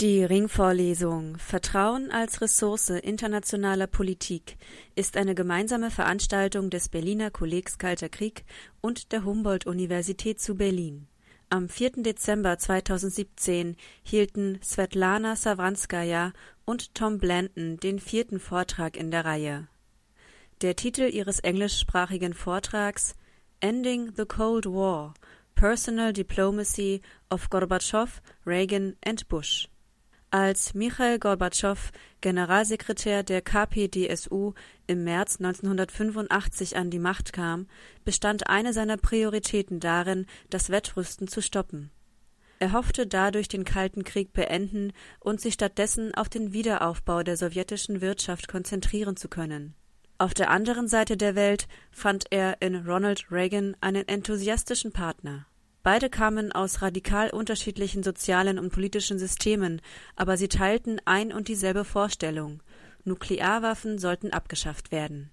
Die 0.00 0.22
Ringvorlesung 0.22 1.38
Vertrauen 1.38 2.12
als 2.12 2.40
Ressource 2.40 2.90
internationaler 2.90 3.88
Politik 3.88 4.56
ist 4.94 5.16
eine 5.16 5.34
gemeinsame 5.34 5.90
Veranstaltung 5.90 6.70
des 6.70 6.88
Berliner 6.88 7.32
Kollegs 7.32 7.78
Kalter 7.78 8.08
Krieg 8.08 8.44
und 8.80 9.10
der 9.10 9.24
Humboldt-Universität 9.24 10.40
zu 10.40 10.54
Berlin. 10.54 11.08
Am 11.50 11.68
4. 11.68 12.04
Dezember 12.04 12.58
2017 12.58 13.74
hielten 14.04 14.60
Svetlana 14.62 15.34
Savranskaja 15.34 16.32
und 16.64 16.94
Tom 16.94 17.18
Blanton 17.18 17.78
den 17.78 17.98
vierten 17.98 18.38
Vortrag 18.38 18.96
in 18.96 19.10
der 19.10 19.24
Reihe. 19.24 19.66
Der 20.62 20.76
Titel 20.76 21.10
ihres 21.12 21.40
englischsprachigen 21.40 22.34
Vortrags 22.34 23.16
Ending 23.58 24.12
the 24.16 24.26
Cold 24.26 24.66
War 24.66 25.14
Personal 25.56 26.12
Diplomacy 26.12 27.02
of 27.30 27.50
Gorbatschow, 27.50 28.22
Reagan 28.46 28.94
and 29.04 29.26
Bush 29.26 29.68
als 30.30 30.74
Michail 30.74 31.18
Gorbatschow, 31.18 31.90
Generalsekretär 32.20 33.22
der 33.22 33.42
KPdSU, 33.42 34.52
im 34.86 35.04
März 35.04 35.36
1985 35.38 36.76
an 36.76 36.90
die 36.90 36.98
Macht 36.98 37.32
kam, 37.32 37.66
bestand 38.04 38.48
eine 38.48 38.72
seiner 38.72 38.96
Prioritäten 38.96 39.80
darin, 39.80 40.26
das 40.50 40.70
Wettrüsten 40.70 41.28
zu 41.28 41.40
stoppen. 41.40 41.90
Er 42.58 42.72
hoffte 42.72 43.06
dadurch 43.06 43.48
den 43.48 43.64
Kalten 43.64 44.04
Krieg 44.04 44.32
beenden 44.32 44.92
und 45.20 45.40
sich 45.40 45.54
stattdessen 45.54 46.14
auf 46.14 46.28
den 46.28 46.52
Wiederaufbau 46.52 47.22
der 47.22 47.36
sowjetischen 47.36 48.00
Wirtschaft 48.00 48.48
konzentrieren 48.48 49.16
zu 49.16 49.28
können. 49.28 49.74
Auf 50.18 50.34
der 50.34 50.50
anderen 50.50 50.88
Seite 50.88 51.16
der 51.16 51.36
Welt 51.36 51.68
fand 51.92 52.24
er 52.30 52.60
in 52.60 52.74
Ronald 52.74 53.30
Reagan 53.30 53.76
einen 53.80 54.08
enthusiastischen 54.08 54.92
Partner 54.92 55.46
Beide 55.90 56.10
kamen 56.10 56.52
aus 56.52 56.82
radikal 56.82 57.30
unterschiedlichen 57.30 58.02
sozialen 58.02 58.58
und 58.58 58.70
politischen 58.70 59.18
Systemen, 59.18 59.80
aber 60.16 60.36
sie 60.36 60.48
teilten 60.48 61.00
ein 61.06 61.32
und 61.32 61.48
dieselbe 61.48 61.82
Vorstellung: 61.82 62.62
Nuklearwaffen 63.04 63.98
sollten 63.98 64.30
abgeschafft 64.30 64.92
werden. 64.92 65.30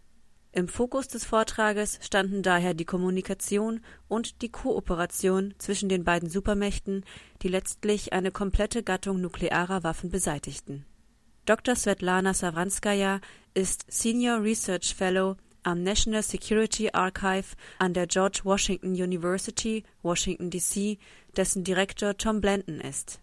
Im 0.54 0.70
Fokus 0.70 1.10
des 1.10 1.26
Vortrages 1.26 2.00
standen 2.02 2.42
daher 2.42 2.74
die 2.74 2.86
Kommunikation 2.86 3.82
und 4.08 4.42
die 4.42 4.48
Kooperation 4.48 5.56
zwischen 5.58 5.90
den 5.90 6.06
beiden 6.06 6.30
Supermächten, 6.30 7.04
die 7.42 7.50
letztlich 7.50 8.14
eine 8.14 8.32
komplette 8.32 8.82
Gattung 8.82 9.20
nuklearer 9.20 9.84
Waffen 9.84 10.10
beseitigten. 10.10 10.86
Dr. 11.46 11.76
Svetlana 11.76 12.34
Savranskaja 12.34 13.20
ist 13.56 13.84
Senior 13.90 14.42
Research 14.42 14.96
Fellow 14.96 15.36
am 15.66 15.84
National 15.84 16.24
Security 16.24 16.92
Archive 16.94 17.56
an 17.80 17.94
der 17.94 18.08
George 18.08 18.42
Washington 18.44 18.94
University, 18.94 19.84
Washington, 20.04 20.50
D.C., 20.50 21.00
dessen 21.36 21.64
Direktor 21.64 22.16
Tom 22.18 22.40
Blanton 22.40 22.80
ist. 22.80 23.20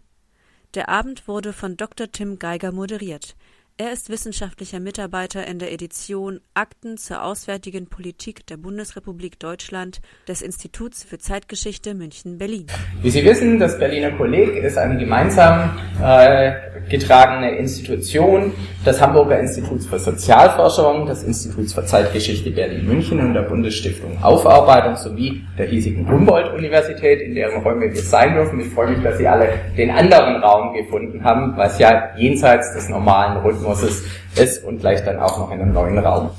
Der 0.73 0.89
Abend 0.89 1.27
wurde 1.27 1.53
von 1.53 1.77
Dr. 1.77 2.11
Tim 2.11 2.39
Geiger 2.39 2.71
moderiert 2.71 3.35
er 3.77 3.91
ist 3.91 4.11
wissenschaftlicher 4.11 4.79
Mitarbeiter 4.79 5.47
in 5.47 5.57
der 5.57 5.71
Edition 5.71 6.41
Akten 6.53 6.97
zur 6.97 7.23
auswärtigen 7.23 7.87
Politik 7.87 8.45
der 8.45 8.57
Bundesrepublik 8.57 9.39
Deutschland 9.39 9.99
des 10.27 10.43
Instituts 10.43 11.03
für 11.03 11.17
Zeitgeschichte 11.17 11.95
München-Berlin. 11.95 12.67
Wie 13.01 13.09
Sie 13.09 13.25
wissen, 13.25 13.59
das 13.59 13.79
Berliner 13.79 14.11
Kolleg 14.11 14.55
ist 14.57 14.77
eine 14.77 14.99
gemeinsam 14.99 15.71
äh, 15.99 16.51
getragene 16.87 17.57
Institution 17.57 18.51
des 18.85 19.01
Hamburger 19.01 19.39
Instituts 19.39 19.87
für 19.87 19.97
Sozialforschung, 19.97 21.07
des 21.07 21.23
Instituts 21.23 21.73
für 21.73 21.83
Zeitgeschichte 21.83 22.51
Berlin-München 22.51 23.19
und 23.19 23.33
der 23.33 23.41
Bundesstiftung 23.41 24.21
Aufarbeitung 24.21 24.95
sowie 24.97 25.43
der 25.57 25.65
hiesigen 25.65 26.07
Humboldt-Universität, 26.07 27.21
in 27.21 27.33
deren 27.33 27.63
Räume 27.63 27.91
wir 27.91 28.01
sein 28.01 28.35
dürfen. 28.35 28.59
Ich 28.59 28.67
freue 28.67 28.91
mich, 28.91 29.01
dass 29.01 29.17
Sie 29.17 29.27
alle 29.27 29.49
den 29.75 29.89
anderen 29.89 30.43
Raum 30.43 30.75
gefunden 30.75 31.23
haben, 31.23 31.57
was 31.57 31.79
ja 31.79 32.11
jenseits 32.15 32.73
des 32.75 32.89
normalen 32.89 33.37
Rhythmus 33.37 33.62
Kosmoses 33.63 34.03
ist 34.35 34.63
und 34.63 34.79
gleich 34.79 35.03
dann 35.03 35.19
auch 35.19 35.37
noch 35.37 35.51
in 35.51 35.61
einem 35.61 35.73
neuen 35.73 35.97
Raum. 35.97 36.29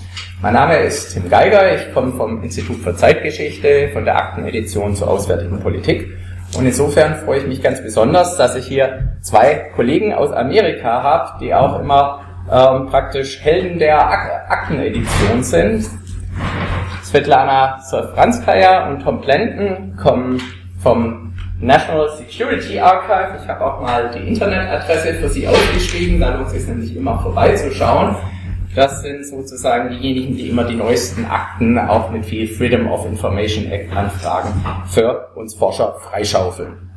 Mein 0.43 0.55
Name 0.55 0.77
ist 0.79 1.15
Tim 1.15 1.29
Geiger, 1.31 1.75
ich 1.75 1.95
komme 1.95 2.13
vom 2.13 2.43
Institut 2.43 2.77
für 2.83 2.95
Zeitgeschichte, 2.95 3.89
von 3.93 4.05
der 4.05 4.17
Aktenedition 4.17 4.95
zur 4.95 5.09
Auswärtigen 5.09 5.59
Politik. 5.61 6.09
Und 6.57 6.67
insofern 6.67 7.17
freue 7.25 7.41
ich 7.41 7.47
mich 7.47 7.63
ganz 7.63 7.83
besonders, 7.83 8.37
dass 8.37 8.55
ich 8.55 8.67
hier 8.67 9.17
zwei 9.23 9.71
Kollegen 9.75 10.13
aus 10.13 10.33
Amerika 10.33 11.03
habe, 11.03 11.39
die 11.41 11.55
auch 11.55 11.81
immer 11.81 12.21
ähm, 12.51 12.87
praktisch 12.89 13.41
Helden 13.43 13.79
der 13.79 14.07
Ak 14.07 14.51
Aktenedition 14.51 15.43
sind. 15.43 15.89
Svetlana 17.03 17.81
Sofranskaya 17.81 18.89
und 18.89 19.03
Tom 19.03 19.21
Plenton 19.21 19.97
kommen 19.97 20.43
vom 20.83 21.34
National 21.61 22.09
Security 22.17 22.79
Archive. 22.79 23.39
Ich 23.43 23.49
habe 23.49 23.65
auch 23.65 23.81
mal 23.81 24.11
die 24.11 24.29
Internetadresse 24.29 25.15
für 25.15 25.29
Sie 25.29 25.47
aufgeschrieben, 25.47 26.21
da 26.21 26.35
lohnt 26.35 26.49
es 26.49 26.53
sich 26.53 26.67
nämlich 26.67 26.97
immer 26.97 27.19
vorbeizuschauen. 27.21 28.17
Das 28.75 29.03
sind 29.03 29.25
sozusagen 29.25 29.91
diejenigen, 29.91 30.37
die 30.37 30.49
immer 30.49 30.65
die 30.65 30.75
neuesten 30.75 31.25
Akten 31.27 31.79
auch 31.79 32.11
mit 32.11 32.25
viel 32.25 32.49
Freedom 32.49 32.89
of 32.89 33.07
Information 33.07 33.71
Act 33.71 33.95
Anfragen 33.95 34.53
für 34.87 35.29
uns 35.37 35.55
Forscher 35.55 35.95
freischaufeln. 36.01 36.91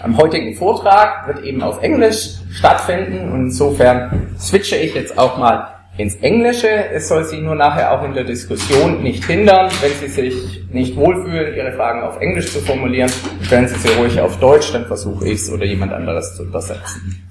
Am 0.00 0.16
heutigen 0.16 0.54
Vortrag 0.54 1.26
wird 1.26 1.44
eben 1.44 1.60
auf 1.60 1.82
Englisch 1.82 2.36
stattfinden 2.52 3.32
und 3.32 3.46
insofern 3.46 4.28
switche 4.38 4.76
ich 4.76 4.94
jetzt 4.94 5.18
auch 5.18 5.38
mal 5.38 5.66
ins 5.98 6.16
Englische. 6.16 6.68
Es 6.68 7.08
soll 7.08 7.24
Sie 7.24 7.40
nur 7.40 7.54
nachher 7.54 7.92
auch 7.92 8.04
in 8.04 8.14
der 8.14 8.24
Diskussion 8.24 9.02
nicht 9.02 9.24
hindern. 9.24 9.70
Wenn 9.80 9.92
Sie 9.92 10.08
sich 10.08 10.62
nicht 10.70 10.96
wohlfühlen, 10.96 11.54
Ihre 11.54 11.72
Fragen 11.72 12.02
auf 12.02 12.20
Englisch 12.20 12.52
zu 12.52 12.60
formulieren, 12.60 13.10
stellen 13.42 13.68
Sie 13.68 13.78
sie 13.78 13.92
ruhig 13.94 14.18
auf 14.20 14.38
Deutsch, 14.40 14.72
dann 14.72 14.86
versuche 14.86 15.26
ich 15.26 15.34
es 15.34 15.52
oder 15.52 15.64
jemand 15.64 15.92
anderes 15.92 16.36
zu 16.36 16.44
übersetzen. 16.44 17.22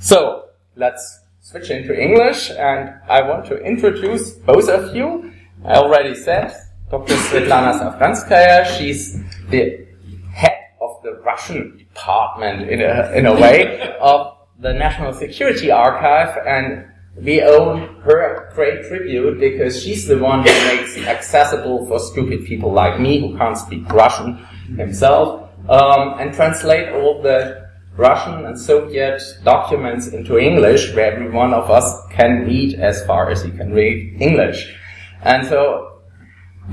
So, 0.00 0.42
let's 0.74 1.22
switch 1.42 1.70
into 1.70 1.92
English 1.92 2.50
and 2.58 2.90
I 3.08 3.22
want 3.22 3.46
to 3.46 3.54
introduce 3.56 4.32
both 4.40 4.68
of 4.68 4.94
you. 4.94 5.24
I 5.64 5.74
already 5.74 6.14
said 6.14 6.52
Dr. 6.90 7.14
Svetlana 7.14 7.78
Safranskaya, 7.78 8.64
she's 8.64 9.20
the 9.50 9.86
head 10.32 10.58
of 10.80 11.00
the 11.04 11.12
Russian 11.24 11.76
department 11.76 12.68
in 12.68 12.80
a, 12.80 13.12
in 13.12 13.26
a 13.26 13.34
way 13.34 13.94
of 14.00 14.38
the 14.58 14.72
National 14.72 15.12
Security 15.12 15.70
Archive 15.70 16.36
and 16.46 16.89
we 17.16 17.42
owe 17.42 17.76
her 18.02 18.20
a 18.20 18.54
great 18.54 18.86
tribute 18.86 19.40
because 19.40 19.82
she's 19.82 20.06
the 20.06 20.18
one 20.18 20.40
who 20.40 20.52
makes 20.66 20.96
it 20.96 21.06
accessible 21.06 21.86
for 21.86 21.98
stupid 21.98 22.44
people 22.44 22.72
like 22.72 23.00
me 23.00 23.20
who 23.20 23.36
can't 23.36 23.58
speak 23.58 23.88
Russian 23.92 24.36
himself 24.76 25.50
um, 25.68 26.18
and 26.18 26.32
translate 26.32 26.88
all 26.90 27.20
the 27.22 27.68
Russian 27.96 28.46
and 28.46 28.58
Soviet 28.58 29.20
documents 29.44 30.08
into 30.08 30.38
English 30.38 30.94
where 30.94 31.12
every 31.12 31.30
one 31.30 31.52
of 31.52 31.70
us 31.70 32.00
can 32.10 32.46
read 32.46 32.74
as 32.78 33.04
far 33.04 33.30
as 33.30 33.42
he 33.42 33.50
can 33.50 33.72
read 33.72 34.16
English. 34.20 34.74
And 35.22 35.46
so 35.46 36.00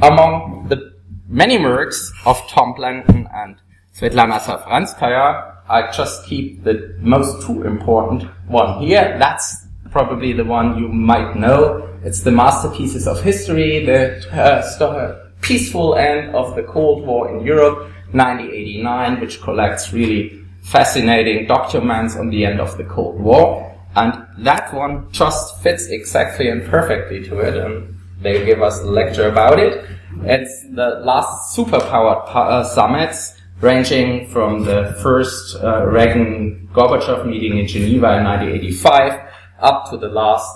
among 0.02 0.68
the 0.70 0.94
many 1.28 1.58
works 1.58 2.12
of 2.26 2.48
Tom 2.48 2.74
Blanton 2.76 3.28
and 3.34 3.58
Svetlana 3.94 4.40
Savranskaya, 4.40 5.56
I 5.68 5.92
just 5.92 6.26
keep 6.26 6.64
the 6.64 6.96
most 7.00 7.46
two 7.46 7.64
important 7.64 8.24
one 8.48 8.80
here. 8.80 9.18
That's 9.20 9.67
probably 9.92 10.34
the 10.34 10.46
one 10.46 10.78
you 10.78 10.88
might 10.88 11.36
know. 11.36 11.88
It's 12.04 12.22
the 12.22 12.32
masterpieces 12.32 13.08
of 13.08 13.22
history, 13.22 13.86
the 13.86 14.26
uh, 14.32 15.30
peaceful 15.42 15.96
end 15.96 16.36
of 16.36 16.56
the 16.56 16.64
Cold 16.64 17.06
War 17.06 17.30
in 17.30 17.46
Europe, 17.46 17.90
1989, 18.12 19.20
which 19.20 19.42
collects 19.42 19.94
really 19.94 20.44
fascinating 20.62 21.48
documents 21.48 22.16
on 22.16 22.30
the 22.30 22.46
end 22.46 22.60
of 22.60 22.78
the 22.78 22.84
Cold 22.84 23.20
War. 23.20 23.64
And 23.96 24.26
that 24.40 24.74
one 24.74 25.12
just 25.12 25.62
fits 25.62 25.88
exactly 25.88 26.50
and 26.50 26.64
perfectly 26.66 27.24
to 27.26 27.40
it. 27.40 27.58
And 27.58 27.98
they 28.22 28.46
give 28.46 28.62
us 28.62 28.80
a 28.80 28.86
lecture 28.86 29.28
about 29.28 29.60
it. 29.60 29.86
It's 30.24 30.64
the 30.72 31.02
last 31.04 31.56
superpowered 31.56 32.28
uh, 32.36 32.64
summits 32.64 33.40
ranging 33.62 34.28
from 34.28 34.64
the 34.66 34.96
first 35.02 35.56
uh, 35.64 35.86
Reagan-Gorbachev 35.86 37.26
meeting 37.26 37.58
in 37.58 37.68
Geneva 37.68 38.18
in 38.18 38.24
1985 38.24 39.27
up 39.60 39.90
to 39.92 39.98
the 39.98 40.08
last 40.08 40.48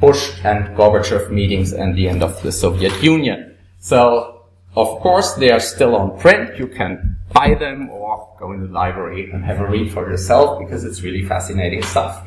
Bush 0.00 0.32
and 0.44 0.76
Gorbachev 0.76 1.30
meetings 1.30 1.72
and 1.72 1.96
the 1.96 2.08
end 2.08 2.22
of 2.22 2.40
the 2.42 2.52
Soviet 2.52 3.02
Union. 3.02 3.56
So, 3.80 4.44
of 4.76 5.00
course, 5.00 5.34
they 5.34 5.50
are 5.50 5.60
still 5.60 5.96
on 5.96 6.18
print. 6.18 6.58
You 6.58 6.68
can 6.68 7.16
buy 7.32 7.54
them 7.54 7.90
or 7.90 8.36
go 8.38 8.52
in 8.52 8.60
the 8.60 8.72
library 8.72 9.30
and 9.30 9.44
have 9.44 9.60
a 9.60 9.68
read 9.68 9.92
for 9.92 10.08
yourself 10.08 10.60
because 10.60 10.84
it's 10.84 11.02
really 11.02 11.24
fascinating 11.24 11.82
stuff. 11.82 12.24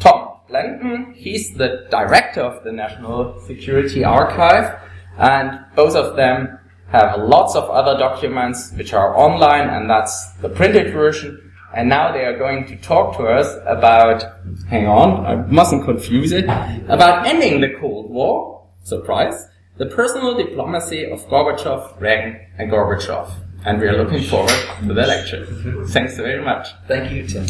Tom 0.00 0.28
Blanton. 0.48 1.14
He's 1.14 1.54
the 1.54 1.86
director 1.90 2.40
of 2.40 2.64
the 2.64 2.72
National 2.72 3.38
Security 3.40 4.02
Archive, 4.02 4.80
and 5.18 5.60
both 5.76 5.94
of 5.94 6.16
them 6.16 6.58
have 6.90 7.20
lots 7.20 7.54
of 7.54 7.68
other 7.68 7.98
documents 7.98 8.72
which 8.72 8.94
are 8.94 9.16
online, 9.16 9.68
and 9.68 9.88
that's 9.90 10.32
the 10.40 10.48
printed 10.48 10.92
version. 10.92 11.47
And 11.74 11.88
now 11.88 12.12
they 12.12 12.24
are 12.24 12.36
going 12.36 12.66
to 12.66 12.76
talk 12.76 13.16
to 13.18 13.24
us 13.24 13.54
about, 13.66 14.24
hang 14.68 14.86
on, 14.86 15.26
I 15.26 15.36
mustn't 15.46 15.84
confuse 15.84 16.32
it, 16.32 16.44
about 16.44 17.26
ending 17.26 17.60
the 17.60 17.74
Cold 17.78 18.10
War, 18.10 18.66
surprise, 18.84 19.46
the 19.76 19.86
personal 19.86 20.34
diplomacy 20.36 21.04
of 21.04 21.20
Gorbachev, 21.28 22.00
Reagan, 22.00 22.40
and 22.58 22.70
Gorbachev. 22.70 23.30
And 23.66 23.80
we 23.80 23.86
are 23.86 24.02
looking 24.02 24.22
forward 24.22 24.50
to 24.80 24.86
the 24.86 25.06
lecture. 25.06 25.44
Thanks 25.88 26.16
very 26.16 26.42
much. 26.42 26.68
Thank 26.86 27.12
you, 27.12 27.26
Tim. 27.26 27.46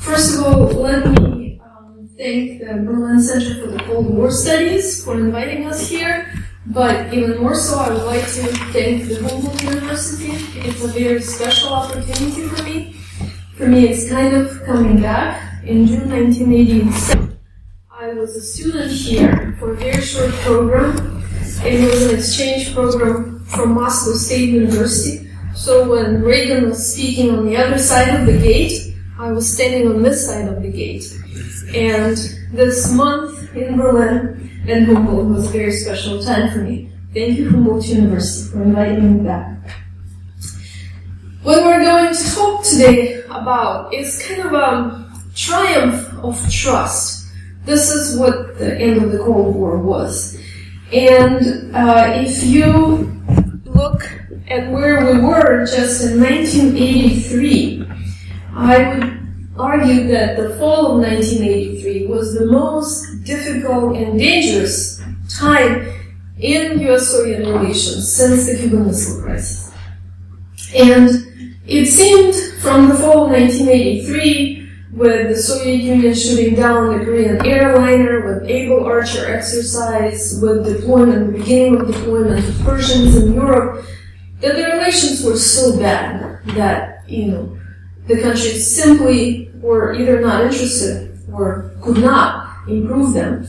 First 0.00 0.38
of 0.38 0.46
all, 0.46 0.66
let 0.80 1.06
me 1.06 1.60
um, 1.62 2.08
thank 2.16 2.60
the 2.60 2.74
Berlin 2.84 3.22
Center 3.22 3.60
for 3.60 3.70
the 3.72 3.78
Cold 3.84 4.14
War 4.14 4.30
Studies 4.30 5.04
for 5.04 5.14
inviting 5.14 5.66
us 5.66 5.88
here. 5.88 6.43
But 6.66 7.12
even 7.12 7.42
more 7.42 7.54
so, 7.54 7.78
I 7.78 7.90
would 7.90 8.04
like 8.04 8.24
to 8.24 8.42
thank 8.72 9.04
the 9.06 9.20
Humboldt 9.22 9.62
University. 9.62 10.32
It's 10.60 10.82
a 10.82 10.88
very 10.88 11.20
special 11.20 11.74
opportunity 11.74 12.48
for 12.48 12.62
me. 12.62 12.92
For 13.56 13.66
me, 13.66 13.88
it's 13.88 14.08
kind 14.08 14.34
of 14.34 14.62
coming 14.64 15.00
back. 15.00 15.62
In 15.64 15.86
June 15.86 16.08
1987, 16.10 17.38
I 17.90 18.14
was 18.14 18.34
a 18.36 18.40
student 18.40 18.90
here 18.90 19.56
for 19.58 19.72
a 19.72 19.76
very 19.76 20.00
short 20.00 20.32
program. 20.40 21.22
It 21.64 21.80
was 21.80 22.10
an 22.10 22.18
exchange 22.18 22.74
program 22.74 23.44
from 23.44 23.74
Moscow 23.74 24.12
State 24.12 24.48
University. 24.48 25.30
So 25.54 25.88
when 25.88 26.22
Reagan 26.22 26.70
was 26.70 26.94
speaking 26.94 27.30
on 27.30 27.46
the 27.46 27.56
other 27.56 27.78
side 27.78 28.08
of 28.20 28.26
the 28.26 28.38
gate, 28.38 28.94
I 29.18 29.32
was 29.32 29.52
standing 29.52 29.86
on 29.88 30.02
this 30.02 30.26
side 30.26 30.48
of 30.48 30.62
the 30.62 30.70
gate. 30.70 31.04
And 31.74 32.16
this 32.52 32.90
month 32.92 33.54
in 33.54 33.76
Berlin 33.76 34.43
and 34.66 34.86
Humboldt 34.86 35.26
was 35.26 35.48
a 35.48 35.52
very 35.52 35.72
special 35.72 36.22
time 36.22 36.50
for 36.50 36.58
me. 36.58 36.90
Thank 37.12 37.38
you, 37.38 37.50
Humboldt 37.50 37.84
University, 37.86 38.50
for 38.50 38.62
inviting 38.62 39.18
me 39.18 39.24
back. 39.24 39.58
What 41.42 41.62
we're 41.62 41.84
going 41.84 42.14
to 42.14 42.34
talk 42.34 42.64
today 42.64 43.22
about 43.24 43.92
is 43.92 44.26
kind 44.26 44.42
of 44.42 44.54
a 44.54 45.20
triumph 45.34 46.12
of 46.24 46.50
trust. 46.50 47.26
This 47.66 47.90
is 47.90 48.18
what 48.18 48.58
the 48.58 48.76
end 48.78 49.02
of 49.02 49.12
the 49.12 49.18
Cold 49.18 49.54
War 49.54 49.78
was. 49.78 50.40
And 50.92 51.74
uh, 51.76 52.12
if 52.16 52.42
you 52.44 53.12
look 53.64 54.08
at 54.48 54.70
where 54.70 55.04
we 55.04 55.20
were 55.20 55.66
just 55.66 56.04
in 56.04 56.20
1983, 56.20 57.86
I 58.54 58.88
would 58.88 59.24
argue 59.58 60.08
that 60.08 60.36
the 60.36 60.56
fall 60.56 60.92
of 60.92 61.02
1983 61.02 61.73
was 62.02 62.34
the 62.34 62.46
most 62.46 63.24
difficult 63.24 63.96
and 63.96 64.18
dangerous 64.18 65.02
time 65.28 65.86
in 66.38 66.80
US-Soviet 66.80 67.46
relations 67.46 68.12
since 68.12 68.46
the 68.46 68.56
Cuban 68.58 68.86
Missile 68.86 69.22
Crisis. 69.22 69.72
And 70.74 71.08
it 71.66 71.86
seemed 71.86 72.34
from 72.60 72.88
the 72.88 72.94
fall 72.94 73.26
of 73.26 73.30
1983, 73.30 74.68
with 74.92 75.28
the 75.28 75.36
Soviet 75.36 75.76
Union 75.76 76.14
shooting 76.14 76.54
down 76.54 76.98
the 76.98 77.04
Korean 77.04 77.44
airliner, 77.46 78.24
with 78.26 78.48
Able 78.48 78.84
Archer 78.84 79.26
exercise, 79.32 80.38
with 80.40 80.66
deployment, 80.66 81.32
the 81.32 81.38
beginning 81.38 81.80
of 81.80 81.86
deployment 81.88 82.38
of 82.38 82.54
Pershings 82.56 83.20
in 83.20 83.34
Europe, 83.34 83.84
that 84.40 84.56
the 84.56 84.64
relations 84.64 85.24
were 85.24 85.36
so 85.36 85.78
bad 85.78 86.40
that, 86.54 87.08
you 87.08 87.26
know, 87.26 87.58
the 88.06 88.20
countries 88.20 88.74
simply 88.74 89.50
were 89.60 89.94
either 89.94 90.20
not 90.20 90.42
interested 90.42 91.13
or 91.34 91.70
could 91.82 91.98
not 91.98 92.68
improve 92.68 93.12
them. 93.12 93.46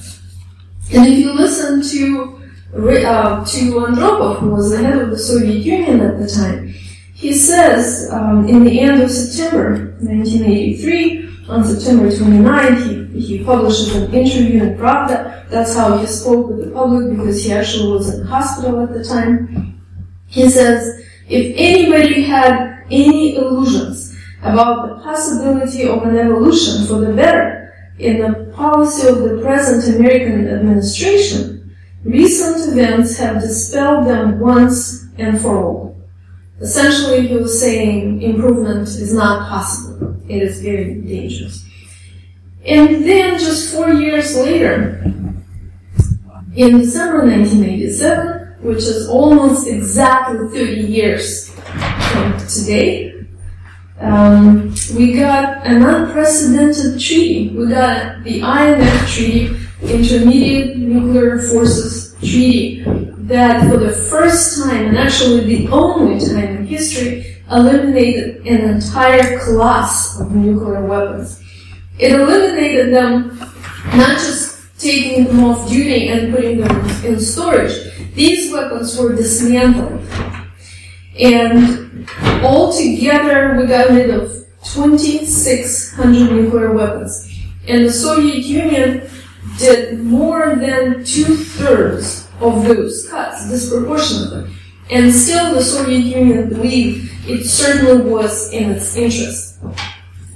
And 0.94 1.08
if 1.08 1.20
you 1.20 1.34
listen 1.34 1.82
to 1.82 2.42
uh, 2.76 3.46
to 3.46 3.60
Andropov, 3.88 4.40
who 4.40 4.50
was 4.50 4.72
the 4.72 4.78
head 4.78 4.98
of 4.98 5.10
the 5.10 5.18
Soviet 5.18 5.64
Union 5.64 6.02
at 6.02 6.20
the 6.20 6.28
time, 6.28 6.68
he 7.14 7.34
says 7.34 8.10
um, 8.12 8.48
in 8.48 8.64
the 8.64 8.80
end 8.80 9.02
of 9.02 9.10
September 9.10 9.96
1983, 10.02 11.48
on 11.48 11.64
September 11.64 12.16
29, 12.16 13.12
he, 13.14 13.22
he 13.22 13.44
publishes 13.44 13.96
an 13.96 14.14
interview 14.14 14.64
in 14.64 14.78
Pravda. 14.78 15.48
That's 15.50 15.76
how 15.76 15.98
he 15.98 16.06
spoke 16.06 16.50
with 16.50 16.66
the 16.66 16.72
public 16.72 17.16
because 17.16 17.44
he 17.44 17.54
actually 17.54 17.94
was 17.94 18.14
in 18.14 18.26
hospital 18.26 18.82
at 18.82 18.94
the 18.94 19.04
time. 19.04 19.82
He 20.28 20.50
says, 20.50 21.06
if 21.30 21.56
anybody 21.56 22.24
had 22.24 22.84
any 22.92 23.38
illusions 23.38 24.16
about 24.42 24.90
the 24.90 25.04
possibility 25.04 25.88
of 25.88 26.04
an 26.04 26.18
evolution 26.18 26.86
for 26.86 27.00
the 27.00 27.14
better 27.14 27.64
in 28.00 28.19
the 28.19 28.51
policy 28.53 29.07
of 29.07 29.19
the 29.19 29.42
present 29.42 29.95
American 29.95 30.47
administration, 30.47 31.75
recent 32.03 32.71
events 32.74 33.18
have 33.18 33.42
dispelled 33.42 34.07
them 34.07 34.39
once 34.39 35.07
and 35.18 35.39
for 35.39 35.63
all. 35.63 35.97
Essentially, 36.59 37.27
he 37.27 37.36
was 37.36 37.59
saying 37.59 38.21
improvement 38.21 38.88
is 38.88 39.13
not 39.13 39.50
possible. 39.50 40.15
It 40.27 40.42
is 40.42 40.62
very 40.62 41.01
dangerous. 41.01 41.65
And 42.65 43.06
then, 43.06 43.38
just 43.38 43.74
four 43.74 43.94
years 43.94 44.36
later, 44.36 45.01
in 46.56 46.80
December 46.80 47.25
1987, 47.25 48.56
which 48.62 48.77
is 48.77 49.07
almost 49.07 49.68
exactly 49.68 50.48
30 50.48 50.81
years 50.81 51.50
from 51.50 52.38
today, 52.48 53.14
um, 54.00 54.74
we 54.95 55.13
got 55.13 55.65
an 55.65 55.83
unprecedented 55.83 57.00
treaty. 57.00 57.50
We 57.50 57.68
got 57.68 58.24
the 58.24 58.42
INF 58.42 59.09
Treaty, 59.09 59.56
Intermediate 59.81 60.77
Nuclear 60.77 61.39
Forces 61.39 62.15
Treaty, 62.19 62.83
that 63.27 63.69
for 63.69 63.77
the 63.77 63.92
first 63.92 64.63
time, 64.63 64.88
and 64.88 64.97
actually 64.97 65.57
the 65.57 65.68
only 65.69 66.19
time 66.19 66.57
in 66.57 66.65
history, 66.65 67.38
eliminated 67.51 68.45
an 68.45 68.75
entire 68.75 69.39
class 69.39 70.19
of 70.19 70.31
nuclear 70.33 70.86
weapons. 70.86 71.41
It 71.98 72.12
eliminated 72.12 72.94
them, 72.94 73.38
not 73.95 74.18
just 74.19 74.80
taking 74.80 75.25
them 75.25 75.44
off 75.44 75.69
duty 75.69 76.09
and 76.09 76.33
putting 76.33 76.59
them 76.59 77.06
in 77.06 77.19
storage. 77.19 77.74
These 78.13 78.51
weapons 78.51 78.98
were 78.98 79.15
dismantled. 79.15 80.01
And 81.19 82.09
altogether, 82.44 83.56
we 83.57 83.67
got 83.67 83.89
rid 83.89 84.09
of 84.09 84.45
2,600 84.63 86.31
nuclear 86.31 86.73
weapons. 86.73 87.31
And 87.67 87.86
the 87.86 87.93
Soviet 87.93 88.43
Union 88.43 89.10
did 89.57 90.00
more 90.00 90.55
than 90.55 91.03
two 91.05 91.36
thirds 91.36 92.27
of 92.41 92.65
those 92.65 93.07
cuts, 93.10 93.50
disproportionately. 93.50 94.53
And 94.89 95.12
still, 95.13 95.53
the 95.53 95.63
Soviet 95.63 96.01
Union 96.01 96.50
believed 96.50 97.12
it 97.27 97.45
certainly 97.45 98.10
was 98.10 98.51
in 98.51 98.72
its 98.72 98.95
interest. 98.95 99.60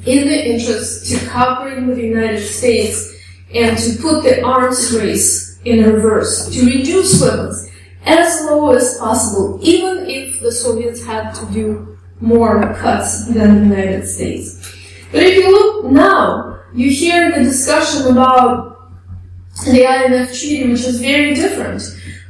In 0.05 0.27
the 0.27 0.53
interest 0.53 1.11
to 1.11 1.29
cooperate 1.29 1.85
with 1.85 1.97
the 1.97 2.07
United 2.07 2.41
States 2.41 3.15
and 3.53 3.77
to 3.77 4.01
put 4.01 4.23
the 4.23 4.41
arms 4.43 4.95
race 4.95 5.59
in 5.65 5.83
reverse, 5.83 6.49
to 6.53 6.65
reduce 6.65 7.21
weapons 7.21 7.68
as 8.09 8.41
low 8.45 8.73
as 8.73 8.97
possible, 8.97 9.59
even 9.61 10.09
if 10.09 10.41
the 10.41 10.51
Soviets 10.51 11.05
had 11.05 11.33
to 11.35 11.45
do 11.53 11.97
more 12.19 12.73
cuts 12.75 13.27
than 13.27 13.69
the 13.69 13.75
United 13.75 14.07
States. 14.07 14.75
But 15.11 15.23
if 15.23 15.35
you 15.37 15.51
look 15.51 15.91
now, 15.91 16.59
you 16.73 16.89
hear 16.89 17.31
the 17.31 17.43
discussion 17.43 18.11
about 18.11 18.91
the 19.65 19.83
INF 19.85 20.37
Treaty, 20.37 20.69
which 20.69 20.81
is 20.81 20.99
very 20.99 21.33
different. 21.33 21.81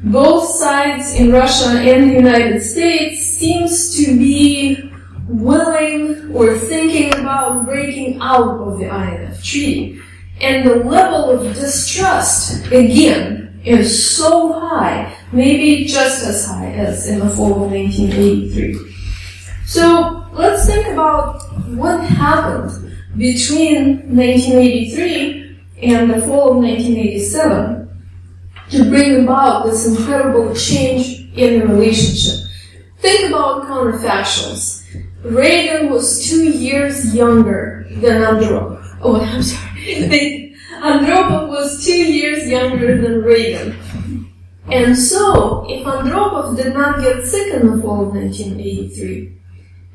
Both 0.04 0.50
sides 0.56 1.14
in 1.16 1.32
Russia 1.32 1.70
and 1.70 2.10
the 2.10 2.16
United 2.16 2.62
States 2.62 3.38
seems 3.38 3.96
to 3.98 4.18
be 4.18 4.92
willing 5.28 6.32
or 6.34 6.58
thinking 6.58 7.14
about 7.14 7.66
breaking 7.66 8.20
out 8.22 8.60
of 8.60 8.80
the 8.80 8.86
INF 8.86 9.44
Treaty. 9.44 10.02
And 10.42 10.68
the 10.70 10.76
level 10.76 11.30
of 11.30 11.54
distrust, 11.54 12.66
again, 12.68 13.60
is 13.66 14.16
so 14.16 14.54
high, 14.54 15.14
maybe 15.32 15.86
just 15.86 16.26
as 16.26 16.46
high 16.46 16.72
as 16.72 17.08
in 17.08 17.20
the 17.20 17.30
fall 17.30 17.66
of 17.66 17.72
1983. 17.72 18.90
So 19.66 20.26
let's 20.34 20.66
think 20.66 20.88
about 20.88 21.42
what 21.70 22.04
happened 22.04 22.96
between 23.18 24.16
1983 24.16 25.60
and 25.84 26.10
the 26.10 26.22
fall 26.22 26.52
of 26.52 26.58
1987 26.58 27.80
to 28.72 28.84
bring 28.90 29.24
about 29.24 29.66
this 29.66 29.88
incredible 29.88 30.54
change 30.56 31.30
in 31.36 31.60
the 31.60 31.68
relationship. 31.68 32.48
Think 33.00 33.30
about 33.30 33.64
counterfactuals. 33.64 34.84
Reagan 35.24 35.90
was 35.90 36.28
two 36.28 36.50
years 36.50 37.14
younger 37.14 37.88
than 37.90 38.22
Andropov. 38.22 38.98
Oh, 39.02 39.22
I'm 39.22 39.44
sorry. 39.44 40.56
Andropov 40.82 41.50
was 41.50 41.86
two 41.86 41.92
years 42.14 42.48
younger 42.48 43.02
than 43.02 43.22
Reagan. 43.22 43.78
And 44.72 44.96
so, 44.96 45.66
if 45.68 45.84
Andropov 45.86 46.56
did 46.56 46.74
not 46.74 47.02
get 47.02 47.26
sick 47.26 47.54
in 47.54 47.68
the 47.68 47.82
fall 47.82 48.08
of 48.08 48.16
1983, 48.16 49.36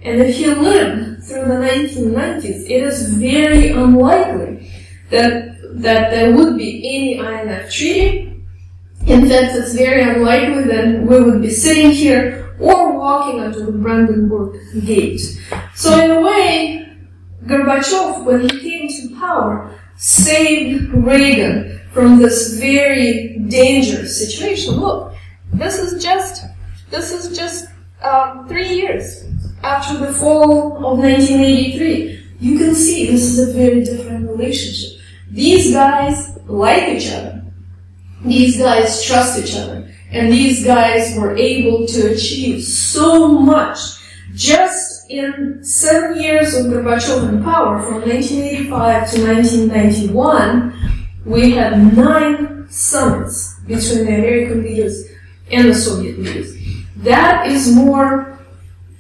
And 0.02 0.21
if 0.21 0.37
he 0.37 0.47
lived 0.47 1.25
through 1.25 1.47
the 1.47 1.54
1990s, 1.54 2.69
it 2.69 2.83
is 2.83 3.14
very 3.14 3.71
unlikely 3.71 4.71
that, 5.11 5.57
that 5.81 6.11
there 6.11 6.37
would 6.37 6.59
be 6.59 6.71
any 6.85 7.19
INF 7.19 7.73
treaty. 7.73 8.45
In 9.07 9.28
fact, 9.28 9.54
it's 9.57 9.75
very 9.75 10.02
unlikely 10.02 10.64
that 10.64 11.02
we 11.02 11.21
would 11.21 11.40
be 11.40 11.50
sitting 11.50 11.90
here 11.90 12.54
or 12.59 12.99
walking 12.99 13.40
onto 13.40 13.64
the 13.64 13.73
Brandenburg 13.73 14.59
Gate. 14.85 15.21
So 15.75 15.99
in 15.99 16.11
a 16.11 16.21
way, 16.21 16.88
Gorbachev, 17.47 18.25
when 18.25 18.40
he 18.43 18.49
came 18.61 18.88
to 18.88 19.19
power, 19.19 19.78
saved 19.97 20.93
Reagan 20.93 21.74
from 21.94 22.18
this 22.18 22.58
very 22.58 23.38
dangerous 23.48 24.18
situation. 24.18 24.74
Look, 24.74 25.14
this 25.52 25.78
is 25.78 26.02
just, 26.02 26.44
this 26.90 27.12
is 27.12 27.38
just 27.38 27.68
um, 28.02 28.48
three 28.48 28.68
years 28.74 29.24
after 29.62 29.98
the 30.04 30.12
fall 30.12 30.76
of 30.78 30.98
1983. 30.98 32.20
You 32.40 32.58
can 32.58 32.74
see 32.74 33.06
this 33.06 33.22
is 33.22 33.48
a 33.48 33.52
very 33.52 33.84
different 33.84 34.28
relationship. 34.28 35.00
These 35.30 35.72
guys 35.72 36.36
like 36.46 36.88
each 36.88 37.12
other. 37.12 37.44
These 38.24 38.58
guys 38.58 39.04
trust 39.04 39.38
each 39.38 39.54
other. 39.56 39.88
And 40.10 40.32
these 40.32 40.64
guys 40.64 41.16
were 41.16 41.36
able 41.36 41.86
to 41.86 42.12
achieve 42.12 42.64
so 42.64 43.28
much 43.28 43.78
just 44.34 45.08
in 45.10 45.62
seven 45.62 46.20
years 46.20 46.54
of 46.56 46.66
Gorbachev 46.66 47.28
in 47.28 47.44
power, 47.44 47.80
from 47.82 48.00
1985 48.02 49.10
to 49.12 49.26
1991, 49.26 50.93
we 51.25 51.52
had 51.52 51.97
nine 51.97 52.66
summits 52.71 53.59
between 53.61 54.07
the 54.07 54.16
American 54.16 54.62
leaders 54.62 55.09
and 55.50 55.69
the 55.69 55.75
Soviet 55.75 56.19
leaders. 56.19 56.54
That 56.97 57.47
is 57.47 57.75
more 57.75 58.38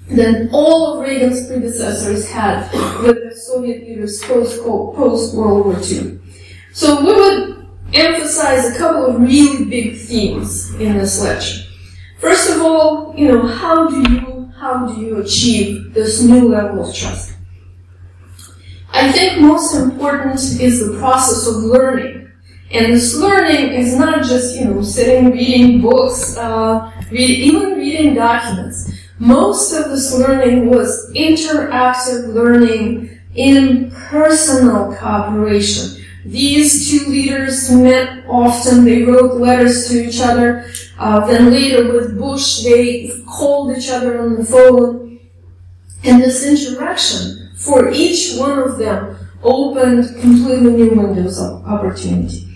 than 0.08 0.50
all 0.52 0.94
of 0.94 1.06
Reagan's 1.06 1.46
predecessors 1.46 2.30
had 2.30 2.70
with 3.02 3.16
the 3.16 3.36
Soviet 3.36 3.82
leaders 3.82 4.22
post 4.22 4.62
post 4.62 5.34
World 5.34 5.66
War 5.66 5.80
II. 5.82 6.18
So 6.72 7.00
we 7.04 7.12
would 7.12 7.66
emphasize 7.94 8.74
a 8.74 8.78
couple 8.78 9.06
of 9.06 9.20
really 9.20 9.64
big 9.64 9.96
themes 9.96 10.74
in 10.74 10.98
this 10.98 11.22
lecture. 11.22 11.62
First 12.18 12.50
of 12.50 12.62
all, 12.62 13.14
you 13.16 13.28
know, 13.28 13.46
how 13.46 13.88
do 13.88 14.12
you 14.12 14.52
how 14.58 14.86
do 14.86 15.00
you 15.00 15.18
achieve 15.18 15.92
this 15.94 16.22
new 16.22 16.48
level 16.48 16.88
of 16.88 16.94
trust? 16.94 17.34
I 18.92 19.10
think 19.10 19.40
most 19.40 19.74
important 19.74 20.36
is 20.36 20.86
the 20.86 20.96
process 20.98 21.48
of 21.48 21.56
learning 21.64 22.13
and 22.74 22.92
this 22.92 23.14
learning 23.14 23.72
is 23.72 23.96
not 23.96 24.24
just, 24.24 24.56
you 24.56 24.64
know, 24.64 24.82
sitting 24.82 25.30
reading 25.30 25.80
books, 25.80 26.36
uh, 26.36 26.90
read, 27.08 27.30
even 27.30 27.78
reading 27.78 28.14
documents. 28.14 28.90
Most 29.20 29.72
of 29.72 29.90
this 29.90 30.12
learning 30.12 30.68
was 30.70 31.12
interactive 31.14 32.34
learning 32.34 33.16
in 33.36 33.92
personal 33.92 34.92
cooperation. 34.96 36.04
These 36.24 36.90
two 36.90 37.06
leaders 37.10 37.70
met 37.70 38.24
often, 38.26 38.84
they 38.84 39.02
wrote 39.02 39.40
letters 39.40 39.88
to 39.90 40.08
each 40.08 40.20
other. 40.20 40.68
Uh, 40.98 41.24
then 41.26 41.52
later 41.52 41.92
with 41.92 42.18
Bush, 42.18 42.64
they 42.64 43.12
called 43.24 43.76
each 43.76 43.88
other 43.88 44.20
on 44.20 44.34
the 44.34 44.44
phone. 44.44 45.20
And 46.02 46.20
this 46.20 46.44
interaction 46.44 47.52
for 47.56 47.90
each 47.90 48.36
one 48.36 48.58
of 48.58 48.78
them 48.78 49.16
opened 49.44 50.08
completely 50.20 50.72
new 50.72 50.90
windows 50.90 51.38
of 51.40 51.64
opportunity. 51.66 52.53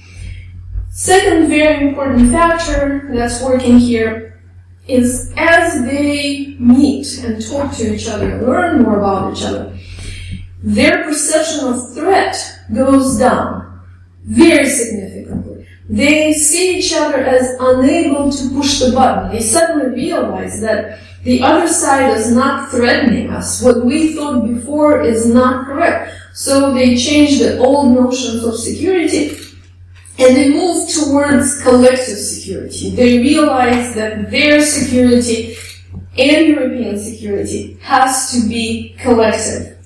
Second 0.99 1.49
very 1.49 1.91
important 1.91 2.33
factor 2.33 3.09
that's 3.15 3.41
working 3.41 3.79
here 3.79 4.43
is 4.89 5.33
as 5.37 5.85
they 5.85 6.57
meet 6.59 7.23
and 7.23 7.41
talk 7.41 7.73
to 7.77 7.95
each 7.95 8.09
other, 8.09 8.43
learn 8.43 8.83
more 8.83 8.99
about 8.99 9.33
each 9.33 9.45
other, 9.45 9.79
their 10.61 11.05
perception 11.05 11.69
of 11.69 11.95
threat 11.95 12.35
goes 12.75 13.17
down 13.17 13.81
very 14.25 14.69
significantly. 14.69 15.69
They 15.89 16.33
see 16.33 16.81
each 16.81 16.93
other 16.93 17.19
as 17.19 17.57
unable 17.61 18.33
to 18.33 18.49
push 18.51 18.81
the 18.81 18.91
button. 18.91 19.31
They 19.31 19.41
suddenly 19.41 19.95
realize 19.95 20.61
that 20.63 20.99
the 21.23 21.43
other 21.43 21.69
side 21.69 22.17
is 22.17 22.33
not 22.35 22.73
threatening 22.73 23.31
us. 23.31 23.63
What 23.63 23.87
we 23.87 24.17
thought 24.17 24.49
before 24.49 25.01
is 25.03 25.33
not 25.33 25.67
correct. 25.67 26.13
So 26.35 26.75
they 26.75 26.97
change 26.97 27.39
the 27.39 27.57
old 27.59 27.95
notions 27.95 28.43
of 28.43 28.59
security 28.59 29.29
and 30.19 30.37
they 30.37 30.51
move 30.51 30.91
towards 30.91 31.63
collective 31.63 32.19
security. 32.19 32.91
They 32.91 33.19
realize 33.19 33.95
that 33.95 34.31
their 34.31 34.61
security 34.63 35.57
and 36.19 36.49
European 36.49 36.99
security 36.99 37.79
has 37.83 38.33
to 38.33 38.49
be 38.49 38.97
collective. 38.99 39.79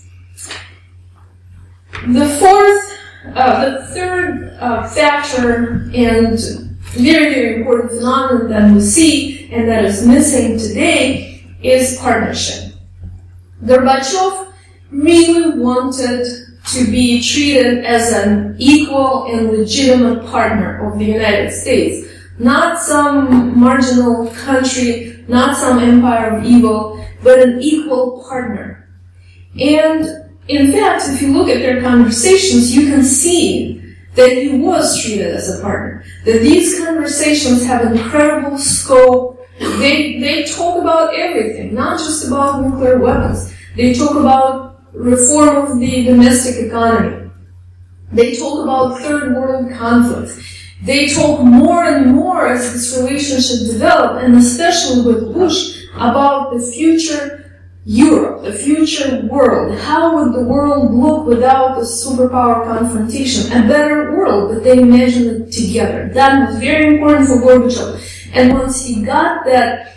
The 2.09 2.27
fourth, 2.41 3.37
uh, 3.37 3.71
the 3.71 3.87
third 3.89 4.57
uh, 4.59 4.89
factor 4.89 5.91
and 5.95 6.39
very, 6.81 7.35
very 7.35 7.57
important 7.57 7.91
phenomenon 7.91 8.49
that 8.49 8.73
we 8.73 8.81
see 8.81 9.51
and 9.53 9.69
that 9.69 9.85
is 9.85 10.07
missing 10.07 10.59
today 10.59 11.45
is 11.63 11.99
partnership. 11.99 12.73
Gorbachev 13.65 14.53
really 14.91 15.59
wanted 15.59 16.27
to 16.75 16.91
be 16.91 17.23
treated 17.23 17.85
as 17.85 18.13
an 18.13 18.57
equal 18.59 19.27
and 19.33 19.51
legitimate 19.51 20.27
partner 20.27 20.87
of 20.87 20.99
the 20.99 21.05
United 21.05 21.51
States. 21.51 22.09
Not 22.39 22.79
some 22.79 23.59
marginal 23.59 24.31
country, 24.31 25.25
not 25.29 25.57
some 25.57 25.79
empire 25.79 26.39
of 26.39 26.45
evil, 26.45 27.05
but 27.23 27.41
an 27.41 27.61
equal 27.61 28.25
partner. 28.29 28.89
And 29.61 30.07
in 30.49 30.73
fact, 30.73 31.09
if 31.09 31.23
you 31.23 31.33
look 31.33 31.49
at 31.49 31.59
their 31.59 31.81
conversations, 31.81 32.75
you 32.75 32.87
can 32.87 33.05
see 33.05 33.79
that 34.15 34.33
he 34.33 34.59
was 34.59 35.03
treated 35.03 35.35
as 35.35 35.59
a 35.59 35.63
partner. 35.63 36.05
That 36.25 36.41
these 36.41 36.79
conversations 36.85 37.65
have 37.65 37.93
incredible 37.93 38.59
scope. 38.59 39.47
They, 39.59 40.21
they 40.21 40.45
talk 40.45 40.81
about 40.81 41.15
everything, 41.15 41.75
not 41.75 41.99
just 41.99 42.27
about 42.27 42.63
nuclear 42.63 42.99
weapons. 42.99 43.55
They 43.77 43.95
talk 43.95 44.17
about 44.17 44.72
reform 44.93 45.57
of 45.57 45.79
the 45.79 46.05
domestic 46.05 46.67
economy. 46.67 47.31
They 48.13 48.37
talk 48.37 48.63
about 48.63 49.01
third 49.01 49.35
world 49.35 49.73
conflicts. 49.73 50.39
They 50.85 51.09
talk 51.09 51.41
more 51.41 51.85
and 51.85 52.15
more 52.15 52.49
as 52.49 52.73
this 52.73 52.99
relationship 53.01 53.73
developed, 53.73 54.25
and 54.25 54.37
especially 54.37 55.03
with 55.03 55.33
Bush, 55.33 55.85
about 55.95 56.53
the 56.53 56.61
future 56.61 57.39
Europe, 57.85 58.45
the 58.45 58.53
future 58.53 59.27
world. 59.31 59.77
How 59.79 60.15
would 60.17 60.35
the 60.35 60.45
world 60.45 60.95
look 60.95 61.27
without 61.27 61.77
the 61.77 61.83
superpower 61.83 62.65
confrontation? 62.65 63.51
A 63.53 63.67
better 63.67 64.17
world, 64.17 64.55
but 64.55 64.63
they 64.63 64.79
imagined 64.79 65.49
it 65.49 65.53
together. 65.53 66.11
That 66.15 66.49
was 66.49 66.59
very 66.59 66.95
important 66.95 67.27
for 67.27 67.37
Gorbachev. 67.37 68.31
And 68.35 68.53
once 68.53 68.85
he 68.85 69.03
got 69.03 69.45
that 69.47 69.95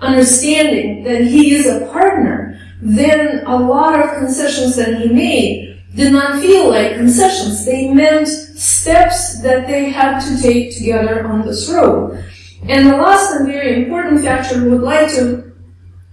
understanding 0.00 1.04
that 1.04 1.22
he 1.22 1.54
is 1.54 1.66
a 1.66 1.86
partner, 1.86 2.55
then 2.80 3.44
a 3.46 3.56
lot 3.56 3.98
of 3.98 4.16
concessions 4.18 4.76
that 4.76 5.00
he 5.00 5.08
made 5.08 5.82
did 5.94 6.12
not 6.12 6.40
feel 6.40 6.68
like 6.68 6.94
concessions. 6.94 7.64
They 7.64 7.88
meant 7.88 8.28
steps 8.28 9.40
that 9.42 9.66
they 9.66 9.90
had 9.90 10.20
to 10.20 10.42
take 10.42 10.76
together 10.76 11.26
on 11.26 11.46
this 11.46 11.70
road. 11.70 12.22
And 12.68 12.88
the 12.88 12.96
last 12.96 13.34
and 13.36 13.46
very 13.46 13.84
important 13.84 14.22
factor 14.22 14.62
we 14.62 14.70
would 14.70 14.82
like 14.82 15.08
to 15.14 15.54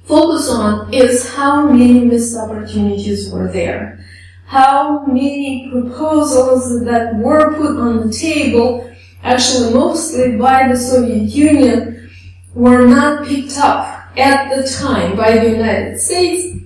focus 0.05 0.50
on 0.50 0.93
is 0.93 1.34
how 1.34 1.70
many 1.70 2.05
missed 2.05 2.38
opportunities 2.38 3.29
were 3.32 3.51
there. 3.51 4.05
How 4.46 5.05
many 5.05 5.70
proposals 5.72 6.86
that 6.86 7.15
were 7.15 7.55
put 7.55 7.77
on 7.77 8.08
the 8.08 8.13
table, 8.13 8.89
actually 9.24 9.74
mostly 9.74 10.38
by 10.38 10.67
the 10.67 10.77
Soviet 10.77 11.29
Union, 11.29 12.10
were 12.53 12.86
not 12.86 13.25
picked 13.25 13.58
up 13.58 14.02
at 14.17 14.55
the 14.55 14.70
time 14.70 15.15
by 15.15 15.38
the 15.38 15.50
United 15.50 16.00
States. 16.00 16.58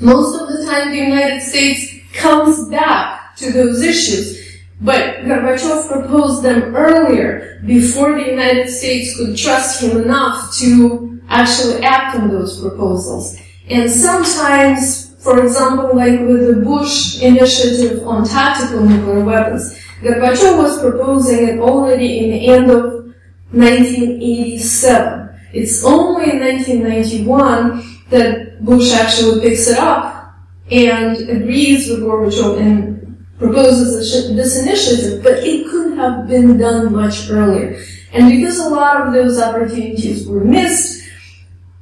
Most 0.00 0.40
of 0.40 0.48
the 0.48 0.64
time 0.66 0.90
the 0.90 0.98
United 0.98 1.40
States 1.42 1.94
comes 2.12 2.68
back 2.68 3.36
to 3.36 3.52
those 3.52 3.82
issues. 3.82 4.44
But 4.80 5.24
Gorbachev 5.24 5.88
proposed 5.88 6.42
them 6.42 6.76
earlier, 6.76 7.62
before 7.64 8.12
the 8.18 8.26
United 8.30 8.68
States 8.68 9.16
could 9.16 9.36
trust 9.36 9.82
him 9.82 10.02
enough 10.02 10.54
to 10.58 11.20
actually 11.28 11.82
act 11.82 12.16
on 12.16 12.28
those 12.28 12.60
proposals. 12.60 13.38
And 13.68 13.90
sometimes, 13.90 15.14
for 15.22 15.42
example, 15.42 15.96
like 15.96 16.20
with 16.20 16.46
the 16.46 16.62
Bush 16.62 17.22
initiative 17.22 18.06
on 18.06 18.26
tactical 18.26 18.80
nuclear 18.84 19.24
weapons, 19.24 19.78
Gorbachev 20.02 20.58
was 20.58 20.78
proposing 20.80 21.48
it 21.48 21.58
already 21.58 22.18
in 22.24 22.30
the 22.30 22.46
end 22.48 22.70
of 22.70 22.84
1987. 23.52 25.25
It's 25.56 25.84
only 25.84 26.30
in 26.30 26.40
1991 26.40 28.02
that 28.10 28.64
Bush 28.64 28.92
actually 28.92 29.40
picks 29.40 29.68
it 29.68 29.78
up 29.78 30.34
and 30.70 31.16
agrees 31.28 31.88
with 31.88 32.00
Gorbachev 32.00 32.60
and 32.60 33.26
proposes 33.38 34.12
this 34.34 34.62
initiative, 34.62 35.22
but 35.22 35.44
it 35.44 35.66
could 35.68 35.96
have 35.98 36.28
been 36.28 36.58
done 36.58 36.92
much 36.92 37.30
earlier. 37.30 37.82
And 38.12 38.30
because 38.30 38.58
a 38.58 38.68
lot 38.68 39.06
of 39.06 39.12
those 39.12 39.40
opportunities 39.40 40.26
were 40.26 40.44
missed, 40.44 41.04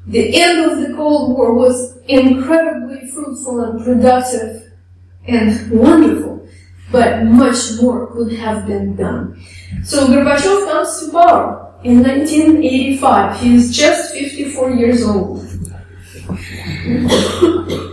the 0.07 0.41
end 0.41 0.71
of 0.71 0.81
the 0.81 0.95
Cold 0.95 1.37
War 1.37 1.55
was 1.55 1.99
incredibly 2.09 3.09
fruitful 3.11 3.61
and 3.61 3.85
productive 3.85 4.73
and 5.27 5.71
wonderful, 5.71 6.34
but 6.91 7.25
much 7.25 7.57
more 7.81 8.07
could 8.09 8.33
have 8.33 8.67
been 8.67 8.97
done. 8.97 9.41
So 9.85 10.07
Gorbachev 10.07 10.71
comes 10.71 11.01
to 11.01 11.13
power 11.13 11.75
in 11.83 12.03
1985. 12.03 13.41
He 13.41 13.55
is 13.55 13.77
just 13.77 14.13
54 14.15 14.71
years 14.71 15.05
old. 15.05 15.43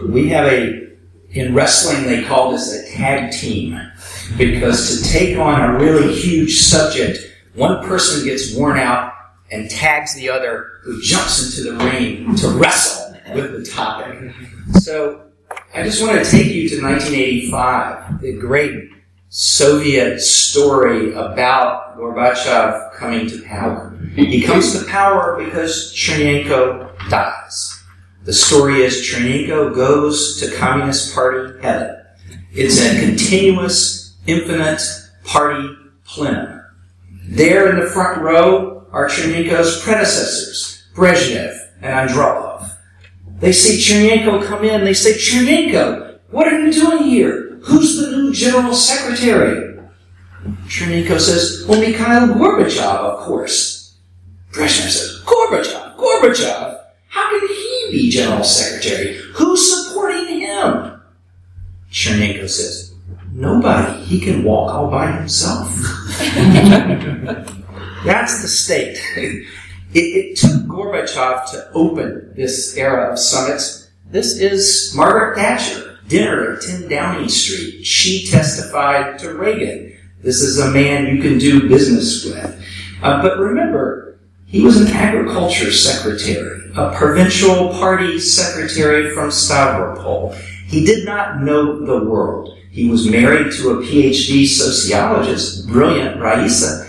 we 0.10 0.30
have 0.30 0.46
a, 0.46 0.90
in 1.32 1.54
wrestling, 1.54 2.06
they 2.06 2.24
call 2.24 2.52
this 2.52 2.74
a 2.74 2.96
tag 2.96 3.32
team 3.32 3.80
because 4.38 5.02
to 5.02 5.10
take 5.10 5.38
on 5.38 5.62
a 5.62 5.78
really 5.80 6.14
huge 6.14 6.60
subject, 6.60 7.20
one 7.56 7.84
person 7.86 8.26
gets 8.26 8.56
worn 8.56 8.78
out 8.78 9.14
and 9.52 9.70
tags 9.70 10.16
the 10.16 10.30
other 10.30 10.80
who 10.84 11.02
jumps 11.02 11.58
into 11.58 11.70
the 11.70 11.78
ring 11.86 12.36
to 12.38 12.48
wrestle 12.50 13.16
with 13.34 13.52
the 13.52 13.70
topic. 13.70 14.34
So 14.80 15.31
I 15.74 15.84
just 15.84 16.02
want 16.02 16.24
to 16.24 16.30
take 16.30 16.48
you 16.48 16.70
to 16.70 16.82
1985, 16.82 18.22
the 18.22 18.34
great 18.34 18.90
Soviet 19.30 20.20
story 20.20 21.14
about 21.14 21.98
Gorbachev 21.98 22.94
coming 22.94 23.28
to 23.28 23.42
power. 23.44 23.98
He 24.16 24.42
comes 24.42 24.78
to 24.78 24.86
power 24.90 25.42
because 25.42 25.94
Chernenko 25.96 27.10
dies. 27.10 27.84
The 28.26 28.34
story 28.34 28.84
is 28.84 28.98
Chernenko 28.98 29.74
goes 29.74 30.40
to 30.42 30.56
Communist 30.56 31.16
Party 31.16 31.60
heaven. 31.62 31.98
It's 32.52 32.82
a 32.82 33.00
continuous, 33.00 34.18
infinite 34.28 34.82
party 35.24 35.74
plenum. 36.06 36.62
There 37.24 37.70
in 37.70 37.80
the 37.80 37.90
front 37.90 38.22
row 38.22 38.86
are 38.92 39.08
Chernenko's 39.08 39.82
predecessors, 39.82 40.86
Brezhnev 40.94 41.58
and 41.82 42.10
Andropov. 42.10 42.51
They 43.42 43.52
see 43.52 43.78
Chernenko 43.78 44.46
come 44.46 44.64
in, 44.64 44.86
they 44.86 44.94
say, 44.94 45.14
Chernenko, 45.14 46.20
what 46.30 46.48
are 46.48 46.60
you 46.60 46.72
doing 46.72 47.04
here? 47.04 47.58
Who's 47.64 47.98
the 47.98 48.16
new 48.16 48.34
general 48.34 48.74
secretary? 48.74 49.80
Chernenko 50.68 51.20
says, 51.20 51.66
well, 51.68 51.82
Mikhail 51.82 52.28
Gorbachev, 52.36 52.80
of 52.80 53.20
course. 53.20 53.98
Brezhnev 54.52 54.90
says, 54.90 55.22
Gorbachev, 55.26 55.98
Gorbachev? 55.98 56.84
How 57.08 57.30
can 57.30 57.48
he 57.48 57.88
be 57.92 58.10
general 58.10 58.44
secretary? 58.44 59.18
Who's 59.34 59.88
supporting 59.88 60.40
him? 60.40 61.02
Chernenko 61.92 62.48
says, 62.48 62.92
Nobody. 63.34 64.04
He 64.04 64.20
can 64.20 64.44
walk 64.44 64.74
all 64.74 64.90
by 64.90 65.12
himself. 65.12 65.70
That's 68.06 68.42
the 68.42 68.48
state. 68.48 68.98
It, 69.94 70.00
it, 70.00 70.38
took 70.38 70.68
Gorbachev 70.68 71.52
to 71.52 71.70
open 71.74 72.34
this 72.34 72.78
era 72.78 73.12
of 73.12 73.20
summits. 73.20 73.90
This 74.10 74.38
is 74.38 74.94
Margaret 74.96 75.36
Thatcher, 75.36 76.00
dinner 76.08 76.54
at 76.54 76.62
10 76.62 76.88
Downing 76.88 77.28
Street. 77.28 77.84
She 77.84 78.26
testified 78.26 79.20
to 79.20 79.34
Reagan. 79.34 79.94
This 80.22 80.42
is 80.42 80.60
a 80.60 80.72
man 80.72 81.14
you 81.14 81.22
can 81.22 81.38
do 81.40 81.68
business 81.68 82.24
with. 82.24 82.66
Uh, 83.04 83.22
but 83.22 83.38
remember, 83.38 84.18
he 84.46 84.62
was 84.62 84.80
an 84.80 84.88
agriculture 84.96 85.74
secretary, 85.74 86.72
a 86.78 86.96
provincial 86.96 87.70
party 87.70 88.18
secretary 88.18 89.14
from 89.14 89.30
Stavropol. 89.30 90.36
He 90.68 90.86
did 90.86 91.06
not 91.06 91.42
know 91.42 91.86
the 91.86 92.06
world. 92.10 92.58
He 92.70 92.90
was 92.90 93.10
married 93.10 93.52
to 93.54 93.72
a 93.72 93.78
PhD 93.78 94.48
sociologist, 94.48 95.68
brilliant 95.68 96.22
Raisa. 96.22 96.88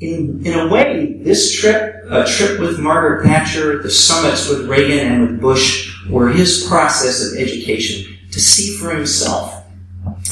In, 0.00 0.44
in 0.44 0.58
a 0.58 0.68
way, 0.68 1.20
this 1.22 1.52
trip, 1.52 2.04
a 2.10 2.24
trip 2.24 2.58
with 2.58 2.80
Margaret 2.80 3.26
Thatcher, 3.26 3.82
the 3.82 3.90
summits 3.90 4.48
with 4.48 4.68
Reagan 4.68 4.98
and 4.98 5.20
with 5.22 5.40
Bush, 5.40 5.96
were 6.10 6.30
his 6.30 6.66
process 6.68 7.24
of 7.24 7.38
education 7.38 8.18
to 8.32 8.40
see 8.40 8.76
for 8.76 8.90
himself. 8.90 9.64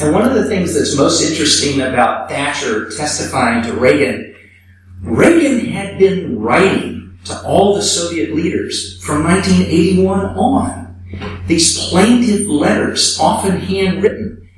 And 0.00 0.12
one 0.12 0.28
of 0.28 0.34
the 0.34 0.46
things 0.46 0.74
that's 0.74 0.96
most 0.96 1.22
interesting 1.22 1.80
about 1.80 2.28
Thatcher 2.28 2.90
testifying 2.90 3.62
to 3.64 3.72
Reagan 3.74 4.32
Reagan 5.02 5.66
had 5.66 5.98
been 5.98 6.38
writing 6.38 7.18
to 7.24 7.42
all 7.42 7.74
the 7.74 7.82
Soviet 7.82 8.34
leaders 8.34 9.02
from 9.02 9.24
1981 9.24 10.20
on. 10.36 11.42
These 11.46 11.88
plaintive 11.88 12.46
letters, 12.46 13.18
often 13.20 13.60
handwritten. 13.60 14.48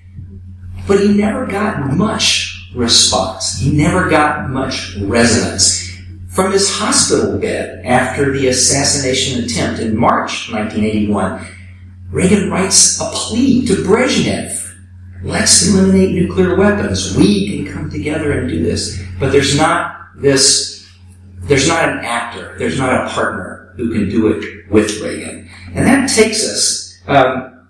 But 0.87 1.01
he 1.01 1.15
never 1.15 1.47
got 1.47 1.93
much 1.95 2.44
response. 2.75 3.59
He 3.59 3.73
never 3.73 4.09
got 4.09 4.51
much 4.51 4.97
resonance. 4.97 5.91
From 6.29 6.53
his 6.53 6.69
hospital 6.69 7.39
bed 7.39 7.85
after 7.87 8.33
the 8.33 8.49
assassination 8.49 9.45
attempt 9.45 9.81
in 9.81 9.97
March 9.97 10.51
1981, 10.53 11.47
Reagan 12.11 12.51
writes 12.51 13.01
a 13.01 13.11
plea 13.13 13.65
to 13.67 13.75
Brezhnev. 13.77 14.61
Let's 15.23 15.69
eliminate 15.69 16.15
nuclear 16.15 16.57
weapons. 16.57 17.17
We 17.17 17.65
can 17.65 17.73
come 17.73 17.91
together 17.91 18.33
and 18.33 18.49
do 18.49 18.63
this. 18.63 19.01
But 19.19 19.33
there's 19.33 19.57
not 19.57 20.09
this, 20.17 20.87
there's 21.43 21.69
not 21.69 21.89
an 21.89 22.01
actor, 22.05 22.57
there's 22.59 22.79
not 22.79 23.07
a 23.07 23.11
partner 23.11 23.73
who 23.77 23.93
can 23.93 24.09
do 24.09 24.29
it 24.29 24.71
with 24.71 25.01
Reagan. 25.01 25.49
And 25.75 25.87
that 25.87 26.09
takes 26.11 26.45
us, 26.45 27.01
um, 27.07 27.69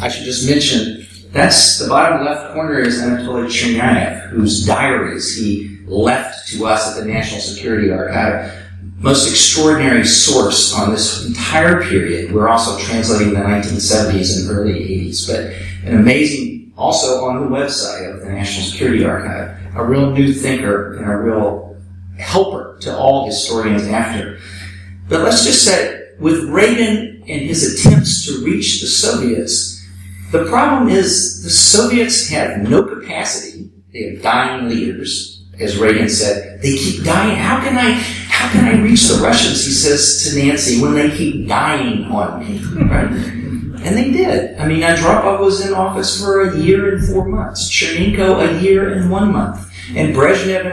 I 0.00 0.08
should 0.08 0.24
just 0.24 0.48
mention, 0.48 1.06
that's 1.32 1.78
the 1.78 1.88
bottom 1.88 2.26
left 2.26 2.52
corner 2.52 2.78
is 2.78 3.00
Anatoly 3.00 3.46
Chernyayev, 3.46 4.28
whose 4.28 4.66
diaries 4.66 5.34
he 5.34 5.78
left 5.86 6.48
to 6.48 6.66
us 6.66 6.94
at 6.94 7.00
the 7.00 7.10
National 7.10 7.40
Security 7.40 7.90
Archive. 7.90 8.52
Most 8.98 9.28
extraordinary 9.28 10.04
source 10.04 10.74
on 10.74 10.90
this 10.90 11.26
entire 11.26 11.82
period. 11.82 12.32
We're 12.32 12.48
also 12.48 12.78
translating 12.78 13.32
the 13.32 13.40
1970s 13.40 14.40
and 14.40 14.56
early 14.56 14.74
80s, 14.74 15.26
but 15.26 15.88
an 15.88 15.98
amazing, 15.98 16.72
also 16.76 17.24
on 17.24 17.40
the 17.40 17.56
website 17.56 18.14
of 18.14 18.20
the 18.20 18.30
National 18.30 18.66
Security 18.66 19.04
Archive, 19.04 19.56
a 19.74 19.84
real 19.84 20.10
new 20.10 20.34
thinker 20.34 20.98
and 20.98 21.10
a 21.10 21.16
real 21.16 21.76
helper 22.18 22.76
to 22.82 22.94
all 22.94 23.24
historians 23.26 23.84
after. 23.84 24.38
But 25.08 25.22
let's 25.22 25.44
just 25.44 25.64
say, 25.64 26.10
with 26.20 26.44
Reagan 26.44 27.24
and 27.26 27.40
his 27.40 27.86
attempts 27.86 28.26
to 28.26 28.44
reach 28.44 28.82
the 28.82 28.86
Soviets, 28.86 29.71
the 30.32 30.46
problem 30.46 30.88
is 30.88 31.42
the 31.44 31.50
Soviets 31.50 32.28
have 32.30 32.66
no 32.66 32.82
capacity. 32.84 33.70
They 33.92 34.14
have 34.14 34.22
dying 34.22 34.68
leaders, 34.70 35.44
as 35.60 35.76
Reagan 35.76 36.08
said. 36.08 36.62
They 36.62 36.78
keep 36.78 37.04
dying. 37.04 37.36
How 37.36 37.60
can 37.62 37.76
I, 37.76 37.90
how 37.92 38.48
can 38.48 38.64
I 38.64 38.82
reach 38.82 39.08
the 39.08 39.22
Russians? 39.22 39.66
He 39.66 39.72
says 39.72 40.24
to 40.24 40.42
Nancy, 40.42 40.80
when 40.80 40.94
they 40.94 41.14
keep 41.14 41.46
dying 41.46 42.04
on 42.06 42.40
me, 42.40 42.58
right? 42.86 43.10
And 43.84 43.94
they 43.94 44.10
did. 44.10 44.58
I 44.58 44.66
mean, 44.66 44.80
Andropov 44.80 45.40
was 45.40 45.66
in 45.66 45.74
office 45.74 46.18
for 46.18 46.48
a 46.48 46.56
year 46.56 46.94
and 46.94 47.06
four 47.06 47.28
months. 47.28 47.70
Chernenko 47.70 48.48
a 48.48 48.62
year 48.62 48.94
and 48.94 49.10
one 49.10 49.32
month. 49.32 49.70
And 49.94 50.16
Brezhnev 50.16 50.64
in 50.64 50.72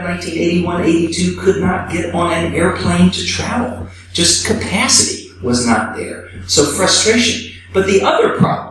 1981-82 0.64 1.38
could 1.38 1.60
not 1.60 1.92
get 1.92 2.14
on 2.14 2.32
an 2.32 2.54
airplane 2.54 3.10
to 3.10 3.26
travel. 3.26 3.88
Just 4.14 4.46
capacity 4.46 5.32
was 5.42 5.66
not 5.66 5.96
there. 5.96 6.30
So 6.46 6.64
frustration. 6.64 7.60
But 7.74 7.86
the 7.86 8.02
other 8.02 8.38
problem 8.38 8.69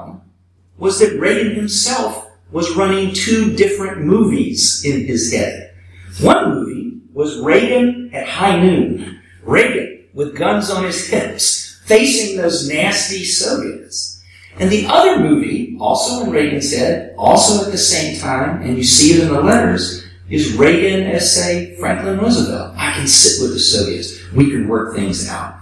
was 0.80 1.00
that 1.00 1.20
Reagan 1.20 1.56
himself 1.56 2.32
was 2.52 2.76
running 2.76 3.14
two 3.14 3.56
different 3.56 4.02
movies 4.02 4.84
in 4.84 5.06
his 5.06 5.32
head. 5.32 5.74
One 6.22 6.56
movie 6.56 7.02
was 7.14 7.40
Reagan 7.40 8.10
at 8.14 8.28
high 8.28 8.60
noon. 8.60 9.22
Reagan 9.44 10.06
with 10.14 10.38
guns 10.38 10.70
on 10.70 10.84
his 10.84 11.08
hips, 11.08 11.82
facing 11.86 12.38
those 12.38 12.68
nasty 12.68 13.24
Soviets. 13.24 14.24
And 14.58 14.70
the 14.70 14.88
other 14.88 15.20
movie, 15.20 15.78
also 15.80 16.24
in 16.24 16.32
Reagan's 16.32 16.76
head, 16.76 17.14
also 17.18 17.66
at 17.66 17.72
the 17.72 17.78
same 17.78 18.20
time, 18.20 18.62
and 18.62 18.76
you 18.78 18.84
see 18.84 19.14
it 19.14 19.24
in 19.24 19.34
the 19.34 19.42
letters, 19.42 20.06
is 20.30 20.54
Reagan 20.54 21.08
as, 21.08 21.34
say, 21.34 21.76
Franklin 21.78 22.20
Roosevelt. 22.20 22.74
I 22.76 22.94
can 22.94 23.08
sit 23.08 23.42
with 23.42 23.54
the 23.54 23.60
Soviets. 23.60 24.32
We 24.34 24.50
can 24.52 24.68
work 24.68 24.96
things 24.96 25.30
out. 25.30 25.56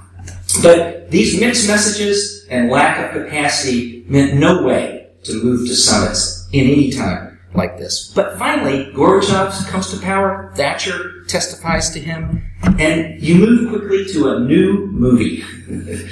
But 0.62 1.12
these 1.12 1.40
mixed 1.40 1.68
messages 1.68 2.46
and 2.50 2.70
lack 2.70 3.06
of 3.06 3.24
capacity 3.24 4.06
meant 4.08 4.36
no 4.36 4.64
way 4.64 4.97
to 5.28 5.44
move 5.44 5.68
to 5.68 5.76
summits 5.76 6.48
in 6.52 6.68
any 6.68 6.92
time 6.92 7.38
like 7.54 7.78
this. 7.78 8.12
But 8.14 8.38
finally, 8.38 8.92
Gorbachev 8.94 9.68
comes 9.68 9.92
to 9.92 10.00
power, 10.00 10.52
Thatcher 10.56 11.24
testifies 11.26 11.90
to 11.92 12.00
him, 12.00 12.50
and 12.80 13.22
you 13.22 13.36
move 13.36 13.70
quickly 13.70 14.06
to 14.14 14.30
a 14.30 14.40
new 14.40 14.88
movie. 14.88 15.44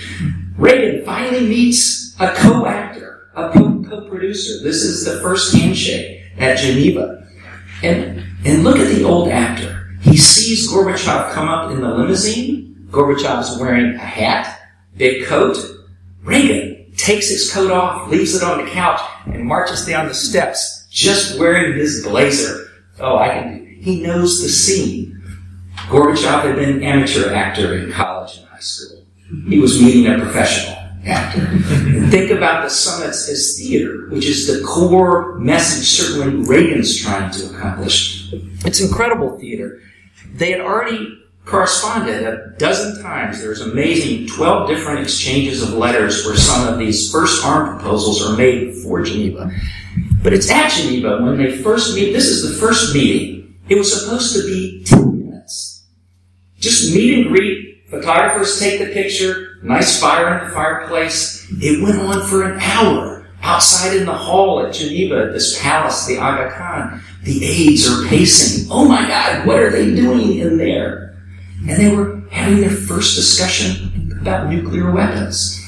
Reagan 0.58 1.06
finally 1.06 1.48
meets 1.48 2.16
a 2.20 2.34
co-actor, 2.34 3.30
a 3.36 3.52
co-producer. 3.52 4.64
This 4.64 4.84
is 4.84 5.06
the 5.06 5.20
first 5.22 5.56
handshake 5.56 6.24
at 6.38 6.58
Geneva. 6.58 7.28
And, 7.84 8.24
and 8.46 8.64
look 8.64 8.78
at 8.78 8.94
the 8.94 9.04
old 9.04 9.30
actor. 9.30 9.98
He 10.02 10.18
sees 10.18 10.72
Gorbachev 10.72 11.34
come 11.34 11.50
up 11.50 11.72
in 11.72 11.82
the 11.82 11.90
limousine. 11.90 12.88
Gorbachev's 12.90 13.60
wearing 13.60 13.96
a 13.96 13.98
hat, 13.98 14.60
big 14.96 15.26
coat. 15.26 15.58
Reagan 16.24 16.75
takes 16.98 17.30
his 17.30 17.52
coat 17.52 17.72
off, 17.72 18.10
leaves 18.10 18.36
it 18.36 18.44
on 18.44 18.64
the 18.64 18.70
couch, 18.72 19.00
and 19.26 19.46
marches 19.46 19.86
down 19.86 20.08
the 20.08 20.14
steps, 20.14 20.88
just 20.90 21.40
wearing 21.40 21.78
his 21.78 22.04
blazer. 22.04 22.70
Oh, 23.00 23.18
I 23.18 23.30
can 23.30 23.58
do. 23.60 23.66
He 23.82 24.02
knows 24.02 24.42
the 24.42 24.50
scene. 24.50 25.12
Gorbachev 25.88 26.44
had 26.44 26.56
been 26.56 26.70
an 26.70 26.84
amateur 26.84 27.34
actor 27.34 27.78
in 27.78 27.92
college 27.92 28.38
and 28.38 28.48
high 28.48 28.60
school. 28.60 29.04
He 29.48 29.60
was 29.60 29.82
meeting 29.82 30.08
a 30.08 30.18
professional 30.18 30.76
actor. 31.06 31.46
think 32.10 32.32
about 32.32 32.64
the 32.64 32.70
summits 32.70 33.30
as 33.30 33.58
theater, 33.58 34.08
which 34.10 34.26
is 34.26 34.48
the 34.48 34.66
core 34.66 35.36
message 35.36 35.88
certainly 35.88 36.48
Reagan's 36.48 37.00
trying 37.00 37.32
to 37.32 37.46
accomplish. 37.48 38.32
It's 38.66 38.82
incredible 38.82 39.38
theater. 39.38 39.82
They 40.34 40.52
had 40.52 40.62
already 40.62 41.22
corresponded 41.46 42.24
a 42.24 42.54
dozen 42.58 43.02
times. 43.02 43.40
There's 43.40 43.62
amazing 43.62 44.28
12 44.28 44.68
different 44.68 45.02
exchanges 45.02 45.62
of 45.62 45.74
letters 45.74 46.26
where 46.26 46.36
some 46.36 46.68
of 46.68 46.80
these 46.80 47.12
first 47.12 47.46
arm 47.46 47.78
proposals 47.78 48.24
are 48.24 48.36
made 48.36 48.76
for 48.78 49.04
Geneva. 49.04 49.52
But 50.24 50.34
it's 50.34 50.50
at 50.50 50.72
Geneva 50.72 51.22
when 51.22 51.38
they 51.38 51.58
first 51.58 51.96
meet. 51.96 52.14
This 52.14 52.26
is 52.26 52.50
the 52.50 52.58
first 52.60 52.94
meeting. 52.94 53.56
It 53.70 53.78
was 53.78 53.94
supposed 53.94 54.36
to 54.36 54.42
be 54.44 54.84
10 54.86 55.30
minutes. 55.30 55.86
Just 56.60 56.94
meet 56.94 57.20
and 57.20 57.28
greet. 57.28 57.88
Photographers 57.90 58.60
take 58.60 58.80
the 58.80 58.92
picture. 58.92 59.60
Nice 59.64 60.00
fire 60.00 60.40
in 60.40 60.48
the 60.48 60.54
fireplace. 60.54 61.48
It 61.62 61.82
went 61.84 62.00
on 62.00 62.28
for 62.28 62.44
an 62.44 62.60
hour 62.60 63.28
outside 63.44 63.96
in 63.96 64.06
the 64.06 64.14
hall 64.14 64.66
at 64.66 64.74
Geneva, 64.74 65.32
this 65.32 65.62
palace, 65.62 66.08
the 66.08 66.18
Aga 66.18 66.56
Khan. 66.56 67.02
The 67.24 67.46
aides 67.46 67.88
are 67.88 68.08
pacing. 68.08 68.68
Oh 68.72 68.88
my 68.88 69.08
God, 69.08 69.46
what 69.46 69.60
are 69.60 69.70
they 69.70 69.94
doing 69.94 70.40
in 70.40 70.58
there? 70.58 71.15
And 71.60 71.78
they 71.80 71.96
were 71.96 72.22
having 72.32 72.62
their 72.62 72.70
first 72.70 73.16
discussion 73.16 74.18
about 74.22 74.50
nuclear 74.50 74.92
weapons. 74.92 75.62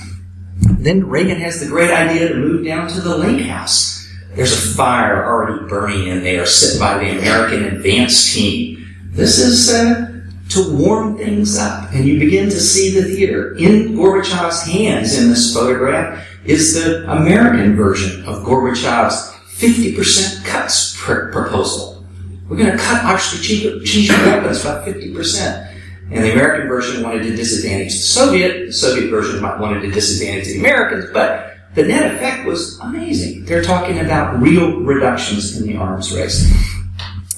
Then 0.79 1.07
Reagan 1.07 1.39
has 1.39 1.59
the 1.59 1.67
great 1.67 1.91
idea 1.91 2.29
to 2.29 2.35
move 2.35 2.65
down 2.65 2.87
to 2.89 3.01
the 3.01 3.17
lake 3.17 3.45
house 3.45 3.97
there's 4.37 4.53
a 4.53 4.75
fire 4.75 5.25
already 5.25 5.67
burning 5.67 6.09
in 6.09 6.23
there, 6.23 6.45
set 6.45 6.79
by 6.79 6.99
the 6.99 7.17
American 7.17 7.63
advance 7.63 8.31
team. 8.35 8.85
This 9.09 9.39
is 9.39 9.73
uh, 9.73 10.21
to 10.49 10.75
warm 10.77 11.17
things 11.17 11.57
up, 11.57 11.91
and 11.91 12.05
you 12.05 12.19
begin 12.19 12.45
to 12.51 12.59
see 12.59 12.91
the 12.91 13.15
theater. 13.15 13.55
In 13.55 13.95
Gorbachev's 13.95 14.61
hands 14.61 15.17
in 15.17 15.29
this 15.29 15.51
photograph 15.51 16.23
is 16.45 16.75
the 16.75 17.11
American 17.11 17.75
version 17.75 18.23
of 18.25 18.43
Gorbachev's 18.43 19.33
50% 19.55 20.45
cuts 20.45 20.95
pr- 20.95 21.31
proposal. 21.31 22.05
We're 22.47 22.57
going 22.57 22.71
to 22.71 22.77
cut 22.77 23.03
our 23.05 23.17
strategic 23.17 24.15
weapons 24.23 24.63
by 24.63 24.85
50%. 24.85 25.76
And 26.09 26.23
the 26.23 26.31
American 26.31 26.67
version 26.67 27.03
wanted 27.03 27.23
to 27.23 27.35
disadvantage 27.35 27.93
the 27.93 27.99
Soviet. 27.99 28.67
The 28.67 28.73
Soviet 28.73 29.09
version 29.09 29.41
wanted 29.41 29.81
to 29.81 29.91
disadvantage 29.91 30.45
the 30.45 30.59
Americans, 30.59 31.05
but 31.13 31.57
the 31.75 31.83
net 31.83 32.15
effect 32.15 32.47
was 32.47 32.79
amazing. 32.79 33.45
They're 33.45 33.63
talking 33.63 33.99
about 33.99 34.41
real 34.41 34.79
reductions 34.79 35.59
in 35.59 35.67
the 35.67 35.77
arms 35.77 36.15
race. 36.15 36.49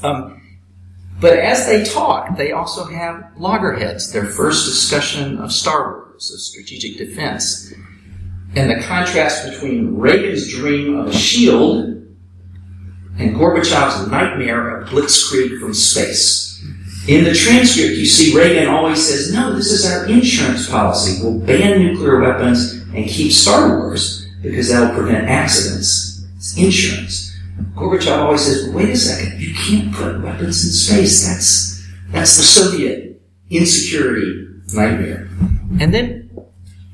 Um, 0.03 0.41
but 1.19 1.37
as 1.39 1.65
they 1.65 1.83
talk, 1.83 2.37
they 2.37 2.51
also 2.51 2.85
have 2.85 3.31
loggerheads, 3.37 4.13
their 4.13 4.25
first 4.25 4.65
discussion 4.65 5.39
of 5.39 5.51
Star 5.51 5.91
Wars, 5.91 6.31
of 6.31 6.39
strategic 6.39 6.97
defense, 6.97 7.73
and 8.55 8.69
the 8.69 8.81
contrast 8.85 9.49
between 9.49 9.97
Reagan's 9.97 10.49
dream 10.49 10.97
of 10.97 11.07
a 11.07 11.13
shield 11.13 11.85
and 13.17 13.35
Gorbachev's 13.35 14.07
nightmare 14.07 14.77
of 14.77 14.89
blitzkrieg 14.89 15.59
from 15.59 15.73
space. 15.73 16.48
In 17.07 17.23
the 17.23 17.33
transcript, 17.33 17.95
you 17.95 18.05
see 18.05 18.35
Reagan 18.35 18.67
always 18.67 19.07
says, 19.07 19.33
no, 19.33 19.55
this 19.55 19.71
is 19.71 19.85
our 19.85 20.07
insurance 20.07 20.69
policy. 20.69 21.23
We'll 21.23 21.39
ban 21.39 21.79
nuclear 21.83 22.19
weapons 22.19 22.73
and 22.93 23.07
keep 23.07 23.31
Star 23.31 23.77
Wars 23.77 24.27
because 24.41 24.69
that'll 24.69 24.95
prevent 24.95 25.27
accidents. 25.27 26.25
It's 26.37 26.57
insurance. 26.57 27.35
Gorbachev 27.75 28.17
always 28.17 28.41
says, 28.41 28.69
wait 28.73 28.89
a 28.89 28.95
second, 28.95 29.41
you 29.41 29.53
can't 29.55 29.93
put 29.93 30.21
weapons 30.21 30.63
in 30.65 30.71
space. 30.71 31.25
That's, 31.25 31.87
that's 32.11 32.37
the 32.37 32.43
Soviet 32.43 33.21
insecurity 33.49 34.47
nightmare. 34.73 35.29
And 35.79 35.93
then 35.93 36.18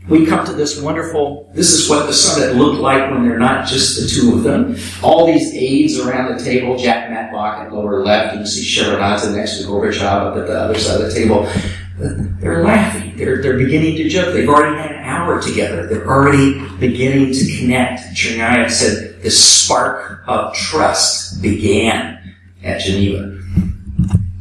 we 0.08 0.26
come 0.26 0.46
to 0.46 0.54
this 0.54 0.80
wonderful, 0.80 1.52
this 1.54 1.72
is 1.72 1.90
what 1.90 2.06
the 2.06 2.14
summit 2.14 2.56
looked 2.56 2.80
like 2.80 3.10
when 3.12 3.28
they're 3.28 3.40
not 3.40 3.68
just 3.68 4.00
the 4.00 4.08
two 4.08 4.36
of 4.36 4.44
them. 4.44 4.76
All 5.02 5.26
these 5.26 5.54
aides 5.54 6.00
around 6.00 6.38
the 6.38 6.44
table, 6.44 6.78
Jack 6.78 7.10
Matlock 7.10 7.66
at 7.66 7.74
lower 7.74 8.04
left, 8.04 8.34
you 8.34 8.40
can 8.40 8.48
see 8.48 8.64
Shevardnadze 8.64 9.36
next 9.36 9.60
to 9.60 9.68
Gorbachev 9.68 10.04
up 10.04 10.38
at 10.38 10.48
the 10.48 10.60
other 10.60 10.78
side 10.78 11.02
of 11.02 11.08
the 11.08 11.14
table. 11.14 11.50
They're 11.98 12.64
laughing. 12.64 13.16
They're, 13.18 13.42
they're 13.42 13.58
beginning 13.58 13.96
to 13.98 14.10
joke. 14.10 14.34
They've 14.34 14.50
already 14.50 14.78
had 14.78 14.92
an 14.92 15.04
hour 15.04 15.42
together. 15.42 15.88
They're 15.88 16.08
already 16.08 16.60
beginning 16.78 17.34
to 17.34 17.58
connect. 17.58 18.02
Chernyaev 18.16 18.70
said 18.70 19.22
the 19.24 19.32
spark 19.32 20.24
of 20.28 20.54
trust 20.54 21.42
began 21.42 22.36
at 22.64 22.82
Geneva. 22.82 23.40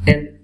And 0.07 0.38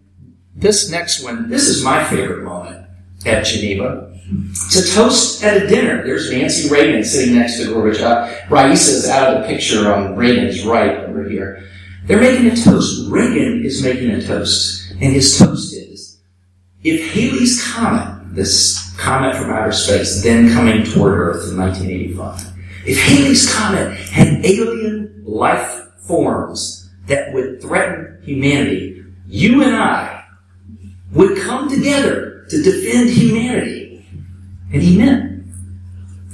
this 0.54 0.90
next 0.90 1.22
one, 1.24 1.50
this 1.50 1.66
is 1.66 1.84
my 1.84 2.04
favorite 2.04 2.44
moment 2.44 2.86
at 3.26 3.44
Geneva. 3.44 4.09
It's 4.30 4.76
a 4.76 4.94
toast 4.94 5.42
at 5.42 5.62
a 5.62 5.66
dinner. 5.66 6.04
There's 6.04 6.30
Nancy 6.30 6.70
Reagan 6.70 7.02
sitting 7.04 7.34
next 7.34 7.58
to 7.58 7.64
Gorbachev. 7.64 8.48
Raisa's 8.48 9.08
out 9.08 9.34
of 9.34 9.42
the 9.42 9.48
picture 9.48 9.92
on 9.92 10.14
Reagan's 10.16 10.64
right 10.64 10.98
over 11.00 11.28
here. 11.28 11.68
They're 12.04 12.20
making 12.20 12.46
a 12.46 12.56
toast. 12.56 13.10
Reagan 13.10 13.64
is 13.64 13.82
making 13.82 14.10
a 14.10 14.22
toast. 14.22 14.92
And 14.92 15.12
his 15.12 15.38
toast 15.38 15.74
is 15.74 16.18
if 16.82 17.12
Halley's 17.12 17.62
Comet, 17.72 18.34
this 18.34 18.94
comet 18.96 19.36
from 19.36 19.50
outer 19.50 19.72
space, 19.72 20.22
then 20.22 20.52
coming 20.52 20.84
toward 20.84 21.14
Earth 21.14 21.50
in 21.50 21.58
1985, 21.58 22.52
if 22.86 22.98
Halley's 23.02 23.52
Comet 23.52 23.96
had 23.98 24.44
alien 24.44 25.22
life 25.26 25.88
forms 25.98 26.90
that 27.06 27.32
would 27.34 27.60
threaten 27.60 28.20
humanity, 28.22 29.04
you 29.26 29.62
and 29.62 29.76
I 29.76 30.24
would 31.12 31.38
come 31.38 31.68
together 31.68 32.46
to 32.48 32.62
defend 32.62 33.10
humanity. 33.10 33.79
And 34.72 34.82
he 34.82 34.98
meant 34.98 35.44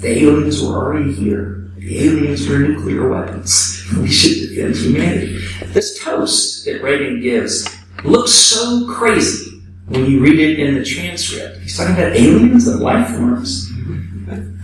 the 0.01 0.25
aliens 0.25 0.63
were 0.63 0.75
already 0.75 1.13
here. 1.13 1.71
The 1.79 2.07
aliens 2.07 2.49
were 2.49 2.59
nuclear 2.59 3.09
weapons. 3.09 3.83
We 3.99 4.09
should 4.09 4.49
defend 4.49 4.77
humanity. 4.77 5.39
This 5.67 6.03
toast 6.03 6.65
that 6.65 6.83
Reagan 6.83 7.21
gives 7.21 7.69
looks 8.05 8.33
so 8.33 8.87
crazy 8.93 9.63
when 9.87 10.07
you 10.07 10.21
read 10.21 10.39
it 10.39 10.59
in 10.59 10.75
the 10.75 10.85
transcript. 10.85 11.59
He's 11.61 11.77
talking 11.77 11.95
about 11.95 12.17
aliens 12.17 12.67
and 12.67 12.81
life 12.81 13.09
forms. 13.17 13.71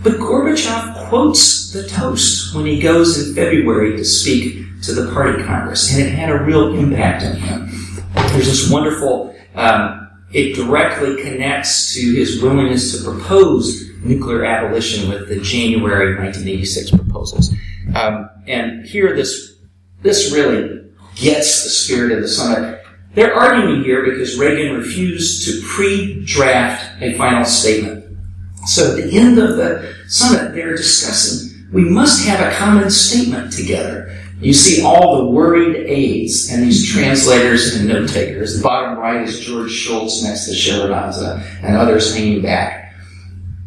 But 0.03 0.13
Gorbachev 0.13 1.07
quotes 1.07 1.71
the 1.71 1.87
toast 1.87 2.53
when 2.53 2.65
he 2.65 2.79
goes 2.79 3.25
in 3.25 3.33
February 3.33 3.95
to 3.95 4.03
speak 4.03 4.81
to 4.83 4.93
the 4.93 5.11
party 5.13 5.41
congress, 5.43 5.93
and 5.93 6.03
it 6.03 6.11
had 6.11 6.29
a 6.29 6.43
real 6.43 6.75
impact 6.75 7.23
on 7.23 7.37
him. 7.37 7.71
There's 8.13 8.47
this 8.47 8.69
wonderful, 8.69 9.33
um, 9.55 10.02
it 10.33 10.55
directly 10.55 11.21
connects 11.21 11.93
to 11.93 12.15
his 12.15 12.41
willingness 12.41 12.97
to 12.97 13.03
propose 13.03 13.89
nuclear 14.03 14.45
abolition 14.45 15.09
with 15.09 15.29
the 15.29 15.39
January 15.39 16.15
1986 16.17 16.91
proposals. 16.91 17.53
Um, 17.95 18.29
and 18.47 18.85
here, 18.85 19.15
this 19.15 19.55
this 20.01 20.33
really 20.33 20.89
gets 21.15 21.63
the 21.63 21.69
spirit 21.69 22.11
of 22.11 22.21
the 22.21 22.27
summit. 22.27 22.81
They're 23.13 23.33
arguing 23.33 23.83
here 23.83 24.03
because 24.03 24.37
Reagan 24.37 24.75
refused 24.75 25.45
to 25.45 25.61
pre-draft 25.67 27.01
a 27.01 27.15
final 27.15 27.45
statement. 27.45 28.17
So 28.65 28.97
at 28.97 29.03
the 29.03 29.17
end 29.17 29.37
of 29.37 29.55
the 29.55 29.95
summit, 30.07 30.55
they're 30.55 30.75
discussing 30.75 31.53
we 31.73 31.83
must 31.83 32.25
have 32.27 32.39
a 32.39 32.55
common 32.55 32.89
statement 32.91 33.51
together. 33.51 34.15
You 34.43 34.53
see 34.53 34.83
all 34.83 35.19
the 35.19 35.25
worried 35.31 35.77
aides 35.87 36.51
and 36.51 36.63
these 36.63 36.91
translators 36.91 37.75
and 37.75 37.87
note 37.87 38.09
takers. 38.09 38.57
The 38.57 38.63
bottom 38.63 38.99
right 38.99 39.21
is 39.21 39.39
George 39.39 39.71
Shultz 39.71 40.21
next 40.21 40.45
to 40.47 40.51
Shevardnadze 40.51 41.63
and 41.63 41.77
others 41.77 42.13
hanging 42.13 42.41
back. 42.41 42.93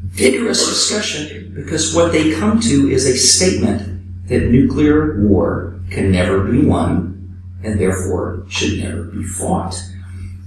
Vigorous 0.05 0.69
discussion 0.69 1.55
because 1.55 1.95
what 1.95 2.13
they 2.13 2.35
come 2.35 2.61
to 2.61 2.91
is 2.91 3.07
a 3.07 3.17
statement 3.17 4.29
that 4.29 4.51
nuclear 4.51 5.23
war 5.23 5.81
can 5.91 6.13
never 6.13 6.45
be 6.45 6.65
won 6.65 7.41
and 7.65 7.81
therefore 7.81 8.45
should 8.49 8.79
never 8.79 9.05
be 9.05 9.23
fought. 9.25 9.75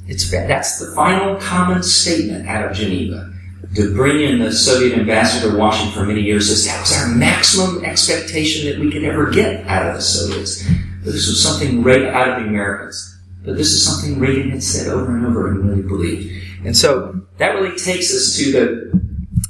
It's, 0.07 0.29
that's 0.29 0.79
the 0.79 0.93
final 0.95 1.37
common 1.37 1.81
statement 1.81 2.47
out 2.47 2.69
of 2.69 2.77
Geneva. 2.77 3.33
Dobrynin, 3.73 4.43
the 4.43 4.51
Soviet 4.51 4.97
ambassador 4.97 5.51
to 5.51 5.57
Washington 5.57 5.93
for 5.93 6.05
many 6.05 6.21
years, 6.21 6.47
says 6.47 6.65
that 6.65 6.79
was 6.79 6.97
our 6.97 7.07
maximum 7.09 7.85
expectation 7.85 8.69
that 8.69 8.79
we 8.79 8.91
could 8.91 9.03
ever 9.03 9.29
get 9.29 9.67
out 9.67 9.87
of 9.87 9.95
the 9.95 10.01
Soviets. 10.01 10.65
But 11.03 11.13
this 11.13 11.27
was 11.27 11.41
something 11.41 11.83
right 11.83 12.05
out 12.05 12.29
of 12.29 12.43
the 12.43 12.49
Americans. 12.49 13.17
But 13.43 13.57
this 13.57 13.71
is 13.71 13.83
something 13.83 14.19
Reagan 14.19 14.51
had 14.51 14.63
said 14.63 14.87
over 14.87 15.15
and 15.15 15.25
over 15.25 15.49
and 15.49 15.69
really 15.69 15.81
believed. 15.81 16.65
And 16.65 16.75
so 16.75 17.21
that 17.37 17.55
really 17.55 17.77
takes 17.77 18.13
us 18.13 18.35
to 18.37 18.51
the 18.51 18.99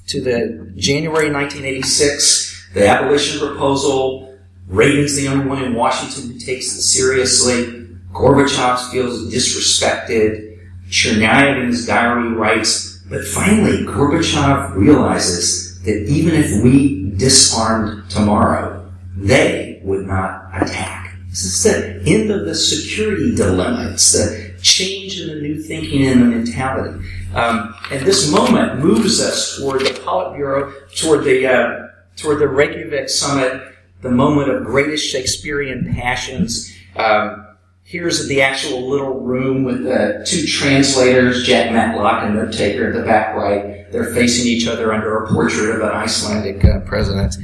to 0.08 0.22
the 0.22 0.74
January 0.76 1.32
1986, 1.32 2.72
the 2.74 2.88
abolition 2.88 3.40
proposal, 3.40 4.30
Reagan's 4.68 5.16
the 5.16 5.28
only 5.28 5.46
one 5.46 5.64
in 5.64 5.74
Washington 5.74 6.32
who 6.32 6.40
takes 6.40 6.68
it 6.68 6.82
seriously. 6.82 7.88
Gorbachev 8.12 8.92
feels 8.92 9.34
disrespected. 9.34 10.58
Chernyaev 10.90 11.62
in 11.62 11.68
his 11.68 11.86
diary 11.86 12.30
writes, 12.34 12.89
but 13.10 13.26
finally 13.26 13.86
Gorbachev 13.86 14.76
realizes 14.76 15.82
that 15.84 16.06
even 16.08 16.36
if 16.36 16.64
we 16.64 17.12
disarmed 17.18 18.10
tomorrow, 18.10 18.92
they 19.16 19.82
would 19.84 20.06
not 20.06 20.50
attack. 20.54 21.16
This 21.30 21.44
is 21.44 21.64
the 21.64 22.02
end 22.12 22.32
of 22.32 22.46
the 22.46 22.56
security 22.56 23.36
dilemma. 23.36 23.92
It's 23.94 24.12
the 24.12 24.56
change 24.62 25.20
in 25.22 25.28
the 25.28 25.42
new 25.42 25.62
thinking 25.62 26.06
and 26.08 26.22
the 26.22 26.26
mentality. 26.26 27.06
Um, 27.34 27.76
and 27.92 28.06
this 28.06 28.32
moment 28.32 28.80
moves 28.80 29.22
us 29.22 29.58
toward 29.58 29.82
the 29.82 29.92
Politburo, 29.92 30.74
toward 31.00 31.24
the 31.24 31.48
uh, 31.48 31.88
toward 32.16 32.40
the 32.40 32.48
Reykjavik 32.48 33.10
summit, 33.10 33.62
the 34.02 34.12
moment 34.12 34.50
of 34.50 34.66
greatest 34.66 35.08
Shakespearean 35.08 35.94
passions. 35.94 36.76
Um, 36.96 37.46
here's 37.90 38.28
the 38.28 38.40
actual 38.40 38.88
little 38.88 39.20
room 39.20 39.64
with 39.64 39.84
the 39.84 40.24
two 40.28 40.46
translators, 40.46 41.44
Jack 41.44 41.72
Matlock 41.72 42.24
and 42.24 42.36
note 42.36 42.54
taker 42.54 42.90
at 42.90 42.94
the 42.94 43.02
back 43.02 43.36
right. 43.36 43.92
They're 43.92 44.14
facing 44.14 44.46
each 44.46 44.68
other 44.68 44.94
under 44.94 45.24
a 45.24 45.28
portrait 45.28 45.76
of 45.76 45.82
an 45.82 45.90
Icelandic 45.90 46.64
uh, 46.64 46.82
president. 46.82 47.36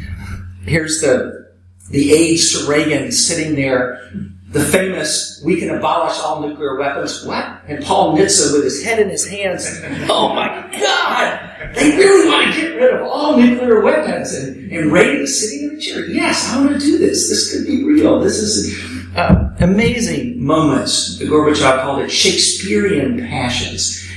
Here's 0.63 1.01
the 1.01 1.45
the 1.89 2.13
aides 2.13 2.51
to 2.53 2.69
Reagan 2.69 3.11
sitting 3.11 3.55
there 3.55 4.11
the 4.49 4.63
famous 4.63 5.41
"We 5.43 5.59
can 5.59 5.71
abolish 5.71 6.19
all 6.19 6.47
nuclear 6.47 6.77
weapons." 6.77 7.25
What? 7.25 7.61
And 7.67 7.83
Paul 7.83 8.15
Nitze 8.15 8.53
with 8.53 8.63
his 8.63 8.83
head 8.83 8.99
in 8.99 9.09
his 9.09 9.27
hands. 9.27 9.67
Oh 10.07 10.35
my 10.35 10.47
God! 10.79 11.73
They 11.73 11.97
really 11.97 12.29
want 12.29 12.53
to 12.53 12.61
get 12.61 12.75
rid 12.75 12.93
of 12.93 13.07
all 13.07 13.37
nuclear 13.37 13.81
weapons. 13.81 14.33
And, 14.33 14.71
and 14.71 14.91
Reagan 14.91 15.25
sitting 15.25 15.69
in 15.69 15.75
the 15.75 15.81
chair. 15.81 16.05
Yes, 16.05 16.51
I 16.51 16.63
want 16.63 16.73
to 16.73 16.79
do 16.79 16.99
this. 16.99 17.27
This 17.27 17.51
could 17.51 17.65
be 17.65 17.83
real. 17.83 18.19
This 18.19 18.37
is 18.37 18.94
uh, 19.15 19.49
amazing 19.59 20.43
moments. 20.43 21.19
Gorbachev 21.19 21.81
called 21.81 22.01
it 22.01 22.09
Shakespearean 22.09 23.19
passions. 23.19 24.07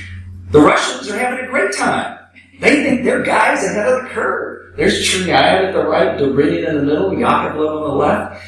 The 0.51 0.59
Russians 0.59 1.09
are 1.09 1.17
having 1.17 1.45
a 1.45 1.47
great 1.47 1.73
time. 1.75 2.19
They 2.59 2.83
think 2.83 3.03
they're 3.03 3.23
guys 3.23 3.63
ahead 3.63 3.87
of 3.87 4.03
the 4.03 4.09
curve. 4.09 4.75
There's 4.75 5.07
Chernyaev 5.07 5.67
at 5.67 5.73
the 5.73 5.83
right, 5.83 6.17
Dobrynin 6.17 6.67
in 6.67 6.75
the 6.75 6.83
middle, 6.83 7.11
Yakovlev 7.11 7.83
on 7.83 7.89
the 7.89 7.95
left. 7.95 8.43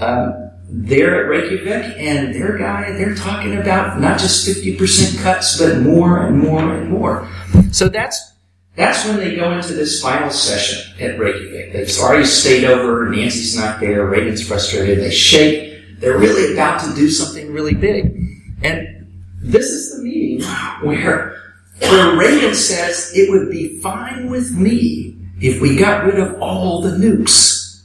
Um, 0.00 0.50
they're 0.72 1.24
at 1.24 1.28
Reykjavik 1.28 1.96
and 1.98 2.34
their 2.34 2.56
guy, 2.56 2.92
they're 2.92 3.14
talking 3.14 3.56
about 3.56 4.00
not 4.00 4.20
just 4.20 4.46
50% 4.46 5.20
cuts, 5.22 5.58
but 5.58 5.80
more 5.80 6.26
and 6.26 6.38
more 6.38 6.74
and 6.74 6.90
more. 6.90 7.28
So 7.72 7.88
that's, 7.88 8.32
that's 8.76 9.04
when 9.04 9.16
they 9.16 9.34
go 9.34 9.50
into 9.52 9.74
this 9.74 10.00
final 10.00 10.30
session 10.30 10.94
at 11.00 11.18
Reykjavik. 11.18 11.72
They've 11.72 11.98
already 11.98 12.24
stayed 12.24 12.64
over, 12.64 13.08
Nancy's 13.08 13.56
not 13.56 13.80
there, 13.80 14.06
Reagan's 14.06 14.46
frustrated, 14.46 15.00
they 15.00 15.10
shake, 15.10 15.69
they're 16.00 16.18
really 16.18 16.52
about 16.54 16.80
to 16.80 16.94
do 16.94 17.10
something 17.10 17.52
really 17.52 17.74
big. 17.74 18.16
And 18.62 19.06
this 19.42 19.66
is 19.66 19.96
the 19.96 20.02
meeting 20.02 20.46
where, 20.82 21.36
where 21.78 22.16
Reagan 22.16 22.54
says 22.54 23.12
it 23.14 23.30
would 23.30 23.50
be 23.50 23.80
fine 23.80 24.30
with 24.30 24.52
me 24.52 25.16
if 25.40 25.60
we 25.60 25.76
got 25.76 26.04
rid 26.04 26.18
of 26.18 26.40
all 26.40 26.82
the 26.82 26.90
nukes. 26.90 27.82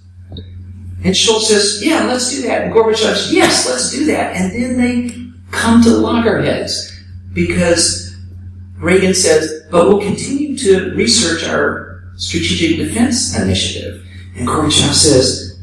And 1.04 1.16
Shultz 1.16 1.50
says, 1.50 1.86
yeah, 1.86 2.06
let's 2.06 2.32
do 2.32 2.42
that. 2.44 2.64
And 2.64 2.74
Gorbachev 2.74 2.96
says, 2.96 3.32
yes, 3.32 3.70
let's 3.70 3.92
do 3.92 4.06
that. 4.06 4.36
And 4.36 4.52
then 4.52 4.78
they 4.78 5.16
come 5.52 5.84
to 5.84 5.90
loggerheads 5.92 6.92
because 7.34 8.16
Reagan 8.78 9.14
says, 9.14 9.68
but 9.70 9.88
we'll 9.88 10.02
continue 10.02 10.58
to 10.58 10.96
research 10.96 11.48
our 11.48 12.04
strategic 12.16 12.78
defense 12.78 13.38
initiative. 13.38 14.06
And 14.36 14.48
Gorbachev 14.48 14.94
says, 14.94 15.60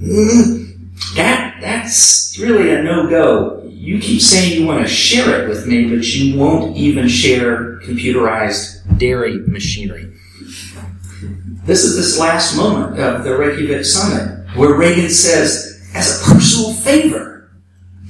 mm, 0.00 0.65
that, 1.14 1.58
that's 1.60 2.38
really 2.38 2.72
a 2.72 2.82
no-go. 2.82 3.62
You 3.68 4.00
keep 4.00 4.20
saying 4.20 4.60
you 4.60 4.66
want 4.66 4.82
to 4.82 4.88
share 4.88 5.42
it 5.42 5.48
with 5.48 5.66
me, 5.66 5.88
but 5.88 6.04
you 6.04 6.38
won't 6.38 6.76
even 6.76 7.08
share 7.08 7.78
computerized 7.80 8.98
dairy 8.98 9.38
machinery. 9.46 10.12
This 11.64 11.82
is 11.84 11.96
this 11.96 12.18
last 12.18 12.56
moment 12.56 12.98
of 13.00 13.24
the 13.24 13.36
Reykjavik 13.36 13.84
summit 13.84 14.46
where 14.56 14.74
Reagan 14.74 15.10
says, 15.10 15.90
as 15.94 16.20
a 16.20 16.32
personal 16.32 16.72
favor 16.74 17.50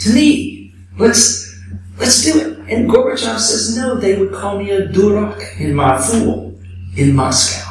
to 0.01 0.13
me, 0.13 0.75
let's 0.99 1.59
let's 1.99 2.23
do 2.25 2.39
it. 2.39 2.59
And 2.71 2.91
Gorbachev 2.91 3.39
says, 3.39 3.77
no, 3.77 3.95
they 3.95 4.19
would 4.19 4.33
call 4.33 4.59
me 4.59 4.71
a 4.71 4.89
durak 4.89 5.61
in 5.61 5.75
my 5.75 6.01
fool 6.01 6.59
in 6.97 7.15
Moscow. 7.15 7.65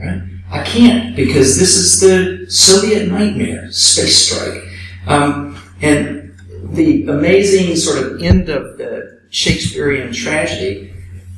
Right? 0.00 0.22
I 0.50 0.62
can't 0.64 1.14
because 1.14 1.58
this 1.58 1.76
is 1.76 2.00
the 2.00 2.50
Soviet 2.50 3.08
nightmare, 3.08 3.70
space 3.70 4.16
strike. 4.16 4.62
Um, 5.06 5.60
and 5.82 6.34
the 6.72 7.06
amazing 7.06 7.76
sort 7.76 7.98
of 7.98 8.22
end 8.22 8.48
of 8.48 8.78
the 8.78 9.20
Shakespearean 9.30 10.12
tragedy, 10.12 10.92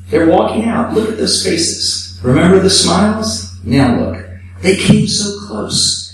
they're 0.07 0.29
walking 0.29 0.65
out. 0.65 0.93
Look 0.93 1.09
at 1.09 1.17
those 1.17 1.43
faces. 1.43 2.19
Remember 2.23 2.59
the 2.59 2.69
smiles? 2.69 3.53
Now 3.63 3.99
look. 3.99 4.25
They 4.61 4.77
came 4.77 5.07
so 5.07 5.47
close. 5.47 6.07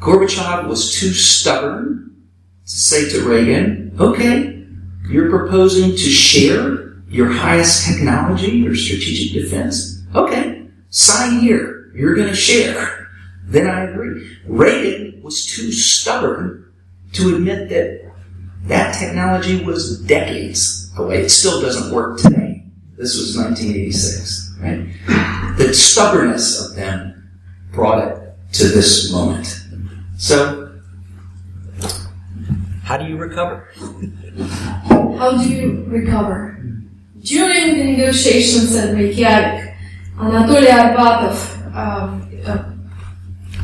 Gorbachev 0.00 0.68
was 0.68 0.98
too 0.98 1.12
stubborn 1.12 2.16
to 2.64 2.70
say 2.70 3.08
to 3.10 3.28
Reagan, 3.28 3.96
okay, 3.98 4.64
you're 5.08 5.30
proposing 5.30 5.90
to 5.90 5.96
share 5.96 6.94
your 7.08 7.30
highest 7.30 7.86
technology, 7.86 8.52
your 8.52 8.74
strategic 8.74 9.42
defense. 9.42 10.02
Okay, 10.14 10.55
sign 10.96 11.40
here. 11.40 11.92
You're 11.94 12.14
going 12.14 12.28
to 12.28 12.34
share. 12.34 13.08
Then 13.44 13.68
I 13.68 13.84
agree. 13.84 14.38
Reagan 14.46 15.22
was 15.22 15.46
too 15.46 15.70
stubborn 15.70 16.72
to 17.12 17.36
admit 17.36 17.68
that 17.68 18.12
that 18.64 18.98
technology 18.98 19.62
was 19.62 20.00
decades 20.02 20.90
away. 20.96 21.22
It 21.22 21.28
still 21.28 21.60
doesn't 21.60 21.94
work 21.94 22.18
today. 22.18 22.64
This 22.96 23.16
was 23.16 23.36
1986, 23.36 24.56
right? 24.60 25.58
The 25.58 25.74
stubbornness 25.74 26.66
of 26.66 26.76
them 26.76 27.30
brought 27.72 28.08
it 28.08 28.34
to 28.54 28.68
this 28.68 29.12
moment. 29.12 29.46
So, 30.16 30.80
how 32.82 32.96
do 32.96 33.04
you 33.04 33.18
recover? 33.18 33.68
How 34.88 35.36
do 35.36 35.48
you 35.48 35.84
recover? 35.88 36.58
During 37.20 37.76
the 37.76 37.84
negotiations 37.84 38.74
at 38.74 38.94
Reykjavik, 38.94 39.65
Anatoly 40.16 40.66
Arbatov, 40.66 41.74
um, 41.74 42.28
uh, 42.46 42.72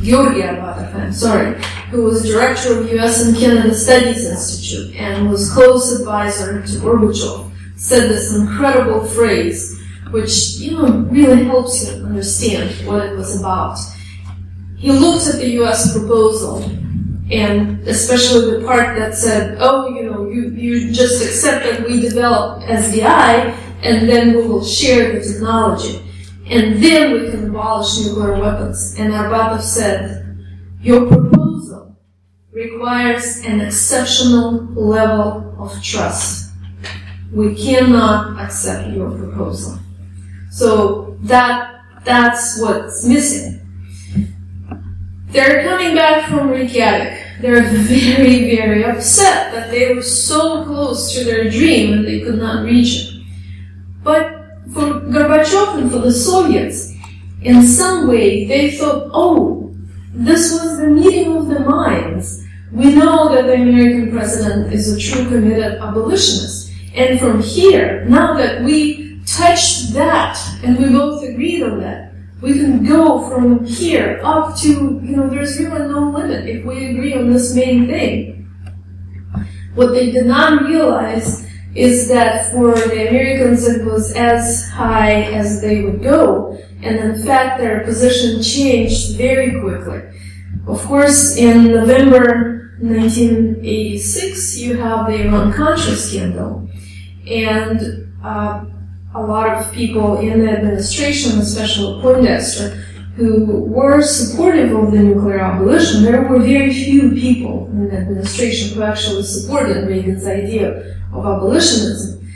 Georgy 0.03 0.41
Arbatov, 0.41 0.95
I'm 0.95 1.12
sorry, 1.12 1.62
who 1.91 2.05
was 2.05 2.25
director 2.25 2.79
of 2.79 2.93
US 2.93 3.25
and 3.25 3.37
Canada 3.37 3.75
Studies 3.75 4.25
Institute 4.25 4.97
and 4.97 5.31
was 5.31 5.53
close 5.53 5.99
advisor 5.99 6.62
to 6.62 6.73
Gorbachev, 6.79 7.51
said 7.77 8.11
this 8.11 8.35
incredible 8.35 9.05
phrase, 9.07 9.81
which, 10.11 10.57
you 10.59 10.73
know, 10.73 11.07
really 11.11 11.45
helps 11.45 11.87
you 11.87 12.05
understand 12.05 12.71
what 12.87 13.05
it 13.07 13.17
was 13.17 13.38
about 13.41 13.79
he 14.83 14.91
looked 14.91 15.29
at 15.29 15.37
the 15.37 15.49
U.S. 15.62 15.97
proposal, 15.97 16.65
and 17.31 17.87
especially 17.87 18.59
the 18.59 18.67
part 18.67 18.99
that 18.99 19.15
said, 19.15 19.57
"Oh, 19.61 19.87
you 19.87 20.11
know, 20.11 20.29
you, 20.29 20.51
you 20.51 20.93
just 20.93 21.25
accept 21.25 21.65
that 21.65 21.87
we 21.87 22.01
develop 22.01 22.65
SDI, 22.65 23.57
and 23.85 24.09
then 24.09 24.35
we 24.35 24.43
will 24.43 24.65
share 24.65 25.12
the 25.12 25.21
technology, 25.25 26.03
and 26.53 26.83
then 26.83 27.12
we 27.12 27.31
can 27.31 27.49
abolish 27.49 27.99
nuclear 28.01 28.38
weapons." 28.38 28.95
And 28.99 29.12
Arbatov 29.12 29.62
said, 29.62 30.37
"Your 30.83 31.07
proposal 31.07 31.97
requires 32.53 33.38
an 33.45 33.61
exceptional 33.61 34.69
level 34.75 35.55
of 35.59 35.83
trust. 35.83 36.51
We 37.33 37.55
cannot 37.55 38.38
accept 38.38 38.91
your 38.95 39.11
proposal." 39.11 39.79
So 40.51 41.17
that 41.23 41.81
that's 42.05 42.61
what's 42.61 43.05
missing. 43.07 43.61
They're 45.33 45.65
coming 45.65 45.95
back 45.95 46.29
from 46.29 46.51
Reykjavik. 46.51 47.19
They're 47.41 47.62
very, 47.62 48.55
very 48.55 48.85
upset 48.85 49.53
that 49.55 49.71
they 49.71 49.95
were 49.95 50.03
so 50.03 50.65
close 50.65 51.15
to 51.15 51.25
their 51.25 51.49
dream 51.49 51.95
and 51.95 52.05
they 52.05 52.21
could 52.21 52.38
not 52.38 52.65
reach 52.65 53.01
it. 53.01 53.23
But 54.05 54.41
for 54.73 55.01
Gorbachev 55.11 55.79
and 55.79 55.91
for 55.91 55.99
the 55.99 56.13
Soviets, 56.13 56.93
in 57.43 57.63
some 57.63 58.09
way, 58.09 58.47
they 58.47 58.71
thought, 58.73 59.11
oh, 59.13 59.75
this 60.15 60.53
was 60.53 60.79
the 60.79 60.87
meeting 60.87 61.37
of 61.37 61.49
the 61.49 61.61
minds. 61.61 62.45
We 62.71 62.95
know 62.95 63.35
that 63.35 63.47
the 63.47 63.55
American 63.55 64.13
president 64.13 64.73
is 64.73 64.93
a 64.93 64.99
true 64.99 65.29
committed 65.29 65.81
abolitionist. 65.81 66.73
And 66.95 67.19
from 67.19 67.43
here, 67.43 68.05
now 68.07 68.35
that 68.35 68.63
we 68.63 69.21
touched 69.27 69.93
that 69.95 70.39
and 70.63 70.79
we 70.79 70.91
both 70.91 71.23
agreed 71.23 71.63
on 71.63 71.81
that, 71.81 72.13
we 72.41 72.55
can 72.55 72.85
go 72.85 73.29
from 73.29 73.65
here 73.65 74.21
up 74.23 74.57
to, 74.59 74.69
you 74.69 75.17
know, 75.17 75.29
there's 75.29 75.59
really 75.59 75.89
no 75.89 76.11
limit 76.11 76.49
if 76.49 76.65
we 76.65 76.91
agree 76.91 77.15
on 77.15 77.33
this 77.33 77.55
main 77.55 77.87
thing. 77.87 78.51
What 79.75 79.93
they 79.93 80.11
did 80.11 80.27
not 80.27 80.65
realize 80.65 81.47
is 81.75 82.09
that 82.09 82.53
for 82.53 82.75
the 82.75 83.09
Americans 83.09 83.67
it 83.67 83.85
was 83.85 84.13
as 84.13 84.69
high 84.69 85.23
as 85.33 85.61
they 85.63 85.83
would 85.83 86.03
go, 86.03 86.59
and 86.83 86.97
in 86.99 87.25
fact 87.25 87.59
their 87.59 87.81
position 87.85 88.43
changed 88.43 89.17
very 89.17 89.61
quickly. 89.61 90.03
Of 90.67 90.83
course, 90.85 91.37
in 91.37 91.73
November 91.73 92.77
1986, 92.81 94.59
you 94.59 94.77
have 94.77 95.07
the 95.07 95.27
Iran-Contra 95.27 95.97
scandal, 95.97 96.69
and 97.27 98.13
uh, 98.23 98.65
a 99.15 99.23
lot 99.23 99.49
of 99.49 99.73
people 99.73 100.19
in 100.21 100.41
the 100.41 100.51
administration, 100.51 101.39
especially 101.39 102.01
Poindexter, 102.03 102.85
who 103.16 103.64
were 103.64 104.01
supportive 104.01 104.75
of 104.75 104.90
the 104.90 104.98
nuclear 104.98 105.40
abolition, 105.40 106.03
there 106.03 106.22
were 106.22 106.38
very 106.38 106.72
few 106.72 107.11
people 107.11 107.68
in 107.72 107.88
the 107.88 107.96
administration 107.96 108.75
who 108.75 108.83
actually 108.83 109.22
supported 109.22 109.87
Reagan's 109.87 110.27
idea 110.27 110.96
of 111.12 111.27
abolitionism. 111.27 112.27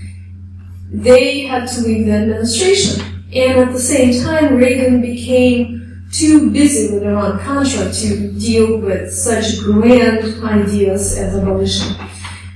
They 0.91 1.47
had 1.47 1.67
to 1.69 1.81
leave 1.81 2.07
the 2.07 2.13
administration. 2.13 3.05
And 3.35 3.59
at 3.59 3.73
the 3.73 3.81
same 3.81 4.23
time, 4.23 4.57
Reagan 4.57 5.01
became 5.01 6.07
too 6.13 6.51
busy 6.51 6.95
with 6.95 7.03
Iran 7.03 7.39
Contra 7.41 7.91
to 7.93 8.33
deal 8.33 8.79
with 8.79 9.13
such 9.13 9.61
grand 9.63 10.43
ideas 10.45 11.19
as 11.19 11.35
abolition. 11.35 11.97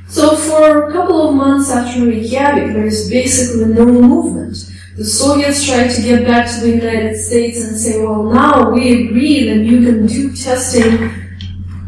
So 0.08 0.36
for 0.36 0.88
a 0.88 0.92
couple 0.92 1.28
of 1.28 1.34
months 1.34 1.70
after 1.70 2.04
Reykjavik, 2.04 2.72
there 2.74 2.86
is 2.86 3.08
basically 3.10 3.66
no 3.66 3.86
movement. 3.86 4.56
The 5.00 5.06
Soviets 5.06 5.64
tried 5.64 5.88
to 5.88 6.02
get 6.02 6.26
back 6.26 6.46
to 6.54 6.60
the 6.60 6.72
United 6.72 7.16
States 7.16 7.64
and 7.64 7.74
say, 7.74 8.02
well, 8.02 8.22
now 8.22 8.70
we 8.70 9.06
agree 9.06 9.48
that 9.48 9.64
you 9.64 9.80
can 9.82 10.06
do 10.06 10.36
testing 10.36 11.10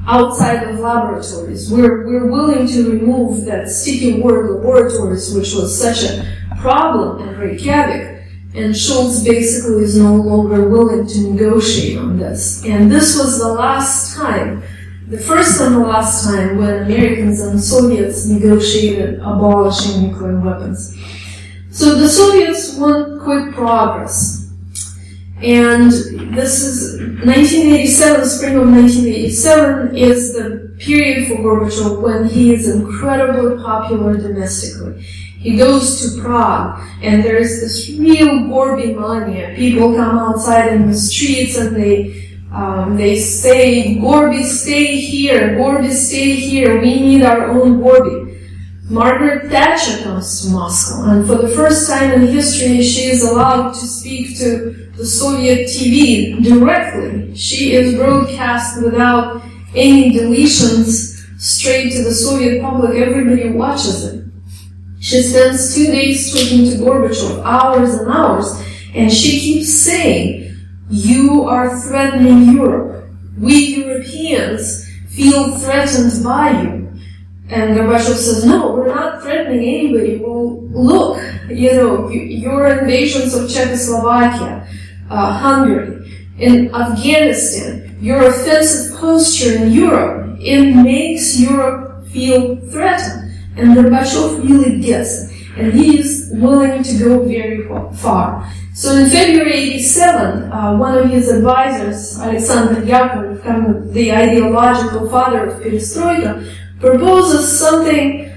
outside 0.07 0.67
of 0.67 0.79
laboratories. 0.79 1.71
We're, 1.71 2.07
we're 2.07 2.33
willing 2.33 2.67
to 2.69 2.91
remove 2.91 3.45
that 3.45 3.69
sticky 3.69 4.23
word 4.23 4.51
laboratories, 4.51 5.35
which 5.35 5.53
was 5.53 5.79
such 5.79 6.05
a 6.05 6.27
problem 6.59 7.29
in 7.29 7.39
Reykjavik. 7.39 8.25
And 8.55 8.75
Shultz 8.75 9.23
basically 9.23 9.85
is 9.85 9.99
no 9.99 10.15
longer 10.15 10.67
willing 10.67 11.07
to 11.07 11.33
negotiate 11.33 11.99
on 11.99 12.17
this. 12.19 12.65
And 12.65 12.91
this 12.91 13.19
was 13.19 13.39
the 13.39 13.53
last 13.53 14.17
time 14.17 14.63
the 15.09 15.19
first 15.19 15.61
and 15.61 15.75
the 15.75 15.81
last 15.81 16.25
time 16.25 16.57
when 16.57 16.85
Americans 16.85 17.41
and 17.43 17.63
Soviets 17.63 18.27
negotiated 18.27 19.19
abolishing 19.19 20.09
nuclear 20.09 20.41
weapons. 20.41 20.97
So 21.73 21.95
the 21.95 22.07
Soviets 22.07 22.77
want 22.77 23.23
quick 23.23 23.55
progress. 23.55 24.53
And 25.43 25.91
this 26.37 26.61
is 26.61 27.01
1987, 27.25 28.27
spring 28.27 28.57
of 28.57 28.69
1987 28.69 29.97
is 29.97 30.35
the 30.35 30.77
period 30.79 31.29
for 31.29 31.37
Gorbachev 31.37 32.03
when 32.03 32.29
he 32.29 32.53
is 32.53 32.69
incredibly 32.69 33.57
popular 33.57 34.19
domestically. 34.19 35.03
He 35.03 35.57
goes 35.57 36.15
to 36.15 36.21
Prague, 36.21 36.79
and 37.03 37.25
there's 37.25 37.63
this 37.63 37.89
real 37.99 38.49
Gorby 38.49 38.93
mania. 38.93 39.55
People 39.57 39.97
come 39.97 40.19
outside 40.19 40.75
in 40.75 40.91
the 40.91 40.95
streets 40.95 41.57
and 41.57 41.75
they 41.75 42.33
um, 42.53 42.99
they 42.99 43.19
say, 43.19 43.95
Gorby, 43.95 44.43
stay 44.43 44.97
here. 44.97 45.57
Gorby, 45.57 45.91
stay 45.91 46.35
here. 46.35 46.79
We 46.83 47.01
need 47.01 47.23
our 47.23 47.49
own 47.49 47.81
Gorby. 47.81 48.22
Margaret 48.93 49.51
Thatcher 49.51 50.03
comes 50.05 50.43
to 50.43 50.51
Moscow, 50.51 51.11
and 51.11 51.27
for 51.27 51.37
the 51.37 51.49
first 51.49 51.89
time 51.89 52.13
in 52.13 52.27
history, 52.27 52.83
she 52.83 53.05
is 53.05 53.25
allowed 53.25 53.73
to 53.73 53.87
speak 53.87 54.37
to 54.37 54.91
the 54.99 55.07
Soviet 55.07 55.67
TV 55.67 56.45
directly. 56.45 57.35
She 57.35 57.73
is 57.73 57.95
broadcast 57.95 58.83
without 58.83 59.43
any 59.75 60.13
deletions 60.13 61.25
straight 61.41 61.91
to 61.93 62.05
the 62.05 62.13
Soviet 62.13 62.61
public. 62.61 62.99
Everybody 62.99 63.49
watches 63.49 64.05
it. 64.05 64.27
She 65.01 65.23
spends 65.23 65.75
two 65.75 65.87
days 65.87 66.31
talking 66.31 66.71
to 66.71 66.77
Gorbachev, 66.77 67.43
hours 67.47 67.95
and 67.95 68.13
hours, 68.13 68.63
and 68.95 69.11
she 69.11 69.41
keeps 69.41 69.73
saying, 69.73 70.55
you 70.91 71.45
are 71.45 71.81
threatening 71.81 72.53
Europe. 72.53 73.09
We 73.41 73.77
Europeans 73.77 74.87
feel 75.09 75.59
threatened 75.61 76.23
by 76.23 76.63
you. 76.63 76.82
And 77.53 77.77
Gorbachev 77.77 78.17
says, 78.17 78.47
no, 78.47 78.73
we're 78.73 78.89
not 78.89 79.21
threatening 79.21 79.61
anybody. 79.61 80.17
Well, 80.17 80.63
look, 80.73 81.21
you 81.51 81.75
know, 81.75 82.09
your 82.09 82.67
invasions 82.79 83.35
of 83.35 83.51
Czechoslovakia, 83.51 84.67
uh, 85.11 85.33
Hungary, 85.39 86.01
in 86.39 86.75
Afghanistan, 86.75 87.95
your 88.01 88.27
offensive 88.27 88.99
posture 88.99 89.57
in 89.57 89.71
Europe, 89.71 90.39
it 90.41 90.75
makes 90.77 91.39
Europe 91.39 92.07
feel 92.09 92.57
threatened. 92.71 93.37
And 93.59 93.77
Gorbachev 93.77 94.49
really 94.49 94.81
gets 94.81 95.29
it. 95.29 95.59
And 95.59 95.75
he 95.75 96.01
is 96.01 96.31
willing 96.33 96.83
to 96.83 96.99
go 96.99 97.23
very 97.23 97.69
far. 97.97 98.51
So 98.73 98.97
in 98.97 99.11
February 99.11 99.53
87, 99.53 100.51
uh, 100.51 100.79
one 100.79 100.97
of 100.97 101.11
his 101.11 101.29
advisors, 101.29 102.19
Alexander 102.19 102.81
Yakovlev, 102.81 103.93
the 103.93 104.11
ideological 104.11 105.11
father 105.11 105.51
of 105.51 105.63
perestroika, 105.63 106.41
proposes 106.83 107.59
something 107.59 108.29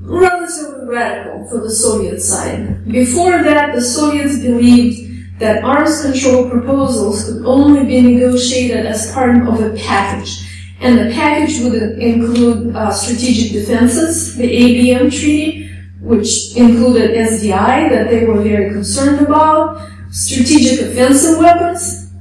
relatively 0.00 0.86
radical 0.86 1.48
for 1.48 1.60
the 1.60 1.70
Soviet 1.70 2.20
side. 2.20 2.84
Before 2.90 3.42
that, 3.42 3.74
the 3.74 3.80
Soviets 3.80 4.40
believed 4.40 5.38
that 5.38 5.64
arms 5.64 6.02
control 6.02 6.50
proposals 6.50 7.24
could 7.24 7.46
only 7.46 7.84
be 7.84 8.00
negotiated 8.00 8.84
as 8.86 9.12
part 9.12 9.36
of 9.48 9.60
a 9.60 9.76
package. 9.76 10.48
And 10.80 10.98
the 10.98 11.14
package 11.14 11.60
would 11.62 11.74
include 11.98 12.74
uh, 12.74 12.90
strategic 12.90 13.52
defenses, 13.52 14.36
the 14.36 14.50
ABM 14.50 15.10
treaty, 15.10 15.70
which 16.00 16.56
included 16.56 17.12
SDI 17.12 17.88
that 17.90 18.10
they 18.10 18.24
were 18.24 18.42
very 18.42 18.72
concerned 18.72 19.24
about, 19.24 19.88
strategic 20.10 20.80
offensive 20.80 21.38
weapons, 21.38 22.12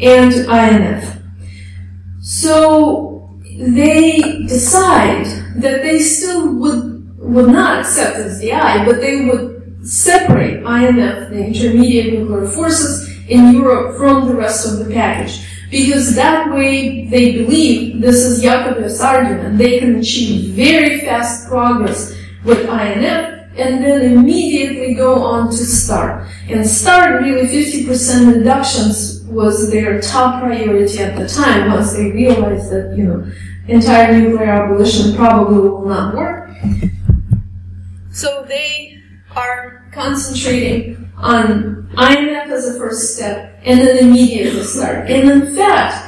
and 0.00 0.32
INF. 0.32 1.16
So 2.20 3.09
they 3.60 4.20
decide 4.46 5.26
that 5.56 5.82
they 5.82 6.00
still 6.00 6.54
would, 6.56 7.18
would 7.18 7.48
not 7.48 7.80
accept 7.80 8.16
SDI, 8.16 8.86
but 8.86 9.00
they 9.00 9.26
would 9.26 9.86
separate 9.86 10.64
INF, 10.64 11.30
the 11.30 11.46
intermediate 11.46 12.14
nuclear 12.14 12.46
forces, 12.46 13.08
in 13.28 13.52
Europe 13.52 13.96
from 13.96 14.26
the 14.26 14.34
rest 14.34 14.66
of 14.66 14.84
the 14.84 14.92
package. 14.92 15.46
Because 15.70 16.16
that 16.16 16.50
way 16.50 17.06
they 17.08 17.32
believe, 17.32 18.00
this 18.00 18.16
is 18.16 18.42
Yakovlev's 18.42 19.00
argument, 19.00 19.58
they 19.58 19.78
can 19.78 19.96
achieve 19.96 20.54
very 20.54 21.00
fast 21.00 21.46
progress 21.46 22.16
with 22.44 22.60
INF 22.60 23.40
and 23.56 23.84
then 23.84 24.18
immediately 24.18 24.94
go 24.94 25.22
on 25.22 25.48
to 25.50 25.56
START. 25.56 26.26
And 26.48 26.66
START, 26.66 27.22
really 27.22 27.46
50% 27.46 28.36
reductions 28.36 29.22
was 29.24 29.70
their 29.70 30.00
top 30.00 30.42
priority 30.42 30.98
at 30.98 31.16
the 31.16 31.28
time 31.28 31.70
once 31.70 31.92
they 31.92 32.10
realized 32.10 32.70
that, 32.70 32.94
you 32.96 33.04
know, 33.04 33.30
entire 33.70 34.18
nuclear 34.18 34.50
abolition 34.50 35.14
probably 35.14 35.68
will 35.68 35.86
not 35.86 36.14
work. 36.14 36.50
So 38.12 38.44
they 38.48 38.98
are 39.36 39.88
concentrating 39.92 41.10
on 41.16 41.88
INF 41.98 42.50
as 42.50 42.74
a 42.74 42.78
first 42.78 43.14
step 43.14 43.60
and 43.64 43.80
then 43.80 44.08
immediately 44.08 44.62
start. 44.62 45.10
And 45.10 45.30
in 45.30 45.54
fact, 45.54 46.06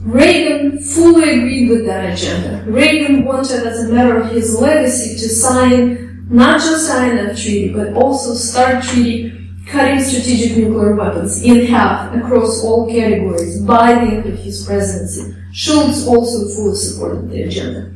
Reagan 0.00 0.82
fully 0.82 1.38
agreed 1.38 1.70
with 1.70 1.86
that 1.86 2.12
agenda. 2.12 2.62
Reagan 2.70 3.24
wanted, 3.24 3.66
as 3.66 3.88
a 3.88 3.92
matter 3.92 4.18
of 4.18 4.30
his 4.30 4.60
legacy, 4.60 5.14
to 5.14 5.28
sign 5.28 6.26
not 6.28 6.60
just 6.60 6.90
INF 6.90 7.40
Treaty, 7.40 7.72
but 7.72 7.94
also 7.94 8.34
START 8.34 8.84
Treaty, 8.84 9.30
cutting 9.66 10.00
strategic 10.00 10.56
nuclear 10.56 10.94
weapons 10.94 11.42
in 11.42 11.66
half 11.66 12.14
across 12.14 12.62
all 12.62 12.90
categories 12.90 13.60
by 13.62 13.94
the 13.94 14.00
end 14.00 14.26
of 14.26 14.38
his 14.38 14.64
presidency. 14.66 15.34
Shultz 15.52 16.06
also 16.06 16.48
fully 16.54 16.76
supported 16.76 17.30
the 17.30 17.42
agenda. 17.42 17.92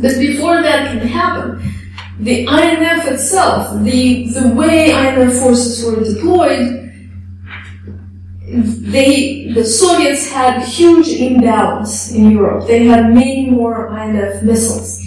But 0.00 0.18
before 0.18 0.62
that 0.62 0.88
can 0.88 1.06
happen, 1.06 1.62
the 2.20 2.40
INF 2.40 3.06
itself, 3.06 3.82
the, 3.82 4.28
the 4.28 4.48
way 4.48 4.90
INF 4.90 5.38
forces 5.40 5.84
were 5.84 6.02
deployed, 6.02 6.76
they, 8.42 9.52
the 9.54 9.64
Soviets 9.64 10.28
had 10.30 10.62
huge 10.62 11.08
imbalance 11.08 12.12
in 12.12 12.30
Europe. 12.30 12.66
They 12.66 12.84
had 12.84 13.14
many 13.14 13.48
more 13.48 13.96
INF 13.96 14.42
missiles. 14.42 15.00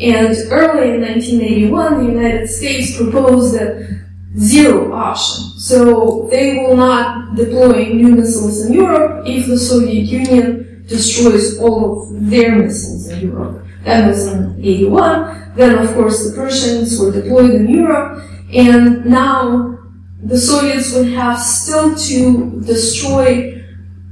And 0.00 0.36
early 0.50 0.94
in 0.94 1.00
1981, 1.02 2.06
the 2.06 2.12
United 2.12 2.48
States 2.48 2.96
proposed 2.96 3.54
a 3.54 3.98
zero 4.36 4.92
option. 4.92 5.44
So 5.58 6.28
they 6.30 6.58
will 6.58 6.76
not 6.76 7.34
deploy 7.34 7.92
new 7.92 8.16
missiles 8.16 8.66
in 8.66 8.74
Europe 8.74 9.24
if 9.26 9.46
the 9.46 9.58
Soviet 9.58 10.04
Union 10.04 10.84
destroys 10.86 11.58
all 11.58 12.02
of 12.02 12.30
their 12.30 12.56
missiles 12.56 13.08
in 13.08 13.28
Europe. 13.28 13.64
That 13.84 14.08
was 14.08 14.26
in 14.26 14.58
81. 14.58 15.54
Then, 15.54 15.78
of 15.78 15.94
course, 15.94 16.30
the 16.30 16.36
Pershings 16.36 17.00
were 17.00 17.12
deployed 17.12 17.50
in 17.52 17.68
Europe. 17.68 18.22
And 18.52 19.04
now 19.06 19.78
the 20.22 20.38
Soviets 20.38 20.94
would 20.94 21.08
have 21.12 21.38
still 21.38 21.94
to 21.94 22.60
destroy 22.62 23.62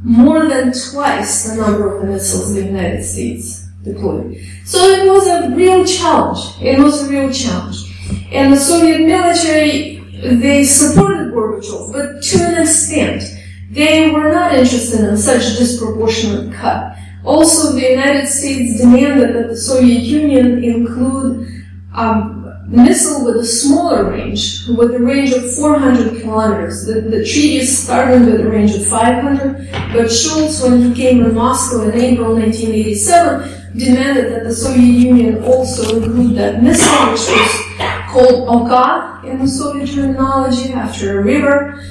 more 0.03 0.47
than 0.47 0.73
twice 0.73 1.49
the 1.49 1.57
number 1.57 1.97
of 1.97 2.09
missiles 2.09 2.55
the 2.55 2.65
United 2.65 3.03
States 3.03 3.67
deployed. 3.83 4.37
So 4.65 4.79
it 4.79 5.11
was 5.11 5.27
a 5.27 5.55
real 5.55 5.85
challenge. 5.85 6.63
It 6.63 6.79
was 6.79 7.03
a 7.03 7.11
real 7.11 7.33
challenge. 7.33 7.93
And 8.33 8.53
the 8.53 8.57
Soviet 8.57 9.01
military, 9.01 9.96
they 10.23 10.65
supported 10.65 11.33
Gorbachev, 11.33 11.93
but 11.93 12.23
to 12.23 12.39
an 12.47 12.63
extent. 12.63 13.23
They 13.71 14.11
were 14.11 14.33
not 14.33 14.55
interested 14.55 15.01
in 15.01 15.17
such 15.17 15.59
disproportionate 15.59 16.55
cut. 16.55 16.97
Also, 17.25 17.73
the 17.73 17.91
United 17.91 18.27
States 18.27 18.81
demanded 18.81 19.35
that 19.35 19.49
the 19.49 19.57
Soviet 19.57 20.03
Union 20.03 20.63
include 20.63 21.49
um, 21.93 22.47
a 22.47 22.77
missile 22.77 23.25
with 23.25 23.37
a 23.37 23.45
smaller 23.45 24.11
range, 24.11 24.67
with 24.69 24.95
a 24.95 24.99
range 24.99 25.33
of 25.33 25.53
400 25.55 26.23
kilometers. 26.23 26.87
The, 26.87 27.01
the 27.01 27.25
treaty 27.25 27.65
started 27.65 28.27
with 28.27 28.41
a 28.41 28.49
range 28.49 28.75
of 28.75 28.87
500, 28.87 29.69
but 29.93 30.11
Shultz, 30.11 30.63
when 30.63 30.83
he 30.83 30.95
came 30.95 31.25
to 31.25 31.33
Moscow 31.33 31.83
in 31.83 32.01
April 32.01 32.35
1987, 32.37 33.79
demanded 33.79 34.33
that 34.33 34.45
the 34.45 34.55
Soviet 34.55 34.81
Union 34.81 35.43
also 35.45 36.01
include 36.01 36.37
that 36.37 36.63
missile, 36.63 37.11
which 37.11 37.21
was 37.21 37.67
called 38.09 38.49
Oka 38.49 39.16
in 39.27 39.39
the 39.39 39.49
Soviet 39.49 39.95
terminology 39.95 40.73
after 40.73 41.21
a 41.21 41.23
river, 41.23 41.83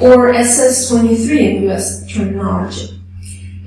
or 0.00 0.32
SS-23 0.32 1.38
in 1.38 1.70
US 1.70 2.06
terminology. 2.12 3.00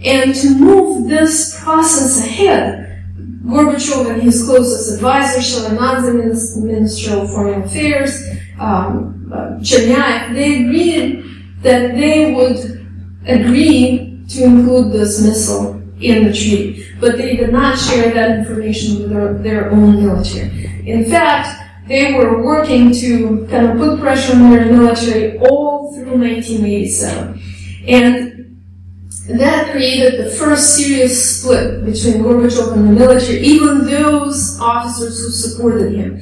And 0.05 0.33
to 0.35 0.55
move 0.55 1.09
this 1.09 1.59
process 1.61 2.19
ahead, 2.19 3.03
Gorbachev 3.45 4.11
and 4.11 4.21
his 4.21 4.45
closest 4.45 4.93
advisor, 4.93 5.39
Shevardnadze, 5.39 6.61
Minister 6.61 7.17
of 7.17 7.31
Foreign 7.31 7.63
Affairs, 7.63 8.27
um, 8.59 9.31
uh, 9.33 9.57
they 9.59 10.63
agreed 10.63 11.25
that 11.61 11.95
they 11.95 12.33
would 12.33 12.87
agree 13.25 14.23
to 14.29 14.43
include 14.43 14.93
this 14.93 15.21
missile 15.25 15.75
in 15.99 16.25
the 16.25 16.33
treaty, 16.33 16.87
but 16.99 17.17
they 17.17 17.35
did 17.35 17.51
not 17.51 17.77
share 17.77 18.13
that 18.13 18.39
information 18.39 18.99
with 18.99 19.09
their, 19.09 19.33
their 19.33 19.71
own 19.71 20.05
military. 20.05 20.81
In 20.85 21.09
fact, 21.09 21.68
they 21.89 22.13
were 22.13 22.43
working 22.43 22.93
to 22.93 23.47
kind 23.49 23.65
of 23.67 23.77
put 23.77 23.99
pressure 23.99 24.33
on 24.33 24.51
their 24.51 24.65
military 24.65 25.37
all 25.39 25.91
through 25.93 26.19
1987. 26.19 27.41
And 27.87 28.39
that 29.39 29.71
created 29.71 30.23
the 30.23 30.29
first 30.31 30.75
serious 30.75 31.41
split 31.41 31.83
between 31.85 32.23
Gorbachev 32.23 32.73
and 32.73 32.89
the 32.89 32.93
military, 32.93 33.39
even 33.39 33.85
those 33.85 34.59
officers 34.59 35.19
who 35.19 35.31
supported 35.31 35.93
him. 35.93 36.19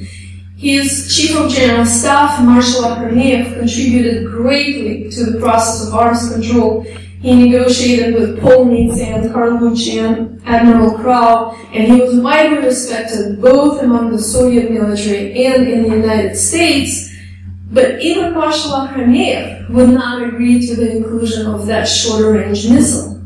His 0.56 1.14
chief 1.14 1.36
of 1.36 1.50
general 1.50 1.84
staff, 1.84 2.42
Marshal 2.42 2.82
Akhromeyev, 2.82 3.58
contributed 3.58 4.26
greatly 4.26 5.10
to 5.10 5.24
the 5.30 5.38
process 5.38 5.86
of 5.86 5.94
arms 5.94 6.32
control. 6.32 6.84
He 7.20 7.34
negotiated 7.34 8.14
with 8.14 8.38
and 8.38 9.30
Carlucci 9.30 9.98
and 9.98 10.40
Admiral 10.46 10.96
Crowe, 10.98 11.56
and 11.72 11.92
he 11.92 12.00
was 12.00 12.16
widely 12.20 12.58
respected 12.58 13.42
both 13.42 13.82
among 13.82 14.12
the 14.12 14.22
Soviet 14.22 14.70
military 14.70 15.44
and 15.46 15.66
in 15.66 15.82
the 15.82 15.96
United 15.96 16.36
States 16.36 17.08
but 17.70 18.00
even 18.00 18.32
Marshal 18.32 18.72
Akhromeyev 18.72 19.68
would 19.70 19.90
not 19.90 20.22
agree 20.22 20.66
to 20.66 20.74
the 20.74 20.96
inclusion 20.96 21.46
of 21.46 21.66
that 21.66 21.84
shorter 21.84 22.32
range 22.32 22.68
missile. 22.68 23.20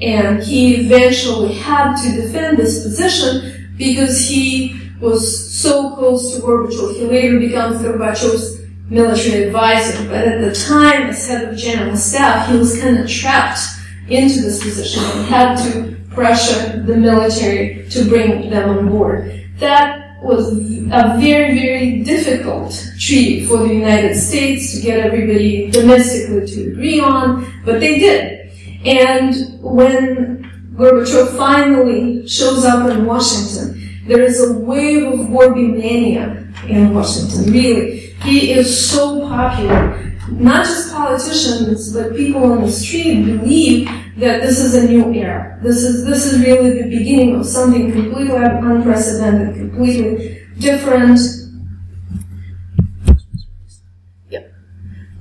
And 0.00 0.42
he 0.42 0.76
eventually 0.76 1.54
had 1.54 1.96
to 1.96 2.22
defend 2.22 2.58
this 2.58 2.82
position 2.82 3.72
because 3.78 4.28
he 4.28 4.78
was 5.00 5.52
so 5.58 5.94
close 5.94 6.34
to 6.34 6.42
Gorbachev. 6.42 6.96
He 6.96 7.04
later 7.04 7.38
becomes 7.38 7.80
Gorbachev's 7.80 8.60
military 8.88 9.44
advisor. 9.44 10.08
But 10.08 10.26
at 10.28 10.40
the 10.40 10.54
time, 10.54 11.08
as 11.10 11.26
head 11.26 11.48
of 11.48 11.56
general 11.56 11.96
staff, 11.96 12.50
he 12.50 12.58
was 12.58 12.80
kind 12.80 12.98
of 12.98 13.08
trapped 13.08 13.60
into 14.08 14.40
this 14.40 14.62
position 14.62 15.02
and 15.04 15.26
had 15.26 15.56
to 15.56 15.96
pressure 16.10 16.82
the 16.82 16.96
military 16.96 17.88
to 17.90 18.04
bring 18.08 18.50
them 18.50 18.68
on 18.68 18.88
board. 18.88 19.46
That 19.58 20.22
was 20.22 20.52
a 20.52 21.18
very, 21.20 21.58
very 21.58 22.02
difficult 22.02 22.72
treaty 22.98 23.44
for 23.46 23.58
the 23.58 23.72
United 23.72 24.16
States 24.16 24.74
to 24.74 24.80
get 24.80 24.98
everybody 24.98 25.70
domestically 25.70 26.46
to 26.46 26.72
agree 26.72 27.00
on, 27.00 27.46
but 27.64 27.78
they 27.80 27.98
did. 27.98 28.50
And 28.84 29.60
when 29.62 30.72
Gorbachev 30.74 31.36
finally 31.36 32.26
shows 32.26 32.64
up 32.64 32.88
in 32.90 33.04
Washington, 33.04 33.74
there 34.06 34.22
is 34.22 34.40
a 34.40 34.52
wave 34.58 35.04
of 35.12 35.30
Gorby 35.30 35.68
mania 35.68 36.48
in 36.66 36.94
Washington, 36.94 37.52
really. 37.52 37.97
He 38.22 38.52
is 38.52 38.90
so 38.90 39.20
popular. 39.28 40.04
Not 40.30 40.66
just 40.66 40.92
politicians, 40.92 41.92
but 41.92 42.14
people 42.14 42.44
on 42.44 42.62
the 42.62 42.70
street 42.70 43.24
believe 43.24 43.88
that 44.18 44.42
this 44.42 44.58
is 44.58 44.74
a 44.74 44.86
new 44.86 45.12
era. 45.14 45.58
This 45.62 45.76
is 45.76 46.04
this 46.04 46.26
is 46.26 46.44
really 46.44 46.82
the 46.82 46.88
beginning 46.88 47.36
of 47.36 47.46
something 47.46 47.92
completely 47.92 48.36
unprecedented, 48.36 49.56
completely 49.56 50.46
different. 50.58 51.18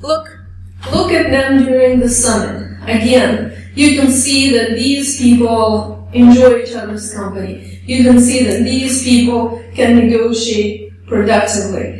Look, 0.01 0.27
look 0.91 1.11
at 1.11 1.31
them 1.31 1.65
during 1.65 1.99
the 1.99 2.09
summit. 2.09 2.77
Again, 2.83 3.71
you 3.75 3.99
can 3.99 4.11
see 4.11 4.51
that 4.57 4.71
these 4.71 5.17
people 5.17 6.07
enjoy 6.13 6.61
each 6.63 6.73
other's 6.73 7.13
company. 7.13 7.81
You 7.85 8.03
can 8.03 8.19
see 8.19 8.43
that 8.45 8.63
these 8.63 9.03
people 9.03 9.63
can 9.73 9.95
negotiate 9.95 10.91
productively. 11.07 11.96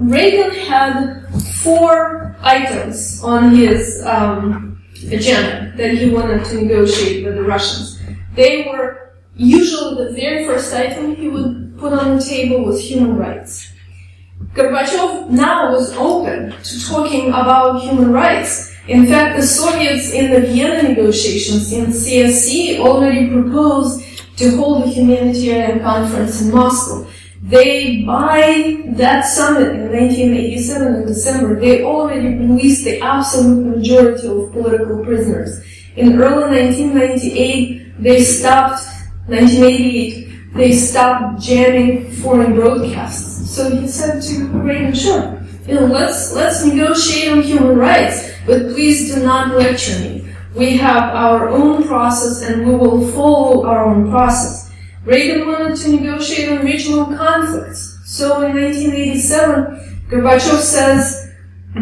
Reagan 0.00 0.50
had 0.52 1.26
four 1.62 2.34
items 2.40 3.22
on 3.22 3.54
his 3.54 4.02
um, 4.06 4.82
agenda 5.10 5.74
that 5.76 5.92
he 5.92 6.08
wanted 6.08 6.42
to 6.46 6.62
negotiate 6.62 7.24
with 7.24 7.34
the 7.34 7.42
Russians. 7.42 8.00
They 8.34 8.64
were 8.64 9.12
usually 9.36 10.04
the 10.06 10.12
very 10.12 10.46
first 10.46 10.72
item 10.72 11.16
he 11.16 11.28
would 11.28 11.76
put 11.78 11.92
on 11.92 12.16
the 12.16 12.24
table 12.24 12.64
was 12.64 12.80
human 12.80 13.16
rights. 13.16 13.70
Gorbachev 14.54 15.28
now 15.28 15.70
was 15.70 15.92
open 15.92 16.50
to 16.62 16.86
talking 16.86 17.28
about 17.28 17.82
human 17.82 18.10
rights. 18.10 18.74
In 18.88 19.06
fact, 19.06 19.36
the 19.36 19.42
Soviets 19.42 20.12
in 20.12 20.30
the 20.30 20.40
Vienna 20.40 20.88
negotiations 20.88 21.70
in 21.74 21.90
the 21.90 21.96
CSC 21.96 22.78
already 22.78 23.28
proposed 23.28 24.02
to 24.38 24.56
hold 24.56 24.84
a 24.84 24.86
humanitarian 24.88 25.80
conference 25.80 26.40
in 26.40 26.50
Moscow. 26.50 27.06
They, 27.42 28.02
by 28.04 28.82
that 28.96 29.22
summit 29.22 29.72
in 29.72 29.90
1987 29.90 30.94
in 30.94 31.06
December, 31.06 31.58
they 31.58 31.82
already 31.82 32.36
released 32.36 32.84
the 32.84 33.00
absolute 33.00 33.76
majority 33.78 34.28
of 34.28 34.52
political 34.52 35.02
prisoners. 35.02 35.64
In 35.96 36.20
early 36.20 36.60
1998, 36.60 38.02
they 38.02 38.22
stopped, 38.22 38.82
1988, 39.26 40.54
they 40.54 40.72
stopped 40.72 41.40
jamming 41.40 42.10
foreign 42.12 42.54
broadcasts. 42.54 43.50
So 43.50 43.70
he 43.70 43.88
said 43.88 44.20
to 44.22 44.44
Reagan, 44.48 44.94
sure, 44.94 45.42
you 45.66 45.74
know, 45.74 45.86
let's, 45.86 46.34
let's 46.34 46.64
negotiate 46.64 47.32
on 47.32 47.42
human 47.42 47.76
rights, 47.76 48.32
but 48.46 48.72
please 48.72 49.14
do 49.14 49.22
not 49.24 49.56
lecture 49.56 49.98
me. 50.00 50.28
We 50.54 50.76
have 50.76 51.14
our 51.14 51.48
own 51.48 51.86
process 51.86 52.42
and 52.42 52.66
we 52.66 52.74
will 52.74 53.10
follow 53.12 53.66
our 53.66 53.86
own 53.86 54.10
process. 54.10 54.59
Reagan 55.04 55.46
wanted 55.46 55.76
to 55.76 55.96
negotiate 55.96 56.50
on 56.50 56.64
regional 56.64 57.06
conflicts. 57.06 57.98
So 58.04 58.42
in 58.42 58.54
1987, 58.54 60.06
Gorbachev 60.10 60.60
says, 60.60 61.32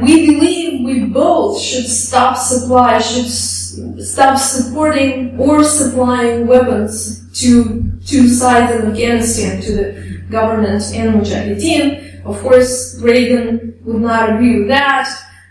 we 0.02 0.26
believe 0.26 0.84
we 0.84 1.06
both 1.06 1.60
should 1.60 1.86
stop 1.86 2.36
supply, 2.36 2.98
should 2.98 3.28
stop 3.28 4.38
supporting 4.38 5.38
or 5.38 5.64
supplying 5.64 6.46
weapons 6.46 7.24
to 7.40 7.90
two 8.06 8.28
sides 8.28 8.72
in 8.74 8.90
Afghanistan, 8.90 9.60
to 9.62 9.72
the 9.72 10.22
government 10.30 10.82
and 10.94 11.14
Mujahideen. 11.14 12.24
Of 12.24 12.40
course, 12.40 13.00
Reagan 13.02 13.78
would 13.84 14.02
not 14.02 14.34
agree 14.34 14.58
with 14.60 14.68
that, 14.68 15.08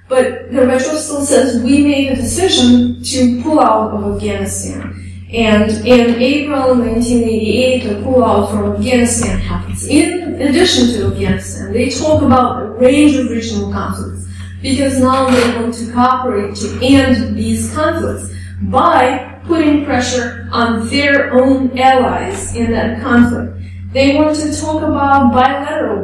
but 0.07 0.51
Gorbachev 0.51 0.97
still 0.97 1.25
says 1.25 1.61
we 1.63 1.83
made 1.83 2.11
a 2.11 2.15
decision 2.15 3.03
to 3.03 3.41
pull 3.41 3.59
out 3.59 3.91
of 3.91 4.15
Afghanistan. 4.15 5.06
And 5.33 5.69
in 5.85 6.21
April 6.21 6.75
1988, 6.75 7.83
the 7.83 7.95
pullout 7.95 8.49
from 8.49 8.75
Afghanistan 8.75 9.37
happens. 9.39 9.85
In 9.85 10.41
addition 10.41 10.87
to 10.93 11.07
Afghanistan, 11.07 11.73
they 11.73 11.89
talk 11.89 12.21
about 12.21 12.61
a 12.61 12.65
range 12.67 13.15
of 13.15 13.29
regional 13.29 13.69
conflicts 13.71 14.25
because 14.61 14.99
now 14.99 15.29
they 15.29 15.59
want 15.59 15.73
to 15.73 15.91
cooperate 15.91 16.55
to 16.55 16.79
end 16.81 17.35
these 17.35 17.73
conflicts 17.73 18.33
by 18.61 19.37
putting 19.43 19.83
pressure 19.83 20.47
on 20.53 20.87
their 20.87 21.33
own 21.33 21.77
allies 21.77 22.55
in 22.55 22.71
that 22.71 23.01
conflict. 23.01 23.53
They 23.91 24.15
want 24.15 24.35
to 24.37 24.57
talk 24.57 24.81
about 24.81 25.33
bilateral 25.33 26.03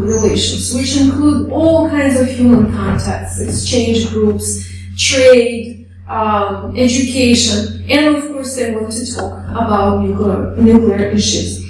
relations, 0.00 0.74
which 0.74 0.96
include 0.96 1.50
all 1.52 1.88
kinds 1.88 2.18
of 2.18 2.28
human 2.28 2.72
contacts, 2.72 3.38
exchange 3.40 4.10
groups, 4.10 4.68
trade, 4.96 5.88
um, 6.08 6.76
education, 6.76 7.75
and 7.88 8.16
of 8.16 8.24
course 8.28 8.56
they 8.56 8.74
want 8.74 8.92
to 8.92 9.14
talk 9.14 9.48
about 9.50 10.02
nuclear, 10.02 10.56
nuclear 10.56 11.06
issues. 11.06 11.64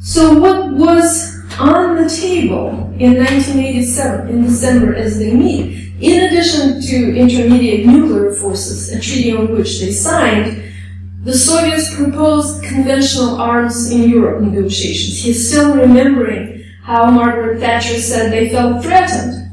So 0.00 0.38
what 0.38 0.72
was 0.72 1.36
on 1.58 1.96
the 2.02 2.08
table 2.08 2.70
in 2.98 3.16
1987 3.18 4.28
in 4.28 4.42
December 4.44 4.94
as 4.94 5.18
they 5.18 5.34
meet, 5.34 5.92
in 6.00 6.24
addition 6.24 6.80
to 6.80 7.16
intermediate 7.16 7.86
nuclear 7.86 8.32
forces, 8.32 8.90
a 8.90 9.00
treaty 9.00 9.32
on 9.32 9.52
which 9.52 9.80
they 9.80 9.90
signed, 9.90 10.62
the 11.24 11.34
Soviets 11.34 11.94
proposed 11.94 12.62
conventional 12.62 13.40
arms 13.40 13.90
in 13.90 14.08
Europe 14.08 14.42
negotiations. 14.42 15.22
He's 15.22 15.48
still 15.48 15.76
remembering 15.76 16.64
how 16.84 17.10
Margaret 17.10 17.60
Thatcher 17.60 17.98
said 17.98 18.32
they 18.32 18.48
felt 18.48 18.82
threatened 18.82 19.48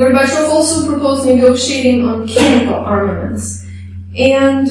Gorbachev 0.00 0.48
also 0.48 0.86
proposed 0.88 1.26
negotiating 1.26 2.08
on 2.08 2.26
chemical 2.26 2.74
armaments, 2.74 3.66
and 4.16 4.66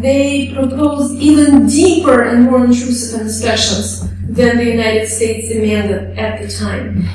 they 0.00 0.52
proposed 0.52 1.18
even 1.20 1.66
deeper 1.66 2.22
and 2.22 2.44
more 2.44 2.64
intrusive 2.64 3.20
inspections 3.20 4.00
than 4.28 4.56
the 4.56 4.64
United 4.64 5.06
States 5.08 5.48
demanded 5.48 6.18
at 6.18 6.40
the 6.40 6.48
time. 6.48 7.08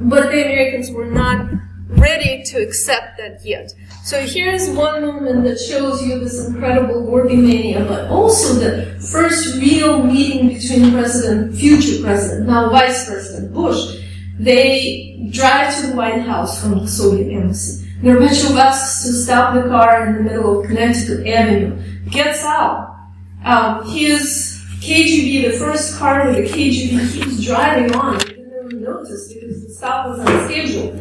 But 0.00 0.30
the 0.30 0.42
Americans 0.44 0.90
were 0.90 1.06
not 1.06 1.50
ready 1.88 2.42
to 2.44 2.62
accept 2.62 3.18
that 3.18 3.40
yet. 3.44 3.72
So 4.04 4.20
here's 4.26 4.68
one 4.70 5.02
moment 5.02 5.44
that 5.44 5.58
shows 5.58 6.02
you 6.02 6.18
this 6.20 6.46
incredible 6.46 7.04
working 7.04 7.46
mania, 7.46 7.84
but 7.84 8.08
also 8.08 8.54
the 8.54 8.98
first 9.00 9.56
real 9.56 10.02
meeting 10.02 10.48
between 10.48 10.92
President, 10.92 11.54
future 11.56 12.02
President, 12.02 12.46
now 12.46 12.70
Vice 12.70 13.06
President 13.06 13.52
Bush. 13.52 13.98
They 14.38 15.28
drive 15.30 15.78
to 15.80 15.88
the 15.88 15.96
White 15.96 16.22
House 16.22 16.60
from 16.60 16.78
the 16.78 16.88
Soviet 16.88 17.30
embassy. 17.30 17.79
Gorbachev 18.02 18.56
asks 18.56 19.04
to 19.04 19.12
stop 19.12 19.54
the 19.54 19.68
car 19.68 20.06
in 20.06 20.14
the 20.16 20.22
middle 20.22 20.60
of 20.60 20.66
Connecticut 20.66 21.26
Avenue, 21.26 21.76
gets 22.10 22.42
out. 22.44 22.96
Um, 23.44 23.86
his 23.90 24.58
KGB, 24.80 25.50
the 25.50 25.58
first 25.58 25.98
car 25.98 26.26
with 26.26 26.36
the 26.36 26.42
KGB 26.42 27.12
keeps 27.12 27.44
driving 27.44 27.94
on. 27.94 28.18
He 28.20 28.26
didn't 28.26 28.72
even 28.72 28.82
notice 28.82 29.32
because 29.32 29.66
the 29.66 29.74
stop 29.74 30.08
was 30.08 30.20
on 30.20 30.48
schedule. 30.48 30.98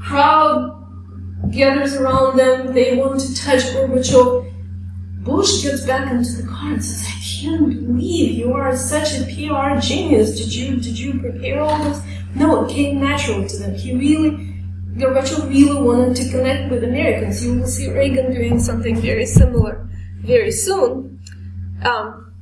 Crowd 0.00 0.74
gathers 1.50 1.94
around 1.94 2.38
them. 2.38 2.72
They 2.72 2.96
want 2.96 3.20
to 3.20 3.36
touch 3.36 3.60
Gorbachev. 3.74 4.50
Bush 5.24 5.62
gets 5.62 5.84
back 5.84 6.10
into 6.10 6.40
the 6.40 6.48
car 6.48 6.72
and 6.72 6.82
says, 6.82 7.06
"I 7.06 7.42
can't 7.42 7.68
believe 7.68 8.38
you 8.38 8.54
are 8.54 8.74
such 8.74 9.18
a 9.18 9.24
PR 9.24 9.78
genius. 9.78 10.38
Did 10.38 10.54
you 10.54 10.76
did 10.76 10.98
you 10.98 11.20
prepare 11.20 11.60
all 11.60 11.84
this?" 11.84 12.00
No, 12.34 12.64
it 12.64 12.70
came 12.70 12.98
natural 12.98 13.46
to 13.46 13.56
them. 13.58 13.74
He 13.74 13.94
really, 13.94 14.47
Gorbachev 14.98 15.48
really 15.48 15.80
wanted 15.80 16.16
to 16.16 16.30
connect 16.30 16.70
with 16.70 16.84
Americans. 16.84 17.44
You 17.44 17.58
will 17.58 17.66
see 17.66 17.90
Reagan 17.90 18.32
doing 18.32 18.58
something 18.58 19.00
very 19.00 19.26
similar 19.26 19.88
very 20.28 20.52
soon. 20.52 21.20
Um, 21.84 22.32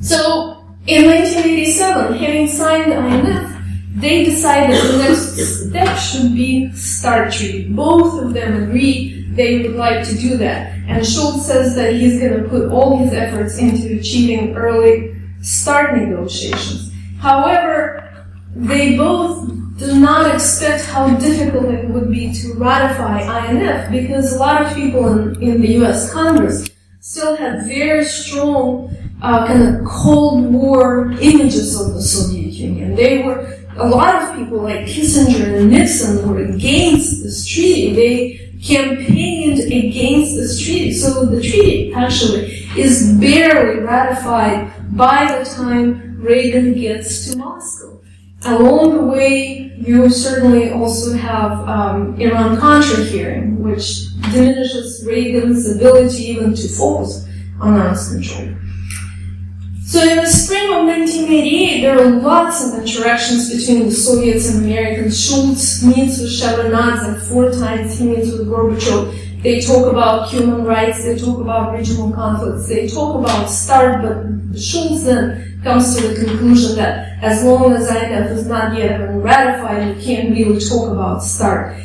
so 0.00 0.64
in 0.86 1.06
1987, 1.06 2.14
having 2.14 2.48
signed 2.48 2.92
INF, 2.92 3.50
they 3.96 4.24
decided 4.24 4.76
the 4.76 4.98
next 4.98 5.36
step 5.68 5.98
should 5.98 6.34
be 6.34 6.72
START 6.72 7.32
treaty. 7.32 7.68
Both 7.68 8.22
of 8.22 8.32
them 8.32 8.62
agree 8.62 9.22
they 9.30 9.62
would 9.62 9.76
like 9.76 10.06
to 10.08 10.16
do 10.16 10.36
that. 10.38 10.72
And 10.86 11.04
Shultz 11.04 11.46
says 11.46 11.74
that 11.76 11.94
he's 11.94 12.20
going 12.20 12.42
to 12.42 12.48
put 12.48 12.70
all 12.70 12.98
his 12.98 13.12
efforts 13.12 13.58
into 13.58 13.98
achieving 13.98 14.54
early 14.54 15.16
START 15.40 15.96
negotiations. 15.96 16.92
However, 17.18 18.26
they 18.54 18.96
both 18.96 19.50
do 19.76 19.98
not 19.98 20.32
expect 20.32 20.84
how 20.84 21.08
difficult 21.16 21.66
it 21.66 21.88
would 21.88 22.10
be 22.10 22.32
to 22.32 22.54
ratify 22.54 23.48
INF 23.48 23.90
because 23.90 24.32
a 24.32 24.38
lot 24.38 24.62
of 24.62 24.74
people 24.74 25.06
in, 25.18 25.42
in 25.42 25.60
the 25.60 25.84
US 25.84 26.12
Congress 26.12 26.68
still 27.00 27.36
had 27.36 27.66
very 27.66 28.04
strong 28.04 28.94
uh, 29.20 29.46
kind 29.46 29.62
of 29.62 29.84
Cold 29.84 30.52
War 30.52 31.10
images 31.20 31.80
of 31.80 31.94
the 31.94 32.02
Soviet 32.02 32.52
Union. 32.52 32.94
They 32.94 33.22
were, 33.22 33.58
a 33.76 33.88
lot 33.88 34.22
of 34.22 34.36
people 34.36 34.58
like 34.58 34.86
Kissinger 34.86 35.58
and 35.58 35.70
Nixon 35.70 36.28
were 36.28 36.44
against 36.44 37.22
this 37.22 37.46
treaty. 37.46 37.94
They 37.94 38.58
campaigned 38.62 39.60
against 39.60 40.36
this 40.36 40.62
treaty. 40.62 40.92
So 40.92 41.24
the 41.26 41.42
treaty 41.42 41.92
actually 41.94 42.66
is 42.76 43.12
barely 43.18 43.80
ratified 43.80 44.72
by 44.96 45.38
the 45.38 45.50
time 45.50 46.20
Reagan 46.20 46.74
gets 46.74 47.30
to 47.30 47.38
Moscow. 47.38 47.93
Along 48.46 48.96
the 48.96 49.02
way, 49.02 49.72
you 49.78 50.10
certainly 50.10 50.70
also 50.70 51.16
have 51.16 51.52
um, 51.68 52.20
Iran-Contra 52.20 53.04
hearing, 53.04 53.62
which 53.62 54.14
diminishes 54.32 55.04
Reagan's 55.06 55.68
ability 55.74 56.24
even 56.24 56.54
to 56.54 56.68
focus 56.68 57.26
on 57.60 57.74
arms 57.74 58.10
control. 58.10 58.54
So 59.86 60.02
in 60.02 60.16
the 60.16 60.26
spring 60.26 60.64
of 60.72 60.86
1988, 60.86 61.82
there 61.82 61.98
are 62.00 62.10
lots 62.10 62.66
of 62.66 62.80
interactions 62.80 63.54
between 63.54 63.84
the 63.84 63.94
Soviets 63.94 64.52
and 64.52 64.64
Americans. 64.64 65.18
Shultz 65.24 65.82
meets 65.84 66.20
with 66.20 66.30
Shevardnadze 66.30 67.28
four 67.28 67.50
times. 67.52 67.98
He 67.98 68.06
meets 68.06 68.32
with 68.32 68.48
Gorbachev. 68.48 69.23
They 69.44 69.60
talk 69.60 69.92
about 69.92 70.30
human 70.30 70.64
rights. 70.64 71.04
They 71.04 71.18
talk 71.18 71.38
about 71.38 71.74
regional 71.76 72.10
conflicts. 72.10 72.66
They 72.66 72.88
talk 72.88 73.20
about 73.20 73.44
START, 73.50 74.00
but 74.00 74.58
Shultz 74.58 75.04
then 75.04 75.60
comes 75.62 75.94
to 75.96 76.08
the 76.08 76.24
conclusion 76.24 76.76
that 76.76 77.22
as 77.22 77.44
long 77.44 77.70
as 77.74 77.86
INF 77.90 78.30
is 78.30 78.46
not 78.46 78.74
yet 78.74 79.00
been 79.00 79.20
ratified, 79.20 79.98
you 79.98 80.02
can't 80.02 80.30
really 80.30 80.58
talk 80.58 80.90
about 80.90 81.22
START. 81.22 81.76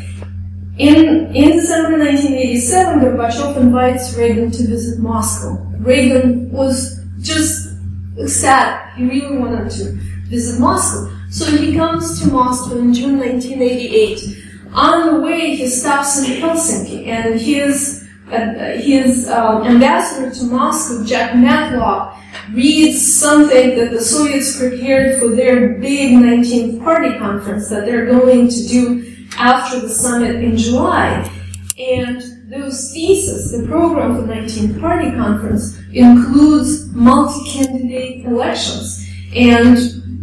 In, 0.78 1.36
in 1.36 1.58
December 1.58 2.00
1987, 2.00 3.00
Gorbachev 3.02 3.58
invites 3.58 4.16
Reagan 4.16 4.52
to 4.52 4.66
visit 4.66 5.00
Moscow. 5.02 5.58
Reagan 5.80 6.50
was 6.52 7.04
just 7.20 7.76
ecstatic. 8.18 8.96
He 8.96 9.04
really 9.04 9.38
wanted 9.38 9.70
to 9.72 9.92
visit 10.30 10.62
Moscow. 10.62 11.14
So 11.30 11.46
he 11.58 11.76
comes 11.76 12.22
to 12.22 12.30
Moscow 12.30 12.78
in 12.78 12.94
June 12.94 13.20
1988. 13.20 14.49
On 14.74 15.14
the 15.14 15.22
way, 15.22 15.56
he 15.56 15.68
stops 15.68 16.20
in 16.20 16.42
Helsinki, 16.42 17.08
and 17.08 17.40
his, 17.40 18.08
uh, 18.32 18.78
his 18.78 19.28
uh, 19.28 19.64
ambassador 19.64 20.34
to 20.34 20.44
Moscow, 20.46 21.04
Jack 21.04 21.36
Matlock, 21.36 22.16
reads 22.54 23.16
something 23.16 23.76
that 23.78 23.92
the 23.92 24.02
Soviets 24.02 24.58
prepared 24.60 25.20
for 25.20 25.30
their 25.30 25.80
big 25.80 26.14
19th 26.14 26.84
party 26.84 27.18
conference 27.18 27.70
that 27.70 27.86
they're 27.86 28.06
going 28.06 28.48
to 28.48 28.68
do 28.68 29.16
after 29.38 29.80
the 29.80 29.90
summit 29.90 30.36
in 30.36 30.58
July. 30.58 31.30
And 31.78 32.22
those 32.52 32.92
theses, 32.94 33.52
the 33.52 33.68
program 33.68 34.16
for 34.16 34.22
the 34.24 34.34
19th 34.34 34.80
Party 34.82 35.12
Conference, 35.12 35.80
includes 35.94 36.88
multi-candidate 36.94 38.26
elections 38.26 39.08
and 39.36 39.78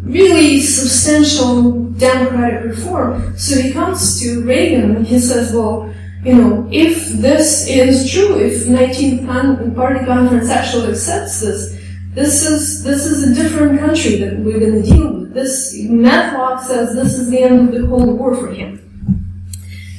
really 0.07 0.61
substantial 0.61 1.85
democratic 1.93 2.65
reform. 2.65 3.37
So 3.37 3.61
he 3.61 3.73
comes 3.73 4.21
to 4.21 4.43
Reagan 4.45 4.97
and 4.97 5.07
he 5.07 5.19
says, 5.19 5.53
well, 5.53 5.93
you 6.25 6.35
know, 6.35 6.69
if 6.73 7.09
this 7.21 7.69
is 7.69 8.11
true, 8.11 8.39
if 8.39 8.65
19th 8.65 9.75
Party 9.75 10.05
Conference 10.05 10.49
actually 10.49 10.91
accepts 10.91 11.41
this, 11.41 11.77
this 12.15 12.47
is 12.47 12.83
this 12.83 13.05
is 13.05 13.31
a 13.31 13.35
different 13.35 13.79
country 13.79 14.17
that 14.17 14.39
we're 14.39 14.59
going 14.59 14.83
to 14.83 14.91
deal 14.91 15.13
with. 15.13 15.35
This 15.35 15.77
Matlock 15.83 16.63
says 16.63 16.95
this 16.95 17.19
is 17.19 17.31
the 17.31 17.41
end 17.41 17.69
of 17.69 17.81
the 17.81 17.87
Cold 17.87 18.19
War 18.19 18.35
for 18.35 18.51
him. 18.51 18.81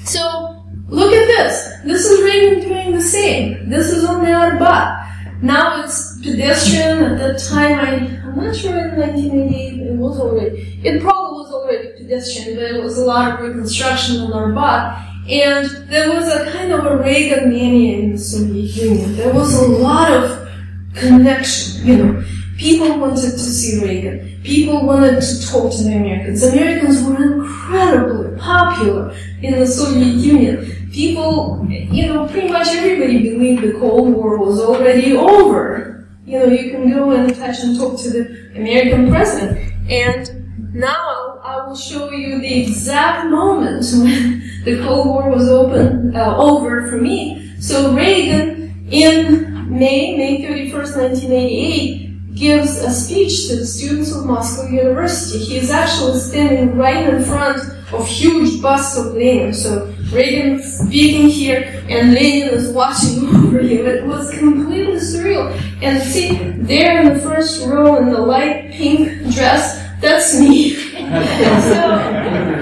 So 0.04 0.58
Look 0.90 1.14
at 1.14 1.28
this. 1.28 1.74
This 1.84 2.06
is 2.06 2.24
Reagan 2.24 2.62
doing 2.62 2.92
the 2.94 3.02
same. 3.02 3.70
This 3.70 3.92
is 3.92 4.06
on 4.06 4.24
the 4.24 4.32
Arbat. 4.32 5.42
Now 5.42 5.84
it's 5.84 6.20
pedestrian. 6.22 7.04
At 7.04 7.18
that 7.20 7.40
time, 7.40 7.80
I, 7.80 8.27
I'm 8.38 8.46
not 8.46 8.56
sure 8.56 8.78
in 8.78 9.00
1988 9.00 9.88
it 9.88 9.96
was 9.98 10.20
already. 10.20 10.80
It 10.84 11.02
probably 11.02 11.40
was 11.40 11.52
already 11.52 11.90
pedestrian, 11.98 12.56
but 12.56 12.66
it 12.66 12.84
was 12.84 13.00
a 13.00 13.06
lot 13.06 13.34
of 13.34 13.48
reconstruction 13.48 14.22
on 14.22 14.32
Arbat. 14.32 15.30
And 15.30 15.90
there 15.90 16.10
was 16.10 16.28
a 16.28 16.52
kind 16.52 16.72
of 16.72 16.86
a 16.86 16.98
Reagan 16.98 17.50
mania 17.50 17.98
in 17.98 18.12
the 18.12 18.18
Soviet 18.20 18.76
Union. 18.76 19.16
There 19.16 19.34
was 19.34 19.60
a 19.60 19.68
lot 19.68 20.12
of 20.12 20.50
connection, 20.94 21.88
you 21.88 21.98
know. 21.98 22.24
People 22.60 23.00
wanted 23.00 23.32
to 23.32 23.40
see 23.40 23.84
Reagan. 23.84 24.40
People 24.44 24.86
wanted 24.86 25.20
to 25.20 25.48
talk 25.48 25.72
to 25.72 25.84
the 25.84 25.96
Americans. 25.96 26.44
Americans 26.44 27.04
were 27.04 27.40
incredibly 27.40 28.38
popular 28.38 29.16
in 29.42 29.60
the 29.60 29.66
Soviet 29.66 30.14
Union 30.14 30.74
people, 30.92 31.64
you 31.70 32.08
know, 32.08 32.28
pretty 32.28 32.50
much 32.50 32.68
everybody 32.70 33.30
believed 33.30 33.62
the 33.62 33.74
Cold 33.80 34.16
War 34.16 34.40
was 34.40 34.60
already 34.60 35.16
over. 35.16 35.97
You 36.28 36.40
know, 36.40 36.46
you 36.48 36.72
can 36.72 36.92
go 36.92 37.12
and 37.12 37.34
touch 37.34 37.60
and 37.62 37.78
talk 37.78 37.98
to 38.02 38.10
the 38.10 38.52
American 38.54 39.10
president. 39.10 39.74
And 39.90 40.74
now 40.74 41.40
I 41.42 41.66
will 41.66 41.78
show 41.78 42.12
you 42.12 42.42
the 42.42 42.64
exact 42.64 43.30
moment 43.30 43.86
when 43.94 44.44
the 44.66 44.78
Cold 44.84 45.08
War 45.08 45.30
was 45.30 45.48
open, 45.48 46.14
uh, 46.14 46.36
over 46.36 46.90
for 46.90 46.98
me. 46.98 47.56
So 47.62 47.94
Reagan, 47.94 48.90
in 48.92 49.70
May, 49.72 50.18
May 50.18 50.42
31st, 50.44 50.98
1988, 50.98 52.36
gives 52.36 52.78
a 52.80 52.92
speech 52.92 53.48
to 53.48 53.56
the 53.56 53.66
students 53.66 54.14
of 54.14 54.26
Moscow 54.26 54.68
University. 54.68 55.40
He 55.46 55.56
is 55.56 55.72
actually 55.72 56.20
standing 56.20 56.76
right 56.76 57.08
in 57.08 57.24
front 57.24 57.62
of 57.94 58.06
huge 58.06 58.62
busts 58.62 58.98
of 58.98 59.14
Lenin. 59.14 59.54
So 59.54 59.96
Reagan 60.12 60.62
speaking 60.62 61.28
here, 61.28 61.84
and 61.90 62.14
Lenin 62.14 62.50
is 62.50 62.70
watching 62.70 63.28
over 63.36 63.60
him. 63.60 63.86
It 63.86 64.06
was 64.06 64.32
completely 64.38 64.96
surreal. 64.96 65.52
And 65.82 66.02
see, 66.02 66.38
there 66.38 67.02
in 67.02 67.14
the 67.14 67.20
first 67.20 67.66
row 67.66 67.98
in 67.98 68.10
the 68.10 68.22
light 68.22 68.72
pink 68.72 69.34
dress, 69.34 69.84
that's 70.00 70.40
me. 70.40 70.76
so, 70.76 71.02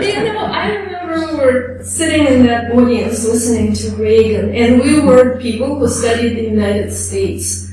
you 0.01 0.23
know, 0.23 0.45
I 0.45 0.73
remember 0.73 1.27
we 1.27 1.37
were 1.37 1.83
sitting 1.83 2.25
in 2.25 2.45
that 2.47 2.71
audience 2.71 3.25
listening 3.25 3.73
to 3.73 3.95
Reagan, 3.95 4.53
and 4.55 4.81
we 4.81 4.99
were 4.99 5.39
people 5.39 5.77
who 5.77 5.87
studied 5.87 6.35
the 6.35 6.49
United 6.49 6.91
States. 6.91 7.71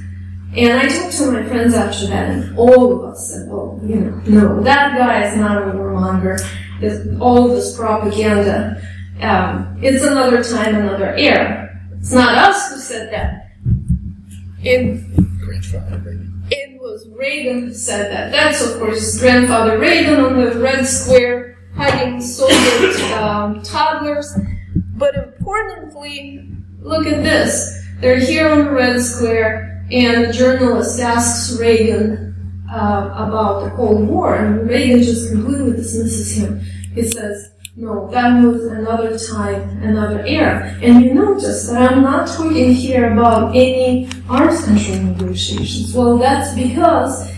And 0.54 0.78
I 0.78 0.86
talked 0.86 1.16
to 1.16 1.30
my 1.30 1.42
friends 1.44 1.74
after 1.74 2.08
that, 2.08 2.30
and 2.30 2.58
all 2.58 2.92
of 2.92 3.10
us 3.10 3.30
said, 3.30 3.48
"Oh, 3.50 3.80
you 3.82 3.96
know, 3.96 4.20
no, 4.26 4.62
that 4.62 4.98
guy 4.98 5.24
is 5.24 5.38
not 5.38 5.62
a 5.62 5.70
warmonger. 5.72 6.38
There's 6.78 7.18
all 7.18 7.48
this 7.48 7.74
propaganda." 7.74 8.82
Um, 9.22 9.78
it's 9.80 10.04
another 10.04 10.42
time, 10.42 10.74
another 10.74 11.14
era. 11.14 11.70
It's 11.98 12.12
not 12.12 12.36
us 12.36 12.72
who 12.72 12.78
said 12.80 13.12
that. 13.12 13.50
It, 14.64 14.80
in 16.50 16.78
was 16.78 17.08
Reagan 17.16 17.60
who 17.68 17.74
said 17.74 18.10
that. 18.12 18.32
That's, 18.32 18.60
of 18.60 18.78
course, 18.78 19.20
grandfather 19.20 19.78
Reagan 19.78 20.20
on 20.20 20.40
the 20.40 20.58
Red 20.58 20.84
Square 20.84 21.56
hugging 21.76 22.20
Soviet 22.20 23.00
um, 23.12 23.62
toddlers. 23.62 24.36
But 24.96 25.14
importantly, 25.14 26.48
look 26.80 27.06
at 27.06 27.22
this. 27.22 27.80
They're 28.00 28.18
here 28.18 28.50
on 28.50 28.64
the 28.64 28.72
Red 28.72 29.00
Square, 29.00 29.86
and 29.90 30.24
the 30.24 30.32
journalist 30.32 30.98
asks 31.00 31.58
Reagan 31.58 32.64
uh, 32.70 33.14
about 33.14 33.64
the 33.64 33.70
Cold 33.70 34.08
War, 34.08 34.34
and 34.34 34.68
Reagan 34.68 35.02
just 35.02 35.30
completely 35.30 35.76
dismisses 35.76 36.36
him. 36.36 36.60
He 36.94 37.04
says, 37.04 37.51
no, 37.74 38.06
that 38.10 38.44
was 38.44 38.66
another 38.66 39.18
time, 39.18 39.82
another 39.82 40.24
era. 40.26 40.76
And 40.82 41.02
you 41.02 41.14
notice 41.14 41.68
that 41.68 41.90
I'm 41.90 42.02
not 42.02 42.28
talking 42.28 42.72
here 42.72 43.10
about 43.10 43.56
any 43.56 44.10
arms 44.28 44.64
control 44.64 44.98
negotiations. 44.98 45.94
Well, 45.94 46.18
that's 46.18 46.54
because 46.54 47.30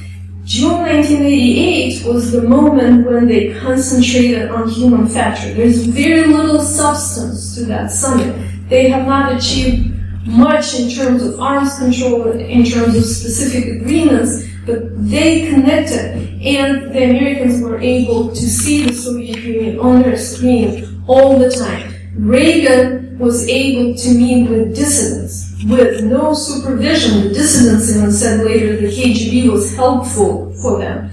June 0.44 0.82
1988 0.82 2.04
was 2.04 2.32
the 2.32 2.42
moment 2.42 3.06
when 3.06 3.28
they 3.28 3.54
concentrated 3.60 4.50
on 4.50 4.68
human 4.68 5.06
factor. 5.06 5.54
There's 5.54 5.86
very 5.86 6.26
little 6.26 6.60
substance 6.60 7.54
to 7.54 7.64
that 7.66 7.92
summit. 7.92 8.34
They 8.68 8.88
have 8.88 9.06
not 9.06 9.36
achieved 9.36 9.94
much 10.26 10.74
in 10.74 10.90
terms 10.90 11.22
of 11.22 11.38
arms 11.38 11.78
control, 11.78 12.32
in 12.32 12.64
terms 12.64 12.96
of 12.96 13.04
specific 13.04 13.80
agreements, 13.80 14.44
but 14.66 15.08
they 15.08 15.48
connected, 15.50 16.16
and 16.42 16.94
the 16.94 17.04
Americans 17.04 17.62
were 17.62 17.78
able 17.78 18.28
to 18.28 18.48
see 18.48 18.86
the 18.86 18.92
Soviet 18.92 19.38
Union 19.38 19.78
on 19.78 20.02
their 20.02 20.16
screen 20.16 21.02
all 21.06 21.38
the 21.38 21.50
time. 21.50 21.94
Reagan 22.16 23.18
was 23.18 23.48
able 23.48 23.94
to 23.96 24.08
meet 24.14 24.48
with 24.48 24.74
dissidents 24.74 25.54
with 25.66 26.04
no 26.04 26.34
supervision. 26.34 27.28
The 27.28 27.34
dissidents 27.34 27.96
even 27.96 28.12
said 28.12 28.44
later 28.44 28.76
the 28.76 28.88
KGB 28.88 29.50
was 29.50 29.74
helpful 29.74 30.52
for 30.60 30.78
them. 30.78 31.10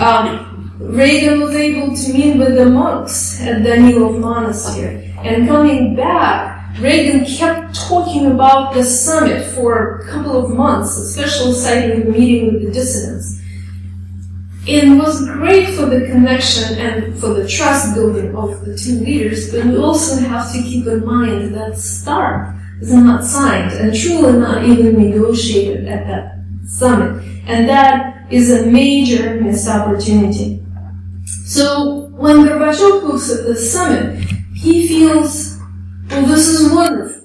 Um, 0.00 0.48
Reagan 0.80 1.40
was 1.40 1.54
able 1.54 1.94
to 1.96 2.12
meet 2.12 2.38
with 2.38 2.54
the 2.54 2.66
monks 2.66 3.40
at 3.42 3.62
the 3.62 3.70
Danilov 3.70 4.18
Monastery. 4.20 5.12
And 5.18 5.48
coming 5.48 5.96
back, 5.96 6.57
Reagan 6.80 7.24
kept 7.24 7.74
talking 7.74 8.26
about 8.26 8.72
the 8.72 8.84
summit 8.84 9.44
for 9.54 9.98
a 9.98 10.06
couple 10.06 10.44
of 10.44 10.50
months, 10.50 10.96
especially 10.96 11.52
citing 11.52 12.04
the 12.04 12.10
meeting 12.10 12.52
with 12.52 12.62
the 12.66 12.70
dissidents. 12.70 13.40
It 14.64 14.96
was 14.96 15.26
great 15.26 15.70
for 15.70 15.86
the 15.86 16.06
connection 16.06 16.78
and 16.78 17.18
for 17.18 17.28
the 17.34 17.48
trust 17.48 17.94
building 17.94 18.36
of 18.36 18.64
the 18.64 18.76
two 18.76 19.00
leaders, 19.00 19.50
but 19.50 19.64
we 19.64 19.76
also 19.76 20.20
have 20.20 20.52
to 20.52 20.62
keep 20.62 20.86
in 20.86 21.04
mind 21.04 21.54
that 21.54 21.76
START 21.76 22.54
is 22.80 22.92
not 22.92 23.24
signed 23.24 23.72
and 23.72 23.92
truly 23.92 24.38
not 24.38 24.64
even 24.64 25.02
negotiated 25.02 25.88
at 25.88 26.06
that 26.06 26.44
summit. 26.66 27.24
And 27.46 27.68
that 27.68 28.30
is 28.30 28.50
a 28.50 28.66
major 28.66 29.40
missed 29.40 29.66
opportunity. 29.66 30.62
So 31.46 32.10
when 32.12 32.36
Gorbachev 32.44 33.02
looks 33.02 33.34
at 33.34 33.46
the 33.46 33.56
summit, 33.56 34.22
he 34.54 34.86
feels 34.86 35.57
well, 36.10 36.26
this 36.26 36.48
is 36.48 36.72
wonderful. 36.72 37.22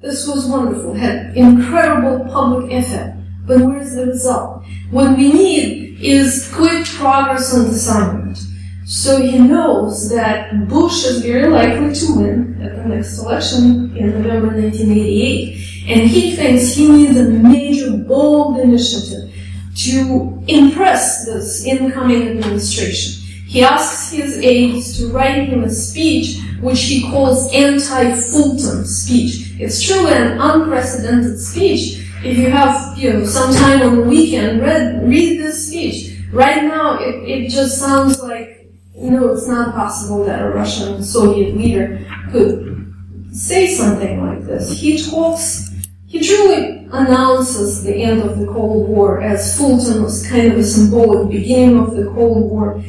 This 0.00 0.26
was 0.26 0.46
wonderful. 0.46 0.94
Had 0.94 1.36
incredible 1.36 2.24
public 2.26 2.72
effort. 2.72 3.14
But 3.46 3.60
where's 3.60 3.94
the 3.94 4.06
result? 4.06 4.64
What 4.90 5.16
we 5.16 5.32
need 5.32 5.98
is 6.00 6.52
quick 6.52 6.84
progress 6.84 7.54
on 7.54 7.66
disarmament. 7.66 8.38
So 8.86 9.20
he 9.20 9.38
knows 9.38 10.08
that 10.10 10.68
Bush 10.68 11.04
is 11.04 11.22
very 11.22 11.48
likely 11.48 11.94
to 11.94 12.16
win 12.16 12.62
at 12.62 12.76
the 12.76 12.84
next 12.84 13.18
election 13.18 13.96
in 13.96 14.10
November 14.10 14.48
1988. 14.48 15.88
And 15.88 16.08
he 16.08 16.36
thinks 16.36 16.74
he 16.74 16.88
needs 16.88 17.16
a 17.16 17.24
major, 17.24 17.96
bold 17.96 18.58
initiative 18.58 19.32
to 19.76 20.42
impress 20.46 21.26
this 21.26 21.64
incoming 21.64 22.28
administration. 22.28 23.22
He 23.46 23.62
asks 23.62 24.12
his 24.12 24.38
aides 24.38 24.98
to 24.98 25.08
write 25.08 25.48
him 25.48 25.64
a 25.64 25.70
speech 25.70 26.38
which 26.60 26.82
he 26.82 27.02
calls 27.02 27.52
anti-Fulton 27.52 28.84
speech. 28.84 29.54
It's 29.58 29.82
truly 29.82 30.12
an 30.12 30.40
unprecedented 30.40 31.38
speech. 31.38 32.02
If 32.24 32.38
you 32.38 32.50
have, 32.50 32.98
you 32.98 33.12
know, 33.12 33.24
some 33.24 33.54
time 33.54 33.82
on 33.82 33.96
the 33.96 34.02
weekend, 34.02 34.60
read, 34.60 35.06
read 35.06 35.38
this 35.38 35.68
speech. 35.68 36.18
Right 36.32 36.64
now, 36.64 36.98
it, 36.98 37.14
it 37.28 37.50
just 37.50 37.78
sounds 37.78 38.20
like, 38.20 38.70
no, 38.94 39.32
it's 39.32 39.46
not 39.46 39.74
possible 39.74 40.24
that 40.24 40.42
a 40.42 40.48
Russian 40.48 41.02
Soviet 41.02 41.56
leader 41.56 42.04
could 42.30 42.76
say 43.32 43.66
something 43.66 44.26
like 44.26 44.44
this. 44.44 44.80
He 44.80 44.98
talks, 44.98 45.70
he 46.06 46.20
truly 46.20 46.88
announces 46.90 47.82
the 47.84 47.94
end 47.94 48.22
of 48.22 48.38
the 48.38 48.46
Cold 48.46 48.88
War 48.88 49.20
as 49.20 49.56
Fulton 49.56 50.02
was 50.02 50.26
kind 50.26 50.52
of 50.52 50.58
a 50.58 50.64
symbolic 50.64 51.30
beginning 51.30 51.78
of 51.78 51.94
the 51.94 52.06
Cold 52.06 52.50
War 52.50 52.82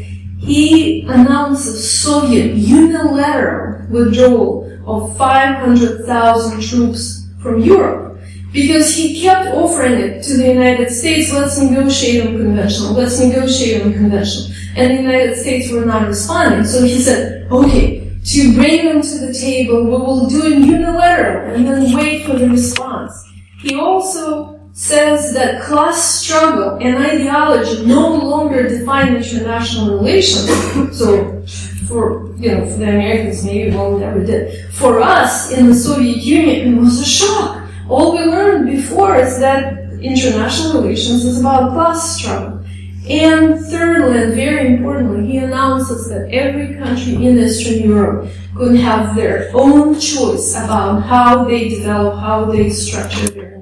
he 0.47 1.01
announces 1.01 1.99
Soviet 2.01 2.55
unilateral 2.55 3.85
withdrawal 3.89 4.63
of 4.87 5.17
500,000 5.17 6.61
troops 6.61 7.27
from 7.41 7.59
Europe 7.59 8.17
because 8.53 8.95
he 8.95 9.21
kept 9.21 9.53
offering 9.53 9.95
it 9.95 10.23
to 10.23 10.37
the 10.37 10.47
United 10.47 10.89
States, 10.89 11.33
let's 11.33 11.59
negotiate 11.59 12.25
on 12.25 12.37
conventional, 12.37 12.93
let's 12.93 13.19
negotiate 13.19 13.81
on 13.83 13.91
conventional. 13.91 14.55
And 14.77 14.97
the 14.97 15.01
United 15.01 15.35
States 15.35 15.69
were 15.69 15.83
not 15.83 16.07
responding. 16.07 16.63
So 16.63 16.81
he 16.81 16.97
said, 16.97 17.51
okay, 17.51 18.09
to 18.23 18.53
bring 18.55 18.85
them 18.85 19.01
to 19.01 19.19
the 19.19 19.33
table, 19.33 19.83
we 19.83 19.89
will 19.89 20.27
do 20.27 20.45
it 20.45 20.59
unilateral 20.59 21.55
and 21.55 21.67
then 21.67 21.93
wait 21.93 22.25
for 22.25 22.37
the 22.37 22.47
response. 22.49 23.11
He 23.59 23.75
also 23.75 24.56
says 24.77 25.33
that 25.33 25.63
class 25.63 26.21
struggle 26.21 26.77
and 26.79 26.97
ideology 26.97 27.83
no 27.83 28.13
longer 28.13 28.69
define 28.69 29.15
international 29.15 29.97
relations. 29.97 30.47
so, 30.95 31.43
for 31.87 32.31
you 32.35 32.51
know, 32.51 32.63
for 32.69 32.77
the 32.77 32.89
Americans, 32.89 33.43
maybe 33.43 33.75
well, 33.75 33.97
never 33.97 34.23
did. 34.23 34.71
For 34.75 35.01
us 35.01 35.51
in 35.51 35.65
the 35.65 35.73
Soviet 35.73 36.17
Union, 36.17 36.77
it 36.77 36.79
was 36.79 37.01
a 37.01 37.05
shock. 37.05 37.67
All 37.89 38.15
we 38.15 38.23
learned 38.25 38.67
before 38.67 39.15
is 39.15 39.39
that 39.39 39.93
international 39.99 40.83
relations 40.83 41.25
is 41.25 41.39
about 41.39 41.73
class 41.73 42.19
struggle. 42.19 42.63
And 43.09 43.59
thirdly, 43.65 44.21
and 44.21 44.33
very 44.35 44.75
importantly, 44.75 45.25
he 45.25 45.37
announces 45.39 46.07
that 46.09 46.29
every 46.29 46.75
country 46.75 47.15
in 47.15 47.39
Eastern 47.39 47.89
Europe 47.89 48.29
could 48.53 48.75
have 48.75 49.15
their 49.15 49.49
own 49.55 49.99
choice 49.99 50.51
about 50.51 51.01
how 51.01 51.45
they 51.45 51.69
develop, 51.69 52.19
how 52.19 52.45
they 52.45 52.69
structure 52.69 53.27
their 53.29 53.57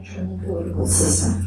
political 0.55 0.87
system. 0.87 1.41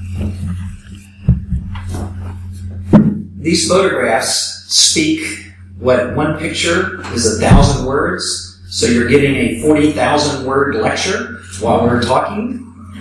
These 3.40 3.68
photographs 3.68 4.66
speak 4.68 5.54
what 5.78 6.14
one 6.14 6.38
picture 6.38 7.00
is 7.14 7.24
a 7.24 7.40
thousand 7.40 7.86
words, 7.86 8.61
so 8.68 8.86
you're 8.86 9.09
giving 9.09 9.34
a 9.36 9.62
40,000 9.62 10.44
word 10.44 10.74
lecture 10.74 11.38
while 11.61 11.84
we're 11.84 12.02
talking. 12.02 12.66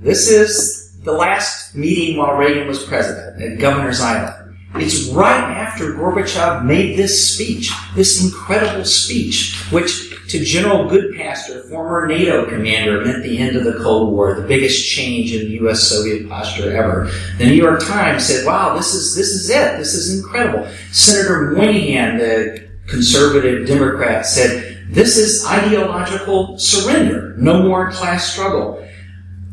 this 0.00 0.28
is 0.28 0.92
the 1.04 1.12
last 1.12 1.74
meeting 1.74 2.18
while 2.18 2.36
Reagan 2.36 2.68
was 2.68 2.82
president 2.84 3.40
at 3.40 3.58
Governor's 3.58 4.02
Island. 4.02 4.56
It's 4.74 5.08
right 5.08 5.40
after 5.40 5.94
Gorbachev 5.94 6.66
made 6.66 6.98
this 6.98 7.34
speech, 7.34 7.72
this 7.94 8.22
incredible 8.22 8.84
speech, 8.84 9.56
which 9.70 10.07
to 10.28 10.44
General 10.44 10.84
Goodpaster, 10.84 11.68
former 11.70 12.06
NATO 12.06 12.44
commander, 12.46 13.02
meant 13.04 13.22
the 13.22 13.38
end 13.38 13.56
of 13.56 13.64
the 13.64 13.82
Cold 13.82 14.12
War, 14.12 14.34
the 14.34 14.46
biggest 14.46 14.86
change 14.86 15.32
in 15.32 15.50
U.S. 15.62 15.82
Soviet 15.82 16.28
posture 16.28 16.76
ever. 16.76 17.10
The 17.38 17.46
New 17.46 17.54
York 17.54 17.80
Times 17.80 18.26
said, 18.26 18.46
"Wow, 18.46 18.76
this 18.76 18.94
is 18.94 19.16
this 19.16 19.28
is 19.28 19.48
it. 19.48 19.78
This 19.78 19.94
is 19.94 20.18
incredible." 20.18 20.68
Senator 20.92 21.52
Moynihan, 21.52 22.18
the 22.18 22.68
conservative 22.86 23.66
Democrat, 23.66 24.26
said, 24.26 24.86
"This 24.90 25.16
is 25.16 25.46
ideological 25.46 26.58
surrender. 26.58 27.34
No 27.38 27.62
more 27.62 27.90
class 27.90 28.32
struggle." 28.32 28.86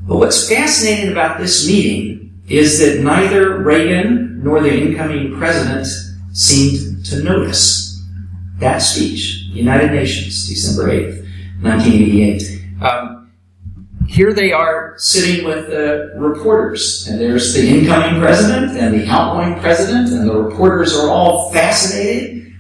But 0.08 0.18
what's 0.18 0.48
fascinating 0.50 1.12
about 1.12 1.40
this 1.40 1.68
meeting 1.68 2.34
is 2.48 2.80
that 2.80 3.02
neither 3.02 3.58
Reagan 3.60 4.42
nor 4.44 4.62
the 4.62 4.76
incoming 4.76 5.38
president 5.38 5.88
seemed 6.34 7.06
to 7.06 7.24
notice 7.24 7.85
that 8.60 8.80
speech. 8.80 9.44
United 9.52 9.92
Nations, 9.92 10.48
December 10.48 10.92
8th, 10.92 11.24
1988. 11.62 12.62
Um, 12.82 13.32
here 14.08 14.34
they 14.34 14.52
are 14.52 14.96
sitting 14.98 15.46
with 15.46 15.68
the 15.68 16.14
reporters, 16.18 17.08
and 17.08 17.20
there's 17.20 17.54
the 17.54 17.68
incoming 17.68 18.22
president 18.22 18.78
and 18.78 18.94
the 18.94 19.08
outgoing 19.08 19.60
president, 19.60 20.10
and 20.10 20.30
the 20.30 20.36
reporters 20.36 20.96
are 20.96 21.10
all 21.10 21.52
fascinated. 21.52 22.54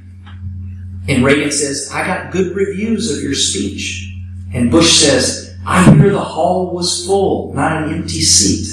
And 1.07 1.23
Reagan 1.23 1.51
says, 1.51 1.89
I 1.93 2.05
got 2.05 2.31
good 2.31 2.55
reviews 2.55 3.15
of 3.15 3.23
your 3.23 3.35
speech. 3.35 4.11
And 4.53 4.71
Bush 4.71 4.93
says, 4.93 5.55
I 5.67 5.83
hear 5.95 6.09
the 6.09 6.19
hall 6.19 6.73
was 6.73 7.05
full, 7.05 7.53
not 7.53 7.83
an 7.83 7.93
empty 7.93 8.21
seat. 8.21 8.67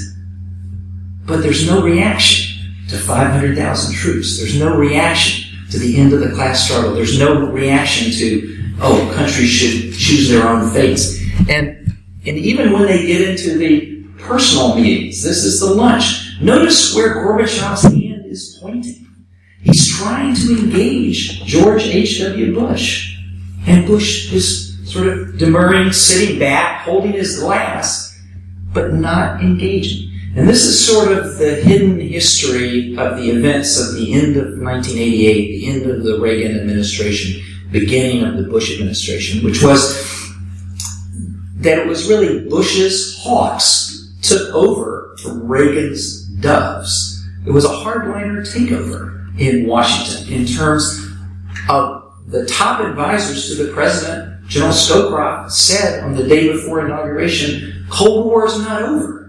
But 1.26 1.42
there's 1.42 1.66
no 1.66 1.82
reaction 1.82 2.74
to 2.88 2.96
500,000 2.96 3.94
troops. 3.94 4.38
There's 4.38 4.58
no 4.58 4.74
reaction 4.76 5.41
to 5.72 5.78
the 5.78 5.96
end 5.98 6.12
of 6.12 6.20
the 6.20 6.30
class 6.30 6.64
struggle. 6.64 6.94
There's 6.94 7.18
no 7.18 7.50
reaction 7.50 8.12
to, 8.12 8.74
oh, 8.80 9.12
countries 9.16 9.50
should 9.50 9.92
choose 9.94 10.28
their 10.28 10.46
own 10.46 10.70
fates. 10.70 11.20
And, 11.48 11.92
and 12.24 12.38
even 12.38 12.72
when 12.72 12.86
they 12.86 13.06
get 13.06 13.28
into 13.28 13.58
the 13.58 13.92
personal 14.22 14.76
meetings. 14.76 15.22
This 15.22 15.44
is 15.44 15.60
the 15.60 15.66
lunch. 15.66 16.40
Notice 16.40 16.94
where 16.94 17.16
Gorbachev's 17.16 17.82
hand 17.82 18.26
is 18.26 18.58
pointing. 18.60 19.06
He's 19.62 19.96
trying 19.96 20.34
to 20.34 20.58
engage 20.58 21.44
George 21.44 21.82
H.W. 21.84 22.54
Bush. 22.54 23.18
And 23.66 23.86
Bush 23.86 24.32
is 24.32 24.78
sort 24.90 25.06
of 25.06 25.38
demurring, 25.38 25.92
sitting 25.92 26.38
back, 26.38 26.82
holding 26.82 27.12
his 27.12 27.40
glass, 27.40 28.20
but 28.72 28.92
not 28.94 29.40
engaging. 29.40 30.11
And 30.34 30.48
this 30.48 30.64
is 30.64 30.86
sort 30.86 31.12
of 31.12 31.36
the 31.36 31.56
hidden 31.56 32.00
history 32.00 32.96
of 32.96 33.18
the 33.18 33.30
events 33.30 33.78
of 33.78 33.94
the 33.96 34.14
end 34.14 34.38
of 34.38 34.58
1988, 34.58 35.46
the 35.48 35.66
end 35.68 35.90
of 35.90 36.04
the 36.04 36.18
Reagan 36.18 36.58
administration, 36.58 37.42
beginning 37.70 38.24
of 38.24 38.38
the 38.38 38.44
Bush 38.44 38.72
administration, 38.72 39.44
which 39.44 39.62
was 39.62 40.10
that 41.56 41.78
it 41.78 41.86
was 41.86 42.08
really 42.08 42.48
Bush's 42.48 43.18
hawks 43.22 44.14
took 44.22 44.54
over 44.54 45.14
from 45.22 45.46
Reagan's 45.46 46.24
doves. 46.40 47.22
It 47.46 47.50
was 47.50 47.66
a 47.66 47.68
hardliner 47.68 48.40
takeover 48.40 49.38
in 49.38 49.66
Washington 49.66 50.32
in 50.32 50.46
terms 50.46 51.08
of 51.68 52.14
the 52.28 52.46
top 52.46 52.80
advisors 52.80 53.48
to 53.48 53.62
the 53.62 53.72
president. 53.72 54.46
General 54.46 54.72
Scowcroft 54.72 55.50
said 55.50 56.02
on 56.02 56.14
the 56.14 56.26
day 56.26 56.50
before 56.50 56.84
inauguration, 56.84 57.86
Cold 57.90 58.26
War 58.26 58.46
is 58.46 58.58
not 58.58 58.82
over. 58.82 59.21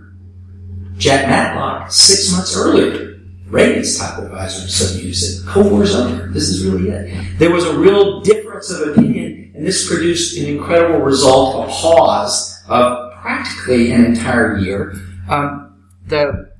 Jack 0.97 1.27
Matlock, 1.27 1.91
six 1.91 2.31
months 2.31 2.55
earlier, 2.55 3.19
Reagan's 3.47 3.97
top 3.99 4.19
advisor 4.19 4.67
suddenly 4.67 5.13
said, 5.13 5.45
Cold 5.47 5.71
War's 5.71 5.95
over. 5.95 6.27
This 6.29 6.49
is 6.49 6.65
really 6.65 6.89
it. 6.89 7.37
There 7.37 7.51
was 7.51 7.65
a 7.65 7.77
real 7.77 8.21
difference 8.21 8.71
of 8.71 8.89
opinion, 8.89 9.51
and 9.55 9.65
this 9.65 9.87
produced 9.87 10.37
an 10.37 10.45
incredible 10.45 10.99
result, 10.99 11.67
a 11.67 11.71
pause 11.71 12.63
of 12.67 13.13
practically 13.21 13.91
an 13.91 14.05
entire 14.05 14.57
year. 14.57 14.95
Um, 15.29 15.91
the 16.07 16.51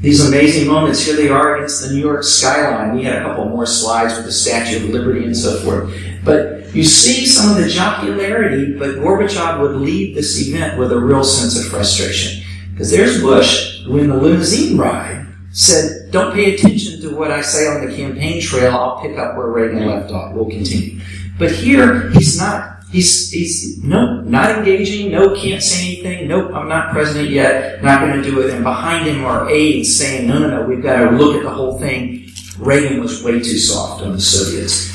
these 0.00 0.26
amazing 0.26 0.68
moments, 0.68 1.04
here 1.04 1.16
they 1.16 1.30
are 1.30 1.56
against 1.56 1.82
the 1.82 1.92
New 1.92 2.00
York 2.00 2.22
skyline. 2.22 2.94
We 2.94 3.02
had 3.02 3.16
a 3.16 3.22
couple 3.22 3.48
more 3.48 3.66
slides 3.66 4.14
with 4.16 4.26
the 4.26 4.32
Statue 4.32 4.84
of 4.84 4.90
Liberty 4.90 5.24
and 5.24 5.36
so 5.36 5.58
forth. 5.60 5.92
But 6.22 6.74
you 6.74 6.84
see 6.84 7.24
some 7.24 7.50
of 7.50 7.56
the 7.56 7.68
jocularity, 7.68 8.78
but 8.78 8.96
Gorbachev 8.96 9.60
would 9.60 9.76
leave 9.76 10.14
this 10.14 10.38
event 10.46 10.78
with 10.78 10.92
a 10.92 10.98
real 10.98 11.24
sense 11.24 11.58
of 11.58 11.70
frustration. 11.70 12.45
Because 12.76 12.90
there's 12.90 13.22
Bush, 13.22 13.82
who 13.84 13.96
in 13.96 14.10
the 14.10 14.16
limousine 14.16 14.76
ride 14.76 15.26
said, 15.50 16.10
Don't 16.10 16.34
pay 16.34 16.54
attention 16.54 17.00
to 17.00 17.16
what 17.16 17.30
I 17.30 17.40
say 17.40 17.66
on 17.66 17.86
the 17.86 17.96
campaign 17.96 18.38
trail, 18.42 18.70
I'll 18.76 19.00
pick 19.00 19.16
up 19.16 19.34
where 19.34 19.46
Reagan 19.46 19.86
left 19.86 20.12
off. 20.12 20.34
We'll 20.34 20.50
continue. 20.50 21.00
But 21.38 21.52
here, 21.52 22.10
he's 22.10 22.38
not, 22.38 22.82
he's, 22.90 23.30
he's, 23.30 23.82
no, 23.82 24.20
not 24.20 24.58
engaging, 24.58 25.10
no, 25.10 25.34
can't 25.34 25.62
say 25.62 25.86
anything, 25.86 26.28
nope, 26.28 26.52
I'm 26.52 26.68
not 26.68 26.92
president 26.92 27.30
yet, 27.30 27.82
not 27.82 28.02
going 28.02 28.22
to 28.22 28.22
do 28.22 28.42
it. 28.42 28.52
And 28.52 28.62
behind 28.62 29.06
him 29.06 29.24
are 29.24 29.48
aides 29.48 29.96
saying, 29.96 30.28
No, 30.28 30.38
no, 30.38 30.50
no, 30.50 30.66
we've 30.66 30.82
got 30.82 30.98
to 30.98 31.16
look 31.16 31.34
at 31.34 31.44
the 31.44 31.50
whole 31.50 31.78
thing. 31.78 32.28
Reagan 32.58 33.00
was 33.00 33.24
way 33.24 33.38
too 33.38 33.56
soft 33.56 34.02
on 34.02 34.12
the 34.12 34.20
Soviets. 34.20 34.94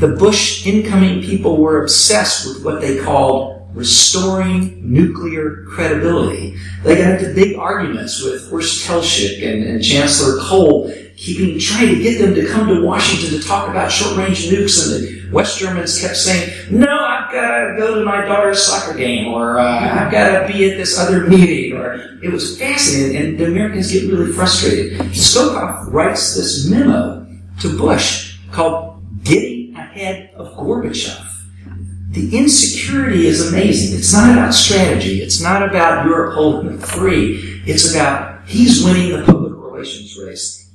The 0.00 0.08
Bush 0.08 0.66
incoming 0.66 1.22
people 1.22 1.56
were 1.58 1.84
obsessed 1.84 2.48
with 2.48 2.64
what 2.64 2.80
they 2.80 2.98
called 2.98 3.59
restoring 3.74 4.80
nuclear 4.92 5.64
credibility. 5.68 6.56
They 6.82 6.96
got 6.96 7.20
into 7.20 7.34
big 7.34 7.56
arguments 7.56 8.22
with 8.22 8.48
Horst 8.50 8.86
Teltschik 8.86 9.46
and, 9.46 9.62
and 9.64 9.84
Chancellor 9.84 10.40
Kohl, 10.40 10.92
keeping 11.16 11.58
trying 11.58 11.94
to 11.94 12.02
get 12.02 12.18
them 12.18 12.34
to 12.34 12.46
come 12.48 12.68
to 12.68 12.82
Washington 12.82 13.38
to 13.38 13.46
talk 13.46 13.68
about 13.68 13.92
short-range 13.92 14.48
nukes, 14.48 14.82
and 14.82 15.02
the 15.02 15.30
West 15.30 15.58
Germans 15.58 16.00
kept 16.00 16.16
saying, 16.16 16.50
"No, 16.70 16.86
I've 16.86 17.30
got 17.32 17.58
to 17.58 17.76
go 17.78 17.98
to 17.98 18.04
my 18.04 18.24
daughter's 18.24 18.62
soccer 18.62 18.96
game, 18.96 19.28
or 19.28 19.60
uh, 19.60 20.04
I've 20.04 20.10
got 20.10 20.40
to 20.40 20.52
be 20.52 20.70
at 20.70 20.76
this 20.76 20.98
other 20.98 21.26
meeting." 21.26 21.76
Or 21.76 21.94
it 22.22 22.32
was 22.32 22.58
fascinating, 22.58 23.16
and 23.16 23.38
the 23.38 23.46
Americans 23.46 23.92
get 23.92 24.10
really 24.10 24.32
frustrated. 24.32 24.98
Scowcroft 25.12 25.92
writes 25.92 26.34
this 26.34 26.68
memo 26.68 27.26
to 27.60 27.78
Bush 27.78 28.38
called 28.50 29.02
"Getting 29.22 29.74
Ahead 29.76 30.30
of 30.34 30.56
Gorbachev." 30.56 31.29
The 32.10 32.36
insecurity 32.36 33.28
is 33.28 33.52
amazing. 33.52 33.96
It's 33.96 34.12
not 34.12 34.32
about 34.32 34.52
strategy. 34.52 35.22
It's 35.22 35.40
not 35.40 35.62
about 35.62 36.04
Europe 36.04 36.34
holding 36.34 36.66
them 36.66 36.78
free. 36.78 37.62
It's 37.66 37.94
about 37.94 38.48
he's 38.48 38.84
winning 38.84 39.12
the 39.12 39.24
public 39.24 39.52
relations 39.54 40.18
race. 40.18 40.68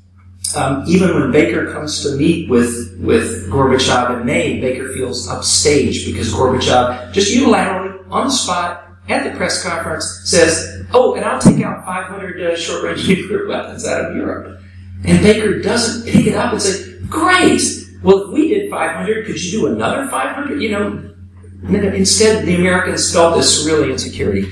Um, 0.56 0.86
even 0.88 1.14
when 1.14 1.32
Baker 1.32 1.74
comes 1.74 2.02
to 2.04 2.16
meet 2.16 2.50
with, 2.50 2.98
with 3.02 3.50
Gorbachev 3.50 4.22
in 4.22 4.26
May, 4.26 4.62
Baker 4.62 4.94
feels 4.94 5.28
upstaged 5.28 6.06
because 6.06 6.34
Gorbachev 6.34 7.12
just 7.12 7.36
unilaterally, 7.36 8.10
on 8.10 8.28
the 8.28 8.32
spot, 8.32 8.88
at 9.10 9.30
the 9.30 9.38
press 9.38 9.62
conference, 9.62 10.22
says, 10.24 10.86
Oh, 10.94 11.16
and 11.16 11.26
I'll 11.26 11.42
take 11.42 11.62
out 11.66 11.84
500 11.84 12.42
uh, 12.42 12.56
short 12.56 12.84
range 12.84 13.08
nuclear 13.10 13.48
weapons 13.48 13.86
out 13.86 14.06
of 14.06 14.16
Europe. 14.16 14.62
And 15.04 15.22
Baker 15.22 15.60
doesn't 15.62 16.10
pick 16.10 16.28
it 16.28 16.36
up 16.36 16.54
and 16.54 16.62
say, 16.62 16.98
Great! 17.10 17.62
Well, 18.02 18.28
if 18.28 18.34
we 18.34 18.48
did 18.48 18.70
500, 18.70 19.26
could 19.26 19.44
you 19.44 19.52
do 19.60 19.68
another 19.68 20.08
500? 20.08 20.62
You 20.62 20.72
know, 20.72 21.15
Instead, 21.64 22.46
the 22.46 22.56
Americans 22.56 23.12
felt 23.12 23.36
this 23.36 23.66
really 23.66 23.92
insecurity. 23.92 24.52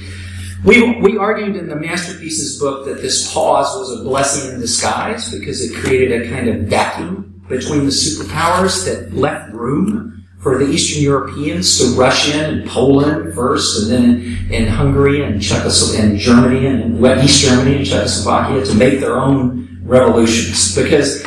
We, 0.64 1.00
we 1.02 1.18
argued 1.18 1.58
in 1.58 1.68
the 1.68 1.76
Masterpieces 1.76 2.58
book 2.58 2.86
that 2.86 3.02
this 3.02 3.34
pause 3.34 3.68
was 3.78 4.00
a 4.00 4.04
blessing 4.04 4.54
in 4.54 4.62
disguise 4.62 5.30
because 5.30 5.62
it 5.62 5.76
created 5.76 6.22
a 6.22 6.30
kind 6.30 6.48
of 6.48 6.68
vacuum 6.68 7.44
between 7.50 7.86
the 7.86 7.92
superpowers 7.92 8.86
that 8.86 9.14
left 9.14 9.52
room 9.54 10.26
for 10.40 10.58
the 10.58 10.70
Eastern 10.70 11.04
Europeans 11.04 11.80
to 11.80 11.98
rush 11.98 12.34
in, 12.34 12.40
and 12.44 12.70
Poland 12.70 13.34
first, 13.34 13.84
and 13.84 13.92
then 13.92 14.52
in, 14.52 14.68
Hungary 14.68 15.24
and 15.24 15.42
Czechoslovakia 15.42 16.12
and 16.12 16.20
Germany 16.20 16.68
and 16.68 17.24
East 17.24 17.42
Germany 17.42 17.78
and 17.78 17.86
Czechoslovakia 17.86 18.66
to 18.66 18.74
make 18.76 19.00
their 19.00 19.18
own 19.18 19.80
revolutions 19.84 20.76
because 20.76 21.26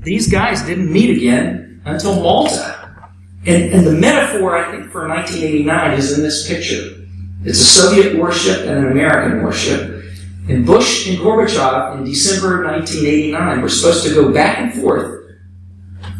these 0.00 0.30
guys 0.30 0.62
didn't 0.62 0.92
meet 0.92 1.16
again 1.16 1.80
until 1.84 2.14
Malta 2.20 2.91
and, 3.44 3.72
and 3.72 3.86
the 3.86 3.92
metaphor, 3.92 4.56
I 4.56 4.70
think, 4.70 4.90
for 4.90 5.08
1989 5.08 5.98
is 5.98 6.16
in 6.16 6.22
this 6.22 6.46
picture. 6.46 7.02
It's 7.44 7.58
a 7.58 7.64
Soviet 7.64 8.16
warship 8.16 8.60
and 8.60 8.78
an 8.78 8.92
American 8.92 9.42
warship. 9.42 10.04
And 10.48 10.64
Bush 10.64 11.08
and 11.08 11.18
Gorbachev 11.18 11.98
in 11.98 12.04
December 12.04 12.64
1989 12.64 13.62
were 13.62 13.68
supposed 13.68 14.06
to 14.06 14.14
go 14.14 14.32
back 14.32 14.58
and 14.58 14.74
forth 14.80 15.24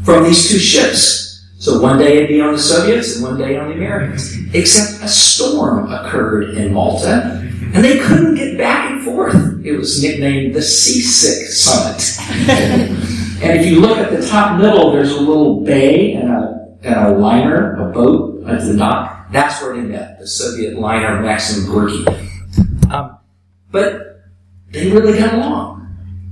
from 0.05 0.25
these 0.25 0.49
two 0.49 0.59
ships. 0.59 1.47
So 1.59 1.81
one 1.81 1.99
day 1.99 2.17
it'd 2.17 2.29
be 2.29 2.41
on 2.41 2.55
the 2.55 2.59
Soviets 2.59 3.17
and 3.17 3.25
one 3.25 3.39
day 3.39 3.57
on 3.57 3.69
the 3.69 3.75
Americans. 3.75 4.37
Except 4.53 5.05
a 5.05 5.09
storm 5.09 5.93
occurred 5.93 6.57
in 6.57 6.73
Malta, 6.73 7.39
and 7.73 7.85
they 7.85 8.01
couldn't 8.01 8.35
get 8.35 8.59
back 8.59 8.91
and 8.91 9.05
forth. 9.05 9.65
It 9.65 9.77
was 9.77 10.03
nicknamed 10.03 10.57
the 10.57 10.63
Seasick 10.63 11.47
Summit. 11.47 12.19
and 13.43 13.61
if 13.61 13.67
you 13.67 13.81
look 13.81 13.99
at 13.99 14.11
the 14.11 14.27
top 14.27 14.61
middle, 14.61 14.91
there's 14.91 15.13
a 15.13 15.21
little 15.21 15.61
bay 15.61 16.15
and 16.15 16.31
a 16.31 16.62
and 16.85 16.95
a 16.95 17.17
liner, 17.17 17.77
a 17.77 17.93
boat 17.93 18.45
at 18.47 18.61
the 18.61 18.77
dock. 18.77 19.31
That's 19.31 19.63
where 19.63 19.75
they 19.77 19.83
met, 19.83 20.19
the 20.19 20.27
Soviet 20.27 20.79
liner 20.79 21.23
Maxim 21.23 21.67
Gorky. 21.67 22.05
Um, 22.91 23.19
but 23.71 24.23
they 24.71 24.91
really 24.91 25.19
got 25.19 25.35
along. 25.35 25.79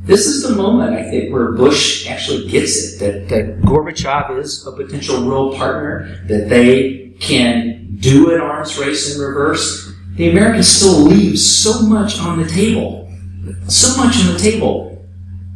This 0.03 0.27
is 0.27 0.43
the 0.43 0.57
moment, 0.57 0.95
I 0.95 1.09
think, 1.09 1.33
where 1.33 1.53
Bush 1.53 2.09
actually 2.09 2.49
gets 2.49 2.77
it 2.77 2.99
that, 2.99 3.29
that 3.29 3.61
Gorbachev 3.63 4.39
is 4.39 4.67
a 4.67 4.73
potential 4.73 5.23
real 5.23 5.57
partner, 5.57 6.25
that 6.27 6.49
they 6.49 7.15
can 7.21 7.97
do 8.01 8.35
an 8.35 8.41
arms 8.41 8.77
race 8.79 9.15
in 9.15 9.21
reverse. 9.21 9.93
The 10.17 10.31
Americans 10.31 10.69
still 10.69 11.03
leave 11.03 11.39
so 11.39 11.83
much 11.83 12.19
on 12.19 12.43
the 12.43 12.49
table. 12.49 13.09
So 13.69 13.97
much 14.03 14.19
on 14.21 14.33
the 14.33 14.39
table. 14.39 15.07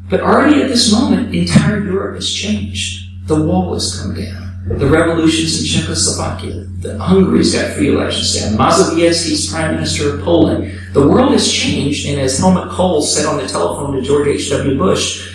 But 0.09 0.21
already 0.21 0.63
at 0.63 0.69
this 0.69 0.93
moment, 0.93 1.35
entire 1.35 1.83
Europe 1.83 2.17
has 2.17 2.31
changed. 2.31 3.27
The 3.27 3.43
wall 3.43 3.73
has 3.75 4.01
come 4.01 4.15
down 4.15 4.44
the 4.67 4.87
revolutions 4.87 5.61
in 5.61 5.67
Czechoslovakia. 5.67 6.67
The 6.81 6.99
Hungary's 6.99 7.55
got 7.55 7.73
free 7.73 7.89
elections 7.89 8.35
down. 8.35 8.57
Mazowiecki's 8.57 9.53
prime 9.53 9.75
minister 9.75 10.15
of 10.15 10.23
Poland. 10.23 10.73
The 10.95 11.07
world 11.07 11.33
has 11.33 11.53
changed, 11.53 12.07
and 12.09 12.21
as 12.21 12.39
Helmut 12.39 12.71
Kohl 12.71 13.03
said 13.03 13.27
on 13.27 13.37
the 13.37 13.47
telephone 13.47 13.95
to 13.95 14.03
George 14.03 14.29
H.W. 14.29 14.79
Bush, 14.79 15.35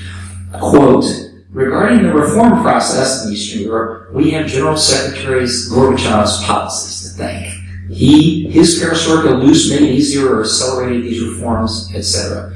quote, 0.59 1.05
regarding 1.51 2.03
the 2.03 2.13
reform 2.13 2.61
process 2.61 3.25
in 3.25 3.33
Eastern 3.33 3.61
Europe, 3.61 4.13
we 4.13 4.31
have 4.31 4.47
General 4.47 4.77
Secretary 4.77 5.43
Gorbachev's 5.43 6.43
policies 6.45 7.11
to 7.11 7.17
thank. 7.17 7.53
He, 7.91 8.49
his 8.49 8.81
perestroika 8.81 9.41
loose 9.41 9.69
made 9.69 9.81
easier 9.81 10.35
or 10.35 10.41
accelerated 10.41 11.03
these 11.03 11.23
reforms, 11.23 11.91
etc. 11.93 12.55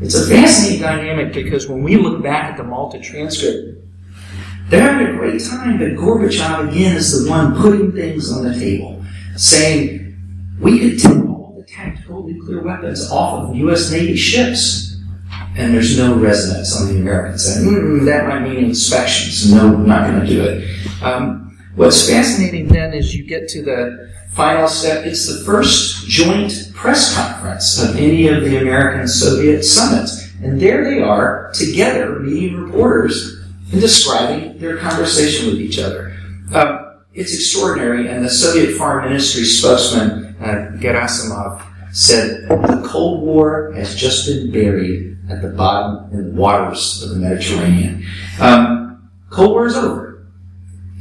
It's 0.00 0.14
a 0.14 0.26
fascinating 0.26 0.80
dynamic 0.80 1.34
because 1.34 1.68
when 1.68 1.82
we 1.82 1.96
look 1.96 2.22
back 2.22 2.52
at 2.52 2.56
the 2.56 2.64
Malta 2.64 2.98
transcript, 2.98 3.79
they're 4.70 4.82
having 4.82 5.08
a 5.08 5.18
great 5.18 5.42
time, 5.42 5.78
but 5.78 5.88
Gorbachev 5.88 6.70
again 6.70 6.96
is 6.96 7.24
the 7.24 7.28
one 7.28 7.60
putting 7.60 7.90
things 7.90 8.32
on 8.32 8.44
the 8.44 8.54
table, 8.54 9.04
saying 9.36 10.16
we 10.60 10.78
could 10.78 11.00
take 11.00 11.28
all 11.28 11.56
the 11.58 11.64
tactical 11.64 12.22
nuclear 12.26 12.62
weapons 12.62 13.10
off 13.10 13.50
of 13.50 13.56
U.S. 13.56 13.90
Navy 13.90 14.16
ships, 14.16 14.96
and 15.56 15.74
there's 15.74 15.98
no 15.98 16.14
resonance 16.14 16.80
on 16.80 16.86
the 16.86 17.00
American 17.00 17.36
side. 17.36 17.64
Mm, 17.64 18.04
that 18.04 18.28
might 18.28 18.48
mean 18.48 18.64
inspections. 18.64 19.52
No, 19.52 19.74
I'm 19.74 19.86
not 19.88 20.08
going 20.08 20.20
to 20.20 20.26
do 20.26 20.44
it. 20.44 21.02
Um, 21.02 21.58
what's 21.74 22.08
fascinating 22.08 22.68
then 22.68 22.94
is 22.94 23.12
you 23.12 23.24
get 23.24 23.48
to 23.48 23.62
the 23.62 24.12
final 24.30 24.68
step. 24.68 25.04
It's 25.04 25.26
the 25.26 25.44
first 25.44 26.06
joint 26.06 26.70
press 26.74 27.16
conference 27.16 27.82
of 27.82 27.96
any 27.96 28.28
of 28.28 28.44
the 28.44 28.58
American 28.58 29.08
Soviet 29.08 29.64
summits. 29.64 30.32
And 30.42 30.60
there 30.60 30.84
they 30.84 31.02
are, 31.02 31.50
together, 31.54 32.20
meeting 32.20 32.56
reporters 32.56 33.39
and 33.72 33.80
describing 33.80 34.58
their 34.58 34.76
conversation 34.78 35.46
with 35.48 35.60
each 35.60 35.78
other. 35.78 36.16
Um, 36.54 36.90
it's 37.14 37.34
extraordinary, 37.34 38.08
and 38.08 38.24
the 38.24 38.30
Soviet 38.30 38.76
Foreign 38.76 39.08
Ministry 39.08 39.44
spokesman, 39.44 40.36
uh, 40.40 40.76
Gerasimov, 40.78 41.66
said 41.92 42.48
the 42.48 42.82
Cold 42.86 43.22
War 43.22 43.72
has 43.72 43.94
just 43.96 44.26
been 44.26 44.52
buried 44.52 45.18
at 45.28 45.42
the 45.42 45.48
bottom 45.48 46.12
in 46.12 46.30
the 46.30 46.40
waters 46.40 47.02
of 47.02 47.10
the 47.10 47.16
Mediterranean. 47.16 48.06
Um, 48.40 49.10
Cold 49.30 49.50
War 49.50 49.66
is 49.66 49.76
over. 49.76 50.26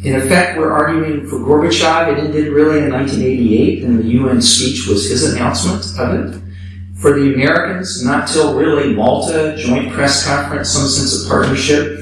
In 0.03 0.15
effect, 0.15 0.57
we're 0.57 0.71
arguing 0.71 1.27
for 1.27 1.37
Gorbachev. 1.39 2.13
It 2.13 2.19
ended 2.19 2.53
really 2.53 2.79
in 2.79 2.91
1988, 2.91 3.83
and 3.83 3.99
the 3.99 4.07
UN 4.09 4.41
speech 4.41 4.87
was 4.87 5.09
his 5.09 5.33
announcement 5.33 5.85
of 5.99 6.35
it. 6.35 6.41
For 6.95 7.19
the 7.19 7.33
Americans, 7.33 8.03
not 8.05 8.27
till 8.27 8.55
really 8.55 8.93
Malta, 8.93 9.55
joint 9.57 9.91
press 9.91 10.25
conference, 10.25 10.69
some 10.69 10.87
sense 10.87 11.21
of 11.21 11.29
partnership. 11.29 11.98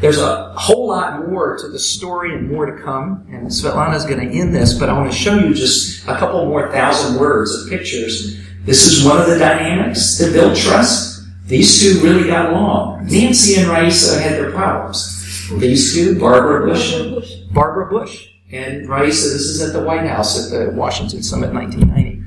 There's 0.00 0.18
a 0.18 0.52
whole 0.52 0.88
lot 0.88 1.28
more 1.28 1.56
to 1.58 1.68
the 1.68 1.78
story 1.78 2.32
and 2.32 2.48
more 2.48 2.66
to 2.66 2.82
come, 2.82 3.26
and 3.30 3.48
Svetlana 3.48 3.96
is 3.96 4.04
going 4.04 4.20
to 4.20 4.32
end 4.32 4.54
this, 4.54 4.78
but 4.78 4.88
I 4.88 4.92
want 4.92 5.10
to 5.10 5.16
show 5.16 5.36
you 5.36 5.52
just 5.52 6.06
a 6.06 6.16
couple 6.16 6.44
more 6.46 6.70
thousand 6.70 7.18
words 7.18 7.52
of 7.54 7.68
pictures. 7.68 8.38
This 8.64 8.86
is 8.86 9.04
one 9.04 9.18
of 9.20 9.26
the 9.26 9.38
dynamics 9.38 10.18
that 10.18 10.32
build 10.32 10.56
trust. 10.56 11.24
These 11.46 11.80
two 11.80 12.00
really 12.00 12.28
got 12.28 12.52
along. 12.52 13.06
Nancy 13.06 13.60
and 13.60 13.68
Raisa 13.68 14.20
had 14.20 14.34
their 14.34 14.52
problems. 14.52 15.48
These 15.58 15.94
two, 15.94 16.20
Barbara 16.20 16.68
Bush 16.68 16.94
and 16.94 17.52
Barbara 17.52 17.88
Bush. 17.90 18.28
And 18.52 18.88
Raisa, 18.88 19.30
this 19.30 19.42
is 19.42 19.62
at 19.62 19.72
the 19.72 19.82
White 19.82 20.06
House 20.06 20.52
at 20.52 20.56
the 20.56 20.70
Washington 20.72 21.22
Summit 21.22 21.52
1990. 21.52 22.22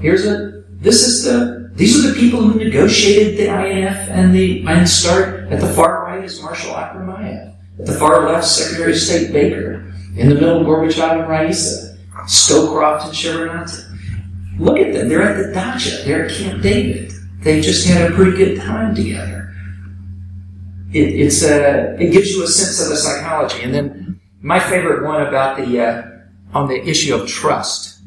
Here's 0.00 0.26
a, 0.26 0.64
this 0.80 1.06
is 1.06 1.24
the, 1.24 1.70
these 1.74 2.04
are 2.04 2.08
the 2.08 2.18
people 2.18 2.40
who 2.40 2.58
negotiated 2.58 3.38
the 3.38 3.44
INF 3.44 4.08
and 4.08 4.34
the 4.34 4.66
and 4.66 4.88
START. 4.88 5.52
At 5.52 5.60
the 5.60 5.68
far 5.68 6.07
is 6.24 6.42
Marshal 6.42 6.74
Akhromeyev. 6.74 7.54
At 7.78 7.86
the 7.86 7.92
far 7.92 8.26
left, 8.26 8.46
Secretary 8.46 8.92
of 8.92 8.98
State 8.98 9.32
Baker. 9.32 9.92
In 10.16 10.28
the 10.28 10.34
middle, 10.34 10.64
Gorbachev 10.64 11.20
and 11.20 11.28
Raisa. 11.28 11.96
Scowcroft 12.26 13.04
and 13.04 13.12
Shevardnadze. 13.12 14.58
Look 14.58 14.78
at 14.78 14.92
them. 14.92 15.08
They're 15.08 15.22
at 15.22 15.46
the 15.46 15.52
dacha. 15.52 16.02
They're 16.04 16.26
at 16.26 16.32
Camp 16.32 16.62
David. 16.62 17.12
They 17.40 17.60
just 17.60 17.86
had 17.86 18.10
a 18.10 18.14
pretty 18.14 18.36
good 18.36 18.60
time 18.60 18.94
together. 18.94 19.54
It, 20.92 21.20
it's 21.20 21.42
a, 21.42 21.94
it 22.00 22.10
gives 22.10 22.30
you 22.30 22.42
a 22.42 22.48
sense 22.48 22.82
of 22.82 22.88
the 22.88 22.96
psychology. 22.96 23.62
And 23.62 23.72
then 23.72 24.20
my 24.40 24.58
favorite 24.58 25.04
one 25.06 25.22
about 25.22 25.56
the, 25.58 25.80
uh, 25.80 26.02
on 26.52 26.68
the 26.68 26.82
issue 26.86 27.14
of 27.14 27.28
trust. 27.28 28.00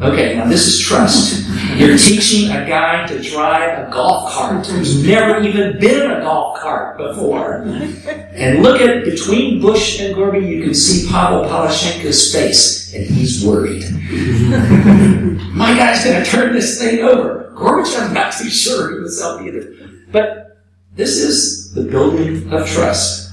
Okay, 0.00 0.34
now 0.36 0.46
this 0.46 0.66
is 0.66 0.80
trust. 0.80 1.46
You're 1.76 1.96
teaching 1.96 2.50
a 2.50 2.66
guy 2.66 3.06
to 3.06 3.22
drive 3.22 3.88
a 3.88 3.90
golf 3.90 4.32
cart 4.32 4.66
who's 4.66 4.96
mm-hmm. 4.96 5.08
never 5.08 5.42
even 5.42 5.78
been 5.78 6.02
in 6.02 6.10
a 6.10 6.20
golf 6.20 6.60
cart 6.60 6.98
before. 6.98 7.62
And 7.62 8.62
look 8.62 8.80
at 8.80 9.04
between 9.04 9.60
Bush 9.60 10.00
and 10.00 10.14
Gorby, 10.14 10.46
you 10.46 10.62
can 10.62 10.74
see 10.74 11.08
Pavel 11.08 11.44
Palazhchenko's 11.44 12.32
face, 12.32 12.94
and 12.94 13.06
he's 13.06 13.44
worried. 13.44 13.82
My 15.52 15.76
guy's 15.76 16.04
going 16.04 16.22
to 16.22 16.30
turn 16.30 16.52
this 16.52 16.78
thing 16.80 17.00
over. 17.00 17.52
Gorbachev's 17.54 18.12
not 18.12 18.32
too 18.32 18.48
sure 18.48 18.98
himself 18.98 19.42
either. 19.42 19.74
But 20.10 20.58
this 20.94 21.18
is 21.18 21.72
the 21.72 21.82
building 21.82 22.52
of 22.52 22.68
trust. 22.68 23.30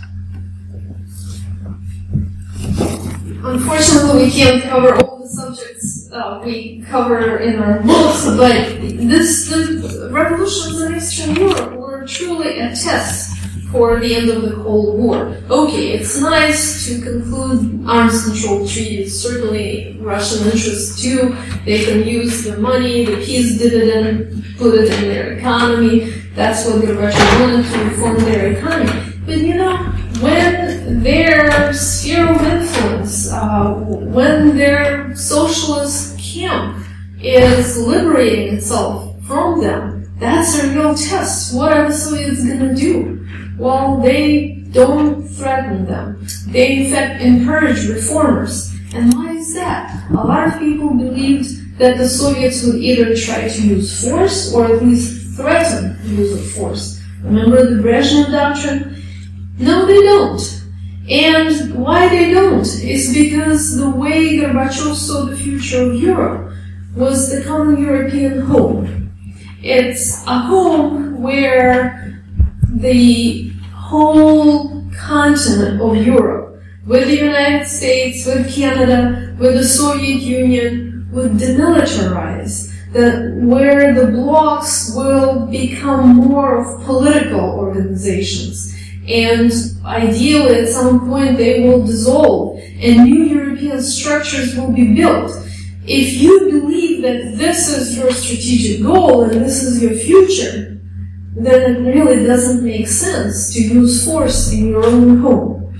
Unfortunately, 3.42 4.26
we 4.26 4.32
can't 4.32 4.64
cover 4.64 4.96
all 4.96 5.20
the 5.20 5.28
subjects 5.28 5.79
uh, 6.12 6.42
we 6.44 6.82
cover 6.82 7.38
in 7.38 7.60
our 7.60 7.82
books, 7.82 8.26
but 8.26 8.80
this 8.82 9.50
the 9.50 10.10
revolutions 10.12 10.82
in 10.82 10.96
Eastern 10.96 11.36
Europe 11.36 11.74
were 11.74 12.06
truly 12.06 12.60
a 12.60 12.76
test 12.76 13.38
for 13.72 14.00
the 14.00 14.16
end 14.16 14.30
of 14.30 14.42
the 14.42 14.56
Cold 14.56 14.98
War. 14.98 15.38
Okay, 15.50 15.92
it's 15.92 16.20
nice 16.20 16.88
to 16.88 17.02
conclude 17.02 17.88
arms 17.88 18.26
control 18.26 18.68
treaties. 18.68 19.22
Certainly, 19.22 19.98
Russian 20.00 20.46
interests 20.46 21.02
too. 21.02 21.36
They 21.66 21.86
can 21.86 22.08
use 22.08 22.44
the 22.44 22.58
money, 22.58 23.06
the 23.06 23.18
peace 23.18 23.60
dividend, 23.60 24.44
put 24.58 24.74
it 24.74 24.92
in 24.92 25.10
their 25.10 25.34
economy. 25.34 26.10
That's 26.34 26.66
what 26.66 26.82
the 26.82 26.96
Russians 26.96 27.40
wanted 27.42 27.72
to 27.72 27.84
reform 27.86 28.18
their 28.26 28.54
economy. 28.54 29.14
But 29.26 29.38
you 29.38 29.56
know, 29.56 29.78
when 30.22 30.69
their 30.96 31.74
sphere 31.74 32.30
of 32.30 32.42
influence, 32.42 33.32
uh, 33.32 33.74
when 33.74 34.58
their 34.58 35.16
socialist 35.16 36.18
camp 36.20 36.86
is 37.22 37.78
liberating 37.78 38.56
itself 38.56 39.16
from 39.26 39.62
them, 39.62 40.12
that's 40.20 40.62
a 40.62 40.70
real 40.74 40.96
test. 40.96 41.56
What 41.56 41.72
are 41.72 41.88
the 41.88 41.94
Soviets 41.94 42.44
going 42.44 42.60
to 42.60 42.76
do? 42.76 43.26
Well, 43.58 44.02
they 44.02 44.64
don't 44.72 45.28
threaten 45.28 45.86
them. 45.86 46.26
They, 46.48 46.86
in 46.86 46.92
fact, 46.92 47.22
encourage 47.22 47.88
reformers. 47.88 48.74
And 48.94 49.14
why 49.14 49.34
is 49.34 49.54
that? 49.54 50.10
A 50.12 50.14
lot 50.14 50.48
of 50.48 50.60
people 50.60 50.94
believed 50.94 51.78
that 51.78 51.98
the 51.98 52.08
Soviets 52.08 52.64
would 52.66 52.76
either 52.76 53.16
try 53.16 53.48
to 53.48 53.62
use 53.62 54.04
force 54.04 54.54
or 54.54 54.66
at 54.66 54.84
least 54.84 55.38
threaten 55.38 55.98
the 56.04 56.24
use 56.24 56.34
of 56.34 56.52
force. 56.52 57.02
Remember 57.24 57.64
the 57.64 57.82
Brezhnev 57.82 58.32
doctrine? 58.32 59.02
No, 59.58 59.86
they 59.86 60.02
don't. 60.02 60.59
And 61.10 61.74
why 61.74 62.08
they 62.08 62.32
don't 62.32 62.68
is 62.68 63.14
because 63.14 63.78
the 63.78 63.90
way 63.90 64.38
Gorbachev 64.38 64.94
saw 64.94 65.26
the 65.26 65.36
future 65.36 65.90
of 65.90 65.96
Europe 65.96 66.54
was 66.96 67.32
the 67.32 67.44
common 67.44 67.82
European 67.82 68.42
home. 68.42 69.12
It's 69.64 70.24
a 70.28 70.38
home 70.38 71.20
where 71.20 72.22
the 72.70 73.50
whole 73.74 74.86
continent 74.96 75.82
of 75.82 75.98
Europe, 75.98 76.62
with 76.86 77.08
the 77.08 77.16
United 77.16 77.66
States, 77.66 78.28
with 78.28 78.54
Canada, 78.54 79.36
with 79.40 79.56
the 79.56 79.66
Soviet 79.66 80.22
Union, 80.22 81.08
would 81.12 81.32
demilitarize, 81.34 82.72
that 82.94 83.34
where 83.36 83.96
the 83.96 84.12
blocs 84.12 84.94
will 84.96 85.48
become 85.48 86.16
more 86.16 86.58
of 86.60 86.86
political 86.86 87.40
organizations 87.40 88.79
and 89.10 89.52
ideally 89.86 90.60
at 90.60 90.70
some 90.70 91.10
point 91.10 91.38
they 91.38 91.68
will 91.68 91.84
dissolve 91.86 92.60
and 92.80 93.04
new 93.04 93.24
European 93.24 93.82
structures 93.82 94.56
will 94.56 94.72
be 94.72 94.94
built. 94.94 95.32
If 95.86 96.22
you 96.22 96.52
believe 96.52 97.02
that 97.02 97.36
this 97.36 97.68
is 97.70 97.98
your 97.98 98.12
strategic 98.12 98.84
goal 98.84 99.24
and 99.24 99.44
this 99.44 99.64
is 99.64 99.82
your 99.82 99.96
future, 99.96 100.80
then 101.36 101.76
it 101.76 101.90
really 101.90 102.24
doesn't 102.24 102.64
make 102.64 102.88
sense 102.88 103.52
to 103.54 103.62
use 103.62 104.06
force 104.06 104.54
in 104.54 104.70
your 104.70 104.86
own 104.86 105.18
home. 105.18 105.80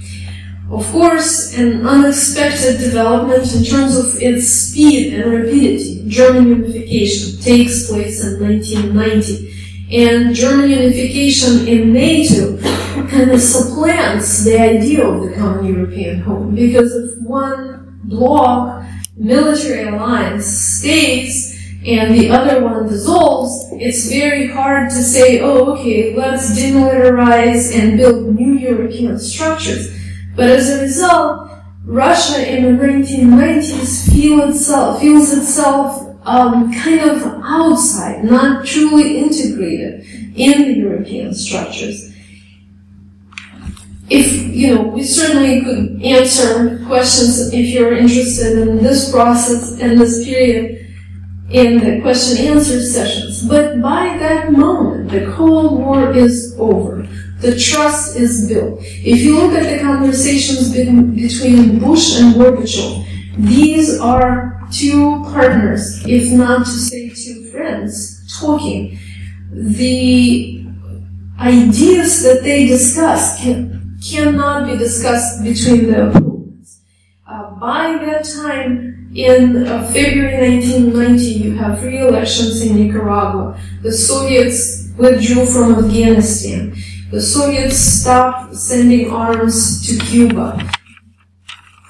Of 0.72 0.86
course, 0.92 1.56
an 1.58 1.86
unexpected 1.86 2.80
development 2.80 3.54
in 3.54 3.64
terms 3.64 3.98
of 3.98 4.22
its 4.22 4.48
speed 4.48 5.14
and 5.14 5.32
rapidity, 5.32 6.04
German 6.08 6.48
unification, 6.48 7.40
takes 7.42 7.88
place 7.88 8.24
in 8.24 8.42
1990 8.42 9.59
and 9.92 10.36
German 10.36 10.70
unification 10.70 11.68
in 11.68 11.92
NATO 11.92 12.58
kind 13.08 13.32
of 13.32 13.42
supplants 13.42 14.44
the 14.44 14.60
idea 14.60 15.08
of 15.08 15.24
the 15.24 15.36
common 15.36 15.66
European 15.66 16.20
home 16.20 16.54
because 16.54 16.94
if 16.94 17.20
one 17.24 18.00
bloc 18.04 18.86
military 19.18 19.88
alliance 19.88 20.46
stays 20.46 21.56
and 21.86 22.14
the 22.14 22.30
other 22.30 22.64
one 22.64 22.88
dissolves, 22.88 23.70
it's 23.74 24.10
very 24.10 24.48
hard 24.48 24.90
to 24.90 25.02
say, 25.02 25.40
oh, 25.40 25.74
okay, 25.74 26.16
let's 26.16 26.52
demilitarize 26.52 27.74
and 27.76 27.98
build 27.98 28.36
new 28.36 28.54
European 28.60 29.18
structures. 29.18 29.90
But 30.36 30.50
as 30.50 30.70
a 30.70 30.82
result, 30.82 31.50
Russia 31.86 32.56
in 32.56 32.78
the 32.78 32.84
1990s 32.84 34.12
feel 34.12 34.50
itself, 34.50 35.02
feels 35.02 35.34
itself 35.34 36.09
um, 36.30 36.72
kind 36.74 37.00
of 37.00 37.24
outside, 37.44 38.24
not 38.24 38.64
truly 38.64 39.18
integrated 39.18 40.06
in 40.36 40.62
the 40.62 40.74
European 40.78 41.34
structures. 41.34 42.14
If, 44.12 44.56
you 44.56 44.76
know, 44.76 44.82
we 44.84 45.04
certainly 45.04 45.62
could 45.62 46.02
answer 46.04 46.84
questions 46.86 47.52
if 47.52 47.70
you're 47.74 47.94
interested 47.98 48.60
in 48.60 48.78
this 48.78 49.12
process 49.12 49.80
and 49.80 50.00
this 50.00 50.24
period 50.24 50.88
in 51.50 51.80
the 51.80 52.02
question 52.02 52.46
answer 52.46 52.80
sessions. 52.80 53.48
But 53.48 53.82
by 53.82 54.16
that 54.20 54.52
moment, 54.52 55.10
the 55.10 55.32
Cold 55.32 55.80
War 55.80 56.12
is 56.16 56.56
over. 56.60 57.08
The 57.40 57.58
trust 57.58 58.18
is 58.18 58.48
built. 58.48 58.82
If 58.84 59.22
you 59.22 59.40
look 59.40 59.54
at 59.54 59.78
the 59.78 59.84
conversations 59.84 60.72
between 60.72 61.80
Bush 61.80 62.20
and 62.20 62.36
Gorbachev, 62.36 63.06
these 63.38 64.00
are 64.00 64.59
two 64.72 65.24
partners, 65.24 66.04
if 66.06 66.32
not 66.32 66.66
to 66.66 66.72
say 66.72 67.10
two 67.10 67.50
friends, 67.52 68.40
talking. 68.40 68.98
The 69.52 70.66
ideas 71.40 72.22
that 72.24 72.44
they 72.44 72.68
discuss 72.68 73.42
can, 73.42 73.98
cannot 74.08 74.68
be 74.68 74.78
discussed 74.78 75.44
between 75.44 75.88
the 75.88 76.10
opponents. 76.10 76.82
Uh, 77.28 77.52
by 77.56 77.98
that 78.06 78.26
time, 78.26 79.10
in 79.16 79.66
uh, 79.66 79.88
February 79.92 80.50
1990, 80.50 81.24
you 81.24 81.56
have 81.56 81.80
free 81.80 82.00
elections 82.00 82.62
in 82.62 82.76
Nicaragua. 82.76 83.60
The 83.82 83.92
Soviets 83.92 84.90
withdrew 84.98 85.46
from 85.48 85.84
Afghanistan. 85.84 86.76
The 87.10 87.22
Soviets 87.22 87.78
stopped 87.78 88.56
sending 88.56 89.10
arms 89.10 89.88
to 89.88 89.98
Cuba. 90.06 90.70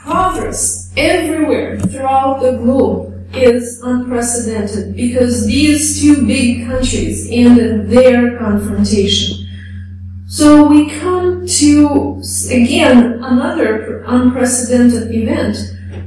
Progress 0.01 0.88
everywhere 0.99 1.79
throughout 1.79 2.41
the 2.41 2.57
globe 2.57 3.09
is 3.33 3.81
unprecedented 3.83 4.95
because 4.95 5.45
these 5.45 6.01
two 6.01 6.25
big 6.25 6.65
countries 6.65 7.27
ended 7.31 7.89
their 7.89 8.37
confrontation. 8.37 9.47
So 10.27 10.67
we 10.67 10.89
come 10.99 11.47
to, 11.47 12.21
again, 12.51 13.23
another 13.23 14.03
unprecedented 14.05 15.13
event 15.13 15.57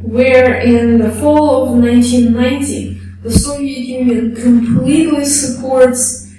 where 0.02 0.60
in 0.60 0.98
the 0.98 1.10
fall 1.12 1.64
of 1.64 1.78
1990, 1.78 3.00
the 3.22 3.30
Soviet 3.30 3.80
Union 3.80 4.34
completely 4.34 5.24
supports 5.24 6.32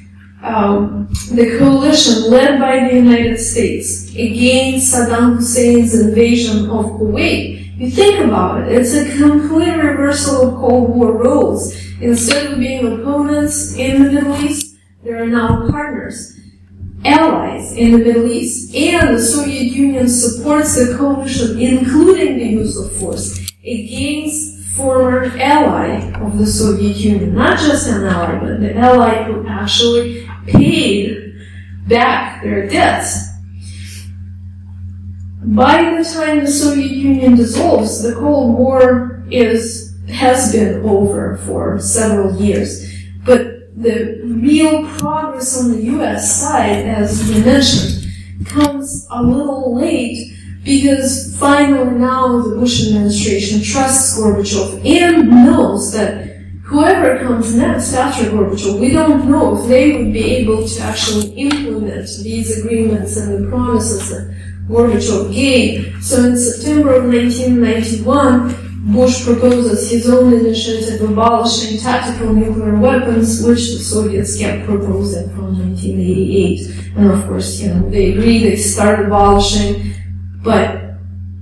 um, 0.43 1.07
the 1.31 1.57
coalition 1.57 2.29
led 2.29 2.59
by 2.59 2.87
the 2.87 2.95
United 2.95 3.37
States 3.37 4.09
against 4.09 4.93
Saddam 4.93 5.35
Hussein's 5.37 5.97
invasion 5.99 6.69
of 6.69 6.85
Kuwait. 6.85 7.62
You 7.75 7.89
think 7.89 8.23
about 8.23 8.61
it, 8.61 8.71
it's 8.71 8.93
a 8.93 9.17
complete 9.17 9.75
reversal 9.75 10.47
of 10.47 10.55
Cold 10.55 10.89
War 10.91 11.17
roles. 11.17 11.75
Instead 12.01 12.51
of 12.51 12.59
being 12.59 12.85
opponents 12.85 13.75
in 13.75 14.03
the 14.03 14.11
Middle 14.11 14.35
East, 14.43 14.77
they 15.03 15.11
are 15.11 15.25
now 15.25 15.67
partners, 15.71 16.39
allies 17.03 17.73
in 17.73 17.91
the 17.93 17.97
Middle 17.97 18.31
East, 18.31 18.75
and 18.75 19.15
the 19.15 19.21
Soviet 19.21 19.73
Union 19.73 20.07
supports 20.07 20.75
the 20.75 20.95
coalition, 20.95 21.59
including 21.59 22.37
the 22.37 22.45
use 22.45 22.77
of 22.77 22.95
force, 22.97 23.39
against 23.65 24.75
former 24.75 25.25
ally 25.37 26.11
of 26.19 26.37
the 26.37 26.45
Soviet 26.45 26.97
Union, 26.97 27.33
not 27.33 27.57
just 27.57 27.87
an 27.87 28.03
ally, 28.03 28.39
but 28.39 28.59
the 28.59 28.75
ally 28.77 29.23
who 29.23 29.47
actually 29.47 30.29
paid 30.45 31.33
back 31.87 32.43
their 32.43 32.67
debts. 32.67 33.32
By 35.45 35.97
the 35.97 36.03
time 36.05 36.39
the 36.39 36.47
Soviet 36.47 36.91
Union 36.91 37.35
dissolves, 37.35 38.01
the 38.01 38.15
Cold 38.15 38.57
War 38.57 39.23
is 39.29 39.93
has 40.09 40.53
been 40.53 40.83
over 40.85 41.37
for 41.45 41.79
several 41.79 42.35
years. 42.41 42.89
But 43.25 43.75
the 43.75 44.21
real 44.23 44.87
progress 44.97 45.61
on 45.61 45.71
the 45.71 45.83
US 45.97 46.39
side, 46.41 46.85
as 46.85 47.27
we 47.27 47.43
mentioned, 47.43 48.05
comes 48.45 49.05
a 49.11 49.21
little 49.21 49.75
late 49.75 50.33
because 50.63 51.35
finally 51.37 51.97
now 51.99 52.41
the 52.41 52.55
Bush 52.55 52.87
administration 52.87 53.61
trusts 53.61 54.17
Gorbachev 54.17 54.85
and 54.85 55.29
knows 55.29 55.91
that 55.91 56.37
whoever 56.63 57.19
comes 57.19 57.53
next 57.53 57.93
after 57.93 58.25
Gorbachev, 58.31 58.79
we 58.79 58.91
don't 58.91 59.29
know 59.29 59.61
if 59.61 59.67
they 59.67 59.97
would 59.97 60.13
be 60.13 60.23
able 60.35 60.65
to 60.65 60.81
actually 60.81 61.31
implement 61.33 62.07
these 62.23 62.57
agreements 62.59 63.17
and 63.17 63.43
the 63.43 63.49
promises 63.49 64.09
that 64.67 64.73
Gorbachev 64.73 65.33
gave. 65.33 66.03
So 66.03 66.23
in 66.23 66.37
September 66.37 66.95
of 66.95 67.05
1991, 67.05 68.63
Bush 68.91 69.23
proposes 69.23 69.89
his 69.89 70.09
own 70.09 70.33
initiative 70.33 71.01
abolishing 71.01 71.79
tactical 71.79 72.33
nuclear 72.33 72.77
weapons, 72.77 73.41
which 73.41 73.71
the 73.71 73.79
Soviets 73.79 74.37
kept 74.37 74.65
proposing 74.65 75.29
from 75.29 75.57
1988. 75.57 76.95
And 76.97 77.11
of 77.11 77.25
course, 77.27 77.61
you 77.61 77.73
know, 77.73 77.89
they 77.89 78.11
agree, 78.11 78.43
they 78.43 78.57
start 78.57 79.05
abolishing, 79.05 79.93
but 80.43 80.81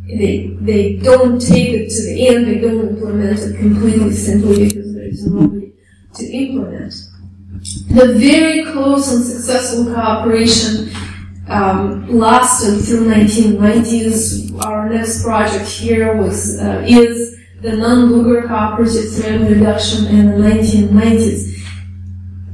they, 0.08 0.56
they 0.62 0.98
don't 0.98 1.40
take 1.40 1.70
it 1.70 1.90
to 1.90 2.02
the 2.04 2.28
end, 2.28 2.48
they 2.48 2.60
don't 2.60 2.90
implement 2.90 3.40
it 3.40 3.58
completely 3.58 4.12
simply 4.14 4.68
because 4.68 4.94
there 4.94 5.08
is 5.08 5.26
nobody 5.26 5.74
to 6.14 6.26
implement. 6.26 6.94
The 7.90 8.14
very 8.18 8.72
close 8.72 9.12
and 9.12 9.24
successful 9.24 9.94
cooperation 9.94 10.90
um, 11.52 12.08
lasted 12.08 12.82
through 12.82 13.08
1990s. 13.08 14.64
Our 14.66 14.89
next 14.89 15.24
project 15.24 15.68
here 15.68 16.16
was 16.16 16.60
uh, 16.60 16.84
is 16.88 17.38
the 17.62 17.76
Nunn-Lugar 17.76 18.47
cooperative 18.47 19.14
threat 19.14 19.41
reduction 19.41 20.08
in 20.08 20.32
the 20.32 20.38
1990s. 20.38 21.52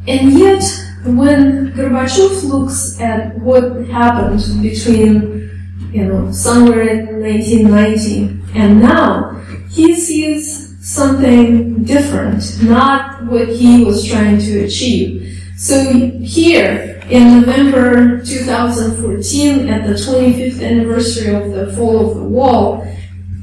And 0.07 0.33
yet, 0.33 0.63
when 1.05 1.71
Gorbachev 1.73 2.43
looks 2.43 2.99
at 2.99 3.37
what 3.39 3.87
happened 3.87 4.41
between, 4.61 5.49
you 5.91 6.05
know, 6.05 6.31
somewhere 6.31 6.81
in 6.81 7.21
1990 7.21 8.59
and 8.59 8.81
now, 8.81 9.33
he 9.69 9.95
sees 9.95 10.75
something 10.85 11.83
different, 11.83 12.41
not 12.63 13.25
what 13.25 13.47
he 13.47 13.83
was 13.83 14.05
trying 14.05 14.39
to 14.39 14.63
achieve. 14.63 15.41
So 15.57 15.93
here, 16.21 16.96
in 17.09 17.41
November 17.41 18.21
2014, 18.25 19.69
at 19.69 19.87
the 19.87 19.93
25th 19.93 20.61
anniversary 20.61 21.33
of 21.33 21.51
the 21.51 21.73
fall 21.73 22.09
of 22.09 22.17
the 22.17 22.23
wall, 22.23 22.83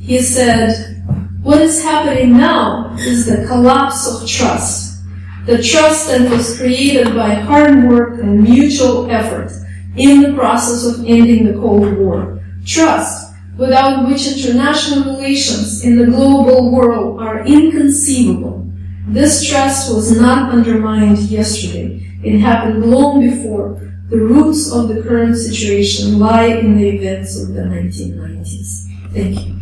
he 0.00 0.20
said, 0.20 1.02
what 1.42 1.60
is 1.60 1.82
happening 1.82 2.36
now 2.36 2.94
is 2.98 3.26
the 3.26 3.46
collapse 3.46 4.06
of 4.06 4.28
trust. 4.28 5.02
The 5.46 5.62
trust 5.62 6.08
that 6.08 6.30
was 6.30 6.58
created 6.58 7.14
by 7.14 7.34
hard 7.34 7.88
work 7.88 8.18
and 8.20 8.42
mutual 8.42 9.10
effort 9.10 9.50
in 9.96 10.22
the 10.22 10.32
process 10.34 10.84
of 10.84 11.04
ending 11.06 11.46
the 11.46 11.54
Cold 11.54 11.96
War. 11.98 12.42
Trust, 12.66 13.34
without 13.56 14.08
which 14.08 14.26
international 14.26 15.16
relations 15.16 15.84
in 15.84 15.96
the 15.96 16.06
global 16.06 16.70
world 16.70 17.20
are 17.20 17.46
inconceivable. 17.46 18.63
This 19.06 19.46
trust 19.46 19.94
was 19.94 20.18
not 20.18 20.50
undermined 20.50 21.18
yesterday. 21.18 22.00
It 22.22 22.38
happened 22.38 22.86
long 22.86 23.20
before. 23.20 23.78
The 24.08 24.16
roots 24.16 24.72
of 24.72 24.88
the 24.88 25.02
current 25.02 25.36
situation 25.36 26.18
lie 26.18 26.46
in 26.46 26.78
the 26.78 26.88
events 26.88 27.38
of 27.40 27.54
the 27.54 27.62
1990s. 27.62 28.88
Thank 29.12 29.46
you. 29.46 29.54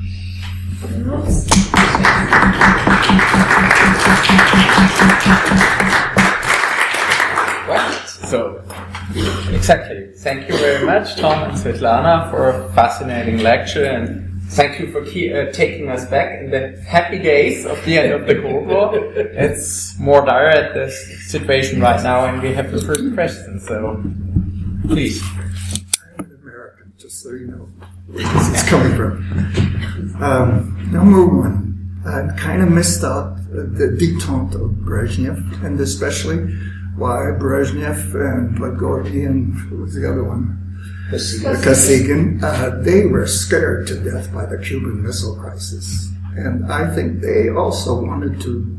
Right. 7.69 8.07
So, 8.07 8.63
exactly. 9.53 10.13
Thank 10.19 10.49
you 10.49 10.57
very 10.57 10.87
much, 10.87 11.17
Tom 11.17 11.51
and 11.51 11.53
Svetlana, 11.55 12.31
for 12.31 12.51
a 12.51 12.73
fascinating 12.75 13.39
lecture, 13.39 13.85
and 13.85 14.32
thank 14.53 14.79
you 14.79 14.93
for 14.93 15.05
key, 15.05 15.33
uh, 15.33 15.51
taking 15.53 15.89
us 15.89 16.05
back 16.07 16.41
in 16.41 16.51
the 16.51 16.81
happy 16.87 17.19
days 17.19 17.65
of 17.65 17.83
the 17.85 17.99
end 17.99 18.13
of 18.13 18.27
the 18.27 18.41
Cold 18.41 18.67
War. 18.67 18.95
It's 19.17 19.99
more 19.99 20.25
dire 20.25 20.49
at 20.49 20.75
the 20.75 20.91
situation 20.91 21.81
right 21.81 22.03
now, 22.03 22.27
and 22.27 22.43
we 22.43 22.53
have 22.53 22.71
the 22.71 22.81
first 22.81 23.03
question. 23.15 23.61
So, 23.61 24.03
please. 24.89 25.23
I'm 26.19 26.25
an 26.27 26.39
American, 26.43 26.93
just 26.99 27.23
so 27.23 27.31
you 27.31 27.47
know 27.47 27.69
where 28.07 28.25
this 28.35 28.63
is 28.63 28.69
coming 28.69 28.95
from. 28.97 30.23
Um, 30.23 30.89
number 30.93 31.25
one, 31.27 32.03
I 32.07 32.37
kind 32.37 32.63
of 32.63 32.69
missed 32.69 33.05
out 33.05 33.37
the 33.51 33.89
detente 34.01 34.55
of 34.55 34.71
Brezhnev, 34.85 35.65
and 35.65 35.81
especially 35.81 36.39
why 36.97 37.33
Brezhnev 37.41 38.15
and 38.15 38.57
Podgorny 38.59 39.27
and 39.27 39.55
who 39.55 39.79
was 39.79 39.95
the 39.95 40.09
other 40.09 40.25
one? 40.25 40.62
Kosygin, 41.13 42.43
uh, 42.43 42.83
they 42.83 43.07
were 43.07 43.27
scared 43.27 43.87
to 43.89 44.03
death 44.03 44.33
by 44.33 44.47
the 44.47 44.59
Cuban 44.59 45.03
Missile 45.03 45.37
Crisis. 45.37 46.11
And 46.37 46.73
I 46.73 46.95
think 46.95 47.21
they 47.21 47.51
also 47.51 48.01
wanted 48.01 48.41
to 48.43 48.79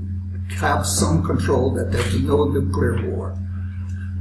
have 0.55 0.85
some 0.85 1.23
control 1.23 1.71
that 1.75 1.91
there 1.91 2.19
no 2.21 2.45
nuclear 2.45 3.09
war. 3.09 3.37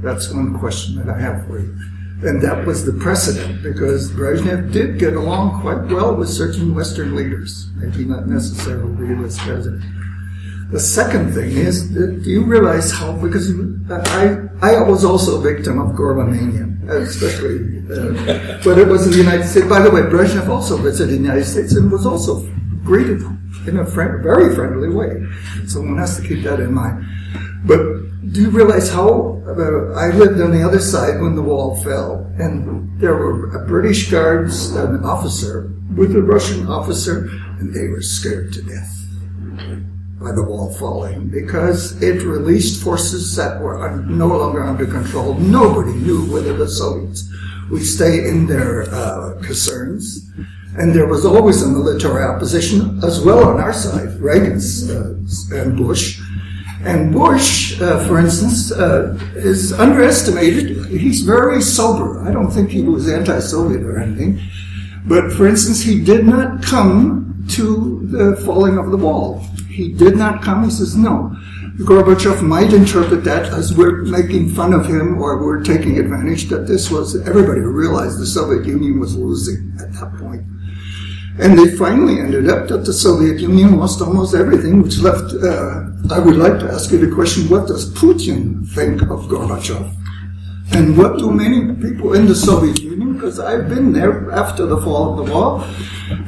That's 0.01 0.31
one 0.31 0.57
question 0.59 0.95
that 0.97 1.09
I 1.09 1.19
have 1.19 1.45
for 1.47 1.59
you. 1.59 1.75
And 2.23 2.41
that 2.41 2.65
was 2.65 2.85
the 2.85 2.93
precedent 2.93 3.63
because 3.63 4.11
Brezhnev 4.11 4.71
did 4.71 4.97
get 4.97 5.13
along 5.13 5.61
quite 5.61 5.91
well 5.91 6.15
with 6.15 6.29
certain 6.29 6.73
Western 6.73 7.15
leaders, 7.15 7.69
maybe 7.75 8.05
not 8.05 8.27
necessarily 8.27 9.25
as 9.25 9.37
president. 9.39 9.83
The 10.73 10.79
second 10.79 11.33
thing 11.33 11.51
is, 11.51 11.87
do 11.91 12.19
you 12.25 12.43
realize 12.43 12.91
how, 12.91 13.11
because 13.13 13.53
I, 13.91 14.49
I 14.59 14.81
was 14.81 15.05
also 15.05 15.37
a 15.37 15.41
victim 15.41 15.79
of 15.79 15.95
Gorbamania, 15.95 16.89
especially, 16.89 17.77
uh, 17.93 18.59
but 18.63 18.79
it 18.79 18.87
was 18.87 19.05
in 19.05 19.11
the 19.11 19.19
United 19.19 19.45
States. 19.45 19.67
By 19.67 19.81
the 19.81 19.91
way, 19.91 20.01
Brezhnev 20.01 20.49
also 20.49 20.77
visited 20.77 21.11
the 21.11 21.21
United 21.21 21.45
States 21.45 21.75
and 21.75 21.91
was 21.91 22.07
also 22.07 22.41
greeted 22.83 23.21
in 23.67 23.77
a 23.77 23.85
friend, 23.85 24.23
very 24.23 24.55
friendly 24.55 24.89
way. 24.89 25.23
So 25.67 25.79
one 25.79 25.99
has 25.99 26.17
to 26.17 26.27
keep 26.27 26.43
that 26.43 26.59
in 26.59 26.73
mind. 26.73 27.05
But 27.65 27.79
do 28.33 28.41
you 28.41 28.49
realize 28.49 28.89
how 28.89 29.43
uh, 29.45 29.93
I 29.93 30.09
lived 30.09 30.41
on 30.41 30.49
the 30.49 30.63
other 30.65 30.79
side 30.79 31.21
when 31.21 31.35
the 31.35 31.43
wall 31.43 31.83
fell, 31.83 32.25
and 32.39 32.99
there 32.99 33.13
were 33.15 33.63
British 33.67 34.09
guards, 34.09 34.71
an 34.75 35.05
officer 35.05 35.71
with 35.95 36.15
a 36.15 36.21
Russian 36.23 36.65
officer, 36.65 37.29
and 37.59 37.75
they 37.75 37.89
were 37.89 38.01
scared 38.01 38.51
to 38.53 38.63
death. 38.63 39.92
By 40.19 40.31
the 40.31 40.43
wall 40.43 40.73
falling 40.75 41.27
because 41.29 42.01
it 42.01 42.23
released 42.23 42.83
forces 42.83 43.35
that 43.35 43.61
were 43.61 43.87
un- 43.87 44.17
no 44.17 44.27
longer 44.27 44.63
under 44.63 44.85
control. 44.85 45.33
Nobody 45.35 45.93
knew 45.93 46.31
whether 46.31 46.53
the 46.55 46.67
Soviets 46.69 47.29
would 47.69 47.85
stay 47.85 48.27
in 48.27 48.47
their 48.47 48.83
uh, 48.93 49.41
concerns. 49.41 50.29
And 50.77 50.93
there 50.93 51.07
was 51.07 51.25
always 51.25 51.61
a 51.61 51.67
military 51.67 52.23
opposition 52.23 52.99
as 53.03 53.21
well 53.21 53.47
on 53.47 53.59
our 53.59 53.73
side, 53.73 54.19
Reagan's 54.19 54.89
uh, 54.89 55.15
and 55.51 55.77
Bush. 55.77 56.19
And 56.83 57.13
Bush, 57.13 57.79
uh, 57.79 58.05
for 58.07 58.19
instance, 58.19 58.71
uh, 58.71 59.17
is 59.35 59.71
underestimated. 59.71 60.85
He's 60.87 61.21
very 61.21 61.61
sober. 61.61 62.27
I 62.27 62.31
don't 62.33 62.51
think 62.51 62.71
he 62.71 62.81
was 62.81 63.07
anti-Soviet 63.07 63.83
or 63.83 63.99
anything. 63.99 64.41
But 65.05 65.31
for 65.33 65.47
instance, 65.47 65.81
he 65.81 66.03
did 66.03 66.25
not 66.25 66.63
come 66.63 67.45
to 67.51 68.01
the 68.07 68.35
falling 68.43 68.77
of 68.77 68.89
the 68.91 68.97
wall. 68.97 69.45
He 69.73 69.91
did 69.91 70.15
not 70.15 70.43
come. 70.43 70.63
He 70.63 70.69
says, 70.69 70.95
no. 70.95 71.35
Gorbachev 71.79 72.43
might 72.43 72.71
interpret 72.71 73.23
that 73.23 73.47
as 73.47 73.75
we're 73.75 74.03
making 74.03 74.49
fun 74.49 74.73
of 74.73 74.85
him 74.85 75.19
or 75.19 75.41
we're 75.41 75.63
taking 75.63 75.97
advantage 75.97 76.45
that 76.49 76.67
this 76.67 76.91
was, 76.91 77.19
everybody 77.27 77.61
realized 77.61 78.19
the 78.19 78.27
Soviet 78.27 78.67
Union 78.67 78.99
was 78.99 79.15
losing 79.15 79.75
at 79.81 79.91
that 79.93 80.15
point. 80.19 80.43
And 81.39 81.57
they 81.57 81.75
finally 81.75 82.19
ended 82.19 82.47
up 82.47 82.67
that 82.67 82.85
the 82.85 82.93
Soviet 82.93 83.39
Union 83.39 83.77
lost 83.77 84.01
almost 84.01 84.35
everything, 84.35 84.83
which 84.83 84.99
left, 84.99 85.33
uh, 85.33 85.85
I 86.11 86.19
would 86.19 86.35
like 86.35 86.59
to 86.59 86.71
ask 86.71 86.91
you 86.91 86.99
the 86.99 87.13
question, 87.13 87.49
what 87.49 87.67
does 87.67 87.91
Putin 87.95 88.67
think 88.69 89.01
of 89.01 89.25
Gorbachev? 89.25 90.02
And 90.71 90.97
what 90.97 91.19
do 91.19 91.29
many 91.31 91.75
people 91.75 92.13
in 92.13 92.25
the 92.25 92.35
Soviet 92.35 92.79
Union, 92.81 93.13
because 93.13 93.39
I've 93.39 93.69
been 93.69 93.91
there 93.91 94.31
after 94.31 94.65
the 94.65 94.81
fall 94.81 95.11
of 95.11 95.25
the 95.25 95.31
wall, 95.33 95.63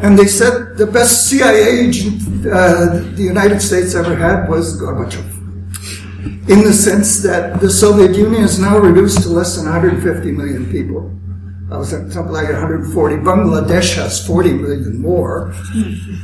and 0.01 0.19
they 0.19 0.27
said 0.27 0.77
the 0.77 0.85
best 0.85 1.29
CIA 1.29 1.87
agent 1.87 2.21
uh, 2.45 2.99
the 3.15 3.23
United 3.23 3.61
States 3.61 3.95
ever 3.95 4.15
had 4.15 4.49
was 4.49 4.79
Gorbachev. 4.79 5.31
In 6.49 6.63
the 6.63 6.73
sense 6.73 7.23
that 7.23 7.59
the 7.59 7.69
Soviet 7.69 8.15
Union 8.15 8.43
is 8.43 8.59
now 8.59 8.77
reduced 8.77 9.23
to 9.23 9.29
less 9.29 9.55
than 9.55 9.65
150 9.65 10.31
million 10.31 10.69
people. 10.71 11.11
I 11.71 11.77
was 11.77 11.91
at 11.93 12.11
something 12.11 12.31
like 12.31 12.47
140. 12.47 13.15
Bangladesh 13.17 13.95
has 13.95 14.25
40 14.25 14.53
million 14.53 15.01
more. 15.01 15.51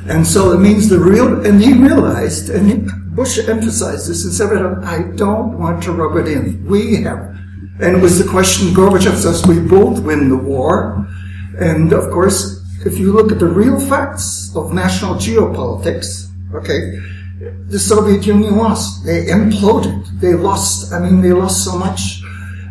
And 0.07 0.26
so 0.26 0.51
it 0.51 0.59
means 0.59 0.88
the 0.88 0.99
real, 0.99 1.43
and 1.45 1.59
he 1.59 1.74
realized, 1.74 2.49
and 2.51 2.91
Bush 3.16 3.39
emphasized 3.39 4.07
this 4.07 4.24
and 4.24 4.34
said, 4.34 4.51
I 4.84 5.01
don't 5.16 5.57
want 5.57 5.82
to 5.84 5.91
rub 5.93 6.18
it 6.18 6.32
in. 6.32 6.64
We 6.68 7.01
have. 7.01 7.30
And 7.80 7.97
it 7.97 8.01
was 8.01 8.24
the 8.24 8.30
question, 8.30 8.69
Gorbachev 8.69 9.15
says, 9.15 9.45
we 9.47 9.59
both 9.59 10.01
win 10.03 10.30
the 10.30 10.38
war. 10.38 11.07
And 11.59 11.93
of 11.93 12.11
course, 12.11 12.61
if 12.86 12.97
you 12.97 13.13
look 13.13 13.32
at 13.32 13.39
the 13.39 13.47
real 13.47 13.80
facts 13.80 14.51
of 14.55 14.74
national 14.74 15.15
geopolitics, 15.15 16.30
okay, 16.53 16.99
the 17.67 17.80
Soviet 17.80 18.26
Union 18.26 18.57
lost. 18.57 19.05
They 19.05 19.26
imploded. 19.26 20.19
They 20.19 20.34
lost, 20.34 20.93
I 20.93 20.99
mean, 20.99 21.22
they 21.22 21.34
lost 21.34 21.63
so 21.63 21.78
much 21.78 22.22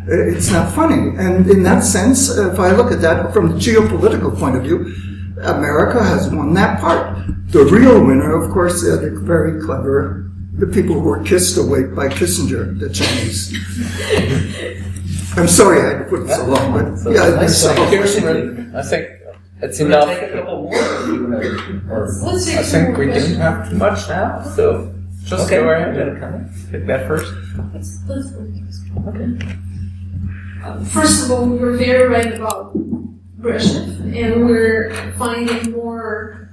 uh, 0.09 0.29
it's 0.29 0.49
not 0.49 0.73
funny. 0.73 1.15
And 1.17 1.47
in 1.49 1.61
that 1.63 1.83
sense, 1.83 2.29
if 2.29 2.59
I 2.59 2.71
look 2.71 2.91
at 2.91 3.01
that 3.01 3.33
from 3.33 3.49
the 3.49 3.55
geopolitical 3.55 4.37
point 4.37 4.55
of 4.55 4.63
view, 4.63 4.91
America 5.43 6.03
has 6.03 6.29
won 6.29 6.53
that 6.55 6.79
part. 6.81 7.15
The 7.51 7.65
real 7.65 8.03
winner, 8.03 8.33
of 8.33 8.51
course, 8.51 8.83
are 8.83 8.97
the 8.97 9.19
very 9.19 9.61
clever, 9.61 10.30
the 10.53 10.67
people 10.67 10.95
who 10.95 11.01
were 11.01 11.23
kissed 11.23 11.57
awake 11.57 11.95
by 11.95 12.07
Kissinger, 12.07 12.77
the 12.79 12.89
Chinese. 12.89 13.53
I'm 15.37 15.47
sorry 15.47 15.79
I 15.81 15.85
had 15.89 15.97
to 15.99 16.05
put 16.05 16.23
it 16.23 16.29
so 16.29 16.45
long, 16.45 16.73
but 16.73 16.97
So 16.97 17.09
yeah, 17.11 17.29
nice 17.29 17.39
there's 17.39 17.51
to 17.53 17.59
several 17.59 17.87
hear 17.87 18.05
from 18.05 18.23
you. 18.37 18.71
I 18.77 18.81
think 18.83 19.07
it's 19.61 19.79
enough. 19.79 20.09
take 20.09 20.29
a 20.29 20.33
couple 20.33 20.63
more. 20.63 20.75
or 20.75 21.05
you 21.07 21.23
wanna- 21.23 21.81
or- 21.89 22.09
Let's 22.23 22.49
I 22.49 22.63
think 22.63 22.97
we 22.97 23.05
didn't 23.07 23.35
have 23.39 23.69
too 23.69 23.77
much 23.77 24.09
now, 24.09 24.43
so 24.55 24.93
just 25.23 25.45
Okay. 25.45 25.61
go 25.61 25.69
ahead 25.69 25.97
and 25.97 26.49
pick 26.71 26.85
that 26.87 27.07
first. 27.07 27.31
Let's, 27.73 27.99
let's 28.07 28.31
go 28.31 28.41
with 28.41 28.65
this. 28.67 28.81
Okay. 29.07 29.55
Uh, 30.65 30.83
First 30.85 31.25
of 31.25 31.31
all, 31.31 31.45
we 31.45 31.57
were 31.59 31.77
very 31.77 32.07
right 32.09 32.33
about 32.35 32.75
Brezhnev, 33.39 34.13
and 34.15 34.45
we're 34.45 34.91
finding 35.17 35.71
more 35.71 36.49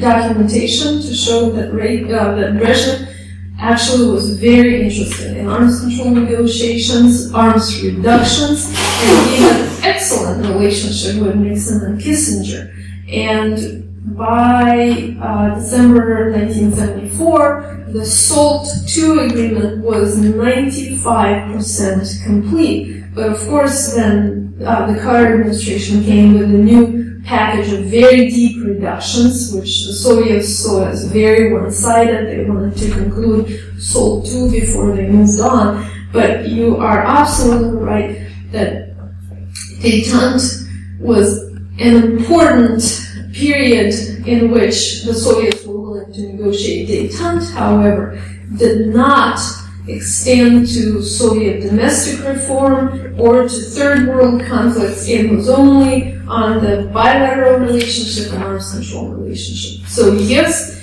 documentation 0.00 1.00
to 1.02 1.14
show 1.14 1.50
that, 1.52 1.72
Re- 1.74 2.04
uh, 2.12 2.34
that 2.36 2.52
Brezhnev 2.54 3.06
actually 3.58 4.10
was 4.10 4.38
very 4.38 4.82
interested 4.82 5.36
in 5.36 5.48
arms 5.48 5.80
control 5.80 6.10
negotiations, 6.10 7.32
arms 7.34 7.82
reductions, 7.82 8.66
and 8.66 9.30
he 9.30 9.42
had 9.42 9.60
an 9.60 9.84
excellent 9.84 10.46
relationship 10.46 11.20
with 11.20 11.34
Nixon 11.34 11.84
and 11.84 12.00
Kissinger. 12.00 12.72
And 13.08 14.16
by 14.16 15.16
uh, 15.20 15.56
December 15.56 16.30
1974, 16.30 17.86
the 17.88 18.04
SALT 18.04 18.68
II 18.96 19.26
agreement 19.26 19.84
was 19.84 20.18
95% 20.18 22.24
complete. 22.24 23.02
But 23.14 23.32
of 23.32 23.40
course, 23.48 23.94
then 23.94 24.54
uh, 24.64 24.92
the 24.92 25.00
Carter 25.00 25.34
administration 25.34 26.04
came 26.04 26.34
with 26.34 26.44
a 26.44 26.58
new 26.58 27.07
package 27.28 27.70
of 27.74 27.84
very 27.84 28.30
deep 28.30 28.64
reductions, 28.64 29.52
which 29.52 29.84
the 29.84 29.92
Soviets 29.92 30.48
saw 30.48 30.86
as 30.86 31.04
very 31.12 31.52
one-sided. 31.52 32.26
They 32.26 32.48
wanted 32.48 32.76
to 32.78 32.90
conclude 32.90 33.60
SALT 33.78 34.26
II 34.26 34.50
before 34.50 34.96
they 34.96 35.06
moved 35.06 35.38
on. 35.38 35.90
But 36.10 36.48
you 36.48 36.78
are 36.78 37.00
absolutely 37.00 37.82
right 37.82 38.26
that 38.50 38.96
detente 39.80 40.66
was 41.00 41.44
an 41.78 41.94
important 42.02 42.82
period 43.34 43.92
in 44.26 44.50
which 44.50 45.02
the 45.04 45.12
Soviets 45.12 45.66
were 45.66 45.78
willing 45.78 46.12
to 46.14 46.32
negotiate. 46.32 46.88
Detente, 46.88 47.52
however, 47.52 48.18
did 48.56 48.88
not 48.88 49.38
extend 49.86 50.66
to 50.68 51.02
Soviet 51.02 51.60
domestic 51.60 52.24
reform 52.26 53.20
or 53.20 53.42
to 53.42 53.48
third 53.48 54.08
world 54.08 54.42
conflicts. 54.44 55.06
It 55.08 55.30
was 55.30 55.50
only 55.50 56.17
on 56.28 56.62
the 56.62 56.88
bilateral 56.92 57.60
relationship 57.60 58.32
and 58.32 58.44
arms 58.44 58.72
control 58.72 59.08
relationship. 59.08 59.86
So 59.88 60.12
yes, 60.12 60.78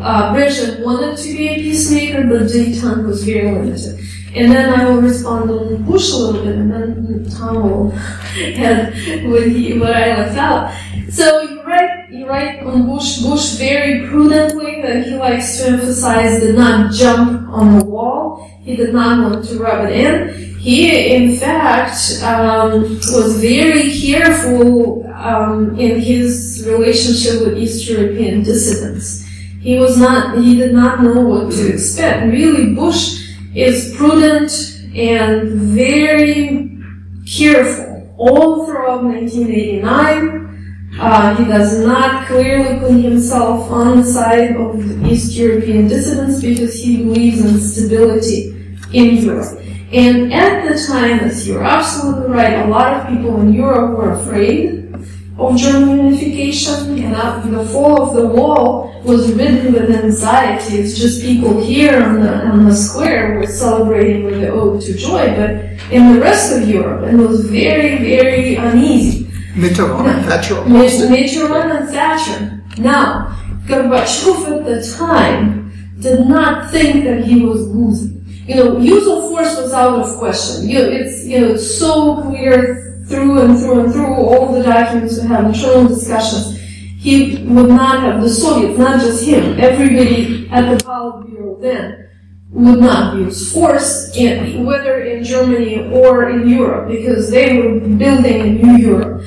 uh, 0.00 0.34
Brezhnev 0.34 0.84
wanted 0.84 1.16
to 1.16 1.36
be 1.36 1.48
a 1.48 1.54
peacemaker, 1.54 2.24
but 2.24 2.42
detente 2.42 3.06
was 3.06 3.24
very 3.24 3.50
limited. 3.52 4.00
And 4.34 4.52
then 4.52 4.68
I 4.78 4.84
will 4.84 5.00
respond 5.00 5.50
on 5.50 5.82
Bush 5.84 6.12
a 6.12 6.16
little 6.16 6.44
bit, 6.44 6.56
and 6.56 6.70
then 6.70 7.30
Tom 7.30 7.62
will 7.62 7.92
add 7.94 8.92
what, 9.30 9.48
he, 9.48 9.78
what 9.78 9.96
I 9.96 10.14
left 10.14 10.36
out. 10.36 10.74
So 11.08 11.40
you're 11.40 11.64
right, 11.64 12.10
you're 12.10 12.28
right 12.28 12.62
on 12.62 12.86
Bush. 12.86 13.22
Bush 13.22 13.54
very 13.56 14.06
prudently 14.06 14.82
that 14.82 15.06
he 15.06 15.14
likes 15.14 15.58
to 15.58 15.68
emphasize 15.68 16.40
did 16.40 16.56
not 16.56 16.92
jump 16.92 17.48
on 17.48 17.78
the 17.78 17.84
wall. 17.86 18.50
He 18.60 18.76
did 18.76 18.92
not 18.92 19.30
want 19.30 19.48
to 19.48 19.58
rub 19.58 19.88
it 19.88 19.92
in. 19.92 20.55
He, 20.66 21.14
in 21.14 21.36
fact, 21.36 22.20
um, 22.24 22.82
was 23.14 23.40
very 23.40 23.88
careful 24.00 25.06
um, 25.14 25.78
in 25.78 26.00
his 26.00 26.66
relationship 26.66 27.46
with 27.46 27.56
East 27.56 27.88
European 27.88 28.42
dissidents. 28.42 29.24
He 29.60 29.78
was 29.78 29.96
not, 29.96 30.38
he 30.38 30.56
did 30.56 30.74
not 30.74 31.04
know 31.04 31.20
what 31.20 31.52
to 31.52 31.72
expect. 31.72 32.26
Really, 32.32 32.74
Bush 32.74 33.32
is 33.54 33.94
prudent 33.96 34.50
and 34.92 35.52
very 35.70 36.82
careful 37.30 38.12
all 38.16 38.66
throughout 38.66 39.04
1989. 39.04 40.98
Uh, 40.98 41.36
he 41.36 41.44
does 41.44 41.78
not 41.86 42.26
clearly 42.26 42.80
put 42.80 43.00
himself 43.00 43.70
on 43.70 43.98
the 43.98 44.04
side 44.04 44.56
of 44.56 44.82
East 45.06 45.36
European 45.36 45.86
dissidents 45.86 46.40
because 46.40 46.74
he 46.74 47.04
believes 47.04 47.38
in 47.40 47.60
stability 47.60 48.48
in 48.92 49.18
Europe. 49.18 49.62
And 49.92 50.32
at 50.32 50.68
the 50.68 50.84
time, 50.86 51.20
as 51.20 51.46
you're 51.46 51.62
absolutely 51.62 52.32
right, 52.32 52.66
a 52.66 52.68
lot 52.68 52.94
of 52.94 53.08
people 53.08 53.40
in 53.40 53.52
Europe 53.52 53.96
were 53.96 54.12
afraid 54.12 54.92
of 55.38 55.56
German 55.56 56.06
unification, 56.06 56.98
and 57.04 57.14
after 57.14 57.50
the 57.50 57.64
fall 57.66 58.02
of 58.02 58.16
the 58.16 58.26
wall 58.26 59.00
was 59.04 59.32
ridden 59.32 59.72
with 59.72 59.90
anxiety. 59.90 60.78
It's 60.78 60.98
just 60.98 61.22
people 61.22 61.62
here 61.62 62.02
on 62.02 62.20
the 62.20 62.32
on 62.46 62.64
the 62.64 62.74
square 62.74 63.38
were 63.38 63.46
celebrating 63.46 64.24
with 64.24 64.40
the 64.40 64.48
ode 64.48 64.80
to 64.82 64.96
joy, 64.96 65.36
but 65.36 65.50
in 65.92 66.14
the 66.14 66.20
rest 66.20 66.52
of 66.56 66.68
Europe, 66.68 67.06
it 67.06 67.16
was 67.16 67.48
very, 67.48 67.98
very 67.98 68.56
uneasy. 68.56 69.24
Mitterrand 69.54 70.14
and 70.14 70.26
Thatcher. 70.26 70.54
Mitterrand 70.64 71.80
and 71.80 71.88
Thatcher. 71.90 72.64
Now, 72.78 73.38
Gorbachev 73.66 74.58
at 74.58 74.64
the 74.64 74.96
time 74.96 75.72
did 76.00 76.26
not 76.26 76.70
think 76.70 77.04
that 77.04 77.24
he 77.24 77.44
was 77.44 77.66
losing. 77.68 78.15
You 78.46 78.54
know, 78.54 78.78
use 78.78 79.06
of 79.08 79.28
force 79.28 79.56
was 79.56 79.72
out 79.72 79.98
of 79.98 80.16
question. 80.18 80.68
You, 80.68 80.78
it's 80.78 81.24
you 81.24 81.40
know 81.40 81.54
it's 81.54 81.78
so 81.78 82.22
clear 82.22 83.02
through 83.08 83.40
and 83.40 83.58
through 83.58 83.80
and 83.84 83.92
through 83.92 84.14
all 84.14 84.52
the 84.52 84.62
documents 84.62 85.20
we 85.20 85.26
have 85.26 85.46
internal 85.46 85.88
discussions. 85.88 86.56
He 86.98 87.42
would 87.44 87.68
not 87.68 88.00
have 88.02 88.20
the 88.20 88.28
Soviets, 88.28 88.78
not 88.78 89.00
just 89.00 89.24
him, 89.24 89.58
everybody 89.60 90.48
at 90.50 90.70
the 90.70 90.84
Politburo 90.84 91.60
then 91.60 92.08
would 92.50 92.80
not 92.80 93.16
use 93.16 93.52
force, 93.52 94.16
in, 94.16 94.64
whether 94.64 95.00
in 95.00 95.22
Germany 95.22 95.90
or 95.92 96.30
in 96.30 96.48
Europe, 96.48 96.88
because 96.88 97.30
they 97.30 97.58
were 97.58 97.80
building 97.80 98.40
a 98.40 98.46
new 98.46 98.76
Europe. 98.78 99.22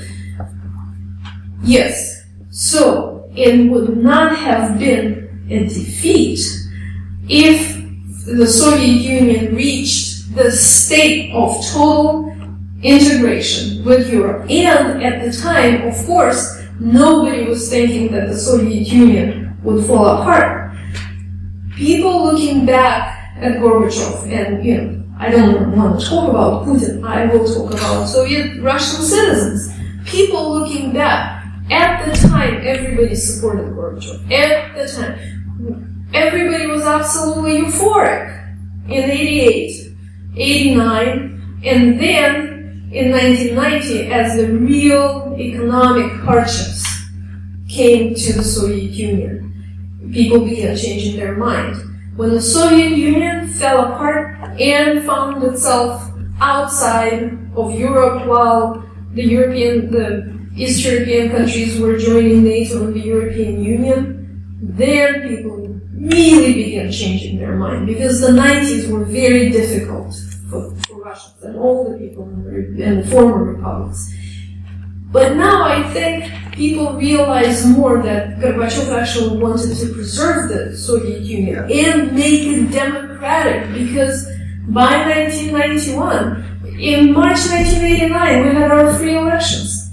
Yes. 1.63 2.23
So, 2.49 3.29
it 3.35 3.69
would 3.69 3.97
not 3.97 4.35
have 4.35 4.79
been 4.79 5.47
a 5.49 5.65
defeat 5.67 6.39
if 7.27 7.78
the 8.37 8.47
Soviet 8.47 9.01
Union 9.01 9.55
reached 9.55 10.35
the 10.35 10.51
state 10.51 11.31
of 11.33 11.65
total 11.71 12.35
integration 12.81 13.83
with 13.83 14.09
Europe. 14.11 14.49
And 14.49 15.03
at 15.03 15.25
the 15.25 15.35
time, 15.37 15.87
of 15.87 16.05
course, 16.05 16.61
nobody 16.79 17.45
was 17.45 17.69
thinking 17.69 18.11
that 18.11 18.27
the 18.27 18.37
Soviet 18.37 18.87
Union 18.87 19.57
would 19.63 19.85
fall 19.85 20.21
apart. 20.21 20.77
People 21.75 22.25
looking 22.25 22.65
back 22.65 23.35
at 23.37 23.57
Gorbachev, 23.57 24.31
and 24.31 24.65
you 24.65 24.81
know, 24.81 25.03
I 25.17 25.29
don't 25.29 25.75
want 25.75 25.99
to 25.99 26.05
talk 26.05 26.29
about 26.29 26.65
Putin, 26.65 27.05
I 27.05 27.25
will 27.25 27.45
talk 27.45 27.71
about 27.73 28.05
Soviet 28.05 28.61
Russian 28.61 29.03
citizens. 29.03 29.73
People 30.05 30.59
looking 30.59 30.93
back, 30.93 31.45
at 31.71 32.05
the 32.05 32.27
time, 32.27 32.61
everybody 32.63 33.15
supported 33.15 33.67
Gorbachev. 33.73 34.31
At 34.31 34.75
the 34.75 34.87
time, 34.91 35.88
everybody 36.13 36.67
was 36.67 36.83
absolutely 36.83 37.61
euphoric 37.61 38.35
in 38.87 39.09
88, 39.09 39.95
89, 40.35 41.61
and 41.65 41.99
then 41.99 42.89
in 42.91 43.11
1990, 43.11 44.11
as 44.11 44.35
the 44.37 44.47
real 44.47 45.35
economic 45.37 46.11
hardships 46.23 46.83
came 47.69 48.15
to 48.15 48.33
the 48.33 48.43
Soviet 48.43 48.91
Union, 48.91 50.09
people 50.11 50.39
began 50.39 50.75
changing 50.75 51.17
their 51.17 51.35
mind. 51.35 51.75
When 52.15 52.31
the 52.31 52.41
Soviet 52.41 52.97
Union 52.97 53.47
fell 53.47 53.93
apart 53.93 54.35
and 54.59 55.05
found 55.05 55.43
itself 55.43 56.11
outside 56.41 57.37
of 57.55 57.73
Europe 57.77 58.25
while 58.27 58.83
the 59.13 59.23
European, 59.23 59.91
the 59.91 60.39
East 60.55 60.83
European 60.83 61.29
countries 61.29 61.79
were 61.79 61.97
joining 61.97 62.43
NATO 62.43 62.85
and 62.85 62.95
the 62.95 62.99
European 62.99 63.63
Union, 63.63 64.18
then 64.61 65.27
people 65.27 65.79
really 65.93 66.53
began 66.53 66.91
changing 66.91 67.39
their 67.39 67.55
mind 67.55 67.87
because 67.87 68.21
the 68.21 68.27
90s 68.27 68.89
were 68.89 69.05
very 69.05 69.49
difficult 69.49 70.13
for, 70.49 70.75
for 70.87 71.01
Russians 71.01 71.43
and 71.43 71.57
all 71.57 71.91
the 71.91 71.97
people 71.97 72.23
in 72.23 72.43
the, 72.43 72.83
in 72.83 73.01
the 73.01 73.07
former 73.07 73.43
republics. 73.43 74.13
But 75.11 75.35
now 75.35 75.63
I 75.63 75.91
think 75.91 76.31
people 76.53 76.93
realize 76.93 77.65
more 77.65 78.01
that 78.03 78.37
Gorbachev 78.39 78.93
actually 78.93 79.41
wanted 79.41 79.75
to 79.75 79.93
preserve 79.93 80.49
the 80.49 80.77
Soviet 80.77 81.21
Union 81.21 81.69
and 81.71 82.13
make 82.13 82.43
it 82.43 82.71
democratic 82.71 83.73
because 83.73 84.27
by 84.67 85.03
1991, 85.09 86.77
in 86.79 87.11
March 87.11 87.39
1989, 87.49 88.45
we 88.45 88.53
had 88.53 88.71
our 88.71 88.93
free 88.95 89.17
elections. 89.17 89.89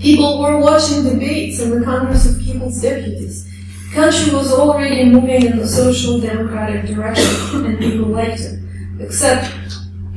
People 0.00 0.40
were 0.40 0.58
watching 0.58 1.04
debates 1.04 1.60
in 1.60 1.78
the 1.78 1.84
Congress 1.84 2.24
of 2.24 2.42
People's 2.42 2.80
Deputies. 2.80 3.51
Country 3.94 4.34
was 4.34 4.50
already 4.52 5.04
moving 5.04 5.44
in 5.44 5.58
the 5.58 5.66
social 5.66 6.18
democratic 6.18 6.86
direction 6.86 7.66
and 7.66 7.78
people 7.78 8.06
liked 8.06 8.40
it. 8.40 8.58
Except 9.00 9.52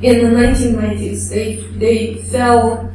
in 0.02 0.24
the 0.24 0.38
1990s, 0.38 1.30
they, 1.30 1.56
they 1.78 2.16
fell 2.24 2.90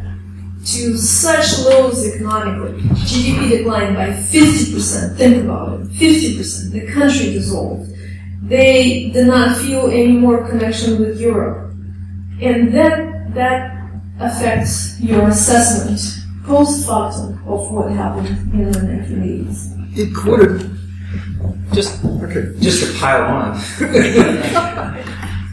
to 0.65 0.97
such 0.97 1.59
lows 1.67 2.07
economically. 2.07 2.81
GDP 2.81 3.59
declined 3.59 3.97
by 3.97 4.09
50%. 4.09 5.17
Think 5.17 5.45
about 5.45 5.81
it. 5.81 5.89
50%. 5.89 6.73
The 6.73 6.93
country 6.93 7.33
dissolved. 7.33 7.91
They 8.43 9.11
did 9.11 9.27
not 9.27 9.59
feel 9.59 9.87
any 9.89 10.17
more 10.17 10.49
connection 10.49 10.99
with 10.99 11.21
Europe. 11.21 11.73
And 12.41 12.73
then 12.73 13.33
that 13.35 13.91
affects 14.19 14.99
your 15.01 15.29
assessment 15.29 16.01
post 16.47 16.87
factum 16.87 17.35
of 17.47 17.71
what 17.71 17.93
happened 17.93 18.29
in 18.55 18.73
the 18.73 18.79
1980s. 18.79 19.80
He 19.93 20.11
quoted. 20.13 20.71
Just, 21.73 22.05
Okay. 22.05 22.53
just 22.61 22.83
to 22.85 22.99
pile 22.99 23.23
on, 23.23 23.57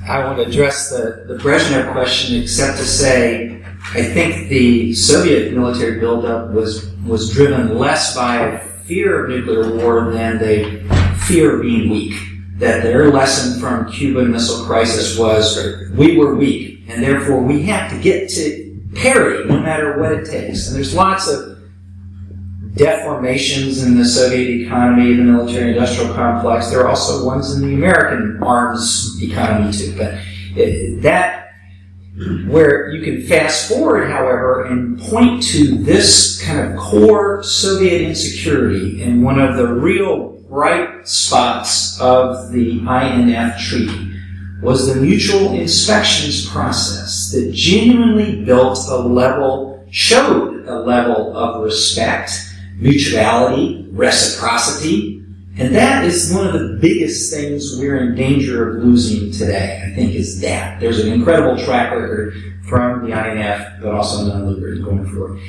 I 0.10 0.24
want 0.26 0.38
to 0.38 0.46
address 0.46 0.90
the, 0.90 1.26
the 1.28 1.36
Brezhnev 1.42 1.92
question, 1.92 2.42
except 2.42 2.78
to 2.78 2.84
say, 2.86 3.62
I 3.94 4.02
think 4.02 4.50
the 4.50 4.94
Soviet 4.94 5.54
military 5.54 6.00
buildup 6.00 6.52
was 6.52 6.92
was 7.06 7.32
driven 7.32 7.78
less 7.78 8.16
by 8.16 8.58
fear 8.86 9.24
of 9.26 9.30
nuclear 9.30 9.76
war 9.76 10.12
than 10.12 10.40
the 10.40 11.16
fear 11.28 11.56
of 11.58 11.62
being 11.62 11.90
weak. 11.90 12.14
That 12.58 12.82
their 12.84 13.12
lesson 13.12 13.60
from 13.62 13.90
Cuban 13.92 14.32
Missile 14.32 14.66
Crisis 14.66 15.18
was 15.18 15.58
we 15.96 16.18
were 16.18 16.36
weak, 16.36 16.82
and 16.90 17.04
therefore 17.04 17.42
we 17.42 17.62
have 17.64 17.92
to 17.92 18.00
get 18.00 18.30
to 18.32 18.80
parry 18.96 19.46
no 19.46 19.60
matter 19.60 20.00
what 20.00 20.12
it 20.14 20.26
takes. 20.26 20.68
And 20.68 20.76
there's 20.76 20.96
lots 20.96 21.28
of 21.28 21.57
deformations 22.78 23.86
in 23.86 23.98
the 23.98 24.06
Soviet 24.06 24.66
economy, 24.66 25.14
the 25.14 25.24
military 25.24 25.72
industrial 25.72 26.14
complex. 26.14 26.70
There 26.70 26.82
are 26.82 26.90
also 26.90 27.26
ones 27.26 27.56
in 27.56 27.68
the 27.68 27.74
American 27.74 28.42
arms 28.42 29.18
economy 29.22 29.72
too. 29.74 29.96
But 29.98 30.16
that 31.02 31.48
where 32.48 32.92
you 32.92 33.04
can 33.04 33.28
fast 33.28 33.70
forward, 33.70 34.10
however, 34.10 34.66
and 34.66 35.00
point 35.00 35.44
to 35.44 35.78
this 35.78 36.42
kind 36.44 36.60
of 36.60 36.78
core 36.80 37.44
Soviet 37.44 38.02
insecurity 38.02 39.04
in 39.04 39.22
one 39.22 39.40
of 39.40 39.56
the 39.56 39.68
real 39.68 40.38
bright 40.50 41.08
spots 41.08 42.00
of 42.02 42.52
the 42.52 42.80
INF 42.80 43.60
treaty 43.60 44.14
was 44.62 44.88
the 44.88 45.00
mutual 45.00 45.54
inspections 45.54 46.50
process 46.50 47.32
that 47.32 47.52
genuinely 47.54 48.44
built 48.44 48.80
a 48.90 48.98
level, 48.98 49.86
showed 49.92 50.66
a 50.66 50.80
level 50.80 51.38
of 51.38 51.64
respect, 51.64 52.32
mutuality, 52.78 53.88
reciprocity, 53.92 55.24
and 55.58 55.74
that 55.74 56.06
is 56.06 56.32
one 56.34 56.46
of 56.46 56.54
the 56.54 56.78
biggest 56.80 57.34
things 57.34 57.78
we're 57.80 57.98
in 57.98 58.16
danger 58.16 58.78
of 58.78 58.84
losing 58.84 59.32
today, 59.32 59.84
I 59.84 59.96
think, 59.96 60.14
is 60.14 60.40
that. 60.42 60.80
There's 60.80 61.00
an 61.00 61.12
incredible 61.12 61.58
track 61.64 61.92
record 61.92 62.36
from 62.64 63.10
the 63.10 63.12
INF, 63.12 63.82
but 63.82 63.94
also 63.94 64.28
non-lucrative 64.28 64.86
going 64.86 65.08
forward. 65.10 65.40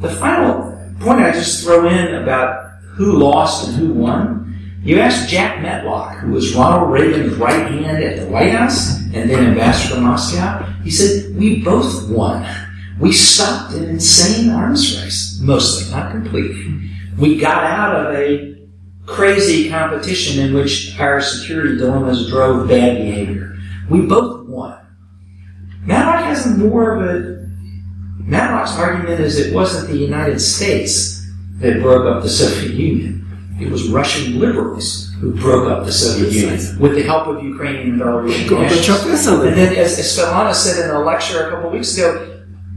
The 0.00 0.10
final 0.10 0.78
point 1.00 1.20
I 1.20 1.32
just 1.32 1.64
throw 1.64 1.88
in 1.88 2.14
about 2.14 2.72
who 2.82 3.18
lost 3.18 3.68
and 3.68 3.76
who 3.76 3.94
won, 3.94 4.54
you 4.82 5.00
asked 5.00 5.30
Jack 5.30 5.62
Matlock, 5.62 6.18
who 6.18 6.32
was 6.32 6.54
Ronald 6.54 6.92
Reagan's 6.92 7.34
right 7.36 7.70
hand 7.70 8.04
at 8.04 8.18
the 8.20 8.26
White 8.26 8.50
House 8.50 9.00
and 9.14 9.30
then 9.30 9.46
ambassador 9.46 9.94
to 9.94 10.00
Moscow. 10.02 10.62
He 10.82 10.90
said, 10.90 11.34
we 11.36 11.62
both 11.62 12.10
won. 12.10 12.46
We 13.00 13.12
stopped 13.12 13.74
an 13.74 13.84
insane 13.84 14.50
arms 14.50 15.00
race, 15.00 15.38
mostly, 15.42 15.90
not 15.90 16.12
completely. 16.12 16.90
We 17.18 17.38
got 17.38 17.64
out 17.64 17.94
of 18.06 18.14
a 18.14 18.54
crazy 19.06 19.68
competition 19.68 20.44
in 20.44 20.54
which 20.54 20.98
our 20.98 21.20
security 21.20 21.76
dilemmas 21.76 22.28
drove 22.28 22.68
bad 22.68 22.98
behavior. 22.98 23.56
We 23.90 24.02
both 24.02 24.48
won. 24.48 24.78
Matlock 25.82 26.24
has 26.24 26.56
more 26.56 26.96
of 26.96 27.02
a. 27.02 27.44
Matlock's 28.20 28.76
argument 28.78 29.20
is 29.20 29.38
it 29.38 29.54
wasn't 29.54 29.90
the 29.90 29.98
United 29.98 30.40
States 30.40 31.30
that 31.58 31.82
broke 31.82 32.06
up 32.06 32.22
the 32.22 32.28
Soviet 32.30 32.72
Union. 32.72 33.20
It 33.60 33.70
was 33.70 33.88
Russian 33.88 34.40
liberals 34.40 35.12
who 35.20 35.34
broke 35.34 35.70
up 35.70 35.84
the 35.84 35.92
Soviet 35.92 36.32
Union 36.32 36.78
with 36.80 36.94
the 36.94 37.02
help 37.02 37.26
of 37.28 37.42
Ukrainian 37.44 37.90
and 37.92 38.00
Belarusian 38.00 38.48
Gorbachev 38.48 38.70
nationalists. 38.70 39.20
is 39.20 39.26
a 39.26 39.32
liberal. 39.32 39.48
And 39.48 39.56
then, 39.58 39.76
as, 39.76 39.98
as 39.98 40.16
Svetlana 40.16 40.54
said 40.54 40.84
in 40.84 40.90
a 40.96 41.00
lecture 41.00 41.46
a 41.46 41.50
couple 41.50 41.66
of 41.66 41.72
weeks 41.74 41.96
ago, 41.96 42.33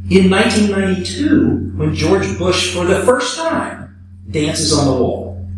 in 0.10 0.30
1992, 0.30 1.74
when 1.76 1.94
George 1.94 2.38
Bush, 2.38 2.74
for 2.74 2.86
the 2.86 3.04
first 3.04 3.38
time, 3.38 4.24
dances 4.32 4.78
on 4.78 4.86
the 4.86 5.04
wall, 5.04 5.50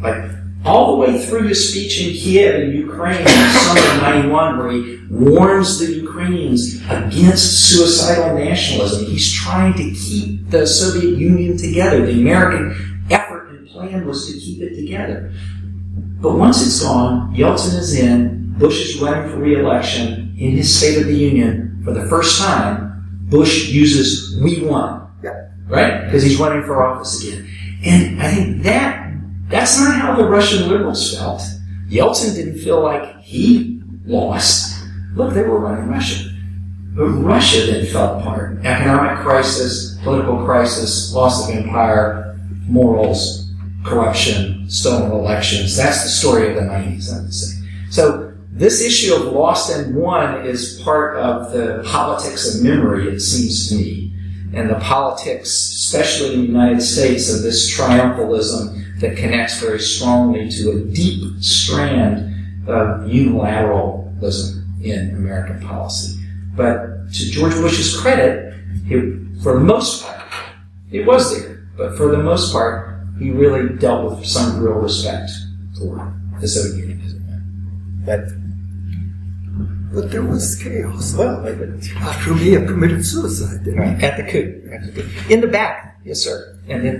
like 0.00 0.30
all 0.66 0.92
the 0.92 0.96
way 0.98 1.24
through 1.24 1.48
his 1.48 1.70
speech 1.70 2.00
in 2.00 2.12
Kiev 2.12 2.62
in 2.62 2.76
Ukraine 2.76 3.18
in 3.18 3.24
the 3.24 3.48
summer 3.58 3.94
of 3.94 4.02
91, 4.02 4.58
where 4.58 4.72
he 4.72 4.98
warns 5.10 5.78
the 5.78 5.92
Ukrainians 5.94 6.74
against 6.90 7.70
suicidal 7.70 8.34
nationalism. 8.36 9.06
He's 9.06 9.32
trying 9.32 9.74
to 9.74 9.90
keep 9.94 10.50
the 10.50 10.66
Soviet 10.66 11.16
Union 11.16 11.56
together. 11.56 12.04
The 12.04 12.20
American 12.20 13.06
effort 13.10 13.48
and 13.50 13.68
plan 13.68 14.06
was 14.06 14.30
to 14.30 14.38
keep 14.38 14.60
it 14.60 14.74
together. 14.74 15.32
But 16.20 16.36
once 16.36 16.60
it's 16.66 16.82
gone, 16.82 17.34
Yeltsin 17.34 17.78
is 17.78 17.98
in, 17.98 18.54
Bush 18.58 18.90
is 18.90 19.00
running 19.00 19.30
for 19.30 19.38
re-election 19.38 20.34
in 20.38 20.50
his 20.52 20.76
State 20.76 20.98
of 20.98 21.06
the 21.06 21.14
Union 21.14 21.80
for 21.84 21.92
the 21.92 22.06
first 22.08 22.40
time. 22.40 22.85
Bush 23.28 23.68
uses 23.68 24.38
"we 24.40 24.60
won," 24.62 25.06
Yeah. 25.22 25.48
right? 25.68 26.04
Because 26.04 26.22
he's 26.22 26.38
running 26.38 26.62
for 26.64 26.82
office 26.86 27.22
again. 27.22 27.46
And 27.84 28.22
I 28.22 28.30
think 28.32 28.62
that 28.62 29.12
that's 29.48 29.78
not 29.78 29.94
how 30.00 30.16
the 30.16 30.24
Russian 30.28 30.68
liberals 30.68 31.16
felt. 31.16 31.42
Yeltsin 31.88 32.34
didn't 32.34 32.58
feel 32.58 32.80
like 32.82 33.20
he 33.20 33.80
lost. 34.06 34.74
Look, 35.14 35.34
they 35.34 35.42
were 35.42 35.58
running 35.60 35.88
Russia. 35.88 36.30
But 36.94 37.06
Russia 37.06 37.66
then 37.66 37.86
fell 37.86 38.18
apart. 38.18 38.58
Economic 38.64 39.18
crisis, 39.24 39.98
political 40.02 40.44
crisis, 40.44 41.12
loss 41.14 41.48
of 41.48 41.54
empire, 41.54 42.38
morals, 42.68 43.50
corruption, 43.84 44.68
stolen 44.68 45.12
elections. 45.12 45.76
That's 45.76 46.02
the 46.02 46.08
story 46.08 46.48
of 46.48 46.54
the 46.56 46.62
90s, 46.62 47.12
I 47.12 47.20
would 47.22 47.34
say. 47.34 47.62
So 47.90 48.32
this 48.56 48.80
issue 48.80 49.14
of 49.14 49.32
lost 49.32 49.70
and 49.70 49.94
won 49.94 50.46
is 50.46 50.80
part 50.82 51.18
of 51.18 51.52
the 51.52 51.82
politics 51.86 52.54
of 52.54 52.62
memory, 52.62 53.08
it 53.08 53.20
seems 53.20 53.68
to 53.68 53.74
me. 53.74 54.14
And 54.54 54.70
the 54.70 54.76
politics, 54.76 55.50
especially 55.50 56.34
in 56.34 56.40
the 56.40 56.46
United 56.46 56.80
States, 56.80 57.32
of 57.32 57.42
this 57.42 57.70
triumphalism 57.76 59.00
that 59.00 59.18
connects 59.18 59.60
very 59.60 59.78
strongly 59.78 60.48
to 60.50 60.70
a 60.70 60.80
deep 60.80 61.42
strand 61.42 62.32
of 62.66 63.02
unilateralism 63.02 64.64
in 64.82 65.10
American 65.10 65.60
policy. 65.60 66.18
But 66.54 67.12
to 67.12 67.30
George 67.30 67.52
Bush's 67.54 67.94
credit, 68.00 68.54
he, 68.86 68.94
for 69.42 69.54
the 69.54 69.60
most 69.60 70.02
part, 70.02 70.22
it 70.90 71.04
was 71.04 71.36
there. 71.36 71.68
But 71.76 71.98
for 71.98 72.10
the 72.10 72.22
most 72.22 72.52
part, 72.52 73.02
he 73.18 73.30
really 73.30 73.76
dealt 73.76 74.10
with 74.10 74.26
some 74.26 74.62
real 74.62 74.74
respect 74.74 75.30
for 75.78 76.14
the 76.40 76.48
Soviet 76.48 76.88
Union 76.88 77.02
as 77.04 77.12
it. 77.12 77.20
But 78.06 78.45
But 79.92 80.10
there 80.10 80.22
was 80.22 80.56
chaos. 80.56 81.14
well, 81.16 81.46
After 81.98 82.34
me, 82.34 82.56
I 82.56 82.64
committed 82.66 83.04
suicide. 83.06 83.64
Didn't 83.64 83.80
I? 83.80 83.94
at 84.06 84.16
the 84.16 84.24
coup, 84.30 84.62
at 84.72 84.94
the 84.94 85.02
coup. 85.02 85.08
in 85.32 85.40
the 85.40 85.46
back, 85.46 85.98
yes, 86.04 86.20
sir. 86.24 86.58
And 86.68 86.84
then 86.84 86.96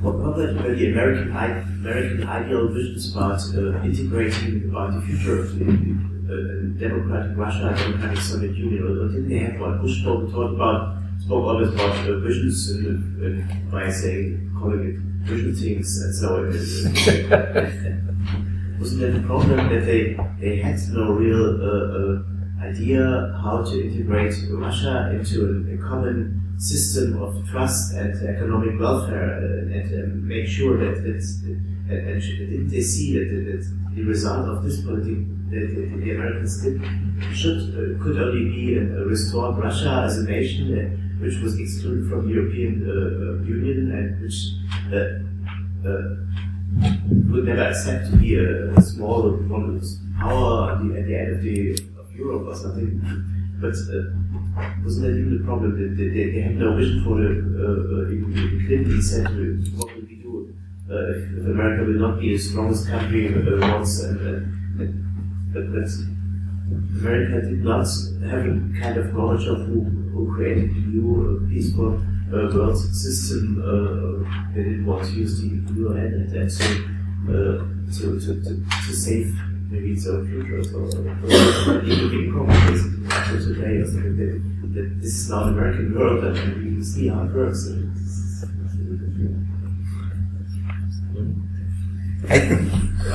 What 0.00 0.14
what 0.22 0.36
were 0.36 0.52
the 0.74 0.86
American 0.92 1.32
i- 1.34 1.58
American 1.82 2.22
ideal 2.22 2.68
visions 2.68 3.10
about 3.12 3.40
uh, 3.50 3.82
integrating 3.82 4.70
about 4.70 4.94
the 4.94 5.02
future 5.06 5.40
of 5.42 5.58
the 5.58 5.66
uh, 5.66 6.78
democratic 6.78 7.36
Russia, 7.36 7.74
democratic 7.76 8.18
Soviet 8.22 8.54
Union? 8.54 8.82
Or, 8.86 8.92
or 9.02 9.08
didn't 9.10 9.28
they 9.28 9.38
have 9.46 9.58
what 9.60 9.82
Bush 9.82 10.00
spoke, 10.02 10.30
talked 10.30 10.54
about 10.54 10.78
spoke 11.18 11.44
always 11.50 11.70
about 11.74 11.98
uh, 12.06 12.20
visions 12.20 12.70
in 12.70 12.78
the, 12.86 12.94
uh, 13.26 13.70
by 13.72 13.90
saying 13.90 14.54
calling 14.56 14.82
it 14.90 14.96
vision 15.26 15.52
things 15.56 15.88
and 16.02 16.12
so 16.14 16.28
on. 16.46 16.46
Wasn't 18.78 19.00
that 19.00 19.16
a 19.16 19.26
problem 19.26 19.56
that 19.56 19.84
they 19.86 20.16
they 20.40 20.56
had 20.56 20.78
no 20.92 21.12
real 21.12 21.44
uh, 21.62 21.98
uh, 21.98 22.66
idea 22.68 23.38
how 23.42 23.62
to 23.62 23.74
integrate 23.88 24.34
Russia 24.50 25.10
into 25.14 25.36
a, 25.44 25.74
a 25.74 25.78
common 25.78 26.46
system 26.58 27.22
of 27.22 27.46
trust 27.48 27.94
and 27.94 28.14
economic 28.26 28.78
welfare 28.80 29.38
and, 29.38 29.72
and 29.72 30.04
um, 30.04 30.28
make 30.28 30.46
sure 30.46 30.78
that 30.78 31.04
that's, 31.04 31.42
and, 31.42 32.08
and 32.08 32.22
didn't 32.22 32.68
they 32.68 32.80
see 32.80 33.18
that, 33.18 33.28
that, 33.28 33.94
the 33.94 34.02
result 34.02 34.48
of 34.48 34.64
this 34.64 34.82
politic 34.82 35.18
that 35.50 35.74
the, 35.74 36.10
Americans 36.10 36.62
did 36.62 36.80
should 37.34 37.58
uh, 37.72 38.02
could 38.02 38.20
only 38.20 38.44
be 38.50 38.76
a, 38.76 38.82
restored 39.04 39.56
Russia 39.56 40.02
as 40.04 40.18
a 40.18 40.24
nation 40.24 40.66
uh, 40.78 41.22
which 41.22 41.38
was 41.38 41.58
excluded 41.58 42.10
from 42.10 42.28
European 42.28 42.84
uh, 42.84 42.92
uh, 42.92 43.44
Union 43.44 43.90
and 43.92 44.20
which 44.20 44.52
uh, 44.92 45.88
uh, 45.88 46.16
would 47.30 47.44
never 47.44 47.62
accept 47.62 48.10
to 48.10 48.16
be 48.16 48.36
a, 48.36 48.72
a 48.74 48.82
small 48.82 49.30
one 49.30 49.80
power 50.18 50.72
at 50.72 50.82
the, 50.82 50.98
at 50.98 51.06
the 51.06 51.16
end 51.16 51.36
of 51.36 51.42
the 51.42 51.72
of 51.98 52.12
Europe 52.14 52.46
or 52.48 52.54
something. 52.54 53.00
But 53.60 53.74
uh, 53.74 54.12
wasn't 54.84 55.06
that 55.06 55.18
even 55.18 55.38
the 55.38 55.44
problem? 55.44 55.72
That 55.80 55.96
they, 55.96 56.08
they, 56.08 56.30
they 56.30 56.40
had 56.40 56.56
no 56.56 56.76
vision 56.76 57.04
for 57.04 57.16
the. 57.16 57.28
Uh, 57.56 57.96
uh, 57.96 58.66
Clinton 58.66 59.02
said, 59.02 59.26
uh, 59.26 59.76
"What 59.76 59.94
will 59.94 60.02
we 60.02 60.16
do 60.16 60.54
uh, 60.90 61.10
if, 61.10 61.38
if 61.38 61.46
America 61.46 61.84
will 61.84 62.00
not 62.00 62.20
be 62.20 62.36
the 62.36 62.38
strongest 62.38 62.88
country 62.88 63.28
uh, 63.28 63.72
once?" 63.72 64.02
And, 64.02 64.20
and, 64.20 64.80
and 64.80 65.72
but 65.72 65.90
America 67.00 67.40
did 67.48 67.64
not 67.64 67.86
have 68.28 68.44
a 68.44 68.54
kind 68.80 68.96
of 68.98 69.14
knowledge 69.14 69.46
of 69.46 69.58
who, 69.66 69.82
who 70.12 70.34
created 70.34 70.74
the 70.74 70.80
new 70.80 71.40
uh, 71.46 71.48
peaceful 71.48 72.00
uh, 72.32 72.54
world 72.54 72.78
system. 72.78 73.60
Uh, 73.62 74.52
they 74.54 74.62
didn't 74.62 74.86
want 74.86 75.04
to 75.04 75.12
use 75.12 75.40
the 75.40 75.48
UN 75.48 76.30
and, 76.34 76.52
so 76.52 76.64
uh, 76.64 77.64
to, 77.92 78.20
to, 78.20 78.42
to, 78.42 78.64
to 78.86 78.92
save 78.92 79.34
maybe 79.70 79.92
its 79.92 80.06
own 80.06 80.26
future. 80.28 80.62
So, 80.64 80.88
so 80.90 81.02
the 81.02 82.08
big 82.10 82.32
problem 82.32 82.66
basically 82.66 83.06
after 83.10 83.38
today 83.38 83.76
is 83.76 83.94
that, 83.94 84.42
that, 84.74 84.96
this 85.00 85.14
is 85.14 85.30
now 85.30 85.44
an 85.44 85.48
American 85.50 85.94
world 85.94 86.24
and 86.24 86.56
we 86.56 86.62
can 86.64 86.84
see 86.84 87.08
how 87.08 87.24
it 87.24 87.32
works. 87.32 87.66
And 87.66 87.96
it's- 87.96 88.16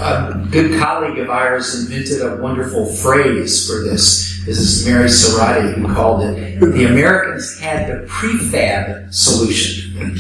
a 0.02 0.48
good 0.50 0.80
colleague 0.80 1.20
of 1.20 1.30
ours 1.30 1.76
invented 1.80 2.22
a 2.22 2.42
wonderful 2.42 2.86
phrase 2.86 3.68
for 3.68 3.84
this. 3.84 4.42
This 4.46 4.58
is 4.58 4.86
Mary 4.88 5.08
Sarotte 5.08 5.76
who 5.76 5.94
called 5.94 6.24
it, 6.24 6.60
the 6.60 6.86
Americans 6.86 7.60
had 7.60 7.88
the 7.88 8.08
prefab 8.08 9.14
solution. 9.14 10.16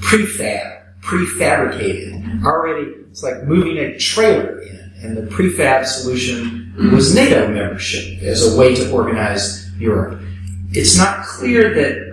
Prefab, 0.00 0.82
prefabricated. 1.00 2.44
Already, 2.44 2.92
it's 3.10 3.22
like 3.22 3.42
moving 3.44 3.76
a 3.78 3.98
trailer 3.98 4.60
in. 4.60 4.92
And 5.02 5.16
the 5.16 5.22
prefab 5.22 5.84
solution 5.84 6.72
was 6.92 7.12
NATO 7.12 7.48
membership 7.48 8.22
as 8.22 8.54
a 8.54 8.56
way 8.56 8.74
to 8.76 8.92
organize 8.92 9.68
Europe. 9.78 10.20
It's 10.70 10.96
not 10.96 11.26
clear 11.26 11.74
that 11.74 12.11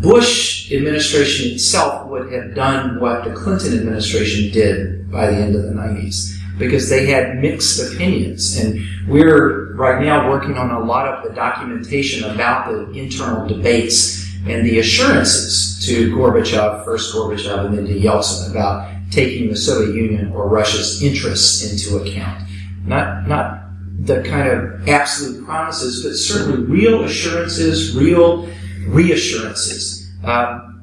Bush 0.00 0.70
administration 0.72 1.52
itself 1.52 2.08
would 2.08 2.32
have 2.32 2.54
done 2.54 3.00
what 3.00 3.24
the 3.24 3.32
Clinton 3.32 3.76
administration 3.76 4.52
did 4.52 5.10
by 5.10 5.26
the 5.26 5.36
end 5.36 5.56
of 5.56 5.62
the 5.62 5.70
90s 5.70 6.34
because 6.58 6.88
they 6.88 7.06
had 7.06 7.38
mixed 7.38 7.92
opinions. 7.92 8.56
And 8.58 8.80
we're 9.08 9.74
right 9.74 10.02
now 10.02 10.30
working 10.30 10.56
on 10.56 10.70
a 10.70 10.80
lot 10.80 11.08
of 11.08 11.28
the 11.28 11.34
documentation 11.34 12.28
about 12.30 12.68
the 12.68 12.90
internal 12.92 13.46
debates 13.48 14.26
and 14.46 14.64
the 14.64 14.78
assurances 14.78 15.84
to 15.86 16.14
Gorbachev, 16.14 16.84
first 16.84 17.14
Gorbachev, 17.14 17.66
and 17.66 17.78
then 17.78 17.86
to 17.86 17.94
Yeltsin 17.94 18.50
about 18.50 18.88
taking 19.10 19.48
the 19.48 19.56
Soviet 19.56 19.94
Union 19.94 20.32
or 20.32 20.48
Russia's 20.48 21.02
interests 21.02 21.70
into 21.70 22.02
account. 22.02 22.48
Not, 22.84 23.26
not 23.26 23.64
the 24.00 24.22
kind 24.22 24.48
of 24.48 24.88
absolute 24.88 25.44
promises, 25.44 26.04
but 26.04 26.14
certainly 26.14 26.64
real 26.64 27.04
assurances, 27.04 27.96
real 27.96 28.48
reassurances. 28.88 30.10
Um, 30.24 30.82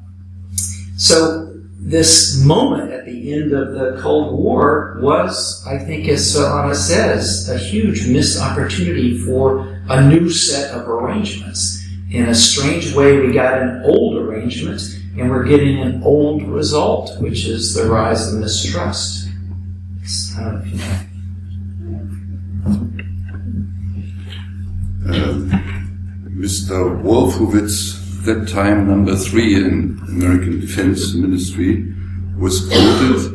so 0.96 1.52
this 1.78 2.42
moment 2.42 2.90
at 2.90 3.04
the 3.04 3.32
end 3.32 3.52
of 3.52 3.72
the 3.72 4.00
Cold 4.02 4.36
War 4.38 4.98
was, 5.00 5.64
I 5.66 5.78
think, 5.78 6.08
as 6.08 6.34
Svetlana 6.34 6.74
says, 6.74 7.48
a 7.48 7.58
huge 7.58 8.08
missed 8.08 8.40
opportunity 8.40 9.18
for 9.18 9.80
a 9.88 10.08
new 10.08 10.30
set 10.30 10.74
of 10.74 10.88
arrangements. 10.88 11.84
In 12.10 12.28
a 12.28 12.34
strange 12.34 12.94
way, 12.94 13.18
we 13.18 13.32
got 13.32 13.60
an 13.60 13.82
old 13.84 14.16
arrangement, 14.16 14.82
and 15.18 15.30
we're 15.30 15.44
getting 15.44 15.78
an 15.80 16.02
old 16.02 16.42
result, 16.42 17.20
which 17.20 17.46
is 17.46 17.74
the 17.74 17.88
rise 17.88 18.32
of 18.32 18.40
mistrust. 18.40 19.28
I 20.38 20.62
Mr. 26.46 27.02
Wolfowitz, 27.02 27.98
that 28.24 28.46
time 28.46 28.86
number 28.86 29.16
three 29.16 29.56
in 29.56 29.98
American 30.06 30.60
Defense 30.60 31.12
Ministry, 31.12 31.92
was 32.38 32.68
quoted 32.68 33.34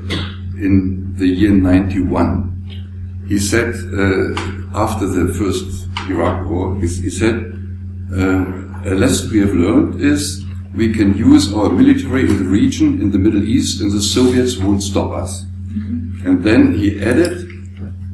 in 0.64 1.14
the 1.18 1.28
year 1.28 1.52
91. 1.52 3.26
He 3.28 3.38
said, 3.38 3.76
uh, 3.76 4.80
after 4.80 5.08
the 5.08 5.34
first 5.34 5.90
Iraq 6.10 6.50
war, 6.50 6.78
he, 6.78 6.88
he 6.88 7.10
said, 7.10 7.36
uh, 8.14 8.46
a 8.90 8.96
lesson 8.96 9.30
we 9.32 9.40
have 9.40 9.56
learned 9.56 10.00
is 10.00 10.46
we 10.74 10.94
can 10.94 11.18
use 11.18 11.54
our 11.54 11.70
military 11.70 12.22
in 12.30 12.38
the 12.38 12.50
region, 12.50 13.02
in 13.02 13.12
the 13.12 13.20
Middle 13.20 13.44
East, 13.44 13.82
and 13.82 13.92
the 13.92 14.02
Soviets 14.02 14.56
won't 14.56 14.84
stop 14.84 15.12
us. 15.12 15.42
And 16.24 16.42
then 16.46 16.76
he 16.78 17.04
added, 17.04 17.46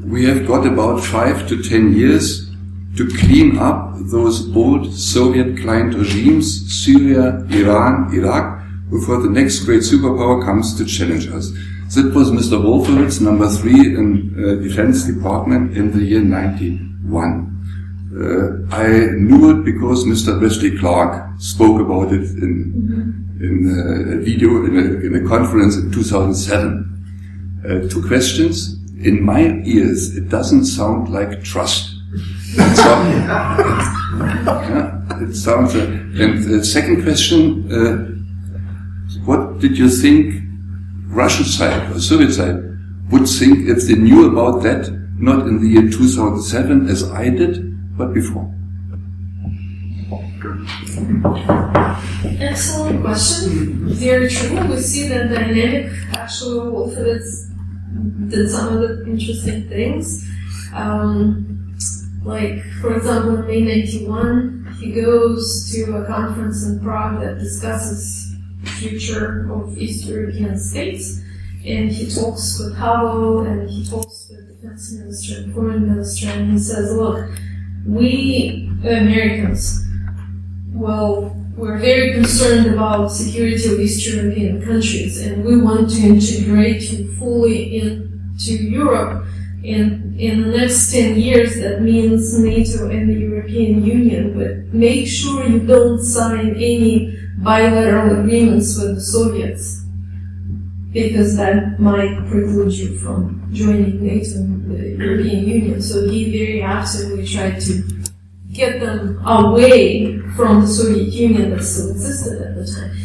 we 0.04 0.26
have 0.26 0.48
got 0.48 0.66
about 0.66 1.04
five 1.04 1.48
to 1.50 1.62
ten 1.62 1.94
years 1.94 2.47
to 2.98 3.08
clean 3.08 3.58
up 3.58 3.94
those 4.12 4.56
old 4.56 4.94
Soviet 4.94 5.58
client 5.60 5.94
regimes, 5.94 6.48
Syria, 6.84 7.46
Iran, 7.50 8.14
Iraq, 8.14 8.64
before 8.90 9.22
the 9.22 9.30
next 9.30 9.60
great 9.66 9.82
superpower 9.82 10.44
comes 10.44 10.76
to 10.78 10.86
challenge 10.86 11.28
us. 11.28 11.52
That 11.96 12.14
was 12.14 12.32
Mr. 12.32 12.62
Wolfowitz, 12.62 13.22
number 13.22 13.48
three 13.50 13.96
in 13.96 14.36
uh, 14.38 14.56
Defense 14.62 15.06
Department 15.06 15.78
in 15.78 15.92
the 15.92 16.04
year 16.04 16.22
91. 16.22 17.54
Uh, 18.14 18.76
I 18.76 18.88
knew 19.16 19.52
it 19.52 19.64
because 19.64 20.04
Mr. 20.06 20.42
Wesley 20.42 20.78
Clark 20.78 21.40
spoke 21.40 21.80
about 21.80 22.12
it 22.12 22.22
in, 22.22 23.38
in 23.40 24.18
a 24.18 24.24
video, 24.24 24.66
in 24.66 24.78
a, 24.78 25.06
in 25.06 25.26
a 25.26 25.30
conference 25.30 25.78
in 25.78 25.92
2007. 25.92 27.62
Uh, 27.64 27.88
two 27.90 28.06
questions. 28.08 28.74
In 29.00 29.24
my 29.24 29.62
ears, 29.64 30.18
it 30.18 30.30
doesn't 30.30 30.66
sound 30.66 31.10
like 31.10 31.44
trust. 31.44 31.97
It 35.20 35.36
sounds, 35.36 35.76
uh, 35.76 35.80
and 35.80 36.44
the 36.44 36.64
second 36.64 37.04
question, 37.04 37.70
uh, 37.72 38.08
what 39.26 39.60
did 39.60 39.78
you 39.78 39.90
think 39.90 40.42
Russian 41.08 41.46
side 41.46 41.92
or 41.92 42.00
Soviet 42.00 42.32
side 42.32 42.56
would 43.12 43.28
think 43.28 43.68
if 43.68 43.88
they 43.88 43.96
knew 43.96 44.30
about 44.32 44.64
that, 44.64 44.90
not 45.18 45.48
in 45.48 45.60
the 45.62 45.68
year 45.68 45.90
2007 45.90 46.88
as 46.88 47.10
I 47.12 47.30
did, 47.30 47.98
but 47.98 48.14
before? 48.14 48.54
Excellent 52.40 53.02
question. 53.02 53.90
Very 53.90 54.30
true. 54.30 54.66
We 54.68 54.78
see 54.80 55.08
that 55.10 55.30
dynamic. 55.30 55.92
Actually, 56.14 56.72
Wolfowitz 56.72 57.50
did 58.30 58.50
some 58.50 58.78
of 58.78 58.82
the 58.82 59.06
interesting 59.08 59.68
things. 59.68 60.26
Um, 60.74 61.67
like, 62.28 62.62
for 62.82 62.96
example, 62.98 63.38
in 63.38 63.48
May 63.48 63.62
91, 63.62 64.76
he 64.80 64.92
goes 64.92 65.72
to 65.72 65.96
a 65.98 66.06
conference 66.06 66.66
in 66.66 66.80
Prague 66.82 67.22
that 67.22 67.40
discusses 67.40 68.36
the 68.64 68.70
future 68.72 69.52
of 69.52 69.78
East 69.78 70.06
European 70.06 70.58
states. 70.58 71.22
and 71.66 71.92
he 71.92 72.10
talks 72.10 72.60
with 72.60 72.78
Havel 72.78 73.42
and 73.42 73.70
he 73.70 73.86
talks 73.86 74.30
with 74.30 74.48
the 74.48 74.54
defense 74.54 74.94
minister 74.94 75.42
and 75.42 75.54
foreign 75.54 75.88
minister, 75.88 76.28
and 76.28 76.52
he 76.52 76.60
says, 76.60 76.94
look, 76.94 77.30
we 77.86 78.70
Americans, 78.84 79.86
well, 80.72 81.36
we're 81.58 81.80
very 81.80 82.14
concerned 82.14 82.68
about 82.74 83.08
security 83.08 83.74
of 83.74 83.80
East 83.80 84.08
European 84.08 84.62
countries, 84.62 85.20
and 85.20 85.44
we 85.44 85.60
want 85.60 85.90
to 85.90 86.02
integrate 86.02 86.84
you 86.92 87.14
fully 87.16 87.78
into 87.80 88.54
Europe. 88.54 89.26
And 89.66 90.07
in 90.18 90.42
the 90.42 90.58
next 90.58 90.92
10 90.92 91.20
years, 91.20 91.56
that 91.62 91.82
means 91.82 92.38
NATO 92.40 92.90
and 92.90 93.10
the 93.10 93.20
European 93.20 93.86
Union, 93.86 94.34
but 94.38 94.74
make 94.74 95.08
sure 95.08 95.48
you 95.48 95.60
don't 95.60 96.02
sign 96.02 96.56
any 96.56 97.16
bilateral 97.38 98.20
agreements 98.20 98.80
with 98.80 98.96
the 98.96 99.02
Soviets 99.02 99.84
because 100.92 101.38
that 101.38 101.80
might 101.80 102.18
preclude 102.30 102.74
you 102.74 102.98
from 102.98 103.48
joining 103.54 104.04
NATO 104.04 104.40
and 104.40 104.72
the 104.72 105.06
European 105.06 105.48
Union. 105.48 105.82
So 105.82 106.10
he 106.10 106.32
very 106.32 106.64
actively 106.64 107.28
tried 107.28 107.60
to 107.62 107.84
get 108.52 108.80
them 108.80 109.24
away 109.24 110.18
from 110.36 110.62
the 110.62 110.68
Soviet 110.68 111.14
Union 111.14 111.52
that 111.52 111.64
still 111.64 111.92
existed 111.92 112.42
at 112.42 112.56
the 112.56 112.66
time. 112.66 112.98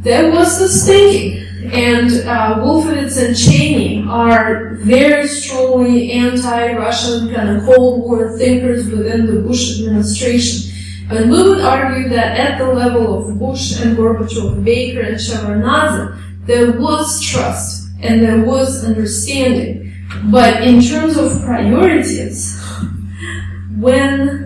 There 0.00 0.30
was 0.30 0.58
this 0.58 0.86
thinking, 0.86 1.43
and 1.72 2.10
uh, 2.28 2.58
Wolfowitz 2.58 3.16
and 3.16 3.36
Cheney 3.36 4.04
are 4.06 4.74
very 4.76 5.26
strongly 5.26 6.12
anti-Russian 6.12 7.34
kind 7.34 7.56
of 7.56 7.64
Cold 7.64 8.02
War 8.02 8.36
thinkers 8.36 8.86
within 8.88 9.26
the 9.26 9.40
Bush 9.40 9.80
administration. 9.80 10.72
And 11.10 11.30
we 11.30 11.42
would 11.42 11.60
argue 11.60 12.08
that 12.10 12.38
at 12.38 12.58
the 12.58 12.66
level 12.66 13.18
of 13.18 13.38
Bush 13.38 13.80
and 13.80 13.96
Gorbachev, 13.96 14.62
Baker 14.62 15.00
and 15.00 15.16
Shevardnadze, 15.16 16.20
there 16.46 16.72
was 16.72 17.22
trust 17.22 17.88
and 18.02 18.22
there 18.22 18.44
was 18.44 18.84
understanding. 18.84 19.92
But 20.24 20.62
in 20.62 20.82
terms 20.82 21.16
of 21.16 21.42
priorities, 21.42 22.60
when 23.78 24.44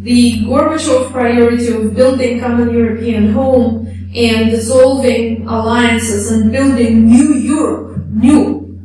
the 0.00 0.44
Gorbachev 0.44 1.10
priority 1.10 1.68
of 1.72 1.94
building 1.94 2.40
common 2.40 2.74
European 2.74 3.32
home 3.32 3.88
and 4.14 4.50
dissolving 4.50 5.46
alliances 5.48 6.30
and 6.30 6.52
building 6.52 7.06
new 7.06 7.34
Europe, 7.34 7.98
new, 8.10 8.78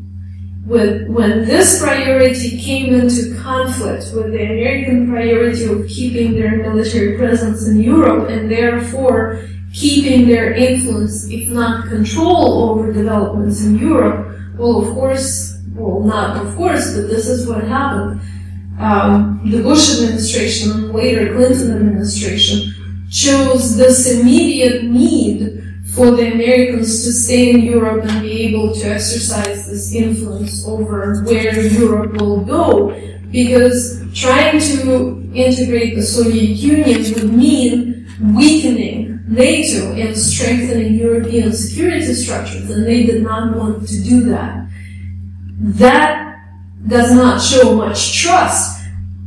with, 0.66 1.08
when 1.08 1.46
this 1.46 1.82
priority 1.82 2.60
came 2.60 2.94
into 2.94 3.36
conflict 3.40 4.06
with 4.14 4.32
the 4.32 4.44
American 4.44 5.10
priority 5.10 5.66
of 5.66 5.88
keeping 5.88 6.34
their 6.34 6.58
military 6.58 7.18
presence 7.18 7.68
in 7.68 7.80
Europe 7.80 8.30
and 8.30 8.50
therefore 8.50 9.48
keeping 9.74 10.28
their 10.28 10.54
influence, 10.54 11.30
if 11.30 11.50
not 11.50 11.88
control 11.88 12.70
over 12.70 12.92
developments 12.92 13.64
in 13.64 13.78
Europe, 13.78 14.36
well, 14.58 14.82
of 14.82 14.94
course, 14.94 15.62
well, 15.74 16.02
not 16.02 16.44
of 16.44 16.56
course, 16.56 16.96
but 16.96 17.08
this 17.08 17.28
is 17.28 17.48
what 17.48 17.64
happened. 17.64 18.20
Um, 18.80 19.42
the 19.46 19.62
Bush 19.62 20.00
administration 20.00 20.72
and 20.72 20.92
later 20.92 21.36
Clinton 21.36 21.76
administration 21.76 22.74
chose 23.12 23.76
this 23.78 24.20
immediate 24.20 24.84
need 24.84 25.64
for 25.94 26.12
the 26.12 26.32
Americans 26.32 27.04
to 27.04 27.12
stay 27.12 27.50
in 27.52 27.62
Europe 27.62 28.06
and 28.06 28.22
be 28.22 28.44
able 28.48 28.74
to 28.74 28.86
exercise 28.88 29.68
this 29.68 29.94
influence 29.94 30.66
over 30.68 31.24
where 31.24 31.60
Europe 31.60 32.14
will 32.22 32.46
go. 32.46 32.90
Because 33.32 34.02
trying 34.14 34.60
to 34.60 35.30
integrate 35.34 35.96
the 35.96 36.04
Soviet 36.04 36.56
Union 36.56 37.14
would 37.14 37.34
mean 37.34 38.08
weakening 38.36 39.20
NATO 39.28 39.94
and 39.94 40.18
strengthening 40.18 40.96
European 40.96 41.54
security 41.54 42.14
structures, 42.14 42.70
and 42.70 42.86
they 42.86 43.04
did 43.04 43.22
not 43.22 43.56
want 43.56 43.88
to 43.88 44.04
do 44.04 44.22
that. 44.26 44.68
That 45.60 46.38
does 46.88 47.12
not 47.14 47.42
show 47.42 47.76
much 47.76 48.22
trust, 48.22 48.79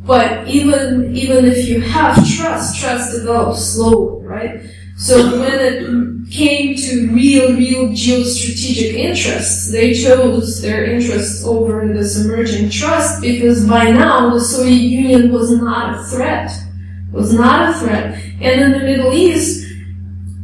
but 0.05 0.49
even, 0.49 1.15
even 1.15 1.45
if 1.45 1.69
you 1.69 1.81
have 1.81 2.16
trust, 2.16 2.81
trust 2.81 3.12
develops 3.16 3.65
slowly, 3.65 4.27
right? 4.27 4.61
So 4.97 5.41
when 5.41 5.59
it 5.59 6.31
came 6.31 6.77
to 6.77 7.09
real, 7.12 7.57
real 7.57 7.89
geostrategic 7.89 8.95
interests, 8.95 9.70
they 9.70 9.95
chose 9.95 10.61
their 10.61 10.85
interests 10.85 11.45
over 11.45 11.89
this 11.89 12.24
emerging 12.24 12.70
trust 12.70 13.20
because 13.20 13.66
by 13.66 13.91
now 13.91 14.31
the 14.31 14.41
Soviet 14.41 14.77
Union 14.77 15.33
was 15.33 15.51
not 15.53 15.99
a 15.99 16.05
threat. 16.05 16.51
Was 17.12 17.33
not 17.33 17.70
a 17.70 17.79
threat. 17.79 18.15
And 18.41 18.61
in 18.61 18.73
the 18.73 18.79
Middle 18.79 19.12
East, 19.12 19.69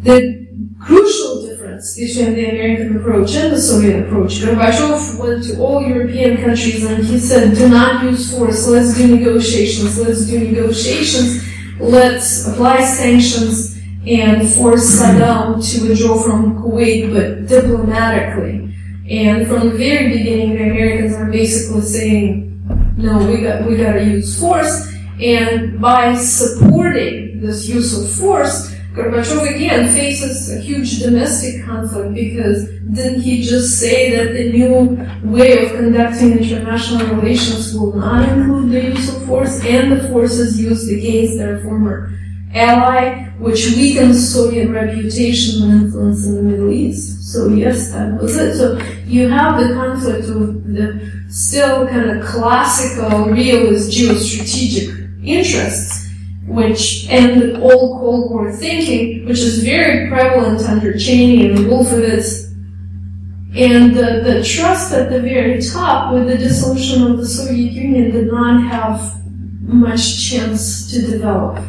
the 0.03 0.47
crucial 0.81 1.48
difference 1.79 1.97
between 1.97 2.35
the 2.35 2.51
American 2.51 2.97
approach 2.97 3.35
and 3.35 3.53
the 3.53 3.61
Soviet 3.61 4.07
approach, 4.07 4.41
Gorbachev 4.41 5.19
went 5.19 5.45
to 5.45 5.61
all 5.61 5.83
European 5.83 6.37
countries 6.39 6.85
and 6.85 7.05
he 7.05 7.19
said, 7.19 7.57
do 7.57 7.69
not 7.69 8.05
use 8.05 8.33
force, 8.33 8.67
let's 8.69 8.97
do 8.97 9.17
negotiations, 9.17 9.99
let's 9.99 10.27
do 10.27 10.39
negotiations, 10.39 11.45
let's 11.81 12.47
apply 12.47 12.85
sanctions 12.85 13.79
and 14.07 14.49
force 14.55 15.01
Saddam 15.01 15.63
to 15.71 15.89
withdraw 15.89 16.23
from 16.23 16.63
Kuwait, 16.63 17.13
but 17.13 17.47
diplomatically. 17.47 18.75
And 19.11 19.47
from 19.47 19.71
the 19.71 19.77
very 19.77 20.19
beginning, 20.19 20.55
the 20.55 20.71
Americans 20.71 21.15
are 21.15 21.31
basically 21.31 21.83
saying, 21.83 22.95
no, 22.97 23.19
we 23.27 23.43
got, 23.43 23.67
we 23.67 23.77
gotta 23.77 24.05
use 24.05 24.39
force. 24.39 24.93
And 25.21 25.81
by 25.81 26.15
supporting 26.17 27.41
this 27.41 27.69
use 27.69 27.97
of 27.99 28.11
force, 28.21 28.75
Gorbachev 28.99 29.55
again 29.55 29.95
faces 29.95 30.51
a 30.53 30.61
huge 30.61 30.99
domestic 30.99 31.65
conflict 31.65 32.15
because 32.15 32.69
didn't 32.93 33.21
he 33.21 33.43
just 33.43 33.79
say 33.79 34.11
that 34.17 34.33
the 34.33 34.51
new 34.51 34.99
way 35.23 35.65
of 35.65 35.71
conducting 35.77 36.39
international 36.39 37.07
relations 37.15 37.73
will 37.75 37.95
not 37.95 38.29
include 38.29 38.73
the 38.73 38.83
use 38.91 39.15
of 39.15 39.25
force 39.25 39.65
and 39.65 39.93
the 39.93 40.09
forces 40.09 40.61
used 40.61 40.91
against 40.91 41.39
their 41.39 41.61
former 41.61 42.11
ally, 42.55 43.29
which 43.39 43.67
weakens 43.77 44.33
Soviet 44.35 44.69
reputation 44.69 45.63
and 45.63 45.83
influence 45.85 46.27
in 46.27 46.35
the 46.35 46.43
Middle 46.43 46.73
East. 46.73 47.33
So 47.33 47.49
yes, 47.51 47.93
that 47.93 48.21
was 48.21 48.37
it. 48.37 48.57
So 48.57 48.81
you 49.07 49.29
have 49.29 49.61
the 49.61 49.75
conflict 49.75 50.29
of 50.29 50.65
the 50.65 51.25
still 51.29 51.87
kind 51.87 52.11
of 52.11 52.27
classical 52.27 53.27
realist 53.27 53.97
geostrategic 53.97 55.25
interests 55.25 56.08
which 56.49 57.07
and 57.11 57.57
old 57.59 58.01
Cold 58.01 58.31
War 58.31 58.53
thinking, 58.53 59.27
which 59.27 59.39
is 59.39 59.63
very 59.63 60.09
prevalent 60.09 60.63
under 60.63 60.97
Cheney 60.99 61.47
and 61.47 61.59
Wolfowitz, 61.67 62.47
and 63.55 63.95
the, 63.95 64.23
the 64.25 64.45
trust 64.45 64.93
at 64.93 65.11
the 65.11 65.21
very 65.21 65.61
top 65.61 66.13
with 66.13 66.27
the 66.29 66.39
dissolution 66.39 67.11
of 67.11 67.19
the 67.19 67.27
Soviet 67.27 67.73
Union 67.73 68.11
did 68.11 68.29
not 68.29 68.63
have 68.63 69.23
much 69.61 70.31
chance 70.31 70.91
to 70.91 71.07
develop. 71.07 71.63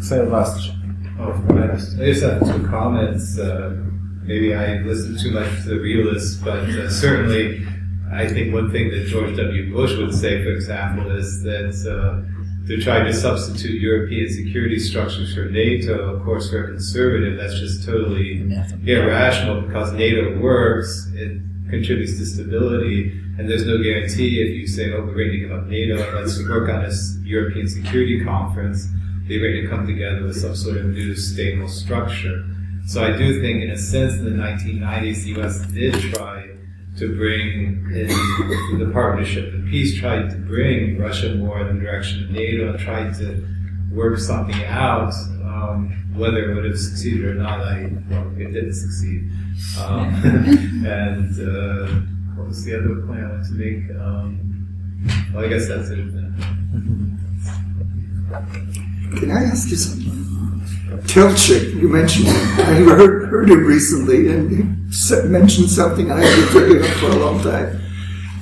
Sylvester. 0.00 0.72
Oh, 1.18 1.32
I 1.50 1.76
just 1.76 2.22
have 2.22 2.40
two 2.40 2.66
comments. 2.68 3.38
Uh, 3.38 3.76
maybe 4.22 4.54
I 4.54 4.78
listened 4.82 5.18
too 5.20 5.32
much 5.32 5.48
to 5.62 5.68
the 5.70 5.80
realists, 5.80 6.42
but 6.42 6.60
uh, 6.68 6.90
certainly 6.90 7.66
I 8.12 8.26
think 8.26 8.52
one 8.52 8.70
thing 8.72 8.90
that 8.90 9.06
George 9.06 9.36
W. 9.36 9.72
Bush 9.72 9.96
would 9.96 10.12
say, 10.12 10.42
for 10.42 10.50
example, 10.50 11.12
is 11.12 11.42
that 11.42 11.74
uh, 11.86 12.66
to 12.66 12.80
try 12.80 13.02
to 13.04 13.12
substitute 13.12 13.80
European 13.80 14.28
security 14.28 14.78
structures 14.78 15.34
for 15.34 15.44
NATO, 15.46 16.14
of 16.14 16.24
course, 16.24 16.50
for 16.50 16.64
a 16.64 16.66
conservative, 16.68 17.38
that's 17.38 17.58
just 17.58 17.86
totally 17.86 18.42
irrational 18.84 19.62
because 19.62 19.92
NATO 19.92 20.38
works, 20.40 21.08
it 21.14 21.40
contributes 21.70 22.18
to 22.18 22.26
stability, 22.26 23.12
and 23.38 23.48
there's 23.48 23.64
no 23.64 23.80
guarantee 23.80 24.40
if 24.40 24.58
you 24.58 24.66
say, 24.66 24.92
oh, 24.92 25.02
we're 25.02 25.16
ready 25.16 25.30
to 25.30 25.38
give 25.38 25.52
up 25.52 25.66
NATO, 25.66 25.96
let's 26.14 26.38
work 26.48 26.68
on 26.68 26.82
this 26.82 27.16
European 27.22 27.68
Security 27.68 28.24
Conference, 28.24 28.88
they're 29.28 29.40
ready 29.40 29.62
to 29.62 29.68
come 29.68 29.86
together 29.86 30.24
with 30.24 30.36
some 30.36 30.56
sort 30.56 30.76
of 30.76 30.86
new 30.86 31.14
stable 31.14 31.68
structure. 31.68 32.44
So 32.86 33.04
I 33.04 33.16
do 33.16 33.40
think, 33.40 33.62
in 33.62 33.70
a 33.70 33.78
sense, 33.78 34.14
in 34.14 34.24
the 34.24 34.30
1990s, 34.42 35.22
the 35.22 35.30
U.S. 35.40 35.60
did 35.66 35.94
try 36.12 36.50
to 36.98 37.16
bring 37.16 37.86
in 37.94 38.78
the 38.78 38.90
partnership 38.92 39.52
and 39.54 39.68
peace, 39.68 39.98
tried 39.98 40.30
to 40.30 40.36
bring 40.36 40.98
Russia 40.98 41.34
more 41.34 41.60
in 41.60 41.76
the 41.76 41.82
direction 41.82 42.24
of 42.24 42.30
NATO 42.30 42.70
and 42.70 42.78
tried 42.78 43.14
to 43.14 43.46
work 43.90 44.18
something 44.18 44.64
out. 44.64 45.12
Um, 45.44 45.96
whether 46.14 46.50
it 46.50 46.54
would 46.54 46.64
have 46.64 46.78
succeeded 46.78 47.24
or 47.24 47.34
not, 47.34 47.60
I 47.60 47.90
well, 48.10 48.30
it 48.36 48.52
didn't 48.52 48.74
succeed. 48.74 49.30
Um, 49.78 50.14
and 50.86 51.40
uh, 51.40 51.86
what 52.36 52.48
was 52.48 52.64
the 52.64 52.76
other 52.76 53.06
point 53.06 53.20
I 53.20 53.28
wanted 53.28 53.46
to 53.46 53.52
make? 53.52 53.90
Um, 54.00 54.50
well, 55.32 55.44
I 55.44 55.48
guess 55.48 55.68
that's 55.68 55.90
it. 55.90 55.96
Can 59.18 59.30
I 59.30 59.44
ask 59.44 59.68
you 59.70 59.76
something? 59.76 60.19
Teltschik, 61.06 61.80
you 61.80 61.88
mentioned 61.88 62.28
I 62.28 62.74
heard, 62.74 63.28
heard 63.28 63.50
him 63.50 63.64
recently, 63.64 64.28
and 64.28 64.50
he 64.50 65.28
mentioned 65.28 65.70
something 65.70 66.10
I 66.10 66.20
have 66.20 66.52
been 66.52 66.60
thinking 66.60 66.84
of 66.84 66.96
for 66.98 67.10
a 67.10 67.16
long 67.16 67.40
time. 67.42 67.80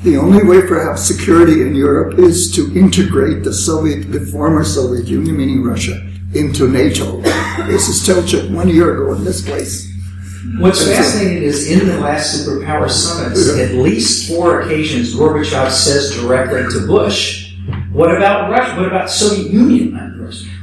The 0.03 0.17
only 0.17 0.45
way 0.45 0.67
for 0.67 0.83
have 0.83 0.99
security 0.99 1.63
in 1.63 1.75
Europe 1.75 2.19
is 2.19 2.51
to 2.53 2.73
integrate 2.77 3.45
the 3.45 3.53
Soviet, 3.53 4.13
the 4.13 4.21
former 4.21 4.65
Soviet 4.65 5.07
Union, 5.07 5.37
meaning 5.37 5.63
Russia, 5.63 6.01
into 6.35 6.69
NATO. 6.69 7.21
This 7.67 7.89
is 7.89 8.07
Teltschik 8.07 8.51
one 8.55 8.69
year 8.69 8.95
ago 8.95 9.15
in 9.15 9.25
this 9.25 9.43
place. 9.43 9.87
What's 10.59 10.87
fascinating 10.87 11.43
is 11.43 11.69
in 11.71 11.87
the 11.87 11.99
last 11.99 12.47
superpower 12.47 12.89
summits, 12.89 13.59
at 13.59 13.75
least 13.75 14.29
four 14.31 14.63
occasions, 14.63 15.15
Gorbachev 15.15 15.71
says 15.71 16.17
directly 16.17 16.63
to 16.73 16.87
Bush, 16.87 17.55
"What 17.93 18.15
about 18.17 18.51
Russia? 18.51 18.77
What 18.77 18.87
about 18.87 19.11
Soviet 19.11 19.53
Union? 19.53 20.15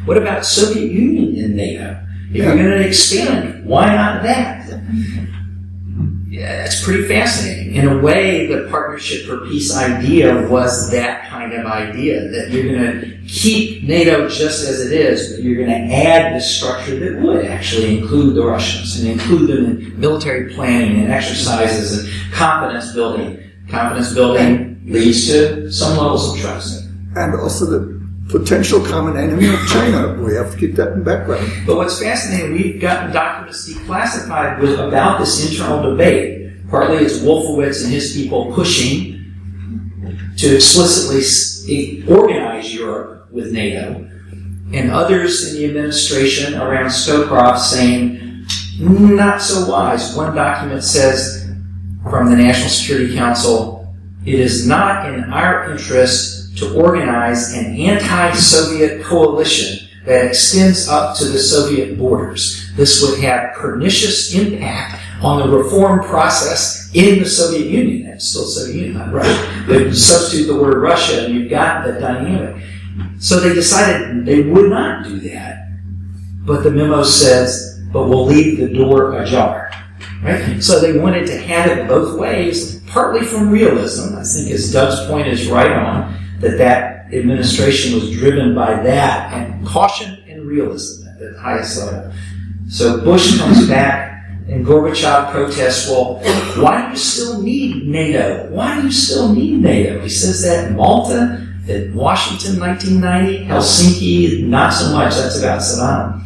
What 0.06 0.18
about 0.18 0.45
Soviet 0.45 0.91
Union 0.91 1.36
in 1.36 1.56
NATO? 1.56 1.99
If 2.30 2.38
you're 2.38 2.56
going 2.56 2.65
to 2.65 2.88
expand, 2.88 3.65
why 3.65 3.95
not 3.95 4.23
that?" 4.23 4.65
Yeah, 6.36 6.57
that's 6.57 6.84
pretty 6.84 7.07
fascinating. 7.07 7.76
In 7.76 7.88
a 7.88 7.98
way, 7.98 8.48
the 8.48 8.68
Partnership 8.69 9.26
for 9.26 9.45
Peace 9.48 9.73
idea 9.73 10.45
was 10.49 10.91
that 10.91 11.30
kind 11.30 11.53
of 11.53 11.65
idea 11.65 12.27
that 12.27 12.52
you're 12.52 12.76
going 12.76 13.02
to 13.02 13.18
keep 13.26 13.84
NATO 13.84 14.27
just 14.27 14.68
as 14.68 14.82
it 14.86 14.91
is, 14.91 15.32
but 15.32 15.44
you're 15.44 15.56
going 15.56 15.69
to 15.69 15.95
add 15.95 16.36
this 16.36 16.57
structure 16.57 16.99
that 16.99 17.22
would 17.22 17.45
actually 17.45 17.98
include 17.99 18.36
the 18.36 18.45
Russians 18.45 18.99
and 18.99 19.10
include 19.10 19.49
them 19.49 19.65
in 19.65 19.98
military 19.98 20.53
planning 20.53 21.03
and 21.03 21.14
exercises 21.14 22.03
and 22.03 22.34
confidence 22.34 22.94
building. 22.94 23.41
Confidence 23.69 24.14
building 24.14 24.82
leads 24.86 25.27
to 25.27 25.72
some 25.72 25.98
levels 25.98 26.34
of 26.34 26.41
trust. 26.41 26.84
And 27.15 27.34
also 27.40 27.65
the 27.65 27.94
potential 28.30 28.84
common 28.84 29.18
enemy 29.18 29.47
of 29.47 29.60
China. 29.68 30.14
We 30.22 30.34
have 30.35 30.52
to 30.52 30.57
keep 30.57 30.76
that 30.76 30.93
in 30.93 31.03
background. 31.03 31.47
But 31.65 31.77
what's 31.77 32.02
fascinating, 32.02 32.53
we've 32.53 32.81
gotten 32.81 33.14
documents 33.14 33.69
declassified 33.69 34.60
with, 34.60 34.80
about 34.80 35.19
this 35.19 35.49
internal 35.49 35.91
debate. 35.91 36.68
Partly 36.69 36.97
it's 36.97 37.19
Wolfowitz 37.19 37.84
and 37.84 37.93
his 37.93 38.14
people 38.14 38.52
pushing 38.53 39.14
to 40.38 40.56
explicitly 40.56 42.03
organize 42.07 42.73
Europe 42.73 43.31
with 43.31 43.52
NATO, 43.52 44.10
and 44.73 44.91
others 44.91 45.53
in 45.53 45.57
the 45.57 45.68
administration 45.68 46.56
around 46.56 46.88
Scowcroft 46.88 47.60
saying, 47.60 48.45
not 48.80 49.41
so 49.41 49.69
wise. 49.69 50.15
One 50.15 50.35
document 50.35 50.84
says 50.84 51.45
from 52.10 52.30
the 52.30 52.35
National 52.35 52.69
Security 52.69 53.15
Council, 53.15 53.95
it 54.26 54.39
is 54.39 54.68
not 54.68 55.14
in 55.14 55.23
our 55.26 55.72
interest 55.72 56.35
to 56.57 56.73
organize 56.76 57.53
an 57.53 57.76
anti-Soviet 57.76 59.03
coalition 59.03 59.88
that 60.06 60.26
extends 60.26 60.88
up 60.88 61.18
to 61.18 61.26
the 61.26 61.40
Soviet 61.40 61.98
borders. 61.98 62.72
This 62.76 63.02
would 63.02 63.19
have 63.22 63.56
pernicious 63.56 64.34
impact 64.34 65.02
on 65.22 65.40
the 65.40 65.57
reform 65.57 66.03
process 66.03 66.91
in 66.94 67.19
the 67.19 67.26
Soviet 67.26 67.68
Union. 67.68 68.07
It's 68.07 68.30
still 68.30 68.45
Soviet 68.45 68.76
Union, 68.76 68.94
not 68.94 69.14
Russia. 69.14 69.95
Substitute 69.95 70.48
the 70.48 70.61
word 70.61 70.82
Russia 70.82 71.26
and 71.26 71.34
you've 71.34 71.49
got 71.49 71.86
the 71.86 71.99
dynamic. 71.99 72.64
So 73.19 73.40
they 73.40 73.53
decided 73.53 74.26
they 74.26 74.41
would 74.44 74.69
not 74.69 75.06
do 75.06 75.19
that. 75.22 75.69
But 76.45 76.64
the 76.64 76.72
memo 76.72 77.03
says, 77.03 77.82
but 77.91 78.07
we'll 78.07 78.26
leave 78.26 78.60
the 78.60 78.72
door 78.72 79.18
ajar. 79.18 79.72
Right? 80.22 80.61
So 80.61 80.80
they 80.80 80.98
wanted 80.99 81.26
to 81.27 81.38
have 81.38 81.69
it 81.69 81.88
both 81.88 82.19
ways, 82.19 82.82
partly 82.88 83.26
from 83.26 83.49
realism. 83.49 84.15
I 84.15 84.23
think 84.23 84.52
as 84.52 84.72
Doug's 84.72 85.07
point 85.07 85.27
is 85.27 85.49
right 85.49 85.72
on, 85.72 86.24
that 86.40 86.57
that 86.57 87.14
administration 87.14 87.95
was 87.99 88.12
driven 88.12 88.53
by 88.56 88.82
that 88.84 89.34
and 89.34 89.66
caution 89.66 90.24
and 90.28 90.45
realism 90.45 91.07
at 91.07 91.20
the 91.20 91.40
highest 91.40 91.78
level. 91.80 92.14
So 92.68 93.02
Bush 93.02 93.38
comes 93.38 93.68
back 93.68 94.26
and 94.48 94.66
Gorbachev 94.66 95.32
protests, 95.32 95.90
well, 95.90 96.16
why 96.62 96.86
do 96.86 96.91
you 96.91 96.98
still 96.98 97.41
need 97.41 97.88
NATO? 97.88 98.49
Why 98.52 98.80
do 98.80 98.88
you 98.88 98.91
still 98.91 99.34
need 99.34 99.62
NATO? 99.62 100.02
He 100.02 100.10
says 100.10 100.44
that 100.44 100.68
in 100.68 100.76
Malta, 100.76 101.41
at 101.68 101.91
Washington 101.94 102.60
1990, 102.60 103.45
Helsinki, 103.45 104.44
not 104.44 104.72
so 104.72 104.91
much, 104.91 105.16
that's 105.16 105.40
about 105.40 105.62
Saddam. 105.62 106.22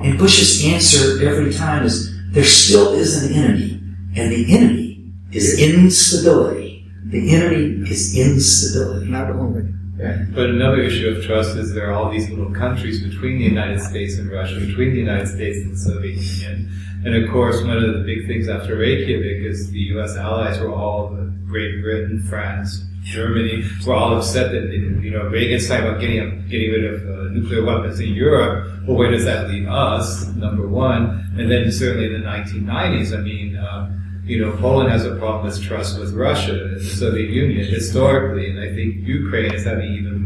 And 0.00 0.18
Bush's 0.18 0.64
answer 0.64 1.26
every 1.26 1.52
time 1.52 1.84
is, 1.84 2.14
there 2.30 2.44
still 2.44 2.92
is 2.92 3.24
an 3.24 3.32
enemy, 3.32 3.80
and 4.16 4.30
the 4.30 4.54
enemy 4.56 5.12
is 5.32 5.60
instability. 5.60 6.63
The 7.06 7.34
enemy 7.34 7.90
is 7.90 8.16
instability. 8.16 9.06
Not 9.06 9.30
only. 9.30 9.72
Yeah. 9.98 10.24
But 10.34 10.50
another 10.50 10.80
issue 10.80 11.08
of 11.08 11.24
trust 11.24 11.56
is 11.56 11.72
there 11.74 11.90
are 11.90 11.92
all 11.92 12.10
these 12.10 12.28
little 12.30 12.52
countries 12.52 13.02
between 13.02 13.38
the 13.38 13.44
United 13.44 13.80
States 13.80 14.18
and 14.18 14.30
Russia, 14.30 14.58
between 14.58 14.90
the 14.90 14.98
United 14.98 15.28
States 15.28 15.58
and 15.58 15.72
the 15.72 15.76
Soviet 15.76 16.16
Union. 16.16 16.70
And 17.04 17.14
of 17.14 17.30
course, 17.30 17.62
one 17.62 17.76
of 17.76 17.94
the 17.94 18.00
big 18.00 18.26
things 18.26 18.48
after 18.48 18.76
Reykjavik 18.76 19.44
is 19.44 19.70
the 19.70 19.78
U.S. 19.94 20.16
allies 20.16 20.58
were 20.58 20.72
all 20.72 21.14
Great 21.46 21.82
Britain, 21.82 22.24
France, 22.28 22.82
Germany 23.04 23.62
were 23.86 23.94
all 23.94 24.16
upset 24.16 24.50
that 24.52 24.72
you 24.72 25.10
know 25.10 25.26
Reagan's 25.28 25.68
talking 25.68 25.86
about 25.86 26.00
getting 26.00 26.48
getting 26.48 26.70
rid 26.70 26.84
of 26.86 27.02
uh, 27.02 27.22
nuclear 27.30 27.62
weapons 27.62 28.00
in 28.00 28.14
Europe. 28.14 28.66
Well, 28.88 28.96
where 28.96 29.10
does 29.10 29.26
that 29.26 29.50
leave 29.50 29.68
us? 29.68 30.26
Number 30.28 30.66
one, 30.66 31.30
and 31.38 31.50
then 31.50 31.70
certainly 31.70 32.06
in 32.06 32.20
the 32.20 32.26
1990s. 32.26 33.16
I 33.16 33.20
mean. 33.20 33.56
Uh, 33.56 34.00
you 34.24 34.40
know, 34.40 34.56
Poland 34.56 34.90
has 34.90 35.04
a 35.04 35.16
problem 35.16 35.44
with 35.44 35.62
trust 35.62 35.98
with 35.98 36.14
Russia 36.14 36.64
and 36.64 36.76
the 36.76 36.84
Soviet 36.84 37.28
Union 37.28 37.66
historically, 37.66 38.50
and 38.50 38.58
I 38.58 38.74
think 38.74 39.06
Ukraine 39.06 39.52
is 39.52 39.64
having 39.64 39.92
even 39.92 40.24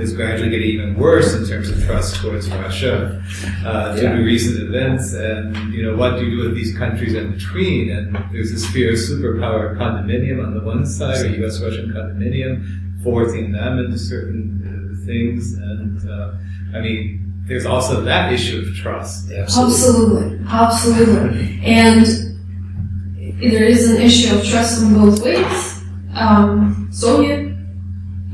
is 0.00 0.12
gradually 0.12 0.50
getting 0.50 0.68
even 0.68 0.94
worse 0.96 1.34
in 1.34 1.44
terms 1.46 1.68
of 1.70 1.82
trust 1.84 2.16
towards 2.20 2.48
Russia 2.50 3.20
uh, 3.64 3.96
due 3.96 4.02
yeah. 4.02 4.16
to 4.16 4.22
recent 4.22 4.62
events. 4.62 5.12
And 5.12 5.72
you 5.72 5.82
know, 5.82 5.96
what 5.96 6.16
do 6.16 6.26
you 6.26 6.36
do 6.36 6.48
with 6.48 6.54
these 6.54 6.76
countries 6.76 7.14
in 7.14 7.32
between? 7.32 7.90
And 7.90 8.14
there's 8.30 8.52
this 8.52 8.66
fear 8.70 8.90
of 8.92 8.98
superpower 8.98 9.76
condominium 9.76 10.44
on 10.46 10.54
the 10.54 10.60
one 10.60 10.86
side, 10.86 11.24
or 11.24 11.30
U.S.-Russian 11.30 11.92
condominium, 11.92 13.02
forcing 13.02 13.52
them 13.52 13.78
into 13.78 13.98
certain 13.98 14.46
uh, 14.62 15.06
things. 15.06 15.54
And 15.54 16.08
uh, 16.08 16.34
I 16.74 16.80
mean. 16.80 17.24
There's 17.48 17.64
also 17.64 18.02
that 18.02 18.30
issue 18.30 18.60
of 18.60 18.74
trust. 18.76 19.30
Absolutely, 19.32 20.38
absolutely. 20.48 21.58
And 21.64 22.27
there 23.40 23.64
is 23.64 23.90
an 23.90 24.02
issue 24.02 24.34
of 24.34 24.44
trust 24.44 24.82
in 24.82 24.94
both 24.94 25.22
ways. 25.24 25.82
Um, 26.14 26.88
Soviet, 26.90 27.54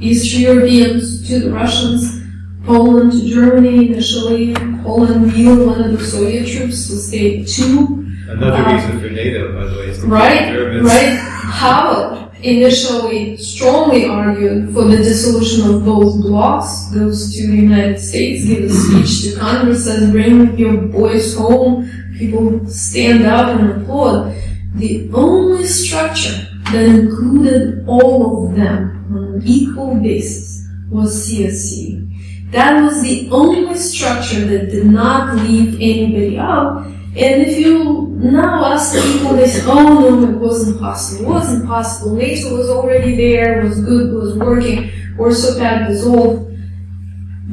East 0.01 0.35
Europeans 0.35 1.29
to 1.29 1.39
the 1.41 1.53
Russians, 1.53 2.23
Poland 2.65 3.13
to 3.13 3.29
Germany 3.29 3.89
initially. 3.89 4.55
Poland 4.83 5.35
knew 5.35 5.67
one 5.67 5.83
of 5.83 5.99
the 5.99 6.05
Soviet 6.05 6.47
troops 6.47 6.89
to 6.89 6.97
stay 6.97 7.45
two. 7.45 8.07
Another 8.29 8.57
um, 8.57 8.75
reason 8.75 9.01
for 9.01 9.11
NATO, 9.11 9.53
by 9.53 9.67
the 9.67 9.79
way, 9.79 9.87
is 9.91 10.01
right, 10.01 10.81
right. 10.83 11.19
Havel 11.53 12.33
initially 12.43 13.37
strongly 13.37 14.07
argued 14.07 14.73
for 14.73 14.85
the 14.85 14.97
dissolution 14.97 15.75
of 15.75 15.85
both 15.85 16.21
blocs, 16.23 16.91
goes 16.93 17.35
to 17.35 17.47
the 17.47 17.57
United 17.57 17.99
States, 17.99 18.45
gives 18.45 18.75
a 18.75 19.03
speech 19.05 19.33
to 19.33 19.41
Congress, 19.41 19.85
says, 19.85 20.11
bring 20.11 20.57
your 20.59 20.77
boys 20.77 21.37
home. 21.37 21.91
People 22.19 22.67
stand 22.67 23.25
up 23.25 23.59
and 23.59 23.83
applaud. 23.83 24.35
The 24.75 25.09
only 25.15 25.65
structure 25.67 26.49
that 26.73 26.85
included 26.85 27.85
all 27.87 28.49
of 28.49 28.57
them 28.57 29.07
on 29.15 29.35
an 29.35 29.43
equal 29.45 29.95
basis 29.97 30.67
was 30.91 31.29
CSC. 31.29 32.51
That 32.51 32.83
was 32.83 33.03
the 33.03 33.29
only 33.31 33.77
structure 33.77 34.45
that 34.45 34.71
did 34.71 34.87
not 34.87 35.37
leave 35.37 35.75
anybody 35.75 36.39
out. 36.39 36.87
And 36.87 37.43
if 37.43 37.59
you 37.59 38.09
now 38.19 38.65
ask 38.65 38.95
people, 38.95 39.35
they 39.35 39.47
say, 39.47 39.63
oh 39.67 40.11
no, 40.11 40.29
it 40.29 40.39
wasn't 40.39 40.81
possible. 40.81 41.25
It 41.25 41.29
wasn't 41.29 41.67
possible. 41.67 42.17
NATO 42.17 42.57
was 42.57 42.69
already 42.69 43.15
there, 43.15 43.63
was 43.63 43.81
good, 43.81 44.13
was 44.13 44.37
working, 44.37 44.91
Warsaw 45.17 45.59
Pact 45.59 45.91
dissolved. 45.91 46.53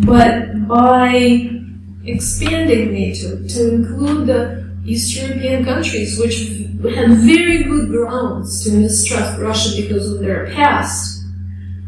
But 0.06 0.68
by 0.68 1.52
expanding 2.03 2.93
NATO 2.93 3.48
to 3.48 3.73
include 3.76 4.27
the 4.27 4.60
East 4.85 5.15
European 5.15 5.63
countries, 5.63 6.19
which 6.19 6.37
had 6.95 7.11
very 7.19 7.63
good 7.63 7.89
grounds 7.89 8.63
to 8.63 8.71
mistrust 8.71 9.39
Russia 9.39 9.81
because 9.81 10.11
of 10.11 10.19
their 10.19 10.47
past, 10.53 11.23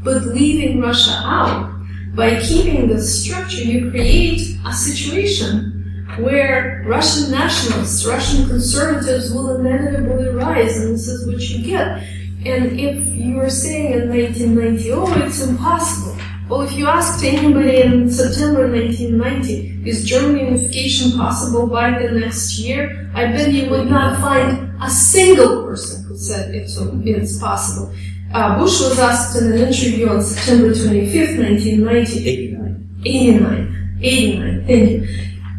but 0.03 0.23
leaving 0.27 0.79
Russia 0.79 1.19
out, 1.23 1.71
by 2.15 2.39
keeping 2.41 2.87
the 2.87 3.01
structure, 3.01 3.63
you 3.63 3.89
create 3.89 4.41
a 4.65 4.73
situation 4.73 6.05
where 6.19 6.83
Russian 6.85 7.31
nationalists, 7.31 8.05
Russian 8.05 8.47
conservatives 8.47 9.33
will 9.33 9.55
inevitably 9.55 10.29
rise, 10.29 10.77
and 10.77 10.93
this 10.93 11.07
is 11.07 11.25
what 11.25 11.41
you 11.41 11.65
get. 11.65 12.03
And 12.45 12.79
if 12.79 13.07
you 13.15 13.39
are 13.39 13.49
saying 13.49 13.93
in 13.93 14.09
1990, 14.09 14.91
oh, 14.91 15.11
it's 15.25 15.41
impossible, 15.41 16.15
well, 16.49 16.61
if 16.61 16.73
you 16.73 16.87
asked 16.87 17.23
anybody 17.23 17.81
in 17.81 18.11
September 18.11 18.69
1990, 18.69 19.72
is 19.85 20.05
German 20.05 20.39
unification 20.39 21.11
possible 21.17 21.67
by 21.67 21.99
the 21.99 22.11
next 22.11 22.59
year? 22.59 23.09
I 23.13 23.25
bet 23.25 23.51
you 23.51 23.69
would 23.69 23.89
not 23.89 24.19
find 24.19 24.73
a 24.81 24.89
single 24.89 25.63
person 25.63 26.05
who 26.05 26.17
said 26.17 26.55
it's, 26.55 26.77
it's 26.77 27.39
possible. 27.39 27.93
Uh, 28.33 28.57
Bush 28.57 28.79
was 28.81 28.97
asked 28.97 29.39
in 29.39 29.51
an 29.51 29.59
interview 29.59 30.09
on 30.09 30.21
September 30.21 30.69
25th, 30.69 31.37
1990. 31.37 32.29
89. 32.29 32.99
89. 33.05 33.97
89, 34.01 34.65
thank 34.65 34.89
you. 34.89 35.07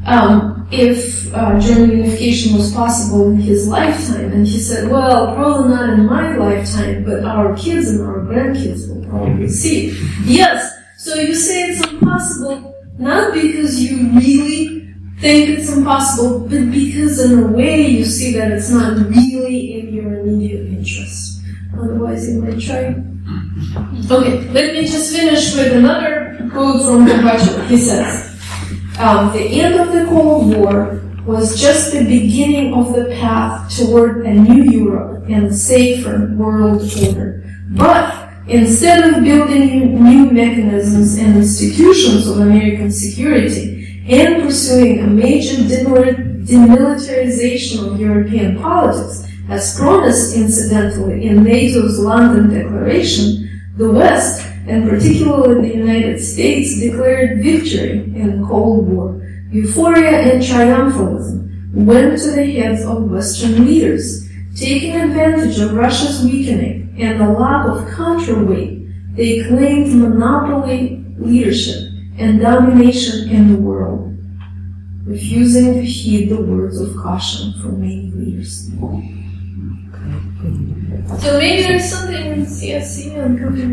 Um, 0.07 0.69
if 0.71 1.33
uh, 1.35 1.59
German 1.61 1.99
unification 1.99 2.57
was 2.57 2.73
possible 2.75 3.31
in 3.31 3.39
his 3.39 3.69
lifetime, 3.69 4.33
and 4.33 4.47
he 4.47 4.59
said, 4.61 4.91
well, 4.91 5.35
probably 5.35 5.71
not 5.71 5.91
in 5.91 6.07
my 6.07 6.37
lifetime, 6.37 7.05
but 7.05 7.25
our 7.25 7.57
kids 7.57 7.91
and 7.91 8.03
our 8.03 8.21
grandkids 8.21 8.89
will 8.89 9.09
probably 9.09 9.49
see. 9.49 9.97
Yes, 10.25 10.75
so 10.99 11.15
you 11.15 11.35
say 11.35 11.71
it's 11.71 11.87
impossible 11.87 12.74
not 12.99 13.35
because 13.35 13.83
you 13.83 14.11
really 14.11 14.95
think 15.19 15.59
it's 15.59 15.75
impossible, 15.75 16.41
but 16.41 16.71
because 16.71 17.21
in 17.21 17.39
a 17.39 17.47
way 17.47 17.87
you 17.87 18.05
see 18.05 18.33
that 18.35 18.53
it's 18.53 18.71
not 18.71 18.97
really 19.09 19.81
in 19.81 19.95
your 19.95 20.21
immediate 20.21 20.67
interest. 20.67 21.41
Otherwise, 21.77 22.29
you 22.29 22.43
might 22.43 22.61
try. 22.61 22.95
Okay, 24.11 24.49
let 24.51 24.75
me 24.75 24.87
just 24.87 25.15
finish 25.15 25.57
with 25.57 25.73
another 25.73 26.37
quote 26.53 26.83
from 26.83 27.07
Gorbachev. 27.07 27.67
He 27.67 27.79
says, 27.79 28.39
um, 28.99 29.33
The 29.33 29.61
end 29.61 29.75
of 29.81 29.93
the 29.93 30.05
Cold 30.07 30.55
War 30.55 31.01
was 31.25 31.61
just 31.61 31.93
the 31.93 32.05
beginning 32.05 32.75
of 32.75 32.93
the 32.93 33.07
path 33.19 33.75
toward 33.77 34.27
a 34.27 34.35
new 34.35 34.63
Europe 34.65 35.25
and 35.29 35.47
a 35.47 35.55
safer 35.55 36.33
world 36.37 36.83
order. 37.03 37.43
But 37.71 38.24
instead 38.47 39.05
of 39.05 39.23
building 39.23 40.03
new 40.03 40.31
mechanisms 40.31 41.17
and 41.17 41.37
institutions 41.37 42.27
of 42.29 42.41
American 42.41 42.91
security 42.91 44.03
and 44.09 44.43
pursuing 44.43 45.01
a 45.01 45.07
major 45.07 45.63
demilitarization 45.63 47.87
of 47.87 47.99
European 47.99 48.61
politics, 48.61 49.27
as 49.49 49.79
promised 49.79 50.37
incidentally 50.37 51.27
in 51.27 51.43
NATO's 51.43 51.99
London 51.99 52.51
Declaration, 52.51 53.49
the 53.77 53.91
West, 53.91 54.47
and 54.67 54.89
particularly 54.89 55.69
the 55.69 55.77
United 55.77 56.21
States, 56.21 56.81
declared 56.81 57.43
victory 57.43 58.05
in 58.15 58.41
the 58.41 58.47
Cold 58.47 58.89
War. 58.89 59.21
Euphoria 59.51 60.33
and 60.33 60.43
triumphalism 60.43 61.51
went 61.73 62.19
to 62.19 62.31
the 62.31 62.45
heads 62.45 62.85
of 62.85 63.11
Western 63.11 63.67
leaders. 63.67 64.29
Taking 64.55 64.97
advantage 64.97 65.59
of 65.59 65.75
Russia's 65.75 66.25
weakening 66.25 66.84
and 66.99 67.21
the 67.21 67.29
lack 67.29 67.67
of 67.67 67.89
counterweight, 67.95 68.87
they 69.17 69.45
claimed 69.45 69.95
monopoly 69.95 71.05
leadership 71.19 71.91
and 72.19 72.41
domination 72.41 73.29
in 73.29 73.53
the 73.53 73.59
world, 73.59 74.17
refusing 75.05 75.75
to 75.75 75.83
heed 75.83 76.29
the 76.29 76.41
words 76.41 76.81
of 76.81 76.97
caution 76.97 77.53
from 77.61 77.81
many 77.81 78.11
leaders. 78.15 78.71
So 81.21 81.39
maybe 81.39 81.63
there's 81.63 81.91
something 81.91 82.27
in 82.27 82.47
CSC 82.47 83.25
on 83.25 83.39
coming 83.39 83.71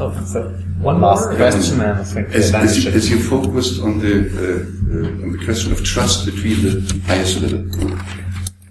Oh, 0.00 0.24
so 0.24 0.50
one 0.80 1.00
last 1.00 1.28
question, 1.30 1.80
and 1.80 1.98
I 1.98 2.04
think 2.04 2.28
as, 2.28 2.54
as, 2.54 2.84
you, 2.84 2.90
as 2.92 3.10
you 3.10 3.18
focused 3.18 3.82
on 3.82 3.98
the 3.98 4.14
uh, 4.14 4.62
uh, 4.94 5.24
on 5.24 5.32
the 5.32 5.44
question 5.44 5.72
of 5.72 5.84
trust 5.84 6.24
between 6.24 6.62
the 6.62 7.02
highest 7.04 7.40
level. 7.40 7.66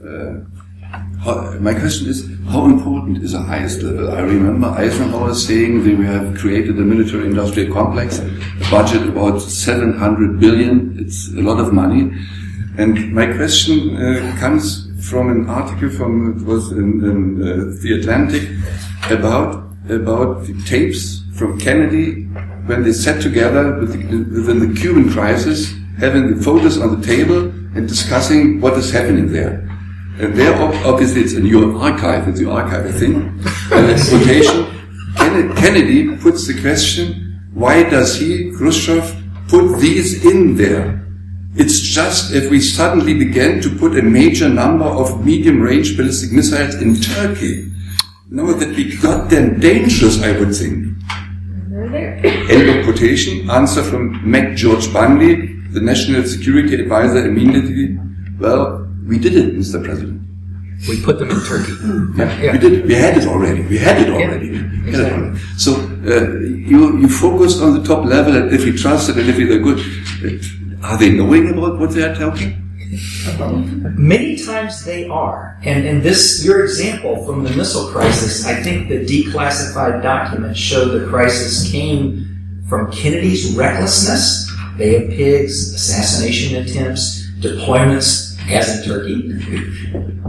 Uh, 0.02 0.57
how, 1.28 1.60
my 1.60 1.74
question 1.74 2.08
is, 2.08 2.26
how 2.48 2.66
important 2.66 3.22
is 3.22 3.34
a 3.34 3.42
highest 3.42 3.82
level? 3.82 4.12
I 4.12 4.22
remember 4.22 4.68
Eisenhower 4.68 5.34
saying 5.34 5.84
that 5.84 5.98
we 5.98 6.06
have 6.06 6.38
created 6.38 6.80
a 6.80 6.84
military-industrial 6.84 7.74
complex, 7.74 8.20
budget 8.72 9.10
about 9.10 9.40
700 9.40 10.40
billion. 10.40 10.98
It's 10.98 11.28
a 11.34 11.42
lot 11.42 11.60
of 11.60 11.74
money. 11.74 12.14
And 12.78 13.14
my 13.14 13.26
question 13.26 13.98
uh, 13.98 14.38
comes 14.40 14.88
from 15.10 15.30
an 15.30 15.50
article 15.50 15.90
from 15.90 16.38
it 16.38 16.46
was 16.46 16.72
in, 16.72 17.04
in 17.04 17.42
uh, 17.42 17.76
the 17.82 18.00
Atlantic 18.00 18.44
about 19.12 19.66
about 19.90 20.46
the 20.46 20.54
tapes 20.66 21.24
from 21.34 21.58
Kennedy 21.60 22.26
when 22.68 22.84
they 22.84 22.92
sat 22.92 23.22
together 23.22 23.86
the, 23.86 23.98
within 23.98 24.60
the 24.60 24.80
Cuban 24.80 25.10
crisis, 25.10 25.74
having 25.98 26.36
the 26.36 26.44
photos 26.44 26.78
on 26.78 27.00
the 27.00 27.08
table 27.08 27.40
and 27.76 27.88
discussing 27.88 28.60
what 28.60 28.74
is 28.74 28.92
happening 28.92 29.32
there. 29.32 29.68
And 30.20 30.36
there, 30.36 30.56
obviously, 30.86 31.22
it's 31.22 31.34
in 31.34 31.46
your 31.46 31.78
archive, 31.78 32.28
it's 32.28 32.40
the 32.40 32.50
archive 32.50 32.94
thing, 32.96 33.40
uh, 33.72 33.98
quotation. 34.10 34.74
Kennedy 35.56 36.16
puts 36.18 36.48
the 36.48 36.60
question, 36.60 37.50
why 37.54 37.84
does 37.84 38.20
he, 38.20 38.52
Khrushchev, 38.52 39.16
put 39.48 39.80
these 39.80 40.26
in 40.26 40.56
there? 40.56 41.06
It's 41.56 41.80
just 41.80 42.34
if 42.34 42.50
we 42.50 42.60
suddenly 42.60 43.14
began 43.14 43.62
to 43.62 43.70
put 43.78 43.98
a 43.98 44.02
major 44.02 44.50
number 44.50 44.86
of 44.86 45.26
medium-range 45.26 45.98
ballistic 45.98 46.32
missiles 46.32 46.76
in 46.76 46.96
Turkey, 46.96 47.72
now 48.30 48.52
that 48.54 48.76
we 48.76 48.96
got 48.98 49.30
them 49.30 49.60
dangerous, 49.60 50.22
I 50.22 50.38
would 50.38 50.56
think. 50.56 50.96
End 51.72 52.70
of 52.70 52.84
quotation. 52.86 53.50
Answer 53.50 53.84
from 53.84 54.20
McGeorge 54.22 54.92
Bundy, 54.92 55.54
the 55.72 55.82
National 55.82 56.24
Security 56.24 56.76
Advisor, 56.76 57.26
immediately. 57.26 57.98
Well, 58.40 58.87
we 59.08 59.18
did 59.18 59.36
it, 59.36 59.56
Mr. 59.56 59.84
President. 59.84 60.22
We 60.88 61.02
put 61.02 61.18
them 61.18 61.32
in 61.32 61.40
Turkey. 61.42 61.74
Yeah, 62.18 62.42
yeah. 62.42 62.52
we 62.52 62.60
did. 62.60 62.86
We 62.86 62.94
had 62.94 63.18
it 63.18 63.28
already. 63.28 63.64
We 63.64 63.78
had 63.78 64.00
it 64.00 64.10
already. 64.10 64.48
Yeah, 64.48 64.88
exactly. 64.88 65.40
So 65.58 65.74
uh, 66.06 66.40
you 66.40 67.00
you 67.00 67.10
focused 67.10 67.62
on 67.62 67.74
the 67.74 67.84
top 67.84 68.06
level, 68.06 68.36
and 68.36 68.54
if 68.54 68.64
you 68.64 68.78
trust 68.78 69.10
it, 69.10 69.18
and 69.18 69.28
if 69.28 69.38
they're 69.38 69.58
good, 69.58 69.80
are 70.84 70.98
they 70.98 71.12
knowing 71.12 71.50
about 71.50 71.80
what 71.80 71.92
they 71.92 72.04
are 72.04 72.14
talking? 72.14 72.64
Many 73.98 74.38
times 74.38 74.86
they 74.86 75.08
are. 75.08 75.60
And 75.64 75.86
in 75.86 76.02
this, 76.02 76.46
your 76.46 76.64
example 76.64 77.26
from 77.26 77.44
the 77.44 77.50
missile 77.52 77.88
crisis, 77.90 78.46
I 78.46 78.62
think 78.62 78.88
the 78.88 79.04
declassified 79.04 80.02
documents 80.02 80.60
show 80.60 80.86
the 80.86 81.08
crisis 81.08 81.70
came 81.70 82.64
from 82.70 82.92
Kennedy's 82.92 83.56
recklessness, 83.56 84.50
Bay 84.78 85.04
of 85.04 85.10
Pigs, 85.10 85.74
assassination 85.74 86.64
attempts, 86.64 87.30
deployments, 87.42 88.27
as 88.50 88.80
in 88.80 88.86
Turkey, 88.86 89.32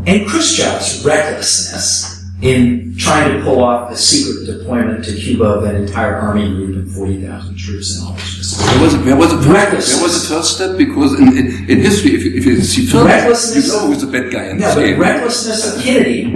and 0.06 0.26
Khrushchev's 0.28 1.04
recklessness 1.04 2.18
in 2.40 2.94
trying 2.96 3.36
to 3.36 3.42
pull 3.42 3.62
off 3.62 3.90
a 3.90 3.96
secret 3.96 4.46
deployment 4.46 5.04
to 5.04 5.14
Cuba 5.14 5.44
of 5.44 5.64
an 5.64 5.74
entire 5.74 6.14
army 6.14 6.48
group 6.48 6.76
and 6.76 6.90
40,000 6.90 7.56
troops 7.56 7.98
and 7.98 8.06
all 8.06 8.14
this. 8.14 8.56
There 8.56 8.80
was, 8.80 8.94
a, 8.94 8.98
there, 8.98 9.16
was 9.16 9.32
a 9.32 9.42
first, 9.42 9.94
there 9.94 10.02
was 10.02 10.24
a 10.24 10.34
first 10.34 10.54
step 10.54 10.78
because 10.78 11.18
in, 11.18 11.36
in, 11.36 11.70
in 11.70 11.78
history, 11.80 12.12
if, 12.14 12.24
if 12.24 12.46
you 12.46 12.60
see 12.60 12.86
first, 12.86 13.06
recklessness, 13.06 13.66
you 13.66 13.72
know 13.72 13.86
who's 13.88 14.02
the 14.02 14.06
bad 14.06 14.32
guy 14.32 14.44
in 14.50 14.60
yeah, 14.60 14.74
but 14.74 14.98
recklessness 14.98 15.74
of 15.76 15.82
Kennedy 15.82 16.34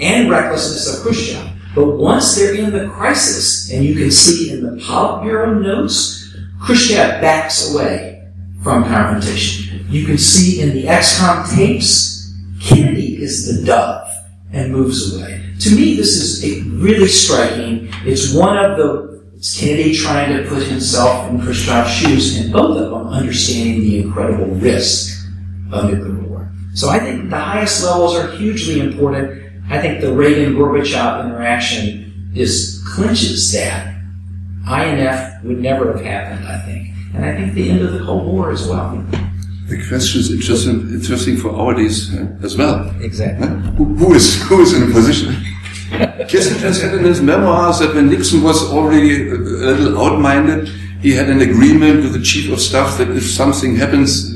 and 0.00 0.28
recklessness 0.28 0.92
of 0.92 1.04
Khrushchev. 1.04 1.50
But 1.74 1.96
once 1.96 2.36
they're 2.36 2.54
in 2.54 2.72
the 2.72 2.88
crisis, 2.88 3.70
and 3.72 3.84
you 3.84 3.94
can 3.94 4.10
see 4.10 4.50
in 4.52 4.62
the 4.62 4.82
Politburo 4.82 5.62
notes, 5.62 6.36
Khrushchev 6.60 7.20
backs 7.20 7.72
away 7.72 8.13
from 8.64 8.82
confrontation. 8.84 9.86
You 9.90 10.06
can 10.06 10.18
see 10.18 10.62
in 10.62 10.70
the 10.70 10.84
ExComm 10.84 11.54
tapes, 11.54 12.32
Kennedy 12.60 13.22
is 13.22 13.60
the 13.60 13.66
dove 13.66 14.10
and 14.52 14.72
moves 14.72 15.14
away. 15.14 15.42
To 15.60 15.76
me, 15.76 15.94
this 15.94 16.16
is 16.16 16.64
really 16.64 17.08
striking. 17.08 17.90
It's 18.04 18.32
one 18.32 18.56
of 18.56 18.78
the 18.78 19.14
it's 19.36 19.60
Kennedy 19.60 19.94
trying 19.94 20.34
to 20.34 20.48
put 20.48 20.62
himself 20.62 21.28
in 21.28 21.38
Khrushchev's 21.38 21.92
shoes, 21.92 22.40
and 22.40 22.50
both 22.50 22.78
of 22.78 22.90
them 22.90 23.08
understanding 23.08 23.80
the 23.80 23.98
incredible 23.98 24.46
risk 24.54 25.28
of 25.70 25.90
nuclear 25.90 26.22
war. 26.22 26.50
So 26.72 26.88
I 26.88 26.98
think 26.98 27.28
the 27.28 27.38
highest 27.38 27.84
levels 27.84 28.16
are 28.16 28.30
hugely 28.30 28.80
important. 28.80 29.42
I 29.68 29.78
think 29.82 30.00
the 30.00 30.14
Reagan-Gorbachev 30.14 31.26
interaction 31.26 32.32
is 32.34 32.82
clinches 32.94 33.52
that. 33.52 33.94
INF 34.66 35.44
would 35.44 35.58
never 35.58 35.92
have 35.92 36.02
happened, 36.02 36.48
I 36.48 36.58
think. 36.60 36.93
And 37.14 37.24
I 37.24 37.34
think 37.36 37.54
the 37.54 37.70
end 37.70 37.80
of 37.82 37.92
the 37.92 38.04
Cold 38.04 38.26
War 38.26 38.50
as 38.50 38.66
well. 38.66 39.04
The 39.68 39.82
question 39.88 40.20
is 40.20 40.30
interesting, 40.30 40.80
interesting 40.92 41.36
for 41.36 41.54
our 41.54 41.74
days 41.74 42.14
uh, 42.14 42.26
as 42.42 42.56
well. 42.56 42.94
Exactly. 43.00 43.48
Who, 43.76 43.84
who 43.94 44.14
is 44.14 44.42
who 44.48 44.60
is 44.60 44.74
in 44.74 44.90
a 44.90 44.92
position? 44.92 45.34
Kissinger 46.28 46.72
said 46.74 46.94
in 46.94 47.04
his 47.04 47.20
memoirs 47.20 47.78
that 47.78 47.94
when 47.94 48.08
Nixon 48.08 48.42
was 48.42 48.62
already 48.70 49.28
a 49.28 49.34
little 49.34 49.98
outminded, 49.98 50.68
he 51.00 51.12
had 51.12 51.28
an 51.28 51.40
agreement 51.40 52.02
with 52.02 52.12
the 52.14 52.22
chief 52.22 52.50
of 52.50 52.60
staff 52.60 52.98
that 52.98 53.10
if 53.10 53.24
something 53.24 53.76
happens, 53.76 54.33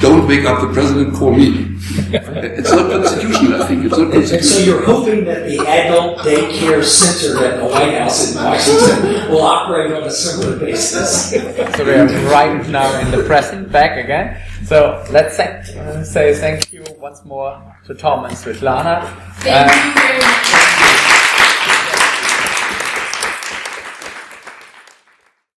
don't 0.00 0.26
wake 0.26 0.44
up 0.44 0.60
the 0.60 0.72
president, 0.72 1.14
call 1.14 1.32
me. 1.32 1.76
it's 1.90 2.70
not 2.70 2.90
constitutional, 2.90 3.62
I 3.62 3.66
think. 3.66 3.84
It's 3.84 3.96
not 3.96 4.10
constitutional. 4.10 4.38
And 4.38 4.44
so 4.44 4.58
you're 4.60 4.84
hoping 4.84 5.24
that 5.24 5.46
the 5.46 5.58
adult 5.60 6.18
daycare 6.18 6.82
center 6.84 7.44
at 7.44 7.58
the 7.58 7.66
White 7.66 7.98
House 7.98 8.34
in 8.34 8.42
Washington 8.42 9.30
will 9.30 9.42
operate 9.42 9.92
on 9.92 10.04
a 10.04 10.10
similar 10.10 10.58
basis. 10.58 11.30
so 11.30 11.84
we 11.84 11.92
are 11.92 12.06
right 12.30 12.66
now 12.68 12.98
in 13.00 13.10
the 13.10 13.24
present, 13.24 13.70
back 13.70 14.02
again. 14.02 14.40
So 14.64 15.04
let's 15.10 15.36
thank, 15.36 15.68
uh, 15.76 16.02
say 16.04 16.34
thank 16.34 16.72
you 16.72 16.84
once 16.98 17.24
more 17.24 17.60
to 17.86 17.94
Tom 17.94 18.24
and 18.24 18.34
Svetlana. 18.34 19.06
Thank 19.40 19.70
uh, 19.70 19.88
you 19.88 19.94
very 19.94 20.18
much. 20.18 21.19